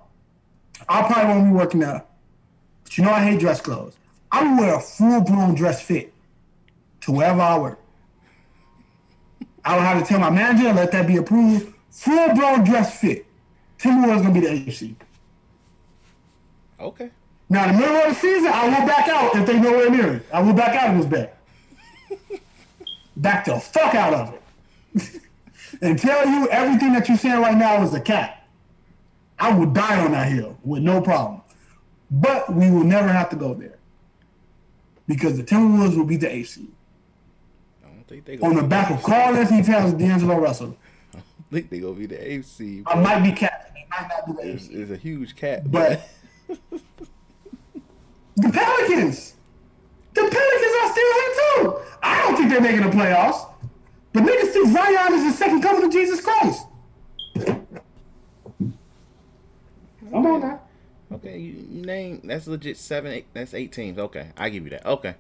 I 0.90 1.04
probably 1.04 1.34
won't 1.34 1.46
be 1.46 1.54
working 1.54 1.84
out. 1.84 2.10
But 2.84 2.98
you 2.98 3.04
know 3.06 3.12
I 3.12 3.24
hate 3.24 3.40
dress 3.40 3.62
clothes. 3.62 3.96
I 4.32 4.44
would 4.44 4.60
wear 4.60 4.76
a 4.76 4.80
full 4.82 5.22
blown 5.22 5.56
dress 5.56 5.82
fit 5.82 6.14
to 7.02 7.12
wherever 7.12 7.42
I 7.42 7.58
work. 7.58 7.80
I 9.66 9.76
would 9.76 9.84
have 9.84 10.02
to 10.02 10.08
tell 10.08 10.20
my 10.20 10.30
manager, 10.30 10.74
let 10.74 10.92
that 10.92 11.08
be 11.08 11.18
approved. 11.18 11.74
Full 11.90 12.34
blown 12.36 12.64
dress 12.64 13.00
fit. 13.00 13.26
Timberwolves 13.78 14.24
gonna 14.24 14.34
be 14.34 14.42
the 14.42 14.52
AC. 14.52 14.96
Okay. 16.80 17.12
Now 17.50 17.70
in 17.70 17.76
the 17.76 17.82
middle 17.82 17.96
of 17.98 18.10
the 18.10 18.16
season, 18.16 18.52
I 18.52 18.66
will 18.66 18.88
back 18.88 19.08
out 19.08 19.36
if 19.36 19.46
they 19.46 19.60
nowhere 19.60 19.90
near 19.90 20.16
it. 20.16 20.26
I 20.34 20.42
will 20.42 20.54
back 20.54 20.76
out 20.76 20.96
of 20.96 20.98
this 20.98 21.06
bet. 21.06 21.38
back 23.18 23.46
the 23.46 23.60
fuck 23.60 23.94
out 23.96 24.14
of 24.14 24.34
it. 24.34 25.22
and 25.82 26.00
tell 26.00 26.28
you 26.28 26.50
everything 26.50 26.94
that 26.94 27.08
you're 27.08 27.18
saying 27.18 27.42
right 27.42 27.58
now 27.58 27.84
is 27.84 27.94
a 27.94 28.02
cat. 28.02 28.48
I 29.40 29.58
would 29.58 29.74
die 29.74 30.04
on 30.04 30.12
that 30.12 30.32
hill 30.32 30.58
with 30.64 30.82
no 30.82 31.02
problem. 31.02 31.42
But 32.10 32.54
we 32.54 32.70
will 32.70 32.84
never 32.84 33.08
have 33.08 33.30
to 33.32 33.36
go 33.36 33.54
there. 33.54 33.78
Because 35.08 35.38
the 35.38 35.44
Timberwolves 35.44 35.98
will 35.98 36.06
be 36.06 36.18
the 36.18 36.32
AC. 36.32 36.68
Think 38.08 38.26
they 38.26 38.38
On 38.40 38.56
the 38.56 38.64
back 38.64 38.92
of 38.92 39.02
Carl 39.02 39.36
Anthony 39.36 39.64
Towns 39.64 39.92
and 39.92 40.00
D'Angelo 40.00 40.38
Russell. 40.40 40.78
I 41.16 41.20
think 41.52 41.70
they 41.70 41.80
gonna 41.80 41.94
be 41.94 42.06
the 42.06 42.32
AC. 42.32 42.84
I 42.86 43.00
might 43.00 43.24
be 43.24 43.32
capping. 43.32 43.82
It 43.82 43.88
might 43.90 44.10
not 44.10 44.26
be 44.26 44.34
the 44.44 44.54
It's, 44.54 44.68
it's 44.68 44.92
a 44.92 44.98
huge 44.98 45.36
cat, 45.36 45.72
But 45.72 46.10
the 46.50 46.60
Pelicans. 48.38 49.36
The 50.14 50.22
Pelicans 50.22 50.76
are 50.82 50.92
still 50.92 51.14
here 51.14 51.34
too. 51.36 51.80
I 52.02 52.22
don't 52.24 52.36
think 52.36 52.50
they're 52.50 52.62
making 52.62 52.82
the 52.82 52.90
playoffs. 52.90 53.50
But 54.12 54.24
niggas 54.24 54.52
think 54.52 54.70
Zion 54.72 55.14
is 55.14 55.24
the 55.24 55.38
second 55.38 55.62
coming 55.62 55.84
of 55.86 55.92
Jesus 55.92 56.22
Christ. 56.22 56.68
Come 60.12 60.26
on 60.28 60.42
now. 60.42 60.62
Okay, 61.12 61.40
you 61.40 61.82
name 61.86 62.22
that's 62.24 62.48
legit 62.48 62.78
seven, 62.78 63.12
eight. 63.12 63.28
That's 63.34 63.54
eight 63.54 63.72
teams. 63.72 63.98
Okay, 63.98 64.30
I 64.36 64.50
give 64.50 64.64
you 64.66 64.72
that. 64.72 64.86
Okay, 64.86 65.16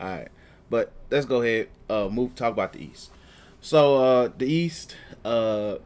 all 0.00 0.08
right. 0.08 0.28
But 0.74 0.90
let's 1.08 1.24
go 1.24 1.40
ahead. 1.40 1.68
Uh, 1.88 2.08
move. 2.08 2.34
Talk 2.34 2.52
about 2.52 2.72
the 2.72 2.82
East. 2.82 3.12
So 3.60 3.98
uh, 4.04 4.30
the 4.36 4.46
East. 4.46 4.96
Uh, 5.24 5.76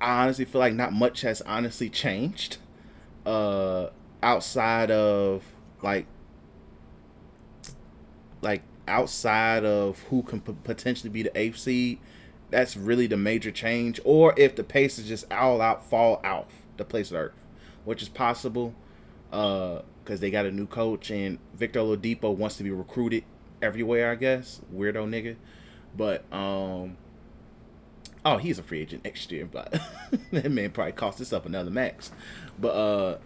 I 0.00 0.22
honestly 0.22 0.44
feel 0.44 0.60
like 0.60 0.72
not 0.72 0.92
much 0.92 1.22
has 1.22 1.40
honestly 1.42 1.90
changed. 1.90 2.58
Uh, 3.24 3.88
outside 4.22 4.92
of 4.92 5.42
like, 5.82 6.06
like 8.40 8.62
outside 8.86 9.64
of 9.64 9.98
who 10.10 10.22
can 10.22 10.40
p- 10.40 10.54
potentially 10.62 11.10
be 11.10 11.24
the 11.24 11.36
eighth 11.36 11.58
seed, 11.58 11.98
that's 12.52 12.76
really 12.76 13.08
the 13.08 13.16
major 13.16 13.50
change. 13.50 13.98
Or 14.04 14.32
if 14.36 14.54
the 14.54 14.62
Pacers 14.62 15.08
just 15.08 15.32
all 15.32 15.60
out 15.60 15.84
fall 15.84 16.20
out 16.22 16.48
the 16.76 16.84
place 16.84 17.10
of 17.10 17.16
Earth, 17.16 17.44
which 17.84 18.00
is 18.00 18.08
possible, 18.08 18.76
because 19.28 20.20
they 20.20 20.30
got 20.30 20.46
a 20.46 20.52
new 20.52 20.68
coach 20.68 21.10
and 21.10 21.40
Victor 21.52 21.80
Oladipo 21.80 22.32
wants 22.32 22.56
to 22.58 22.62
be 22.62 22.70
recruited 22.70 23.24
everywhere. 23.62 24.10
I 24.10 24.14
guess 24.14 24.60
weirdo 24.74 25.08
nigga, 25.08 25.36
but 25.96 26.24
um. 26.32 26.96
Oh, 28.24 28.38
he's 28.38 28.58
a 28.58 28.62
free 28.64 28.80
agent 28.80 29.04
next 29.04 29.30
year, 29.30 29.46
but 29.46 29.80
that 30.32 30.50
man 30.50 30.72
probably 30.72 30.92
cost 30.92 31.20
us 31.20 31.32
up 31.32 31.46
another 31.46 31.70
max. 31.70 32.10
But 32.58 32.70
uh 32.70 33.18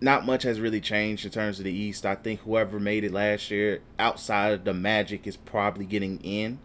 not 0.00 0.24
much 0.24 0.44
has 0.44 0.60
really 0.60 0.80
changed 0.80 1.24
in 1.24 1.30
terms 1.30 1.58
of 1.58 1.64
the 1.64 1.72
East. 1.72 2.06
I 2.06 2.14
think 2.14 2.40
whoever 2.40 2.78
made 2.78 3.04
it 3.04 3.12
last 3.12 3.50
year, 3.50 3.80
outside 3.98 4.52
of 4.52 4.64
the 4.64 4.74
Magic, 4.74 5.26
is 5.26 5.36
probably 5.36 5.84
getting 5.84 6.20
in, 6.20 6.58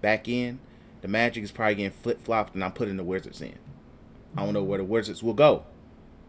back 0.00 0.28
in. 0.28 0.58
The 1.02 1.08
Magic 1.08 1.44
is 1.44 1.52
probably 1.52 1.76
getting 1.76 1.92
flip 1.92 2.20
flopped, 2.20 2.54
and 2.54 2.64
I'm 2.64 2.72
putting 2.72 2.96
the 2.96 3.04
Wizards 3.04 3.40
in. 3.40 3.58
I 4.36 4.44
don't 4.44 4.54
know 4.54 4.62
where 4.62 4.78
the 4.78 4.84
Wizards 4.84 5.22
will 5.22 5.34
go. 5.34 5.64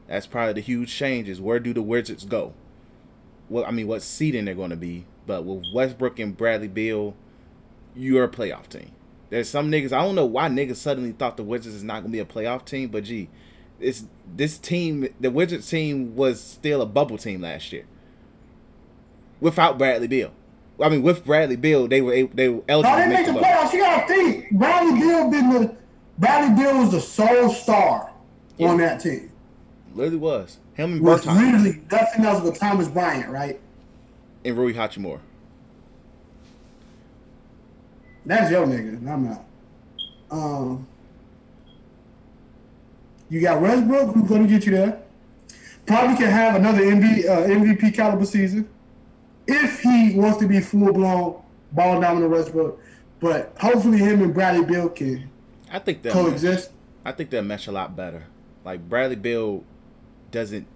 That's 0.08 0.28
probably 0.28 0.54
the 0.54 0.62
huge 0.62 0.94
change. 0.94 1.28
Is 1.28 1.42
where 1.42 1.60
do 1.60 1.74
the 1.74 1.82
Wizards 1.82 2.26
go? 2.26 2.54
Well, 3.50 3.66
I 3.66 3.72
mean, 3.72 3.88
what 3.88 4.02
seeding 4.02 4.46
they're 4.46 4.56
going 4.56 4.70
to 4.70 4.78
be, 4.78 5.06
but 5.26 5.44
with 5.46 5.64
Westbrook 5.74 6.20
and 6.20 6.36
Bradley 6.36 6.68
Beal, 6.68 7.16
you're 7.96 8.24
a 8.24 8.30
playoff 8.30 8.68
team. 8.68 8.92
There's 9.30 9.50
some 9.50 9.72
niggas. 9.72 9.94
I 9.94 10.02
don't 10.02 10.16
know 10.16 10.26
why 10.26 10.50
niggas 10.50 10.76
suddenly 10.78 11.14
thought 11.14 11.38
the 11.38 11.44
Wizards 11.44 11.76
is 11.76 11.84
not 11.84 12.02
going 12.02 12.06
to 12.06 12.10
be 12.12 12.20
a 12.20 12.26
playoff 12.26 12.66
team, 12.66 12.90
but 12.90 13.06
gee, 13.06 13.30
it's 13.80 14.06
this 14.36 14.58
team. 14.58 15.08
The 15.20 15.32
Wizards 15.32 15.70
team 15.70 16.16
was 16.16 16.42
still 16.42 16.82
a 16.82 16.86
bubble 16.86 17.18
team 17.18 17.42
last 17.42 17.72
year 17.72 17.86
without 19.40 19.78
Bradley 19.78 20.08
Beal. 20.08 20.32
I 20.82 20.90
mean, 20.90 21.04
with 21.04 21.26
Bradley 21.26 21.56
Beal, 21.56 21.88
they 21.88 22.02
were 22.02 22.14
able, 22.14 22.36
they 22.36 22.50
were 22.50 22.64
eligible 22.68 22.98
No, 22.98 23.04
to 23.04 23.10
they 23.10 23.16
make 23.16 23.26
the 23.28 23.34
the 23.34 23.40
playoffs. 23.40 23.74
You 23.74 23.80
gotta 23.80 24.08
think. 24.08 24.52
Bradley 24.52 25.00
Bill 25.00 25.30
been 25.32 25.50
the 25.50 25.76
Bradley 26.18 26.62
Bill 26.64 26.80
was 26.80 26.92
the 26.92 27.02
sole 27.02 27.50
star 27.54 28.12
on 28.60 28.78
that 28.78 29.00
team. 29.02 29.32
Literally 29.94 30.18
was 30.18 30.58
him 30.74 30.94
and 30.94 31.02
With 31.02 31.24
Bertans 31.24 31.36
literally 31.36 31.82
nothing 31.92 32.26
else 32.26 32.44
but 32.44 32.56
Thomas 32.56 32.88
Bryant, 32.88 33.30
right? 33.30 33.60
And 34.44 34.58
Rui 34.58 34.74
Hachimura. 34.74 35.20
That's 38.26 38.52
your 38.52 38.66
nigga. 38.68 39.08
I'm 39.08 39.30
not. 39.30 39.46
Um, 40.30 40.88
you 43.30 43.42
got 43.42 43.62
Westbrook, 43.62 44.14
who's 44.14 44.30
going 44.30 44.44
to 44.44 44.50
get 44.50 44.66
you 44.66 44.74
there. 44.74 45.02
Probably 45.86 46.16
can 46.16 46.30
have 46.30 46.56
another 46.56 46.82
MV, 46.82 47.28
uh, 47.28 47.48
MVP 47.48 47.94
caliber 47.94 48.26
season 48.26 48.70
if 49.48 49.82
he 49.82 50.14
wants 50.16 50.38
to 50.40 50.48
be 50.48 50.60
full 50.60 50.94
blown 50.94 51.42
ball 51.72 52.00
dominant 52.00 52.32
Westbrook. 52.32 52.80
But 53.20 53.56
hopefully, 53.60 53.98
him 53.98 54.22
and 54.22 54.34
Bradley 54.34 54.66
Bill 54.66 54.90
can 54.90 55.30
I 55.72 55.80
think 55.80 56.02
that 56.04 56.14
coexist. 56.14 56.72
I 57.06 57.12
think 57.12 57.30
they'll 57.30 57.42
mesh 57.42 57.68
a 57.68 57.72
lot 57.72 57.96
better. 57.96 58.24
Like 58.64 58.88
Bradley 58.88 59.16
Bill 59.16 59.64
doesn't. 60.32 60.68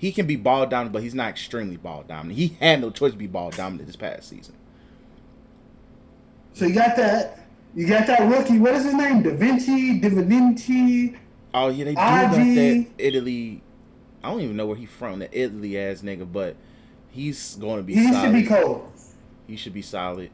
He 0.00 0.12
can 0.12 0.26
be 0.26 0.34
ball 0.36 0.64
dominant, 0.66 0.94
but 0.94 1.02
he's 1.02 1.14
not 1.14 1.28
extremely 1.28 1.76
ball 1.76 2.04
dominant. 2.08 2.38
He 2.38 2.56
had 2.58 2.80
no 2.80 2.88
choice 2.90 3.12
to 3.12 3.18
be 3.18 3.26
ball 3.26 3.50
dominant 3.50 3.86
this 3.86 3.96
past 3.96 4.30
season. 4.30 4.54
So 6.54 6.64
you 6.64 6.74
got 6.74 6.96
that. 6.96 7.38
You 7.74 7.86
got 7.86 8.06
that 8.06 8.20
rookie. 8.28 8.58
What 8.58 8.72
is 8.74 8.84
his 8.84 8.94
name? 8.94 9.22
Da 9.22 9.30
Vinci, 9.34 10.00
Divinci. 10.00 11.18
Oh 11.52 11.68
yeah, 11.68 11.84
they 11.84 11.90
do 11.90 11.96
got 11.96 12.32
that 12.32 12.86
Italy. 12.96 13.60
I 14.24 14.30
don't 14.30 14.40
even 14.40 14.56
know 14.56 14.66
where 14.66 14.76
he's 14.76 14.88
from. 14.88 15.18
That 15.18 15.30
Italy 15.32 15.78
ass 15.78 16.00
nigga, 16.00 16.30
but 16.32 16.56
he's 17.10 17.56
going 17.56 17.76
to 17.76 17.82
be 17.82 17.94
He 17.94 18.10
solid. 18.10 18.22
should 18.24 18.32
be 18.32 18.46
cold. 18.46 18.90
He 19.46 19.56
should 19.56 19.74
be 19.74 19.82
solid. 19.82 20.30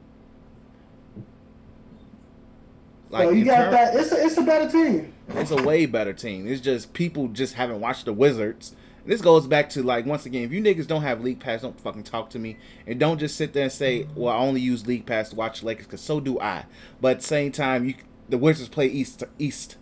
so 3.11 3.31
you 3.31 3.45
got 3.45 3.57
term- 3.65 3.73
that. 3.73 3.97
It's 3.97 4.13
a 4.13 4.25
it's 4.25 4.37
a 4.39 4.43
better 4.43 4.71
team. 4.71 5.13
It's 5.31 5.51
a 5.51 5.61
way 5.61 5.87
better 5.87 6.13
team. 6.13 6.47
It's 6.47 6.61
just 6.61 6.93
people 6.93 7.27
just 7.29 7.55
haven't 7.55 7.81
watched 7.81 8.05
the 8.05 8.13
Wizards. 8.13 8.77
This 9.07 9.21
goes 9.21 9.47
back 9.47 9.71
to 9.71 9.83
like 9.85 10.05
once 10.05 10.27
again, 10.27 10.43
if 10.43 10.53
you 10.53 10.61
niggas 10.61 10.89
don't 10.89 11.03
have 11.03 11.23
League 11.23 11.39
Pass, 11.39 11.63
don't 11.63 11.81
fucking 11.81 12.03
talk 12.03 12.29
to 12.31 12.41
me, 12.41 12.57
and 12.87 12.99
don't 12.99 13.19
just 13.19 13.37
sit 13.37 13.53
there 13.53 13.65
and 13.65 13.73
say, 13.73 14.09
"Well, 14.17 14.35
I 14.35 14.39
only 14.39 14.61
use 14.61 14.87
League 14.87 15.07
Pass 15.07 15.31
to 15.31 15.37
watch 15.37 15.63
Lakers," 15.63 15.87
because 15.87 16.01
so 16.01 16.19
do 16.19 16.41
I. 16.41 16.65
But 17.01 17.13
at 17.13 17.21
the 17.21 17.27
same 17.27 17.53
time, 17.53 17.87
you 17.87 17.95
the 18.29 18.37
Wizards 18.37 18.69
play 18.69 18.89
East 18.89 19.21
to 19.21 19.29
East. 19.39 19.77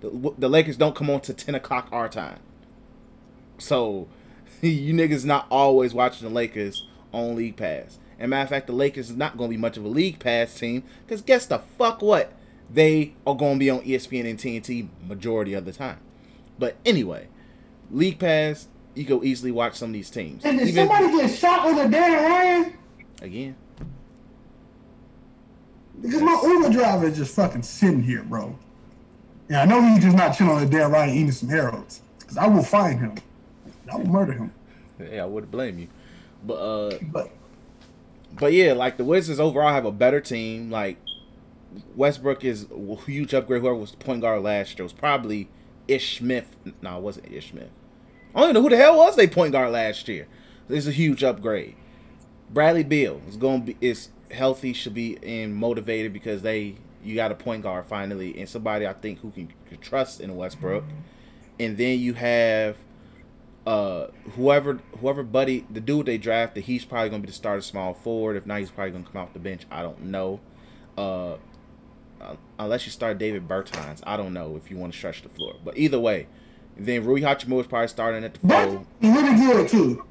The, 0.00 0.34
the 0.38 0.48
Lakers 0.48 0.78
don't 0.78 0.96
come 0.96 1.10
on 1.10 1.20
to 1.20 1.34
ten 1.34 1.54
o'clock 1.54 1.88
our 1.92 2.08
time, 2.08 2.40
so 3.58 4.08
you 4.62 4.94
niggas 4.94 5.26
not 5.26 5.46
always 5.50 5.92
watching 5.92 6.26
the 6.26 6.34
Lakers 6.34 6.88
on 7.12 7.36
League 7.36 7.56
Pass. 7.56 7.98
And 8.18 8.30
matter 8.30 8.44
of 8.44 8.48
fact, 8.50 8.68
the 8.68 8.72
Lakers 8.72 9.10
is 9.10 9.16
not 9.16 9.36
going 9.36 9.50
to 9.50 9.56
be 9.56 9.60
much 9.60 9.76
of 9.76 9.84
a 9.84 9.88
League 9.88 10.18
Pass 10.18 10.58
team 10.58 10.84
because 11.04 11.20
guess 11.20 11.44
the 11.44 11.58
fuck 11.58 12.00
what? 12.00 12.32
They 12.72 13.14
are 13.26 13.34
going 13.34 13.54
to 13.54 13.58
be 13.58 13.68
on 13.68 13.80
ESPN 13.80 14.30
and 14.30 14.38
TNT 14.38 14.88
majority 15.06 15.52
of 15.54 15.64
the 15.64 15.72
time. 15.72 15.98
But 16.58 16.76
anyway, 16.86 17.26
League 17.92 18.18
Pass, 18.18 18.66
you 18.94 19.04
go 19.04 19.22
easily 19.22 19.52
watch 19.52 19.74
some 19.76 19.90
of 19.90 19.92
these 19.94 20.10
teams. 20.10 20.44
And 20.44 20.58
did 20.58 20.68
Even- 20.68 20.88
somebody 20.88 21.16
get 21.18 21.30
shot 21.38 21.66
with 21.66 21.86
a 21.86 21.88
damn 21.88 22.24
Ryan? 22.24 22.72
again, 23.20 23.54
Because 26.00 26.22
my 26.22 26.40
Uber 26.44 26.70
driver 26.70 27.06
is 27.06 27.16
just 27.16 27.34
fucking 27.36 27.62
sitting 27.62 28.02
here, 28.02 28.22
bro. 28.24 28.58
Yeah, 29.48 29.62
I 29.62 29.64
know 29.66 29.80
he's 29.82 30.02
just 30.02 30.16
not 30.16 30.36
chilling 30.36 30.52
on 30.52 30.60
the 30.60 30.66
damn 30.68 30.90
Ryan 30.90 31.10
eating 31.14 31.30
some 31.32 31.50
arrows. 31.50 32.00
Because 32.18 32.36
I 32.36 32.46
will 32.46 32.62
find 32.64 32.98
him. 32.98 33.14
I 33.92 33.96
will 33.96 34.06
murder 34.08 34.32
him. 34.32 34.52
yeah, 34.98 35.22
I 35.22 35.26
wouldn't 35.26 35.52
blame 35.52 35.78
you. 35.78 35.88
But 36.44 36.54
uh, 36.54 36.98
But 37.02 37.30
But 38.38 38.52
yeah, 38.52 38.72
like 38.72 38.96
the 38.96 39.04
Wizards 39.04 39.38
overall 39.38 39.72
have 39.72 39.84
a 39.84 39.92
better 39.92 40.20
team. 40.20 40.70
Like 40.70 40.96
Westbrook 41.94 42.44
is 42.44 42.66
a 42.72 42.96
huge 42.96 43.32
upgrade. 43.34 43.60
Whoever 43.62 43.76
was 43.76 43.92
point 43.92 44.22
guard 44.22 44.42
last 44.42 44.78
year 44.78 44.84
was 44.84 44.92
probably 44.92 45.48
Ish 45.86 46.18
Smith. 46.18 46.56
No, 46.80 46.96
it 46.96 47.02
wasn't 47.02 47.30
Ish 47.30 47.50
Smith. 47.50 47.70
I 48.34 48.40
don't 48.40 48.50
even 48.50 48.54
know 48.54 48.62
who 48.62 48.70
the 48.70 48.76
hell 48.76 48.96
was 48.96 49.16
they 49.16 49.26
point 49.26 49.52
guard 49.52 49.72
last 49.72 50.08
year. 50.08 50.26
Is 50.68 50.88
a 50.88 50.92
huge 50.92 51.22
upgrade. 51.22 51.74
Bradley 52.48 52.84
Beal 52.84 53.20
is 53.28 53.36
going 53.36 53.66
to 53.66 53.74
be 53.74 53.86
is 53.86 54.08
healthy, 54.30 54.72
should 54.72 54.94
be 54.94 55.18
and 55.22 55.54
motivated 55.54 56.12
because 56.12 56.42
they 56.42 56.76
you 57.04 57.14
got 57.14 57.32
a 57.32 57.34
point 57.34 57.62
guard 57.62 57.84
finally 57.86 58.38
and 58.38 58.48
somebody 58.48 58.86
I 58.86 58.92
think 58.92 59.20
who 59.20 59.30
can, 59.30 59.52
can 59.68 59.78
trust 59.78 60.20
in 60.20 60.34
Westbrook. 60.34 60.84
And 61.58 61.76
then 61.76 61.98
you 61.98 62.14
have 62.14 62.76
uh 63.66 64.08
whoever 64.34 64.80
whoever 65.00 65.22
buddy 65.22 65.64
the 65.70 65.80
dude 65.80 66.06
they 66.06 66.18
drafted 66.18 66.64
he's 66.64 66.84
probably 66.84 67.08
gonna 67.08 67.20
be 67.20 67.28
the 67.28 67.32
starter 67.32 67.60
small 67.60 67.94
forward 67.94 68.36
if 68.36 68.44
not 68.44 68.58
he's 68.58 68.72
probably 68.72 68.90
gonna 68.90 69.04
come 69.04 69.22
off 69.22 69.32
the 69.34 69.38
bench 69.38 69.62
i 69.70 69.82
don't 69.82 70.02
know 70.02 70.40
uh, 70.98 71.36
unless 72.58 72.84
you 72.84 72.90
start 72.90 73.18
davis 73.18 73.40
bertans 73.40 74.00
i 74.04 74.16
don't 74.16 74.34
know 74.34 74.56
if 74.56 74.68
you 74.68 74.76
want 74.76 74.92
to 74.92 74.98
stretch 74.98 75.22
the 75.22 75.28
floor 75.28 75.54
but 75.64 75.78
either 75.78 76.00
way 76.00 76.26
then 76.76 77.04
rui 77.04 77.20
hachimura 77.20 77.60
is 77.60 77.66
probably 77.66 77.88
starting 77.88 78.24
at 78.24 78.34
the 78.34 78.40
four 78.40 78.84
he's 79.00 79.14
really 79.14 79.36
good, 79.36 79.68
too. 79.68 80.04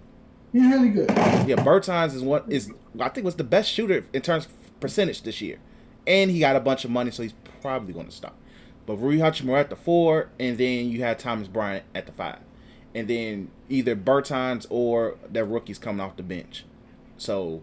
He's 0.54 0.64
really 0.64 0.90
good. 0.90 1.10
yeah 1.10 1.56
bertans 1.56 2.14
is 2.14 2.22
what 2.22 2.46
is 2.50 2.72
i 3.00 3.10
think 3.10 3.26
was 3.26 3.36
the 3.36 3.44
best 3.44 3.72
shooter 3.72 4.06
in 4.14 4.22
terms 4.22 4.46
of 4.46 4.80
percentage 4.80 5.22
this 5.24 5.42
year 5.42 5.58
and 6.06 6.32
he 6.32 6.40
got 6.40 6.56
a 6.56 6.60
bunch 6.60 6.86
of 6.86 6.92
money 6.92 7.12
so 7.12 7.24
he's 7.24 7.34
probably 7.62 7.94
going 7.94 8.08
to 8.08 8.12
start 8.12 8.34
but 8.86 8.96
rui 8.96 9.18
hachimura 9.18 9.60
at 9.60 9.70
the 9.70 9.76
four 9.76 10.30
and 10.40 10.58
then 10.58 10.90
you 10.90 11.02
had 11.02 11.18
thomas 11.20 11.48
bryant 11.48 11.86
at 11.94 12.06
the 12.06 12.12
five 12.12 12.40
and 12.94 13.08
then 13.08 13.50
either 13.70 13.96
Bertans 13.96 14.66
or 14.70 15.18
their 15.30 15.46
rookies 15.46 15.80
coming 15.80 16.02
off 16.02 16.18
the 16.18 16.24
bench. 16.24 16.66
So, 17.18 17.62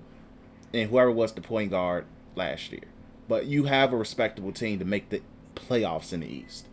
and 0.73 0.89
whoever 0.91 1.11
was 1.11 1.33
the 1.33 1.41
point 1.41 1.71
guard 1.71 2.07
last 2.35 2.71
year. 2.73 2.85
But 3.29 3.47
you 3.47 3.65
have 3.65 3.93
a 3.93 3.97
respectable 3.97 4.53
team 4.53 4.79
to 4.79 4.85
make 4.85 5.11
the 5.11 5.23
playoffs 5.55 6.13
in 6.13 6.21
the 6.21 6.27
East. 6.27 6.67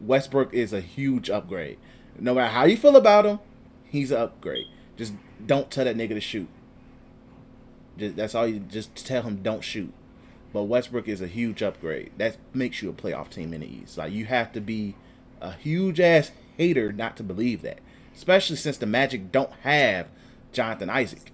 Westbrook 0.00 0.52
is 0.52 0.72
a 0.72 0.80
huge 0.80 1.30
upgrade. 1.30 1.78
No 2.18 2.34
matter 2.34 2.52
how 2.52 2.64
you 2.64 2.76
feel 2.76 2.96
about 2.96 3.26
him, 3.26 3.38
he's 3.84 4.10
an 4.10 4.18
upgrade. 4.18 4.66
Just 4.96 5.14
don't 5.44 5.70
tell 5.70 5.84
that 5.84 5.96
nigga 5.96 6.10
to 6.10 6.20
shoot. 6.20 6.48
Just, 7.98 8.16
that's 8.16 8.34
all 8.34 8.46
you 8.46 8.60
just 8.60 9.06
tell 9.06 9.22
him 9.22 9.42
don't 9.42 9.64
shoot. 9.64 9.92
But 10.52 10.64
Westbrook 10.64 11.08
is 11.08 11.20
a 11.20 11.26
huge 11.26 11.62
upgrade. 11.62 12.12
That 12.16 12.36
makes 12.54 12.82
you 12.82 12.90
a 12.90 12.94
playoff 12.94 13.30
team 13.30 13.52
in 13.52 13.60
the 13.60 13.66
East. 13.66 13.98
Like 13.98 14.12
you 14.12 14.26
have 14.26 14.52
to 14.52 14.60
be 14.60 14.94
a 15.40 15.52
huge 15.52 16.00
ass 16.00 16.30
hater 16.56 16.92
not 16.92 17.16
to 17.18 17.22
believe 17.22 17.62
that. 17.62 17.80
Especially 18.14 18.56
since 18.56 18.78
the 18.78 18.86
Magic 18.86 19.30
don't 19.30 19.52
have 19.62 20.08
Jonathan 20.52 20.88
Isaac. 20.88 21.32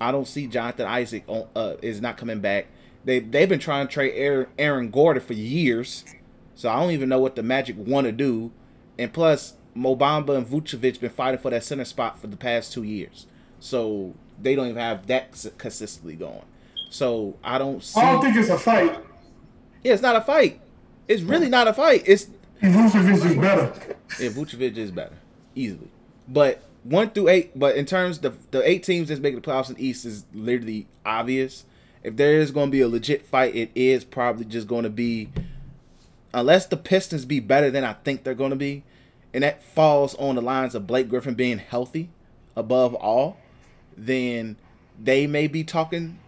I 0.00 0.12
don't 0.12 0.28
see 0.28 0.46
Jonathan 0.46 0.86
Isaac 0.86 1.24
on, 1.26 1.46
uh, 1.56 1.74
is 1.80 2.00
not 2.00 2.18
coming 2.18 2.40
back. 2.40 2.66
They 3.04 3.20
they've 3.20 3.48
been 3.48 3.58
trying 3.58 3.86
to 3.86 3.92
trade 3.92 4.12
Aaron, 4.14 4.46
Aaron 4.58 4.90
Gordon 4.90 5.22
for 5.22 5.34
years, 5.34 6.04
so 6.54 6.68
I 6.68 6.80
don't 6.80 6.90
even 6.92 7.08
know 7.08 7.18
what 7.18 7.36
the 7.36 7.42
Magic 7.42 7.76
want 7.78 8.06
to 8.06 8.12
do. 8.12 8.52
And 8.98 9.12
plus, 9.12 9.54
Mo 9.74 9.96
Bamba 9.96 10.36
and 10.36 10.46
Vucevic 10.46 11.00
been 11.00 11.10
fighting 11.10 11.40
for 11.40 11.50
that 11.50 11.64
center 11.64 11.84
spot 11.84 12.18
for 12.18 12.26
the 12.28 12.36
past 12.36 12.72
two 12.72 12.82
years, 12.84 13.26
so 13.58 14.14
they 14.40 14.54
don't 14.54 14.68
even 14.68 14.80
have 14.80 15.06
that 15.08 15.32
consistently 15.58 16.14
going. 16.14 16.44
So 16.90 17.36
I 17.42 17.58
don't 17.58 17.82
see. 17.82 18.00
I 18.00 18.12
don't 18.12 18.22
think 18.22 18.36
it's 18.36 18.50
a 18.50 18.58
fight. 18.58 18.96
yeah, 19.82 19.92
it's 19.92 20.02
not 20.02 20.16
a 20.16 20.20
fight. 20.20 20.60
It's 21.08 21.22
really 21.22 21.48
not 21.48 21.66
a 21.66 21.72
fight. 21.72 22.04
It's 22.06 22.28
Vucevic 22.62 23.26
is 23.26 23.36
better. 23.36 23.96
yeah, 24.20 24.30
Vucevic 24.30 24.76
is 24.76 24.90
better, 24.90 25.16
easily. 25.54 25.90
But 26.28 26.62
one 26.84 27.10
through 27.10 27.28
eight, 27.28 27.58
but 27.58 27.76
in 27.76 27.84
terms 27.86 28.24
of 28.24 28.50
the 28.50 28.66
eight 28.68 28.82
teams 28.82 29.08
that's 29.08 29.20
making 29.20 29.40
the 29.40 29.46
playoffs 29.50 29.68
in 29.68 29.74
the 29.74 29.86
East 29.86 30.04
is 30.04 30.24
literally 30.32 30.86
obvious. 31.04 31.64
If 32.02 32.16
there 32.16 32.38
is 32.38 32.50
going 32.50 32.68
to 32.68 32.70
be 32.70 32.82
a 32.82 32.88
legit 32.88 33.24
fight, 33.26 33.56
it 33.56 33.70
is 33.74 34.04
probably 34.04 34.44
just 34.44 34.68
going 34.68 34.82
to 34.84 34.90
be, 34.90 35.30
unless 36.34 36.66
the 36.66 36.76
Pistons 36.76 37.24
be 37.24 37.40
better 37.40 37.70
than 37.70 37.84
I 37.84 37.94
think 37.94 38.24
they're 38.24 38.34
going 38.34 38.50
to 38.50 38.56
be, 38.56 38.82
and 39.32 39.42
that 39.42 39.62
falls 39.62 40.14
on 40.16 40.34
the 40.34 40.42
lines 40.42 40.74
of 40.74 40.86
Blake 40.86 41.08
Griffin 41.08 41.34
being 41.34 41.58
healthy 41.58 42.10
above 42.56 42.94
all, 42.94 43.38
then 43.96 44.56
they 45.02 45.26
may 45.26 45.46
be 45.46 45.64
talking 45.64 46.18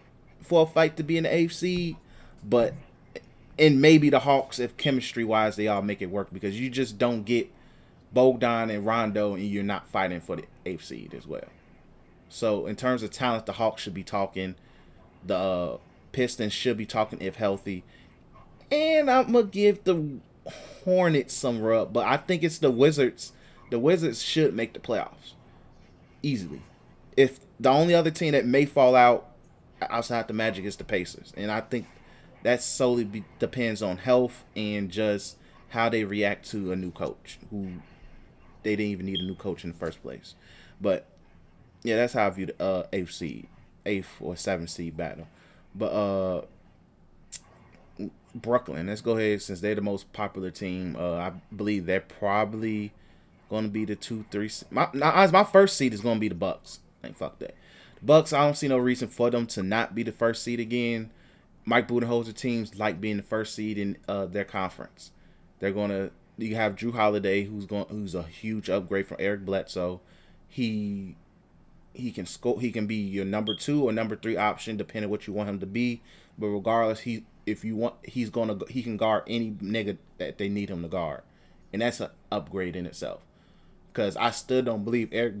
for 0.41 0.63
a 0.63 0.65
fight 0.65 0.97
to 0.97 1.03
be 1.03 1.17
in 1.17 1.23
the 1.23 1.29
AFC, 1.29 1.97
but 2.43 2.73
and 3.59 3.81
maybe 3.81 4.09
the 4.09 4.19
Hawks 4.19 4.59
if 4.59 4.77
chemistry 4.77 5.23
wise 5.23 5.55
they 5.55 5.67
all 5.67 5.81
make 5.81 6.01
it 6.01 6.11
work 6.11 6.29
because 6.31 6.59
you 6.59 6.69
just 6.69 6.97
don't 6.97 7.23
get 7.23 7.51
Bogdan 8.13 8.69
and 8.69 8.85
Rondo 8.85 9.33
and 9.33 9.43
you're 9.47 9.63
not 9.63 9.87
fighting 9.87 10.21
for 10.21 10.37
the 10.37 10.77
seed 10.77 11.13
as 11.13 11.27
well. 11.27 11.47
So 12.29 12.65
in 12.67 12.75
terms 12.75 13.03
of 13.03 13.11
talent, 13.11 13.45
the 13.45 13.53
Hawks 13.53 13.81
should 13.81 13.93
be 13.93 14.03
talking. 14.03 14.55
The 15.25 15.35
uh, 15.35 15.77
Pistons 16.11 16.53
should 16.53 16.77
be 16.77 16.85
talking 16.85 17.19
if 17.21 17.35
healthy. 17.35 17.83
And 18.71 19.09
I'm 19.09 19.31
gonna 19.31 19.43
give 19.43 19.83
the 19.83 20.19
Hornets 20.83 21.33
some 21.33 21.61
rub, 21.61 21.93
but 21.93 22.05
I 22.05 22.17
think 22.17 22.43
it's 22.43 22.57
the 22.57 22.71
Wizards. 22.71 23.33
The 23.71 23.79
Wizards 23.79 24.21
should 24.21 24.53
make 24.53 24.73
the 24.73 24.79
playoffs 24.79 25.33
easily. 26.23 26.61
If 27.15 27.39
the 27.59 27.69
only 27.69 27.93
other 27.93 28.11
team 28.11 28.31
that 28.31 28.45
may 28.45 28.65
fall 28.65 28.95
out 28.95 29.29
outside 29.81 30.27
the 30.27 30.33
Magic 30.33 30.65
is 30.65 30.77
the 30.77 30.83
Pacers, 30.83 31.33
and 31.35 31.51
I 31.51 31.61
think 31.61 31.87
that 32.43 32.61
solely 32.61 33.03
be, 33.03 33.23
depends 33.39 33.81
on 33.81 33.97
health 33.97 34.45
and 34.55 34.89
just 34.89 35.37
how 35.69 35.89
they 35.89 36.03
react 36.03 36.49
to 36.51 36.71
a 36.71 36.75
new 36.75 36.91
coach 36.91 37.39
who 37.49 37.71
they 38.63 38.75
didn't 38.75 38.91
even 38.91 39.05
need 39.05 39.19
a 39.19 39.23
new 39.23 39.35
coach 39.35 39.63
in 39.63 39.71
the 39.71 39.77
first 39.77 40.01
place. 40.01 40.35
But 40.79 41.05
yeah, 41.83 41.97
that's 41.97 42.13
how 42.13 42.27
I 42.27 42.29
view 42.29 42.47
the 42.47 42.63
uh, 42.63 42.83
eighth 42.93 43.11
seed, 43.11 43.47
eighth 43.85 44.15
or 44.21 44.35
seventh 44.35 44.69
seed 44.69 44.95
battle. 44.95 45.27
But 45.75 45.87
uh, 45.87 46.41
Brooklyn, 48.35 48.87
let's 48.87 49.01
go 49.01 49.17
ahead 49.17 49.41
since 49.41 49.61
they're 49.61 49.75
the 49.75 49.81
most 49.81 50.11
popular 50.13 50.51
team. 50.51 50.95
Uh, 50.97 51.15
I 51.15 51.31
believe 51.55 51.85
they're 51.85 52.01
probably 52.01 52.93
going 53.49 53.63
to 53.65 53.69
be 53.69 53.85
the 53.85 53.95
two, 53.95 54.25
three. 54.31 54.49
My 54.69 54.89
my 54.93 55.43
first 55.43 55.77
seed 55.77 55.93
is 55.93 56.01
going 56.01 56.17
to 56.17 56.21
be 56.21 56.29
the 56.29 56.35
Bucks. 56.35 56.79
Like 57.03 57.15
fuck 57.15 57.39
that. 57.39 57.55
The 57.99 58.05
Bucks, 58.05 58.33
I 58.33 58.43
don't 58.43 58.57
see 58.57 58.67
no 58.67 58.77
reason 58.77 59.07
for 59.07 59.29
them 59.29 59.47
to 59.47 59.63
not 59.63 59.95
be 59.95 60.03
the 60.03 60.11
first 60.11 60.43
seed 60.43 60.59
again. 60.59 61.11
Mike 61.65 61.87
Budenholzer 61.87 62.33
teams 62.33 62.77
like 62.79 63.01
being 63.01 63.17
the 63.17 63.23
first 63.23 63.53
seed 63.53 63.77
in 63.77 63.97
uh, 64.07 64.25
their 64.25 64.45
conference. 64.45 65.11
They're 65.59 65.71
gonna 65.71 66.11
you 66.37 66.55
have 66.55 66.75
Jrue 66.75 66.93
Holiday, 66.93 67.43
who's 67.43 67.65
going 67.65 67.85
who's 67.89 68.15
a 68.15 68.23
huge 68.23 68.69
upgrade 68.69 69.07
from 69.07 69.17
Eric 69.19 69.45
Bledsoe. 69.45 70.01
He 70.47 71.17
he 71.93 72.11
can 72.11 72.25
score. 72.25 72.61
He 72.61 72.71
can 72.71 72.87
be 72.87 72.95
your 72.95 73.25
number 73.25 73.55
two 73.55 73.83
or 73.83 73.91
number 73.91 74.15
three 74.15 74.37
option, 74.37 74.77
depending 74.77 75.09
what 75.09 75.27
you 75.27 75.33
want 75.33 75.49
him 75.49 75.59
to 75.59 75.65
be. 75.65 76.01
But 76.37 76.47
regardless, 76.47 77.01
he 77.01 77.25
if 77.47 77.63
you 77.63 77.75
want, 77.75 77.95
he's 78.03 78.29
gonna 78.29 78.59
he 78.69 78.83
can 78.83 78.97
guard 78.97 79.23
any 79.25 79.51
nigga 79.51 79.97
that 80.17 80.37
they 80.37 80.49
need 80.49 80.69
him 80.69 80.83
to 80.83 80.87
guard, 80.87 81.21
and 81.73 81.81
that's 81.81 81.99
an 81.99 82.09
upgrade 82.31 82.75
in 82.75 82.85
itself. 82.85 83.21
Because 83.91 84.15
I 84.17 84.29
still 84.31 84.61
don't 84.61 84.83
believe 84.83 85.09
Eric, 85.11 85.35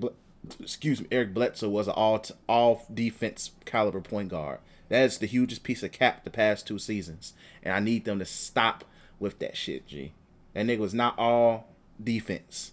excuse 0.59 1.01
me, 1.01 1.07
Eric 1.11 1.33
Bledsoe 1.33 1.69
was 1.69 1.87
an 1.87 1.93
all 1.93 2.23
all 2.47 2.85
defense 2.91 3.51
caliber 3.65 4.01
point 4.01 4.29
guard. 4.29 4.59
That 4.89 5.03
is 5.03 5.17
the 5.17 5.27
hugest 5.27 5.63
piece 5.63 5.83
of 5.83 5.91
cap 5.91 6.23
the 6.23 6.29
past 6.29 6.65
two 6.65 6.79
seasons, 6.79 7.33
and 7.61 7.73
I 7.73 7.79
need 7.79 8.05
them 8.05 8.19
to 8.19 8.25
stop 8.25 8.85
with 9.19 9.39
that 9.39 9.57
shit, 9.57 9.85
G. 9.85 10.13
That 10.53 10.65
nigga 10.65 10.79
was 10.79 10.93
not 10.93 11.19
all 11.19 11.67
defense. 12.01 12.71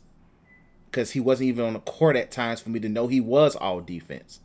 Because 0.86 1.10
he 1.10 1.20
wasn't 1.20 1.48
even 1.48 1.64
on 1.64 1.72
the 1.72 1.80
court 1.80 2.14
at 2.14 2.30
times 2.30 2.60
for 2.60 2.70
me 2.70 2.78
to 2.78 2.88
know 2.88 3.08
he 3.08 3.20
was 3.20 3.56
all 3.56 3.80
defense. 3.80 4.38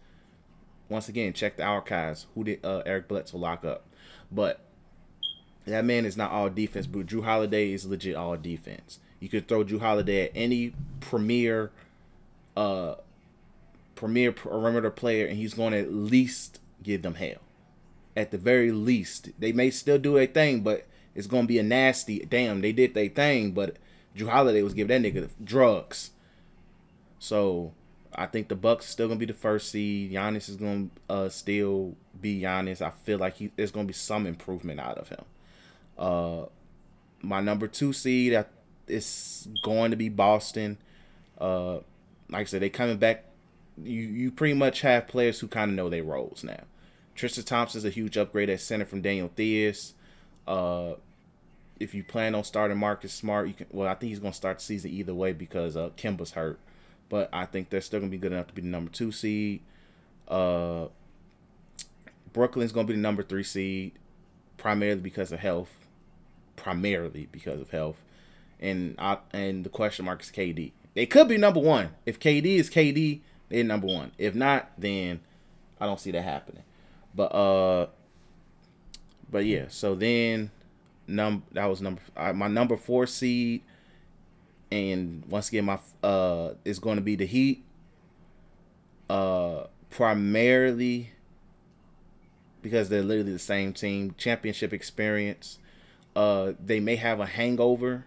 Once 0.89 1.07
again, 1.07 1.31
check 1.31 1.57
the 1.57 1.63
archives. 1.63 2.25
Who 2.33 2.43
did 2.43 2.65
uh, 2.65 2.81
Eric 2.87 3.07
Bledsoe 3.07 3.37
lock 3.37 3.63
up? 3.63 3.85
But 4.31 4.59
that 5.69 5.85
man 5.85 6.05
is 6.05 6.17
not 6.17 6.31
all 6.31 6.49
defense, 6.49 6.87
but 6.87 7.05
Jrue 7.05 7.23
Holiday 7.23 7.71
is 7.71 7.85
legit 7.85 8.15
all 8.15 8.37
defense. 8.37 8.99
You 9.19 9.29
could 9.29 9.47
throw 9.47 9.63
Jrue 9.63 9.79
Holiday 9.79 10.25
at 10.25 10.31
any 10.35 10.73
premier 10.99 11.71
uh 12.55 12.95
premier 13.95 14.31
perimeter 14.31 14.89
player 14.89 15.25
and 15.27 15.37
he's 15.37 15.53
going 15.53 15.73
to 15.73 15.79
at 15.79 15.93
least 15.93 16.59
give 16.81 17.01
them 17.01 17.15
hell. 17.15 17.39
At 18.15 18.31
the 18.31 18.37
very 18.37 18.71
least. 18.71 19.29
They 19.37 19.51
may 19.51 19.69
still 19.69 19.97
do 19.97 20.17
a 20.17 20.25
thing, 20.25 20.61
but 20.61 20.87
it's 21.15 21.27
gonna 21.27 21.47
be 21.47 21.59
a 21.59 21.63
nasty. 21.63 22.19
Damn, 22.19 22.61
they 22.61 22.71
did 22.71 22.93
their 22.93 23.09
thing, 23.09 23.51
but 23.51 23.77
Jrue 24.15 24.29
Holiday 24.29 24.61
was 24.61 24.73
giving 24.73 25.01
that 25.01 25.13
nigga 25.13 25.29
drugs. 25.43 26.11
So 27.19 27.73
I 28.13 28.25
think 28.25 28.47
the 28.47 28.55
Bucks 28.55 28.85
still 28.85 29.07
gonna 29.07 29.19
be 29.19 29.25
the 29.25 29.33
first 29.33 29.69
seed. 29.69 30.11
Giannis 30.11 30.49
is 30.49 30.55
gonna 30.55 30.87
uh, 31.09 31.29
still 31.29 31.95
be 32.19 32.41
Giannis. 32.41 32.81
I 32.81 32.89
feel 32.89 33.19
like 33.19 33.37
he 33.37 33.51
there's 33.55 33.71
gonna 33.71 33.87
be 33.87 33.93
some 33.93 34.25
improvement 34.25 34.79
out 34.79 34.97
of 34.97 35.09
him. 35.09 35.25
Uh, 35.99 36.45
my 37.21 37.41
number 37.41 37.67
two 37.67 37.93
seed 37.93 38.45
is 38.87 39.47
going 39.61 39.91
to 39.91 39.97
be 39.97 40.09
Boston. 40.09 40.77
Uh, 41.37 41.75
like 42.29 42.41
I 42.41 42.43
said, 42.45 42.61
they 42.61 42.69
coming 42.69 42.97
back. 42.97 43.25
You 43.81 44.01
you 44.01 44.31
pretty 44.31 44.55
much 44.55 44.81
have 44.81 45.07
players 45.07 45.39
who 45.39 45.47
kind 45.47 45.71
of 45.71 45.75
know 45.75 45.89
their 45.89 46.03
roles 46.03 46.43
now. 46.43 46.63
Tristan 47.15 47.43
Thompson's 47.43 47.85
a 47.85 47.89
huge 47.89 48.17
upgrade 48.17 48.49
at 48.49 48.61
center 48.61 48.85
from 48.85 49.01
Daniel 49.01 49.29
Theis. 49.35 49.93
Uh, 50.47 50.93
if 51.79 51.93
you 51.93 52.03
plan 52.03 52.35
on 52.35 52.43
starting 52.43 52.77
Marcus 52.77 53.13
Smart, 53.13 53.47
you 53.47 53.53
can. 53.53 53.67
Well, 53.71 53.87
I 53.87 53.93
think 53.93 54.09
he's 54.09 54.19
gonna 54.19 54.33
start 54.33 54.59
the 54.59 54.63
season 54.65 54.91
either 54.91 55.13
way 55.13 55.33
because 55.33 55.77
uh, 55.77 55.89
Kemba's 55.97 56.31
hurt, 56.31 56.59
but 57.07 57.29
I 57.31 57.45
think 57.45 57.69
they're 57.69 57.81
still 57.81 57.99
gonna 57.99 58.11
be 58.11 58.17
good 58.17 58.31
enough 58.31 58.47
to 58.47 58.53
be 58.53 58.61
the 58.61 58.67
number 58.67 58.91
two 58.91 59.11
seed. 59.11 59.61
Uh, 60.27 60.87
Brooklyn's 62.33 62.71
gonna 62.71 62.87
be 62.87 62.93
the 62.93 62.99
number 62.99 63.23
three 63.23 63.43
seed, 63.43 63.93
primarily 64.57 65.01
because 65.01 65.31
of 65.31 65.39
health. 65.39 65.78
Primarily 66.59 67.27
because 67.31 67.61
of 67.61 67.69
health, 67.71 68.03
and 68.59 68.95
I 68.99 69.19
and 69.31 69.63
the 69.63 69.69
question 69.69 70.05
mark 70.05 70.21
is 70.21 70.29
KD. 70.29 70.73
They 70.93 71.05
could 71.05 71.27
be 71.27 71.37
number 71.37 71.59
one 71.59 71.91
if 72.05 72.19
KD 72.19 72.45
is 72.45 72.69
KD. 72.69 73.21
They're 73.47 73.63
number 73.63 73.87
one. 73.87 74.11
If 74.17 74.35
not, 74.35 74.69
then 74.77 75.21
I 75.79 75.85
don't 75.85 75.99
see 75.99 76.11
that 76.11 76.21
happening. 76.21 76.63
But 77.15 77.33
uh, 77.33 77.87
but 79.31 79.45
yeah, 79.45 79.65
so 79.69 79.95
then 79.95 80.51
num 81.07 81.43
that 81.53 81.65
was 81.65 81.81
number 81.81 82.01
uh, 82.17 82.33
my 82.33 82.47
number 82.47 82.75
four 82.75 83.07
seed, 83.07 83.61
and 84.69 85.23
once 85.27 85.47
again 85.47 85.65
my 85.65 85.79
uh 86.03 86.55
is 86.65 86.79
going 86.79 86.97
to 86.97 87.01
be 87.01 87.15
the 87.15 87.25
Heat. 87.25 87.63
Uh, 89.09 89.63
primarily 89.89 91.11
because 92.61 92.89
they're 92.89 93.01
literally 93.01 93.31
the 93.31 93.39
same 93.39 93.73
team, 93.73 94.13
championship 94.17 94.73
experience. 94.73 95.57
Uh, 96.19 96.51
they 96.61 96.81
may 96.81 96.97
have 96.97 97.21
a 97.21 97.25
hangover, 97.25 98.03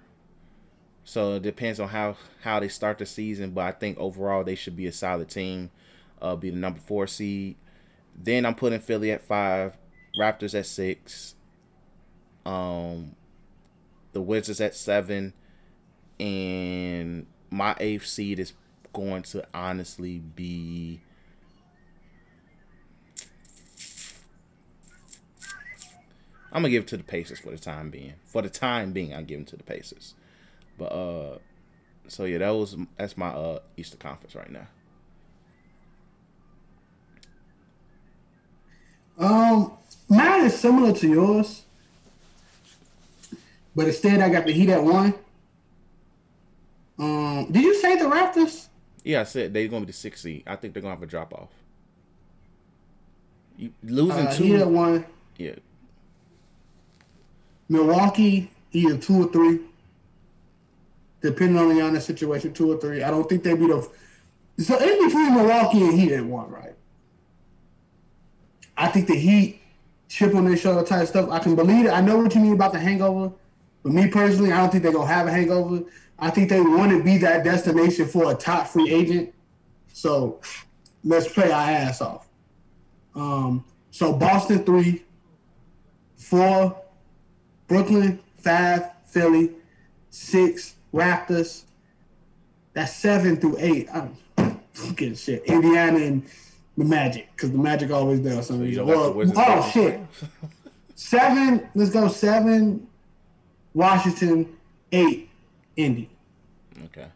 so 1.03 1.37
it 1.37 1.43
depends 1.43 1.81
on 1.81 1.89
how 1.89 2.15
how 2.43 2.61
they 2.61 2.69
start 2.69 2.99
the 2.99 3.07
season. 3.07 3.53
But 3.53 3.63
I 3.63 3.73
think 3.73 3.97
overall 3.97 4.45
they 4.45 4.55
should 4.55 4.77
be 4.77 4.87
a 4.87 4.93
solid 4.93 5.31
team. 5.31 5.71
Uh, 6.21 6.37
be 6.37 6.51
the 6.51 6.59
number 6.59 6.79
four 6.79 7.07
seed. 7.07 7.57
Then 8.15 8.45
I'm 8.45 8.55
putting 8.55 8.81
Philly 8.81 9.11
at 9.11 9.23
five. 9.23 9.79
Raptors 10.21 10.55
at 10.55 10.67
six. 10.67 11.37
Um, 12.45 13.17
the 14.13 14.21
Wizards 14.21 14.61
at 14.61 14.75
seven, 14.75 15.33
and 16.21 17.25
my 17.49 17.75
eighth 17.81 18.05
seed 18.05 18.39
is 18.39 18.53
going 18.93 19.23
to 19.23 19.43
honestly 19.55 20.19
be. 20.19 21.01
I'm 26.53 26.63
gonna 26.63 26.71
give 26.71 26.83
it 26.83 26.89
to 26.89 26.99
the 26.99 27.03
Pacers 27.03 27.39
for 27.39 27.51
the 27.51 27.59
time 27.59 27.91
being. 27.91 28.13
For 28.27 28.43
the 28.43 28.51
time 28.51 28.93
being, 28.93 29.15
I 29.15 29.23
give 29.23 29.41
it 29.41 29.47
to 29.49 29.57
the 29.57 29.63
Pacers. 29.63 30.15
But 30.79 30.93
uh, 30.93 31.39
so 32.09 32.25
yeah, 32.25 32.39
that 32.39 32.51
was 32.51 32.77
that's 32.97 33.17
my 33.17 33.29
uh 33.29 33.61
Easter 33.77 33.97
Conference 33.97 34.35
right 34.35 34.51
now. 34.51 34.67
Um, 39.19 39.73
Mine 40.09 40.45
is 40.45 40.59
similar 40.59 40.93
to 40.93 41.09
yours, 41.09 41.63
but 43.75 43.87
instead 43.87 44.21
I 44.21 44.29
got 44.29 44.47
the 44.47 44.53
Heat 44.53 44.69
at 44.69 44.83
one. 44.83 45.15
Um, 46.99 47.51
did 47.51 47.63
you 47.63 47.75
say 47.81 47.97
the 47.97 48.05
Raptors? 48.05 48.69
Yeah, 49.05 49.21
I 49.23 49.25
said 49.25 49.55
they're 49.55 49.69
gonna 49.69 49.87
be 49.87 49.87
the 49.87 49.93
sixth 49.93 50.23
seed. 50.23 50.43
I 50.47 50.57
think 50.57 50.75
they're 50.75 50.83
gonna 50.83 50.95
have 50.95 51.03
a 51.03 51.07
drop 51.07 51.33
off. 51.33 51.49
You, 53.57 53.73
losing 53.83 54.27
uh, 54.27 54.35
two. 54.35 54.45
Heat 54.45 54.57
at 54.57 54.69
one. 54.69 55.07
Yeah. 55.39 55.55
Milwaukee 57.69 58.51
either 58.73 58.97
two 58.97 59.25
or 59.25 59.33
three, 59.33 59.61
depending 61.21 61.59
on 61.59 61.69
the 61.69 61.75
Giannis 61.75 62.03
situation, 62.03 62.53
two 62.53 62.73
or 62.73 62.79
three. 62.79 63.03
I 63.03 63.11
don't 63.11 63.29
think 63.29 63.43
they 63.43 63.55
would 63.55 63.69
be 63.69 63.73
the. 64.57 64.65
So 64.65 64.77
in 64.79 65.07
between 65.07 65.35
Milwaukee 65.35 65.83
and 65.83 65.99
Heat 65.99 66.13
at 66.13 66.25
one, 66.25 66.51
right? 66.51 66.75
I 68.77 68.89
think 68.89 69.07
the 69.07 69.17
Heat 69.17 69.61
chip 70.09 70.35
on 70.35 70.45
their 70.45 70.57
shoulder 70.57 70.85
type 70.85 71.09
stuff. 71.09 71.31
I 71.31 71.39
can 71.39 71.55
believe 71.55 71.87
it. 71.87 71.91
I 71.91 72.01
know 72.01 72.19
what 72.19 72.35
you 72.35 72.41
mean 72.41 72.53
about 72.53 72.73
the 72.73 72.79
hangover. 72.79 73.33
But 73.83 73.93
me 73.93 74.09
personally, 74.09 74.53
I 74.53 74.59
don't 74.59 74.71
think 74.71 74.83
they're 74.83 74.93
gonna 74.93 75.07
have 75.07 75.27
a 75.27 75.31
hangover. 75.31 75.85
I 76.19 76.31
think 76.31 76.51
they 76.51 76.61
want 76.61 76.93
to 76.93 77.03
be 77.03 77.19
that 77.19 77.45
destination 77.45 78.07
for 78.07 78.31
a 78.31 78.35
top 78.35 78.69
free 78.69 78.93
agent. 78.93 79.35
So 79.93 80.41
let's 81.03 81.33
play 81.33 81.51
our 81.51 81.71
ass 81.71 82.01
off. 82.01 82.29
Um, 83.15 83.65
so 83.91 84.13
Boston 84.13 84.65
three, 84.65 85.05
four, 86.17 86.82
Brooklyn 87.77 88.19
five, 88.37 88.91
Philly 89.07 89.51
six, 90.11 90.75
Raptors. 90.93 91.63
That's 92.75 92.95
seven 92.95 93.37
through 93.39 93.57
eight. 93.61 93.89
I'm 93.95 94.15
fucking 94.75 95.15
shit. 95.15 95.45
Indiana 95.47 95.99
and 95.99 96.27
the 96.77 96.85
Magic, 96.85 97.29
because 97.35 97.51
the 97.51 97.57
Magic 97.57 97.91
always 97.91 98.21
does 98.21 98.47
something. 98.47 98.69
you 98.69 98.85
Well, 98.85 99.15
Wizards 99.15 99.39
oh 99.41 99.71
shit. 99.73 100.01
Seven. 100.97 101.67
Let's 101.75 101.91
go 101.91 102.09
seven. 102.09 102.87
Washington 103.73 104.55
eight. 104.93 105.31
Indy. 105.75 106.11
Okay. 106.85 107.07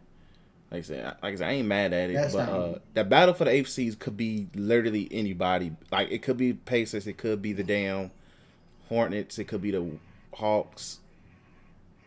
Like 0.70 0.78
I 0.78 0.80
said, 0.80 1.04
I- 1.04 1.26
like 1.26 1.34
I 1.34 1.36
said, 1.36 1.48
I 1.48 1.52
ain't 1.52 1.68
mad 1.68 1.92
at 1.92 2.08
it, 2.08 2.14
That's 2.14 2.32
but 2.32 2.48
uh, 2.48 2.78
the 2.94 3.04
battle 3.04 3.34
for 3.34 3.44
the 3.44 3.50
AFCs 3.50 3.98
could 3.98 4.16
be 4.16 4.46
literally 4.54 5.06
anybody. 5.10 5.72
Like 5.92 6.10
it 6.10 6.22
could 6.22 6.38
be 6.38 6.54
Pacers, 6.54 7.06
it 7.06 7.18
could 7.18 7.42
be 7.42 7.52
the 7.52 7.62
damn 7.62 8.10
Hornets, 8.88 9.38
it 9.38 9.44
could 9.48 9.60
be 9.60 9.70
the 9.70 9.86
Hawks, 10.36 11.00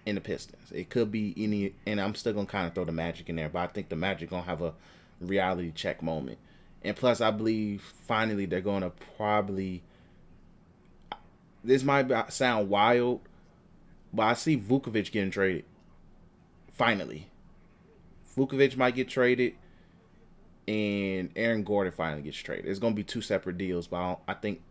and 0.06 0.18
the 0.18 0.22
Pistons. 0.22 0.72
It 0.72 0.90
could 0.90 1.12
be 1.12 1.34
any, 1.38 1.74
and 1.86 2.00
I'm 2.00 2.16
still 2.16 2.34
gonna 2.34 2.46
kind 2.46 2.68
of 2.68 2.74
throw 2.74 2.86
the 2.86 2.92
Magic 2.92 3.30
in 3.30 3.36
there, 3.36 3.50
but 3.50 3.60
I 3.60 3.68
think 3.68 3.90
the 3.90 3.96
Magic 3.96 4.30
gonna 4.30 4.44
have 4.44 4.62
a 4.62 4.74
reality 5.20 5.72
check 5.72 6.02
moment. 6.02 6.38
And 6.84 6.96
plus, 6.96 7.22
I 7.22 7.32
believe 7.32 7.82
finally 7.82 8.46
they're 8.46 8.62
gonna 8.62 8.92
probably. 9.18 9.84
This 11.64 11.84
might 11.84 12.32
sound 12.32 12.70
wild, 12.70 13.22
but 14.14 14.24
I 14.24 14.34
see 14.34 14.58
Vucevic 14.58 15.12
getting 15.12 15.32
traded. 15.32 15.66
Finally. 16.72 17.28
Vucevic 18.38 18.78
might 18.78 18.96
get 18.96 19.10
traded, 19.10 19.56
and 20.68 21.32
Aaron 21.36 21.64
Gordon 21.64 21.92
finally 21.92 22.22
gets 22.22 22.38
traded. 22.38 22.68
It's 22.68 22.80
gonna 22.80 22.96
be 22.96 23.04
two 23.04 23.22
separate 23.22 23.58
deals, 23.58 23.88
but 23.88 23.98
I, 23.98 24.18
I 24.30 24.34
think, 24.36 24.62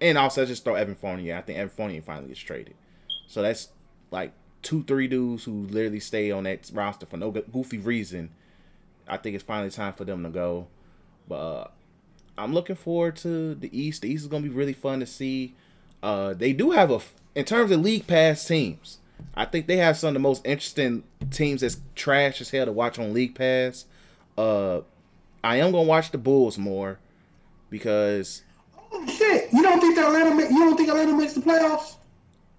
and 0.00 0.16
also 0.16 0.42
I 0.42 0.44
just 0.44 0.64
throw 0.64 0.74
Evan 0.74 0.94
Fournier. 0.94 1.36
I 1.36 1.40
think 1.40 1.58
Evan 1.58 1.70
Fournier 1.70 2.02
finally 2.02 2.28
gets 2.28 2.40
traded. 2.40 2.74
So 3.26 3.42
that's 3.42 3.68
like 4.10 4.32
two, 4.62 4.82
three 4.84 5.08
dudes 5.08 5.44
who 5.44 5.52
literally 5.52 6.00
stay 6.00 6.30
on 6.30 6.44
that 6.44 6.70
roster 6.72 7.06
for 7.06 7.16
no 7.16 7.30
goofy 7.30 7.78
reason. 7.78 8.30
I 9.08 9.16
think 9.16 9.34
it's 9.34 9.44
finally 9.44 9.70
time 9.70 9.92
for 9.92 10.04
them 10.04 10.22
to 10.22 10.28
go. 10.28 10.68
But 11.28 11.34
uh, 11.34 11.68
I'm 12.38 12.52
looking 12.52 12.76
forward 12.76 13.16
to 13.16 13.54
the 13.54 13.76
East. 13.78 14.02
The 14.02 14.10
East 14.10 14.22
is 14.22 14.28
gonna 14.28 14.42
be 14.42 14.48
really 14.48 14.72
fun 14.72 15.00
to 15.00 15.06
see. 15.06 15.54
Uh, 16.02 16.34
they 16.34 16.52
do 16.52 16.72
have 16.72 16.90
a, 16.90 17.00
in 17.34 17.44
terms 17.44 17.70
of 17.70 17.80
league 17.80 18.06
pass 18.06 18.46
teams. 18.46 18.98
I 19.34 19.44
think 19.44 19.66
they 19.66 19.76
have 19.76 19.96
some 19.96 20.08
of 20.08 20.14
the 20.14 20.20
most 20.20 20.46
interesting 20.46 21.04
teams 21.30 21.60
that's 21.60 21.80
trash 21.94 22.40
as 22.40 22.50
hell 22.50 22.66
to 22.66 22.72
watch 22.72 22.98
on 22.98 23.12
League 23.12 23.34
Pass. 23.34 23.86
Uh, 24.36 24.80
I 25.42 25.56
am 25.56 25.72
gonna 25.72 25.84
watch 25.84 26.10
the 26.10 26.18
Bulls 26.18 26.58
more 26.58 26.98
because 27.70 28.42
Oh 28.92 29.06
shit! 29.06 29.52
You 29.52 29.62
don't 29.62 29.80
think 29.80 29.96
that 29.96 30.06
Atlanta? 30.06 30.42
You 30.42 30.58
don't 30.58 30.76
think 30.76 30.88
Atlanta 30.88 31.14
makes 31.14 31.34
the 31.34 31.40
playoffs? 31.40 31.96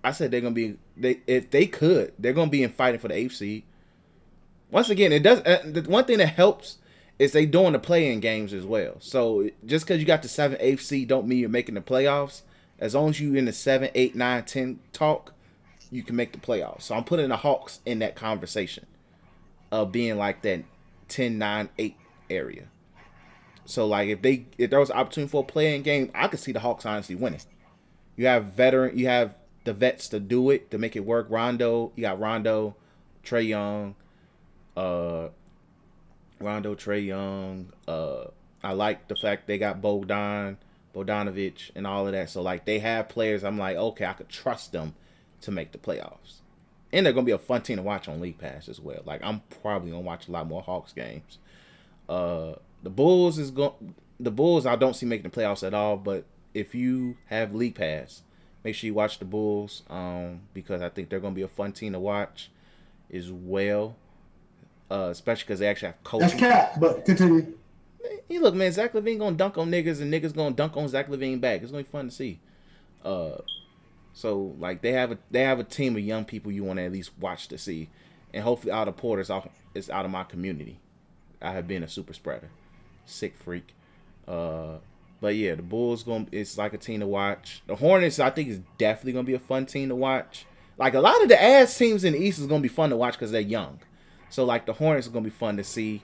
I 0.04 0.12
said 0.12 0.32
they're 0.32 0.42
gonna 0.42 0.56
be 0.56 0.78
they 0.96 1.20
if 1.28 1.50
they 1.50 1.66
could 1.66 2.14
they're 2.18 2.34
gonna 2.34 2.52
be 2.52 2.64
in 2.64 2.70
fighting 2.70 3.00
for 3.00 3.08
the 3.08 3.16
eighth 3.16 3.36
seed. 3.36 3.64
Once 4.70 4.90
again, 4.90 5.12
it 5.12 5.24
does. 5.24 5.40
Uh, 5.42 5.62
the 5.66 5.82
one 5.82 6.06
thing 6.06 6.18
that 6.18 6.28
helps 6.28 6.78
is 7.20 7.32
they 7.32 7.46
doing 7.46 7.74
the 7.74 7.80
play-in 7.80 8.20
games 8.20 8.54
as 8.54 8.66
well. 8.66 8.96
So 9.00 9.50
just 9.66 9.86
because 9.86 10.00
you 10.00 10.06
got 10.06 10.22
the 10.22 10.28
seven, 10.28 10.78
seed, 10.78 11.08
don't 11.08 11.28
mean 11.28 11.40
you're 11.40 11.50
making 11.50 11.76
the 11.76 11.82
playoffs. 11.82 12.42
As 12.80 12.94
long 12.94 13.10
as 13.10 13.20
you 13.20 13.34
in 13.34 13.46
the 13.46 13.54
seven, 13.54 13.90
eight, 13.96 14.16
nine, 14.16 14.44
ten 14.44 14.80
talk, 14.94 15.34
you 15.90 16.04
can 16.04 16.16
make 16.16 16.32
the 16.32 16.38
playoffs. 16.38 16.84
So 16.84 16.96
I'm 16.96 17.04
putting 17.04 17.30
the 17.30 17.38
Hawks 17.38 17.80
in 17.86 18.00
that 18.00 18.16
conversation 18.16 18.86
of 19.72 19.92
being 19.92 20.18
like 20.18 20.42
that 20.44 20.64
10, 21.08 21.38
9, 21.38 21.70
8 21.78 21.96
area. 22.30 22.66
So 23.66 23.86
like 23.86 24.10
if 24.10 24.22
they 24.22 24.46
if 24.58 24.70
there 24.70 24.80
was 24.80 24.92
opportunity 24.92 25.30
for 25.30 25.44
a 25.44 25.46
play-in 25.46 25.82
game, 25.82 26.12
I 26.14 26.28
could 26.28 26.40
see 26.40 26.52
the 26.52 26.60
Hawks 26.60 26.86
honestly 26.86 27.16
winning. 27.16 27.42
You 28.16 28.28
have 28.28 28.46
veteran, 28.46 28.98
you 28.98 29.08
have 29.08 29.36
the 29.68 29.74
vets 29.74 30.08
to 30.08 30.20
do 30.20 30.50
it 30.50 30.72
to 30.72 30.78
make 30.78 30.96
it 30.96 31.06
work. 31.06 31.28
Rondo, 31.30 31.92
you 31.96 32.02
got 32.02 32.20
Rondo, 32.22 32.76
Trae 33.24 33.46
Young, 33.46 33.96
uh, 34.78 35.28
Rondo, 36.40 36.74
Trae 36.74 37.06
Young. 37.06 37.74
Uh, 37.86 38.28
I 38.64 38.72
like 38.72 39.10
the 39.10 39.16
fact 39.16 39.46
they 39.46 39.58
got 39.58 39.82
Bogdan, 39.82 40.58
Bogdanovich, 40.96 41.72
and 41.76 41.86
all 41.86 42.08
of 42.08 42.14
that. 42.14 42.30
So 42.30 42.42
like 42.42 42.64
they 42.64 42.80
have 42.80 43.10
players. 43.10 43.44
I'm 43.44 43.58
like, 43.58 43.76
okay, 43.76 44.06
I 44.06 44.14
could 44.14 44.30
trust 44.30 44.72
them 44.72 44.96
to 45.42 45.52
make 45.52 45.74
the 45.74 45.78
playoffs, 45.78 46.40
and 46.94 47.06
they're 47.06 47.14
gonna 47.14 47.26
be 47.26 47.32
a 47.32 47.38
fun 47.38 47.62
team 47.62 47.76
to 47.76 47.84
watch 47.84 48.08
on 48.08 48.22
League 48.22 48.38
Pass 48.40 48.70
as 48.70 48.80
well. 48.80 49.02
Like 49.06 49.20
I'm 49.22 49.42
probably 49.62 49.92
gonna 49.92 50.02
watch 50.02 50.30
a 50.30 50.32
lot 50.32 50.48
more 50.48 50.62
Hawks 50.62 50.94
games. 50.94 51.40
Uh, 52.08 52.54
the 52.84 52.90
Bulls 52.90 53.38
is 53.38 53.52
going. 53.52 53.96
The 54.18 54.32
Bulls 54.32 54.66
I 54.66 54.78
don't 54.78 54.96
see 54.96 55.06
making 55.06 55.30
the 55.30 55.38
playoffs 55.38 55.68
at 55.68 55.74
all. 55.74 55.98
But 55.98 56.24
if 56.54 56.74
you 56.74 57.18
have 57.26 57.54
League 57.54 57.76
Pass, 57.76 58.24
make 58.68 58.76
sure 58.76 58.86
you 58.88 58.94
watch 58.94 59.18
the 59.20 59.26
Bulls. 59.26 59.84
Um, 59.90 60.42
because 60.54 60.82
I 60.82 60.90
think 60.90 61.08
they're 61.10 61.22
gonna 61.22 61.34
be 61.34 61.42
a 61.42 61.48
fun 61.48 61.72
team 61.72 61.94
to 61.94 62.00
watch, 62.00 62.52
as 63.12 63.32
well. 63.32 63.96
Uh, 64.92 65.08
especially 65.10 65.44
because 65.46 65.60
they 65.60 65.68
actually 65.68 65.88
have 65.88 65.96
That's 66.04 66.34
coaching. 66.34 66.40
cap. 66.40 66.74
But 66.80 67.06
continue. 67.06 67.58
Hey, 68.28 68.40
look, 68.40 68.56
man, 68.56 68.72
Zach 68.74 68.92
LaVine 68.94 69.20
gonna 69.20 69.38
dunk 69.38 69.58
on 69.58 69.72
niggas, 69.72 70.02
and 70.02 70.14
niggas 70.14 70.36
gonna 70.36 70.54
dunk 70.54 70.76
on 70.76 70.88
Zach 70.90 71.08
LaVine 71.08 71.40
back. 71.40 71.62
It's 71.62 71.72
gonna 71.72 71.84
be 71.84 71.90
fun 71.90 72.10
to 72.10 72.12
see. 72.14 72.40
Uh, 73.06 73.38
so 74.14 74.54
like 74.60 74.82
they 74.82 74.92
have 74.92 75.14
a 75.14 75.18
they 75.32 75.44
have 75.44 75.60
a 75.60 75.64
team 75.64 75.96
of 75.96 76.02
young 76.04 76.26
people 76.26 76.52
you 76.52 76.66
want 76.66 76.78
to 76.80 76.84
at 76.84 76.92
least 76.92 77.12
watch 77.20 77.48
to 77.48 77.58
see, 77.58 77.90
and 78.34 78.44
hopefully 78.44 78.72
Otto 78.72 78.92
Porter's 78.92 79.30
off 79.30 79.48
is 79.74 79.90
out 79.90 80.04
of 80.04 80.12
my 80.12 80.26
community. 80.26 80.80
I 81.42 81.52
have 81.54 81.68
been 81.70 81.84
a 81.84 81.88
super 81.88 82.14
spreader, 82.14 82.50
sick 83.06 83.36
freak. 83.38 83.74
Uh, 84.28 84.80
but 85.20 85.36
yeah, 85.36 85.56
the 85.56 85.62
Bulls 85.62 86.04
going 86.04 86.28
it's 86.32 86.58
like 86.58 86.74
a 86.74 86.78
team 86.78 87.00
to 87.00 87.08
watch. 87.08 87.62
The 87.68 87.76
Hornets 87.76 88.20
I 88.20 88.30
think 88.30 88.50
is 88.50 88.62
definitely 88.78 89.14
gonna 89.14 89.24
be 89.24 89.34
a 89.34 89.40
fun 89.40 89.66
team 89.66 89.90
to 89.90 89.96
watch. 89.96 90.46
Like 90.78 90.94
a 90.94 91.00
lot 91.00 91.22
of 91.24 91.30
the 91.30 91.42
ass 91.42 91.76
teams 91.78 92.04
in 92.04 92.14
the 92.14 92.20
East 92.20 92.40
is 92.40 92.46
gonna 92.46 92.62
be 92.62 92.68
fun 92.68 92.90
to 92.92 92.98
watch 92.98 93.14
because 93.14 93.32
they're 93.32 93.42
young. 93.42 93.80
So 94.30 94.46
like 94.46 94.66
the 94.66 94.74
Hornets 94.74 95.08
are 95.08 95.12
gonna 95.12 95.24
be 95.24 95.30
fun 95.30 95.58
to 95.58 95.64
see 95.64 96.04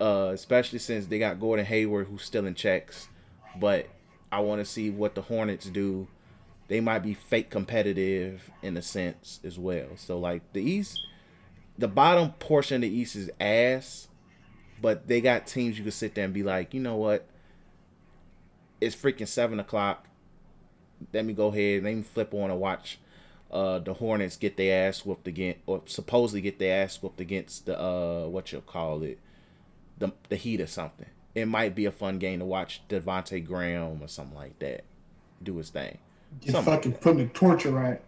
uh, 0.00 0.30
especially 0.32 0.78
since 0.78 1.06
they 1.06 1.18
got 1.18 1.40
Gordon 1.40 1.66
Hayward 1.66 2.06
who's 2.06 2.22
still 2.22 2.46
in 2.46 2.54
checks. 2.54 3.08
But 3.58 3.88
I 4.30 4.40
want 4.40 4.60
to 4.60 4.64
see 4.64 4.90
what 4.90 5.14
the 5.14 5.22
Hornets 5.22 5.66
do. 5.66 6.08
They 6.68 6.80
might 6.80 7.00
be 7.00 7.14
fake 7.14 7.50
competitive 7.50 8.50
in 8.62 8.76
a 8.76 8.82
sense 8.82 9.40
as 9.44 9.58
well. 9.58 9.88
So 9.96 10.18
like 10.18 10.52
the 10.52 10.62
East, 10.62 10.98
the 11.76 11.88
bottom 11.88 12.30
portion 12.32 12.76
of 12.76 12.80
the 12.82 12.88
East 12.88 13.14
is 13.14 13.30
ass, 13.38 14.08
but 14.80 15.06
they 15.06 15.20
got 15.20 15.46
teams 15.46 15.76
you 15.76 15.84
can 15.84 15.92
sit 15.92 16.14
there 16.14 16.24
and 16.24 16.32
be 16.32 16.42
like, 16.42 16.72
you 16.72 16.80
know 16.80 16.96
what? 16.96 17.26
It's 18.82 18.96
freaking 18.96 19.28
seven 19.28 19.60
o'clock. 19.60 20.06
Let 21.12 21.24
me 21.24 21.32
go 21.32 21.48
ahead. 21.48 21.84
Let 21.84 21.94
me 21.94 22.02
flip 22.02 22.32
on 22.34 22.50
and 22.50 22.60
watch 22.60 22.98
uh, 23.50 23.78
the 23.78 23.94
Hornets 23.94 24.36
get 24.36 24.56
their 24.56 24.88
ass 24.88 25.04
whooped 25.04 25.26
again, 25.28 25.56
or 25.66 25.82
supposedly 25.86 26.40
get 26.40 26.58
their 26.58 26.84
ass 26.84 27.02
whooped 27.02 27.20
against 27.20 27.66
the 27.66 27.80
uh, 27.80 28.26
what 28.26 28.52
you 28.52 28.60
call 28.60 29.02
it, 29.02 29.18
the 29.98 30.12
the 30.28 30.36
Heat 30.36 30.60
or 30.60 30.66
something. 30.66 31.06
It 31.34 31.46
might 31.46 31.74
be 31.74 31.86
a 31.86 31.92
fun 31.92 32.18
game 32.18 32.40
to 32.40 32.44
watch 32.44 32.82
Devonte 32.88 33.44
Graham 33.46 34.02
or 34.02 34.08
something 34.08 34.36
like 34.36 34.58
that 34.58 34.84
do 35.42 35.56
his 35.56 35.70
thing. 35.70 35.98
Just 36.40 36.52
Something. 36.52 36.74
fucking 36.74 36.92
putting 36.94 37.28
the 37.28 37.34
torture 37.34 37.70
right. 37.70 38.00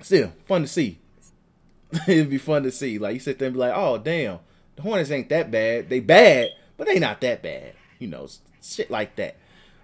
Still 0.00 0.32
fun 0.46 0.62
to 0.62 0.68
see. 0.68 0.98
It'd 2.06 2.30
be 2.30 2.38
fun 2.38 2.64
to 2.64 2.70
see. 2.70 2.98
Like 2.98 3.14
you 3.14 3.20
sit 3.20 3.38
there 3.38 3.46
and 3.46 3.54
be 3.54 3.60
like, 3.60 3.72
oh 3.74 3.98
damn, 3.98 4.40
the 4.74 4.82
Hornets 4.82 5.10
ain't 5.10 5.28
that 5.28 5.50
bad. 5.50 5.88
They 5.88 6.00
bad, 6.00 6.50
but 6.76 6.86
they 6.86 6.98
not 6.98 7.20
that 7.20 7.42
bad. 7.42 7.74
You 7.98 8.08
know, 8.08 8.28
shit 8.62 8.90
like 8.90 9.16
that. 9.16 9.36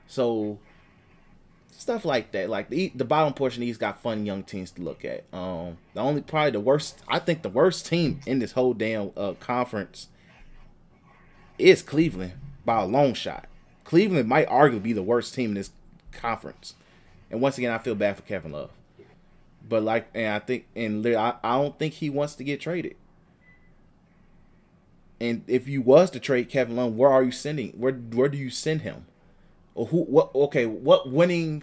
So 0.07 0.59
stuff 1.71 2.05
like 2.05 2.33
that. 2.33 2.49
Like 2.49 2.71
the 2.71 2.93
the 2.95 3.05
bottom 3.05 3.35
portion 3.35 3.61
these 3.61 3.77
got 3.77 4.01
fun 4.01 4.25
young 4.25 4.43
teams 4.43 4.71
to 4.73 4.83
look 4.83 5.05
at. 5.05 5.25
Um, 5.33 5.79
the 5.95 6.01
only 6.01 6.23
probably 6.23 6.53
the 6.53 6.61
worst. 6.61 7.03
I 7.09 7.19
think 7.19 7.43
the 7.43 7.49
worst 7.49 7.87
team 7.87 8.21
in 8.27 8.39
this 8.39 8.53
whole 8.53 8.75
damn 8.75 9.11
uh, 9.17 9.35
conference 9.35 10.09
is 11.59 11.83
Cleveland 11.83 12.35
by 12.65 12.81
a 12.81 12.87
long 12.87 13.15
shot. 13.15 13.47
Cleveland 13.85 14.29
might 14.29 14.49
arguably 14.49 14.83
be 14.83 14.93
the 14.93 15.03
worst 15.03 15.35
team 15.35 15.51
in 15.51 15.55
this 15.55 15.71
conference. 16.13 16.75
And 17.31 17.41
once 17.41 17.59
again, 17.59 17.73
I 17.73 17.79
feel 17.79 17.95
bad 17.95 18.17
for 18.17 18.23
Kevin 18.23 18.53
Love. 18.53 18.71
But 19.69 19.83
like, 19.83 20.09
and 20.15 20.35
I 20.35 20.39
think, 20.39 20.67
and 20.77 21.07
I, 21.07 21.35
I 21.43 21.57
don't 21.57 21.79
think 21.79 21.95
he 21.95 22.11
wants 22.11 22.35
to 22.37 22.45
get 22.45 22.61
traded. 22.61 22.97
And 25.21 25.45
if 25.47 25.69
you 25.69 25.83
was 25.83 26.11
to 26.11 26.21
trade 26.21 26.49
Kevin 26.49 26.77
Love, 26.77 26.95
where 26.95 27.11
are 27.11 27.23
you 27.23 27.31
sending? 27.31 27.71
Where 27.73 27.93
where 27.93 28.29
do 28.29 28.37
you 28.37 28.51
send 28.51 28.83
him? 28.83 29.07
Or 29.75 29.87
who? 29.87 30.05
What? 30.05 30.35
Okay, 30.35 30.67
what 30.67 31.11
winning? 31.11 31.63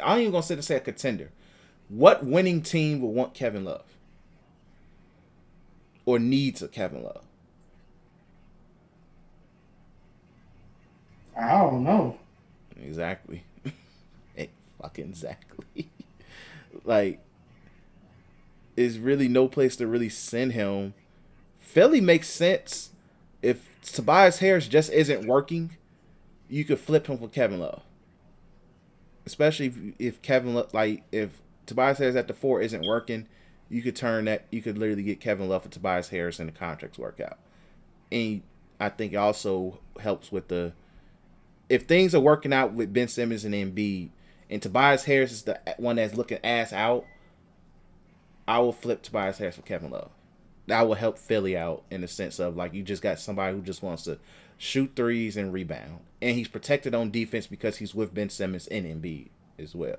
I 0.00 0.12
ain't 0.14 0.20
even 0.22 0.32
gonna 0.32 0.42
sit 0.42 0.54
and 0.54 0.64
say 0.64 0.76
a 0.76 0.80
contender. 0.80 1.30
What 1.88 2.24
winning 2.24 2.62
team 2.62 3.00
would 3.00 3.08
want 3.08 3.34
Kevin 3.34 3.64
Love? 3.64 3.84
Or 6.04 6.18
needs 6.18 6.62
a 6.62 6.68
Kevin 6.68 7.04
Love? 7.04 7.24
I 11.36 11.58
don't 11.58 11.84
know. 11.84 12.18
Exactly. 12.80 13.44
Fucking 14.80 15.04
exactly. 15.04 15.90
like, 16.84 17.20
is 18.76 18.98
really 18.98 19.28
no 19.28 19.48
place 19.48 19.76
to 19.76 19.86
really 19.86 20.08
send 20.08 20.52
him. 20.52 20.94
Philly 21.58 22.00
makes 22.00 22.28
sense, 22.28 22.90
if 23.42 23.68
Tobias 23.82 24.38
Harris 24.38 24.66
just 24.66 24.90
isn't 24.92 25.26
working, 25.26 25.76
you 26.52 26.66
could 26.66 26.78
flip 26.78 27.06
him 27.06 27.16
for 27.16 27.28
Kevin 27.28 27.60
Love. 27.60 27.80
Especially 29.24 29.66
if, 29.66 29.76
if 29.98 30.22
Kevin 30.22 30.54
Love, 30.54 30.74
like 30.74 31.02
if 31.10 31.40
Tobias 31.64 31.96
Harris 31.96 32.14
at 32.14 32.28
the 32.28 32.34
four 32.34 32.60
isn't 32.60 32.84
working, 32.84 33.26
you 33.70 33.80
could 33.80 33.96
turn 33.96 34.26
that. 34.26 34.44
You 34.50 34.60
could 34.60 34.76
literally 34.76 35.02
get 35.02 35.18
Kevin 35.18 35.48
Love 35.48 35.62
for 35.62 35.70
Tobias 35.70 36.10
Harris 36.10 36.38
and 36.38 36.48
the 36.48 36.52
contracts 36.52 36.98
work 36.98 37.20
out. 37.20 37.38
And 38.10 38.42
I 38.78 38.90
think 38.90 39.14
it 39.14 39.16
also 39.16 39.78
helps 39.98 40.30
with 40.30 40.48
the 40.48 40.74
if 41.70 41.84
things 41.84 42.14
are 42.14 42.20
working 42.20 42.52
out 42.52 42.74
with 42.74 42.92
Ben 42.92 43.08
Simmons 43.08 43.46
and 43.46 43.54
Embiid, 43.54 44.10
and 44.50 44.60
Tobias 44.60 45.04
Harris 45.04 45.32
is 45.32 45.44
the 45.44 45.58
one 45.78 45.96
that's 45.96 46.14
looking 46.14 46.38
ass 46.44 46.70
out. 46.74 47.06
I 48.46 48.58
will 48.58 48.74
flip 48.74 49.00
Tobias 49.00 49.38
Harris 49.38 49.56
for 49.56 49.62
Kevin 49.62 49.90
Love. 49.90 50.10
That 50.66 50.86
will 50.86 50.96
help 50.96 51.16
Philly 51.16 51.56
out 51.56 51.84
in 51.90 52.02
the 52.02 52.08
sense 52.08 52.38
of 52.38 52.56
like 52.56 52.74
you 52.74 52.82
just 52.82 53.02
got 53.02 53.18
somebody 53.18 53.56
who 53.56 53.62
just 53.62 53.82
wants 53.82 54.02
to 54.02 54.18
shoot 54.62 54.92
threes 54.94 55.36
and 55.36 55.52
rebound, 55.52 55.98
and 56.20 56.36
he's 56.36 56.46
protected 56.46 56.94
on 56.94 57.10
defense 57.10 57.48
because 57.48 57.78
he's 57.78 57.96
with 57.96 58.14
Ben 58.14 58.28
Simmons 58.28 58.68
and 58.68 58.86
Embiid 58.86 59.30
as 59.58 59.74
well, 59.74 59.96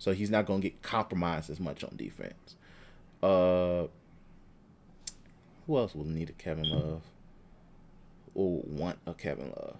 so 0.00 0.12
he's 0.12 0.30
not 0.30 0.46
gonna 0.46 0.58
get 0.58 0.82
compromised 0.82 1.48
as 1.48 1.60
much 1.60 1.84
on 1.84 1.92
defense. 1.96 2.56
Uh, 3.22 3.86
who 5.64 5.78
else 5.78 5.94
will 5.94 6.06
need 6.06 6.28
a 6.28 6.32
Kevin 6.32 6.68
Love? 6.68 7.02
Or 8.34 8.62
want 8.66 8.98
a 9.06 9.14
Kevin 9.14 9.50
Love? 9.50 9.76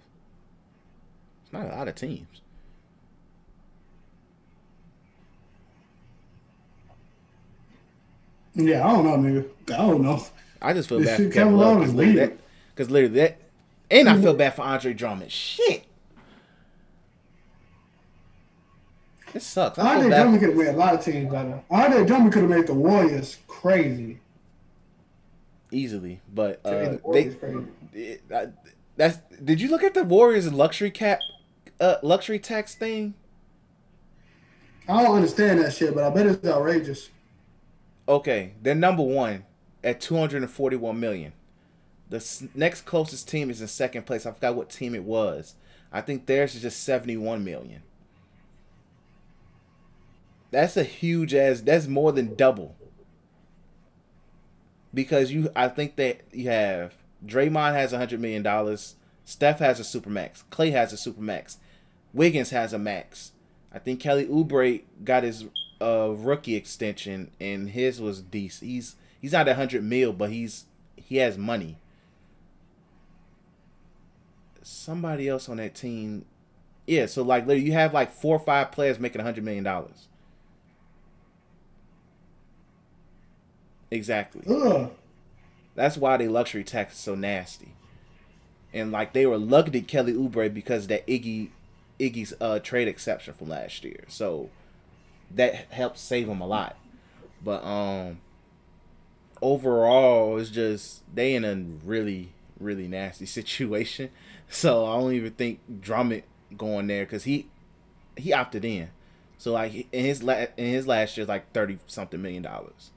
It's 1.43 1.51
not 1.51 1.65
a 1.65 1.75
lot 1.75 1.89
of 1.89 1.95
teams. 1.95 2.39
Yeah, 8.55 8.87
I 8.87 8.91
don't 8.93 9.05
know, 9.05 9.17
nigga. 9.17 9.73
I 9.73 9.77
don't 9.77 10.01
know. 10.03 10.23
I 10.61 10.71
just 10.71 10.87
feel 10.87 11.03
bad 11.03 11.17
for 11.17 11.29
Kevin 11.29 11.57
Love 11.57 11.79
Love 11.79 11.87
is 11.89 11.93
literally 11.93 12.37
because 12.73 12.89
literally 12.89 13.15
that, 13.15 13.40
and 13.91 14.09
I 14.09 14.19
feel 14.19 14.33
bad 14.33 14.55
for 14.55 14.61
Andre 14.63 14.93
Drummond. 14.93 15.31
Shit, 15.31 15.83
it 19.33 19.41
sucks. 19.41 19.77
I 19.79 19.95
Andre. 19.95 20.09
Drummond 20.09 20.39
could 20.39 20.49
have 20.49 20.57
made 20.57 20.67
a 20.67 20.77
lot 20.77 20.93
of 20.95 21.03
teams 21.03 21.31
better. 21.31 21.61
Andre 21.69 22.05
Drummond 22.05 22.33
could 22.33 22.41
have 22.43 22.51
made 22.51 22.67
the 22.67 22.73
Warriors 22.73 23.37
crazy. 23.47 24.19
easily, 25.71 26.19
but 26.33 26.59
uh, 26.65 26.69
the 26.71 27.01
they, 27.13 27.99
it- 27.99 28.21
uh, 28.33 28.47
that's. 28.97 29.19
Did 29.43 29.61
you 29.61 29.69
look 29.69 29.83
at 29.83 29.93
the 29.93 30.03
Warriors 30.03 30.51
luxury 30.51 30.91
cap, 30.91 31.19
uh, 31.79 31.95
luxury 32.03 32.39
tax 32.39 32.75
thing? 32.75 33.13
I 34.89 35.03
don't 35.03 35.15
understand 35.15 35.59
that 35.59 35.73
shit, 35.73 35.93
but 35.95 36.03
I 36.03 36.09
bet 36.09 36.25
it's 36.27 36.45
outrageous. 36.45 37.09
Okay, 38.09 38.53
they're 38.61 38.75
number 38.75 39.03
one 39.03 39.45
at 39.83 40.01
two 40.01 40.17
hundred 40.17 40.41
and 40.41 40.51
forty-one 40.51 40.99
million. 40.99 41.31
The 42.11 42.49
next 42.53 42.81
closest 42.81 43.29
team 43.29 43.49
is 43.49 43.61
in 43.61 43.67
second 43.67 44.05
place. 44.05 44.25
I 44.25 44.31
forgot 44.33 44.55
what 44.55 44.69
team 44.69 44.93
it 44.93 45.05
was. 45.05 45.55
I 45.93 46.01
think 46.01 46.25
theirs 46.25 46.55
is 46.55 46.61
just 46.61 46.83
seventy-one 46.83 47.43
million. 47.43 47.83
That's 50.51 50.75
a 50.75 50.83
huge 50.83 51.33
ass. 51.33 51.61
That's 51.61 51.87
more 51.87 52.11
than 52.11 52.35
double. 52.35 52.75
Because 54.93 55.31
you, 55.31 55.49
I 55.55 55.69
think 55.69 55.95
that 55.95 56.19
you 56.33 56.49
have 56.49 56.95
Draymond 57.25 57.73
has 57.73 57.93
a 57.93 57.97
hundred 57.97 58.19
million 58.19 58.43
dollars. 58.43 58.95
Steph 59.23 59.59
has 59.59 59.79
a 59.79 59.85
super 59.85 60.09
max. 60.09 60.43
Klay 60.51 60.71
has 60.73 60.91
a 60.91 60.97
super 60.97 61.21
max. 61.21 61.59
Wiggins 62.13 62.49
has 62.49 62.73
a 62.73 62.77
max. 62.77 63.31
I 63.73 63.79
think 63.79 64.01
Kelly 64.01 64.25
Oubre 64.25 64.81
got 65.05 65.23
his 65.23 65.45
uh, 65.81 66.09
rookie 66.09 66.55
extension, 66.55 67.31
and 67.39 67.69
his 67.69 68.01
was 68.01 68.21
decent. 68.21 68.69
He's 68.69 68.95
he's 69.21 69.31
not 69.31 69.47
a 69.47 69.55
hundred 69.55 69.85
mil, 69.85 70.11
but 70.11 70.29
he's 70.29 70.65
he 70.97 71.17
has 71.17 71.37
money. 71.37 71.77
Somebody 74.71 75.27
else 75.27 75.49
on 75.49 75.57
that 75.57 75.75
team, 75.75 76.25
yeah. 76.87 77.05
So 77.05 77.23
like, 77.23 77.45
literally, 77.45 77.65
you 77.65 77.73
have 77.73 77.93
like 77.93 78.11
four 78.11 78.35
or 78.35 78.39
five 78.39 78.71
players 78.71 78.99
making 78.99 79.21
a 79.21 79.23
hundred 79.23 79.43
million 79.43 79.63
dollars. 79.63 80.07
Exactly. 83.89 84.41
Ugh. 84.47 84.91
That's 85.75 85.97
why 85.97 86.17
they 86.17 86.27
luxury 86.27 86.63
tax 86.63 86.93
is 86.93 86.99
so 86.99 87.15
nasty. 87.15 87.73
And 88.73 88.91
like 88.91 89.13
they 89.13 89.25
were 89.25 89.37
lucky 89.37 89.71
to 89.71 89.81
Kelly 89.81 90.13
Oubre 90.13 90.53
because 90.53 90.83
of 90.83 90.89
that 90.89 91.07
Iggy 91.07 91.49
Iggy's 91.99 92.33
uh 92.39 92.59
trade 92.59 92.87
exception 92.87 93.33
from 93.33 93.49
last 93.49 93.83
year. 93.83 94.05
So 94.07 94.49
that 95.29 95.55
helped 95.71 95.97
save 95.97 96.27
them 96.27 96.41
a 96.41 96.47
lot. 96.47 96.77
But 97.43 97.63
um 97.63 98.19
overall 99.41 100.37
it's 100.37 100.49
just 100.49 101.03
they 101.13 101.33
in 101.33 101.43
a 101.45 101.55
really 101.85 102.29
really 102.59 102.87
nasty 102.87 103.25
situation. 103.27 104.09
So 104.53 104.85
I 104.85 104.99
don't 104.99 105.13
even 105.13 105.31
think 105.31 105.61
Drummond 105.79 106.23
going 106.57 106.87
there 106.87 107.05
cuz 107.05 107.23
he 107.23 107.47
he 108.17 108.33
opted 108.33 108.65
in. 108.65 108.89
So 109.37 109.53
like 109.53 109.87
in 109.91 110.05
his 110.05 110.21
la- 110.21 110.45
in 110.57 110.65
his 110.73 110.85
last 110.85 111.15
year 111.17 111.25
like 111.25 111.51
30 111.53 111.79
something 111.87 112.21
million 112.21 112.43
dollars. 112.43 112.91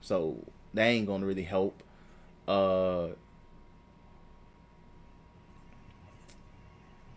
So 0.00 0.44
that 0.72 0.86
ain't 0.86 1.06
gonna 1.06 1.26
really 1.26 1.44
help. 1.44 1.82
Uh, 2.48 3.08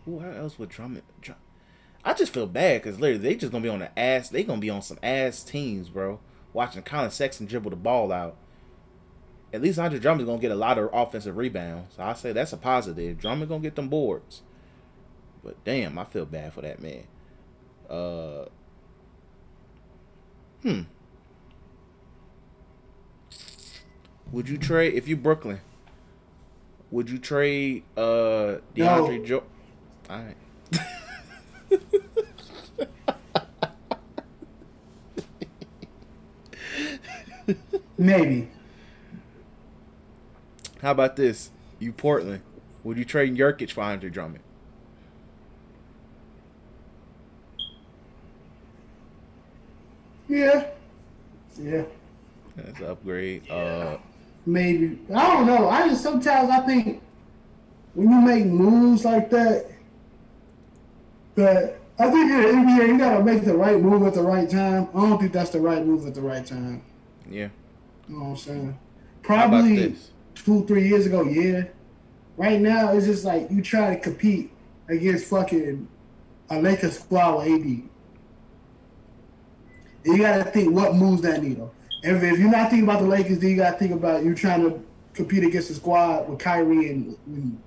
who 0.04 0.20
else 0.22 0.58
would 0.58 0.68
Drummond? 0.68 1.04
Drum- 1.20 1.38
I 2.04 2.14
just 2.14 2.32
feel 2.32 2.46
bad 2.46 2.82
because 2.82 3.00
literally 3.00 3.22
they 3.22 3.34
just 3.34 3.52
gonna 3.52 3.62
be 3.62 3.68
on 3.68 3.80
the 3.80 3.98
ass. 3.98 4.28
They 4.28 4.44
gonna 4.44 4.60
be 4.60 4.70
on 4.70 4.82
some 4.82 4.98
ass 5.02 5.42
teams, 5.42 5.88
bro. 5.88 6.20
Watching 6.52 6.82
Collin 6.82 7.10
Sexton 7.10 7.46
dribble 7.46 7.70
the 7.70 7.76
ball 7.76 8.12
out. 8.12 8.36
At 9.52 9.62
least 9.62 9.78
Andre 9.78 9.98
Drummond's 9.98 10.28
gonna 10.28 10.40
get 10.40 10.50
a 10.50 10.56
lot 10.56 10.78
of 10.78 10.90
offensive 10.92 11.36
rebounds. 11.36 11.94
So 11.96 12.02
I 12.02 12.12
say 12.14 12.32
that's 12.32 12.52
a 12.52 12.56
positive. 12.56 13.18
Drummond 13.18 13.48
gonna 13.48 13.62
get 13.62 13.76
them 13.76 13.88
boards. 13.88 14.42
But 15.42 15.62
damn, 15.64 15.98
I 15.98 16.04
feel 16.04 16.26
bad 16.26 16.52
for 16.52 16.60
that 16.60 16.82
man. 16.82 17.04
Uh, 17.88 18.44
hmm. 20.62 20.82
Would 24.32 24.48
you 24.48 24.58
trade 24.58 24.94
if 24.94 25.08
you 25.08 25.16
Brooklyn? 25.16 25.60
Would 26.90 27.08
you 27.08 27.18
trade 27.18 27.84
uh 27.96 28.58
DeAndre 28.74 29.24
Jo? 29.24 29.42
All 30.10 30.22
right. 30.22 30.36
Maybe. 37.98 38.48
How 40.82 40.92
about 40.92 41.16
this? 41.16 41.50
You 41.78 41.92
Portland. 41.92 42.42
Would 42.84 42.96
you 42.98 43.04
trade 43.04 43.36
Nurkic 43.36 43.70
for 43.72 43.82
Andre 43.82 44.10
Drummond? 44.10 44.42
Yeah. 50.28 50.66
Yeah. 51.60 51.82
That's 52.56 52.78
an 52.80 52.86
upgrade. 52.86 53.50
Uh, 53.50 53.98
Maybe. 54.46 54.98
I 55.14 55.26
don't 55.34 55.46
know. 55.46 55.68
I 55.68 55.88
just 55.88 56.02
sometimes 56.02 56.50
I 56.50 56.60
think 56.60 57.02
when 57.94 58.10
you 58.10 58.20
make 58.20 58.46
moves 58.46 59.04
like 59.04 59.30
that, 59.30 59.66
that 61.34 61.78
I 61.98 62.10
think 62.10 62.30
in 62.30 62.40
the 62.40 62.72
NBA 62.72 62.88
you 62.88 62.98
gotta 62.98 63.24
make 63.24 63.44
the 63.44 63.54
right 63.56 63.80
move 63.80 64.06
at 64.06 64.14
the 64.14 64.22
right 64.22 64.48
time. 64.48 64.88
I 64.94 65.00
don't 65.00 65.18
think 65.18 65.32
that's 65.32 65.50
the 65.50 65.60
right 65.60 65.84
move 65.84 66.06
at 66.06 66.14
the 66.14 66.20
right 66.20 66.44
time. 66.44 66.82
yeah. 67.28 67.48
You 68.08 68.14
know 68.16 68.20
what 68.20 68.30
I'm 68.30 68.36
saying? 68.36 68.78
Probably? 69.22 69.96
Two, 70.44 70.66
three 70.66 70.88
years 70.88 71.06
ago, 71.06 71.22
yeah. 71.22 71.64
Right 72.36 72.60
now, 72.60 72.92
it's 72.92 73.06
just 73.06 73.24
like 73.24 73.50
you 73.50 73.62
try 73.62 73.94
to 73.94 74.00
compete 74.00 74.50
against 74.88 75.26
fucking 75.26 75.88
a 76.50 76.60
Lakers 76.60 76.98
squad 76.98 77.38
with 77.38 77.46
AD. 77.46 77.64
And 80.04 80.16
you 80.16 80.18
gotta 80.18 80.44
think 80.44 80.72
what 80.72 80.94
moves 80.94 81.22
that 81.22 81.42
needle. 81.42 81.74
If, 82.02 82.22
if 82.22 82.38
you're 82.38 82.50
not 82.50 82.70
thinking 82.70 82.88
about 82.88 83.00
the 83.00 83.08
Lakers, 83.08 83.38
then 83.40 83.50
you 83.50 83.56
gotta 83.56 83.76
think 83.76 83.92
about 83.92 84.24
you 84.24 84.34
trying 84.34 84.62
to 84.62 84.80
compete 85.14 85.44
against 85.44 85.70
a 85.70 85.74
squad 85.74 86.28
with 86.28 86.38
Kyrie 86.38 86.90
and, 86.90 87.16
and, 87.26 87.60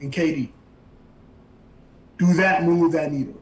and 0.00 0.12
KD. 0.12 0.50
Do 2.18 2.32
that 2.34 2.64
move 2.64 2.92
that 2.92 3.12
needle. 3.12 3.40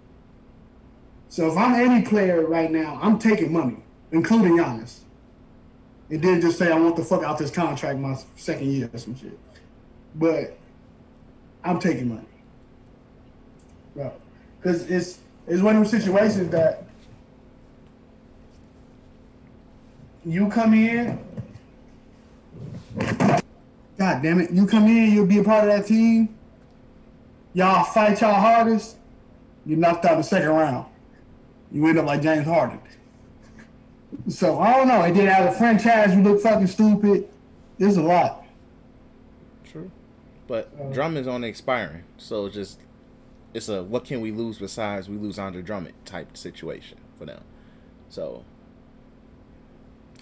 So 1.29 1.51
if 1.51 1.57
I'm 1.57 1.75
any 1.75 2.05
player 2.05 2.47
right 2.47 2.71
now, 2.71 2.99
I'm 3.03 3.19
taking 3.19 3.53
money, 3.53 3.79
including 4.13 4.59
Giannis. 4.59 5.01
And 6.15 6.23
then 6.23 6.41
just 6.41 6.59
say 6.59 6.71
I 6.71 6.79
want 6.79 6.95
the 6.95 7.03
fuck 7.03 7.25
out 7.25 7.39
this 7.39 7.51
contract 7.51 7.99
my 7.99 8.17
second 8.37 8.71
year 8.71 8.89
or 8.93 8.99
some 8.99 9.17
shit. 9.17 9.37
But 10.15 10.57
I'm 11.65 11.81
taking 11.81 12.09
money. 12.09 12.25
Bro. 13.97 14.13
Cause 14.63 14.89
it's 14.89 15.19
it's 15.49 15.61
one 15.61 15.75
of 15.75 15.83
those 15.83 15.91
situations 15.91 16.51
that 16.51 16.85
you 20.25 20.49
come 20.51 20.73
in 20.73 21.19
God 23.99 24.23
damn 24.23 24.41
it. 24.41 24.53
You 24.53 24.69
come 24.69 24.85
in, 24.85 25.11
you'll 25.13 25.27
be 25.27 25.39
a 25.39 25.45
part 25.45 25.69
of 25.69 25.71
that 25.71 25.89
team. 25.89 26.37
Y'all 27.55 27.83
fight 27.83 28.21
y'all 28.21 28.35
hardest. 28.35 28.99
You 29.67 29.75
knocked 29.75 30.05
out 30.05 30.19
the 30.19 30.23
second 30.23 30.51
round. 30.51 30.87
You 31.73 31.85
end 31.89 31.99
up 31.99 32.07
like 32.07 32.23
James 32.23 32.47
Harden. 32.47 32.79
So 34.29 34.59
I 34.61 34.77
don't 34.77 34.89
know. 34.89 35.03
And 35.03 35.15
then 35.17 35.29
as 35.29 35.55
a 35.55 35.59
franchise, 35.59 36.15
you 36.15 36.23
look 36.23 36.41
fucking 36.41 36.67
stupid. 36.67 37.29
There's 37.79 37.97
a 37.97 38.03
lot. 38.03 38.45
True. 39.65 39.91
But 40.47 40.71
Uh. 40.81 40.93
Drummond's 40.93 41.29
on 41.29 41.45
expiring, 41.45 42.05
so 42.17 42.47
it's 42.47 42.55
just 42.55 42.81
it's 43.53 43.69
a 43.69 43.83
what 43.83 44.05
can 44.05 44.21
we 44.21 44.31
lose 44.33 44.59
besides 44.59 45.09
we 45.09 45.17
lose 45.17 45.39
Andre 45.39 45.63
Drummond 45.63 45.95
type 46.05 46.37
situation 46.37 46.99
for 47.19 47.27
them. 47.27 47.43
So 48.09 48.45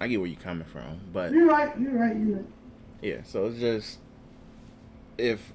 I 0.00 0.08
get 0.08 0.18
where 0.18 0.28
you're 0.28 0.40
coming 0.40 0.64
from, 0.66 1.00
but 1.12 1.32
You're 1.32 1.46
right. 1.46 1.78
You're 1.78 1.92
right. 1.92 2.16
You're 2.16 2.36
right. 2.36 2.44
yeah, 3.00 3.22
so 3.24 3.46
it's 3.46 3.58
just 3.60 3.98
if 5.18 5.52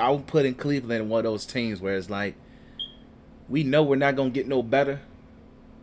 I 0.00 0.10
would 0.10 0.26
put 0.26 0.44
in 0.46 0.54
Cleveland 0.54 1.10
one 1.10 1.18
of 1.18 1.24
those 1.24 1.44
teams 1.44 1.80
where 1.80 1.96
it's 1.96 2.08
like 2.08 2.34
we 3.48 3.64
know 3.64 3.82
we're 3.82 3.96
not 3.96 4.14
gonna 4.16 4.30
get 4.30 4.46
no 4.46 4.62
better 4.62 5.00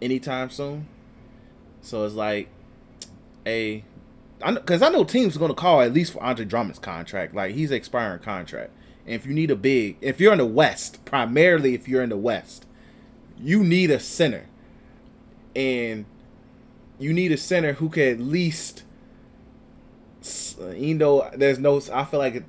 anytime 0.01 0.49
soon. 0.49 0.87
So 1.81 2.05
it's 2.05 2.15
like 2.15 2.49
a 3.45 3.83
because 4.45 4.81
I 4.81 4.89
know 4.89 5.03
teams 5.03 5.35
are 5.35 5.39
gonna 5.39 5.53
call 5.53 5.81
at 5.81 5.93
least 5.93 6.13
for 6.13 6.23
Andre 6.23 6.45
Drummond's 6.45 6.79
contract. 6.79 7.33
Like 7.33 7.55
he's 7.55 7.71
expiring 7.71 8.19
contract, 8.19 8.71
and 9.05 9.15
if 9.15 9.25
you 9.25 9.33
need 9.33 9.51
a 9.51 9.55
big, 9.55 9.97
if 10.01 10.19
you're 10.19 10.33
in 10.33 10.39
the 10.39 10.45
West, 10.45 11.03
primarily 11.05 11.73
if 11.73 11.87
you're 11.87 12.03
in 12.03 12.09
the 12.09 12.17
West, 12.17 12.65
you 13.37 13.63
need 13.63 13.89
a 13.89 13.99
center, 13.99 14.47
and 15.55 16.05
you 16.99 17.13
need 17.13 17.31
a 17.31 17.37
center 17.37 17.73
who 17.73 17.89
can 17.89 18.07
at 18.07 18.19
least 18.19 18.83
you 20.73 20.95
know, 20.95 21.29
there's 21.33 21.59
no. 21.59 21.81
I 21.93 22.03
feel 22.03 22.19
like 22.19 22.43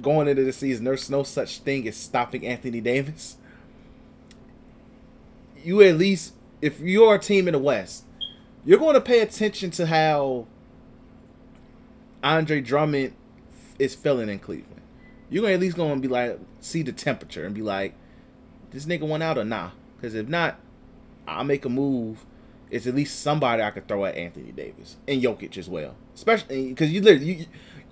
going 0.00 0.28
into 0.28 0.44
the 0.44 0.52
season, 0.52 0.84
there's 0.84 1.10
no 1.10 1.22
such 1.22 1.58
thing 1.58 1.86
as 1.88 1.96
stopping 1.96 2.46
Anthony 2.46 2.80
Davis. 2.80 3.36
You 5.62 5.82
at 5.82 5.98
least, 5.98 6.34
if 6.62 6.80
you're 6.80 7.16
a 7.16 7.18
team 7.18 7.48
in 7.48 7.52
the 7.52 7.58
West, 7.58 8.04
you're 8.64 8.78
going 8.78 8.94
to 8.94 9.00
pay 9.00 9.20
attention 9.20 9.70
to 9.72 9.86
how 9.86 10.46
Andre 12.22 12.60
Drummond 12.60 13.14
is 13.78 13.94
feeling 13.94 14.28
in 14.28 14.38
Cleveland. 14.38 14.82
You're 15.30 15.42
gonna 15.42 15.54
at 15.54 15.60
least 15.60 15.76
going 15.76 15.94
to 15.94 16.00
be 16.00 16.08
like, 16.08 16.38
see 16.60 16.82
the 16.82 16.92
temperature 16.92 17.44
and 17.46 17.54
be 17.54 17.62
like, 17.62 17.94
this 18.70 18.84
nigga 18.86 19.08
went 19.08 19.22
out 19.22 19.38
or 19.38 19.44
nah? 19.44 19.70
Because 19.96 20.14
if 20.14 20.28
not, 20.28 20.58
I'll 21.26 21.44
make 21.44 21.64
a 21.64 21.68
move. 21.68 22.24
It's 22.70 22.86
at 22.86 22.94
least 22.94 23.20
somebody 23.20 23.62
I 23.62 23.70
could 23.70 23.88
throw 23.88 24.04
at 24.04 24.16
Anthony 24.16 24.52
Davis 24.52 24.96
and 25.08 25.22
Jokic 25.22 25.56
as 25.56 25.68
well, 25.68 25.96
especially 26.14 26.68
because 26.68 26.92
you 26.92 27.00
literally 27.00 27.32
you, 27.32 27.46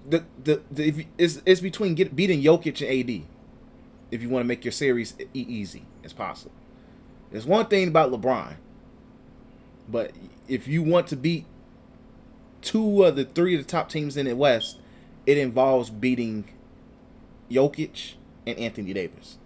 the 0.08 0.24
the, 0.42 0.62
the 0.70 0.88
if 0.88 0.98
you, 0.98 1.04
it's 1.16 1.42
it's 1.44 1.60
between 1.60 1.94
get, 1.94 2.14
beating 2.14 2.42
Jokic 2.42 2.80
and 2.80 3.10
AD 3.10 3.26
if 4.10 4.22
you 4.22 4.28
want 4.28 4.44
to 4.44 4.46
make 4.46 4.64
your 4.64 4.72
series 4.72 5.14
e- 5.18 5.26
easy 5.34 5.84
as 6.04 6.12
possible. 6.12 6.52
There's 7.30 7.44
one 7.44 7.66
thing 7.66 7.88
about 7.88 8.10
LeBron, 8.12 8.54
but 9.88 10.12
if 10.46 10.68
you 10.68 10.82
want 10.82 11.06
to 11.08 11.16
beat 11.16 11.46
two 12.62 13.04
of 13.04 13.16
the 13.16 13.24
three 13.24 13.54
of 13.54 13.64
the 13.64 13.70
top 13.70 13.88
teams 13.88 14.16
in 14.16 14.26
the 14.26 14.36
West, 14.36 14.78
it 15.26 15.38
involves 15.38 15.90
beating 15.90 16.44
Jokic 17.50 18.14
and 18.46 18.58
Anthony 18.58 18.92
Davis. 18.92 19.38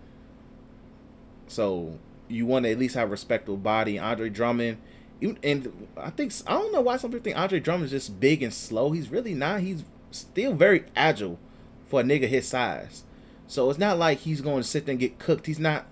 So 1.47 1.99
you 2.29 2.47
want 2.47 2.65
to 2.65 2.71
at 2.71 2.79
least 2.79 2.95
have 2.95 3.09
a 3.09 3.11
respectable 3.11 3.57
body. 3.57 3.99
Andre 3.99 4.29
Drummond, 4.29 4.79
and 5.21 5.89
I 5.97 6.11
think 6.11 6.33
I 6.47 6.55
don't 6.55 6.73
know 6.73 6.81
why 6.81 6.97
some 6.97 7.11
people 7.11 7.25
think 7.25 7.39
Andre 7.39 7.61
Drummond 7.61 7.87
is 7.87 7.91
just 7.91 8.21
big 8.21 8.43
and 8.43 8.53
slow. 8.53 8.93
He's 8.93 9.11
really 9.11 9.35
not. 9.35 9.61
He's 9.61 9.85
still 10.11 10.55
very 10.55 10.85
agile 10.97 11.39
for 11.87 12.01
a 12.01 12.05
nigga 12.05 12.29
his 12.29 12.49
size. 12.49 13.05
So 13.47 13.69
it's 13.69 13.79
not 13.79 13.99
like 13.99 14.21
he's 14.21 14.41
going 14.41 14.63
to 14.63 14.69
sit 14.69 14.87
there 14.87 14.93
and 14.93 15.01
get 15.01 15.19
cooked. 15.19 15.47
He's 15.47 15.59
not 15.59 15.87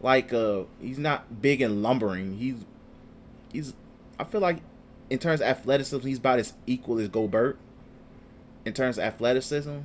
like 0.00 0.32
uh 0.32 0.62
he's 0.80 0.98
not 0.98 1.42
big 1.42 1.60
and 1.60 1.82
lumbering. 1.82 2.38
He's 2.38 2.64
he's 3.52 3.74
I 4.18 4.24
feel 4.24 4.40
like 4.40 4.58
in 5.10 5.18
terms 5.18 5.40
of 5.40 5.46
athleticism, 5.46 6.06
he's 6.06 6.18
about 6.18 6.38
as 6.38 6.54
equal 6.66 6.98
as 6.98 7.08
Gobert. 7.08 7.58
In 8.64 8.72
terms 8.72 8.96
of 8.96 9.04
athleticism, 9.04 9.78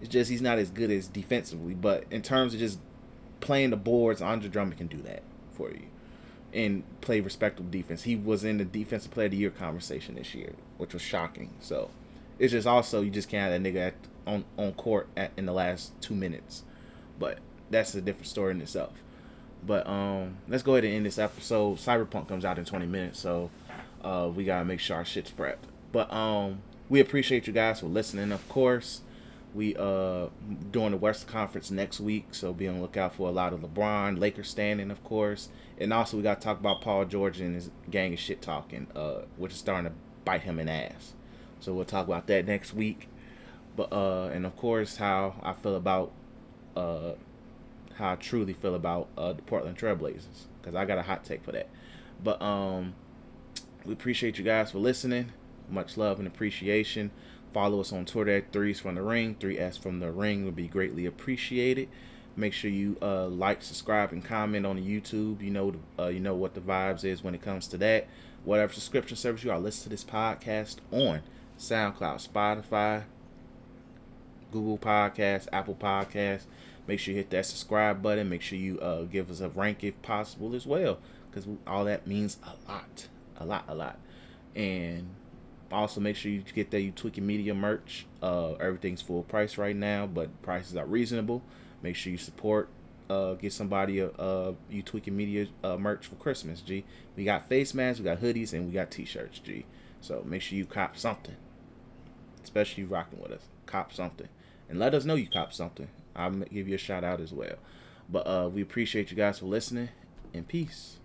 it's 0.00 0.10
just 0.10 0.30
he's 0.30 0.42
not 0.42 0.58
as 0.58 0.70
good 0.70 0.90
as 0.90 1.06
defensively. 1.06 1.74
But 1.74 2.04
in 2.10 2.22
terms 2.22 2.54
of 2.54 2.60
just 2.60 2.78
playing 3.40 3.70
the 3.70 3.76
boards, 3.76 4.20
Andre 4.20 4.48
Drummond 4.48 4.78
can 4.78 4.88
do 4.88 5.00
that 5.02 5.22
for 5.52 5.70
you 5.70 5.86
and 6.52 6.82
play 7.00 7.20
respectable 7.20 7.70
defense. 7.70 8.02
He 8.02 8.16
was 8.16 8.44
in 8.44 8.58
the 8.58 8.64
defensive 8.64 9.10
player 9.10 9.26
of 9.26 9.32
the 9.32 9.38
year 9.38 9.50
conversation 9.50 10.16
this 10.16 10.34
year, 10.34 10.52
which 10.76 10.92
was 10.92 11.02
shocking. 11.02 11.50
So 11.60 11.90
it's 12.38 12.52
just 12.52 12.66
also 12.66 13.00
you 13.00 13.10
just 13.10 13.28
can't 13.28 13.50
have 13.50 13.62
that 13.62 13.68
nigga 13.68 13.88
at, 13.88 13.94
on 14.26 14.44
on 14.58 14.72
court 14.72 15.08
at, 15.16 15.32
in 15.36 15.46
the 15.46 15.52
last 15.52 15.92
two 16.00 16.14
minutes. 16.14 16.64
But 17.18 17.38
that's 17.70 17.94
a 17.94 18.00
different 18.00 18.26
story 18.26 18.50
in 18.52 18.60
itself. 18.60 19.02
But 19.64 19.86
um, 19.86 20.38
let's 20.48 20.62
go 20.62 20.74
ahead 20.74 20.84
and 20.84 20.94
end 20.94 21.06
this 21.06 21.18
episode. 21.18 21.78
Cyberpunk 21.78 22.28
comes 22.28 22.44
out 22.44 22.58
in 22.58 22.64
20 22.64 22.86
minutes, 22.86 23.20
so 23.20 23.50
uh, 24.02 24.30
we 24.34 24.44
gotta 24.44 24.64
make 24.64 24.80
sure 24.80 24.96
our 24.96 25.04
shit's 25.04 25.30
prepped. 25.30 25.68
But 25.92 26.12
um, 26.12 26.62
we 26.88 27.00
appreciate 27.00 27.46
you 27.46 27.52
guys 27.52 27.80
for 27.80 27.86
listening. 27.86 28.32
Of 28.32 28.48
course, 28.48 29.02
we 29.54 29.76
uh 29.76 30.26
doing 30.70 30.92
the 30.92 30.96
Western 30.96 31.30
Conference 31.30 31.70
next 31.70 32.00
week, 32.00 32.34
so 32.34 32.52
be 32.52 32.66
on 32.66 32.76
the 32.76 32.80
lookout 32.82 33.14
for 33.14 33.28
a 33.28 33.32
lot 33.32 33.52
of 33.52 33.60
LeBron, 33.60 34.18
Lakers 34.18 34.48
standing, 34.48 34.90
of 34.90 35.04
course, 35.04 35.48
and 35.78 35.92
also 35.92 36.16
we 36.16 36.22
got 36.22 36.40
to 36.40 36.44
talk 36.44 36.58
about 36.58 36.80
Paul 36.80 37.04
George 37.04 37.40
and 37.40 37.54
his 37.54 37.70
gang 37.90 38.12
of 38.12 38.18
shit 38.18 38.42
talking, 38.42 38.86
uh, 38.96 39.22
which 39.36 39.52
is 39.52 39.58
starting 39.58 39.90
to 39.90 39.96
bite 40.24 40.42
him 40.42 40.58
in 40.58 40.68
ass. 40.68 41.12
So 41.60 41.72
we'll 41.72 41.84
talk 41.84 42.06
about 42.06 42.26
that 42.26 42.46
next 42.46 42.74
week. 42.74 43.08
But 43.76 43.92
uh, 43.92 44.30
and 44.32 44.44
of 44.44 44.56
course 44.56 44.96
how 44.96 45.36
I 45.42 45.52
feel 45.52 45.76
about 45.76 46.12
uh 46.76 47.12
how 47.96 48.12
I 48.12 48.16
truly 48.16 48.52
feel 48.52 48.74
about 48.74 49.08
uh 49.16 49.32
the 49.32 49.42
Portland 49.42 49.78
Trailblazers 49.78 50.46
because 50.60 50.74
I 50.74 50.84
got 50.84 50.98
a 50.98 51.02
hot 51.02 51.24
take 51.24 51.44
for 51.44 51.52
that. 51.52 51.68
But 52.22 52.40
um, 52.40 52.94
we 53.84 53.92
appreciate 53.92 54.38
you 54.38 54.44
guys 54.44 54.70
for 54.70 54.78
listening. 54.78 55.32
Much 55.68 55.96
love 55.96 56.18
and 56.18 56.28
appreciation. 56.28 57.10
Follow 57.52 57.80
us 57.80 57.92
on 57.92 58.04
Twitter 58.06 58.36
at 58.36 58.52
Threes 58.52 58.80
from 58.80 58.94
the 58.94 59.02
Ring. 59.02 59.34
3S 59.38 59.78
from 59.78 60.00
the 60.00 60.10
Ring 60.10 60.44
would 60.44 60.56
be 60.56 60.68
greatly 60.68 61.04
appreciated. 61.04 61.88
Make 62.34 62.54
sure 62.54 62.70
you 62.70 62.96
uh, 63.02 63.26
like, 63.26 63.62
subscribe, 63.62 64.12
and 64.12 64.24
comment 64.24 64.64
on 64.64 64.76
the 64.76 64.82
YouTube. 64.82 65.42
You 65.42 65.50
know, 65.50 65.74
uh, 65.98 66.06
you 66.06 66.20
know 66.20 66.34
what 66.34 66.54
the 66.54 66.60
vibes 66.60 67.04
is 67.04 67.22
when 67.22 67.34
it 67.34 67.42
comes 67.42 67.66
to 67.68 67.76
that. 67.78 68.06
Whatever 68.44 68.72
subscription 68.72 69.16
service 69.16 69.44
you 69.44 69.50
are, 69.50 69.58
listen 69.58 69.84
to 69.84 69.88
this 69.90 70.04
podcast 70.04 70.76
on 70.90 71.20
SoundCloud, 71.58 72.26
Spotify, 72.26 73.04
Google 74.50 74.78
Podcasts, 74.78 75.46
Apple 75.52 75.74
Podcasts. 75.74 76.44
Make 76.86 76.98
sure 76.98 77.12
you 77.12 77.18
hit 77.18 77.30
that 77.30 77.46
subscribe 77.46 78.02
button. 78.02 78.28
Make 78.28 78.42
sure 78.42 78.58
you 78.58 78.78
uh, 78.80 79.02
give 79.02 79.30
us 79.30 79.40
a 79.40 79.48
rank 79.48 79.84
if 79.84 80.00
possible 80.02 80.54
as 80.54 80.66
well, 80.66 80.98
because 81.30 81.46
all 81.66 81.84
that 81.84 82.06
means 82.06 82.38
a 82.44 82.70
lot, 82.70 83.08
a 83.36 83.46
lot, 83.46 83.64
a 83.68 83.74
lot. 83.74 83.98
And 84.54 85.08
also 85.70 86.00
make 86.00 86.16
sure 86.16 86.30
you 86.30 86.42
get 86.54 86.70
that 86.72 86.80
you 86.82 86.90
tweaking 86.90 87.26
media 87.26 87.54
merch. 87.54 88.06
Uh, 88.22 88.52
everything's 88.54 89.00
full 89.00 89.22
price 89.22 89.56
right 89.56 89.76
now, 89.76 90.06
but 90.06 90.42
prices 90.42 90.76
are 90.76 90.86
reasonable. 90.86 91.42
Make 91.82 91.96
sure 91.96 92.12
you 92.12 92.18
support. 92.18 92.68
Uh, 93.10 93.34
get 93.34 93.52
somebody 93.52 93.98
a 93.98 94.08
uh, 94.08 94.52
you 94.70 94.82
tweaking 94.82 95.16
media 95.16 95.46
uh, 95.62 95.76
merch 95.76 96.06
for 96.06 96.14
Christmas. 96.16 96.60
G. 96.60 96.84
We 97.16 97.24
got 97.24 97.48
face 97.48 97.74
masks, 97.74 98.00
we 98.00 98.04
got 98.04 98.20
hoodies, 98.20 98.52
and 98.52 98.66
we 98.66 98.72
got 98.72 98.90
t-shirts. 98.90 99.38
G. 99.38 99.66
So 100.00 100.22
make 100.24 100.40
sure 100.40 100.56
you 100.56 100.64
cop 100.64 100.96
something, 100.96 101.36
especially 102.42 102.84
you 102.84 102.88
rocking 102.88 103.20
with 103.20 103.32
us. 103.32 103.48
Cop 103.66 103.92
something, 103.92 104.28
and 104.68 104.78
let 104.78 104.94
us 104.94 105.04
know 105.04 105.14
you 105.14 105.28
cop 105.28 105.52
something. 105.52 105.88
I'll 106.14 106.30
give 106.30 106.68
you 106.68 106.74
a 106.74 106.78
shout 106.78 107.04
out 107.04 107.20
as 107.20 107.32
well. 107.32 107.56
But 108.08 108.26
uh, 108.26 108.50
we 108.52 108.62
appreciate 108.62 109.10
you 109.10 109.16
guys 109.16 109.38
for 109.38 109.46
listening, 109.46 109.88
and 110.34 110.46
peace. 110.46 110.98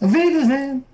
Avengers, 0.00 0.48
man. 0.48 0.84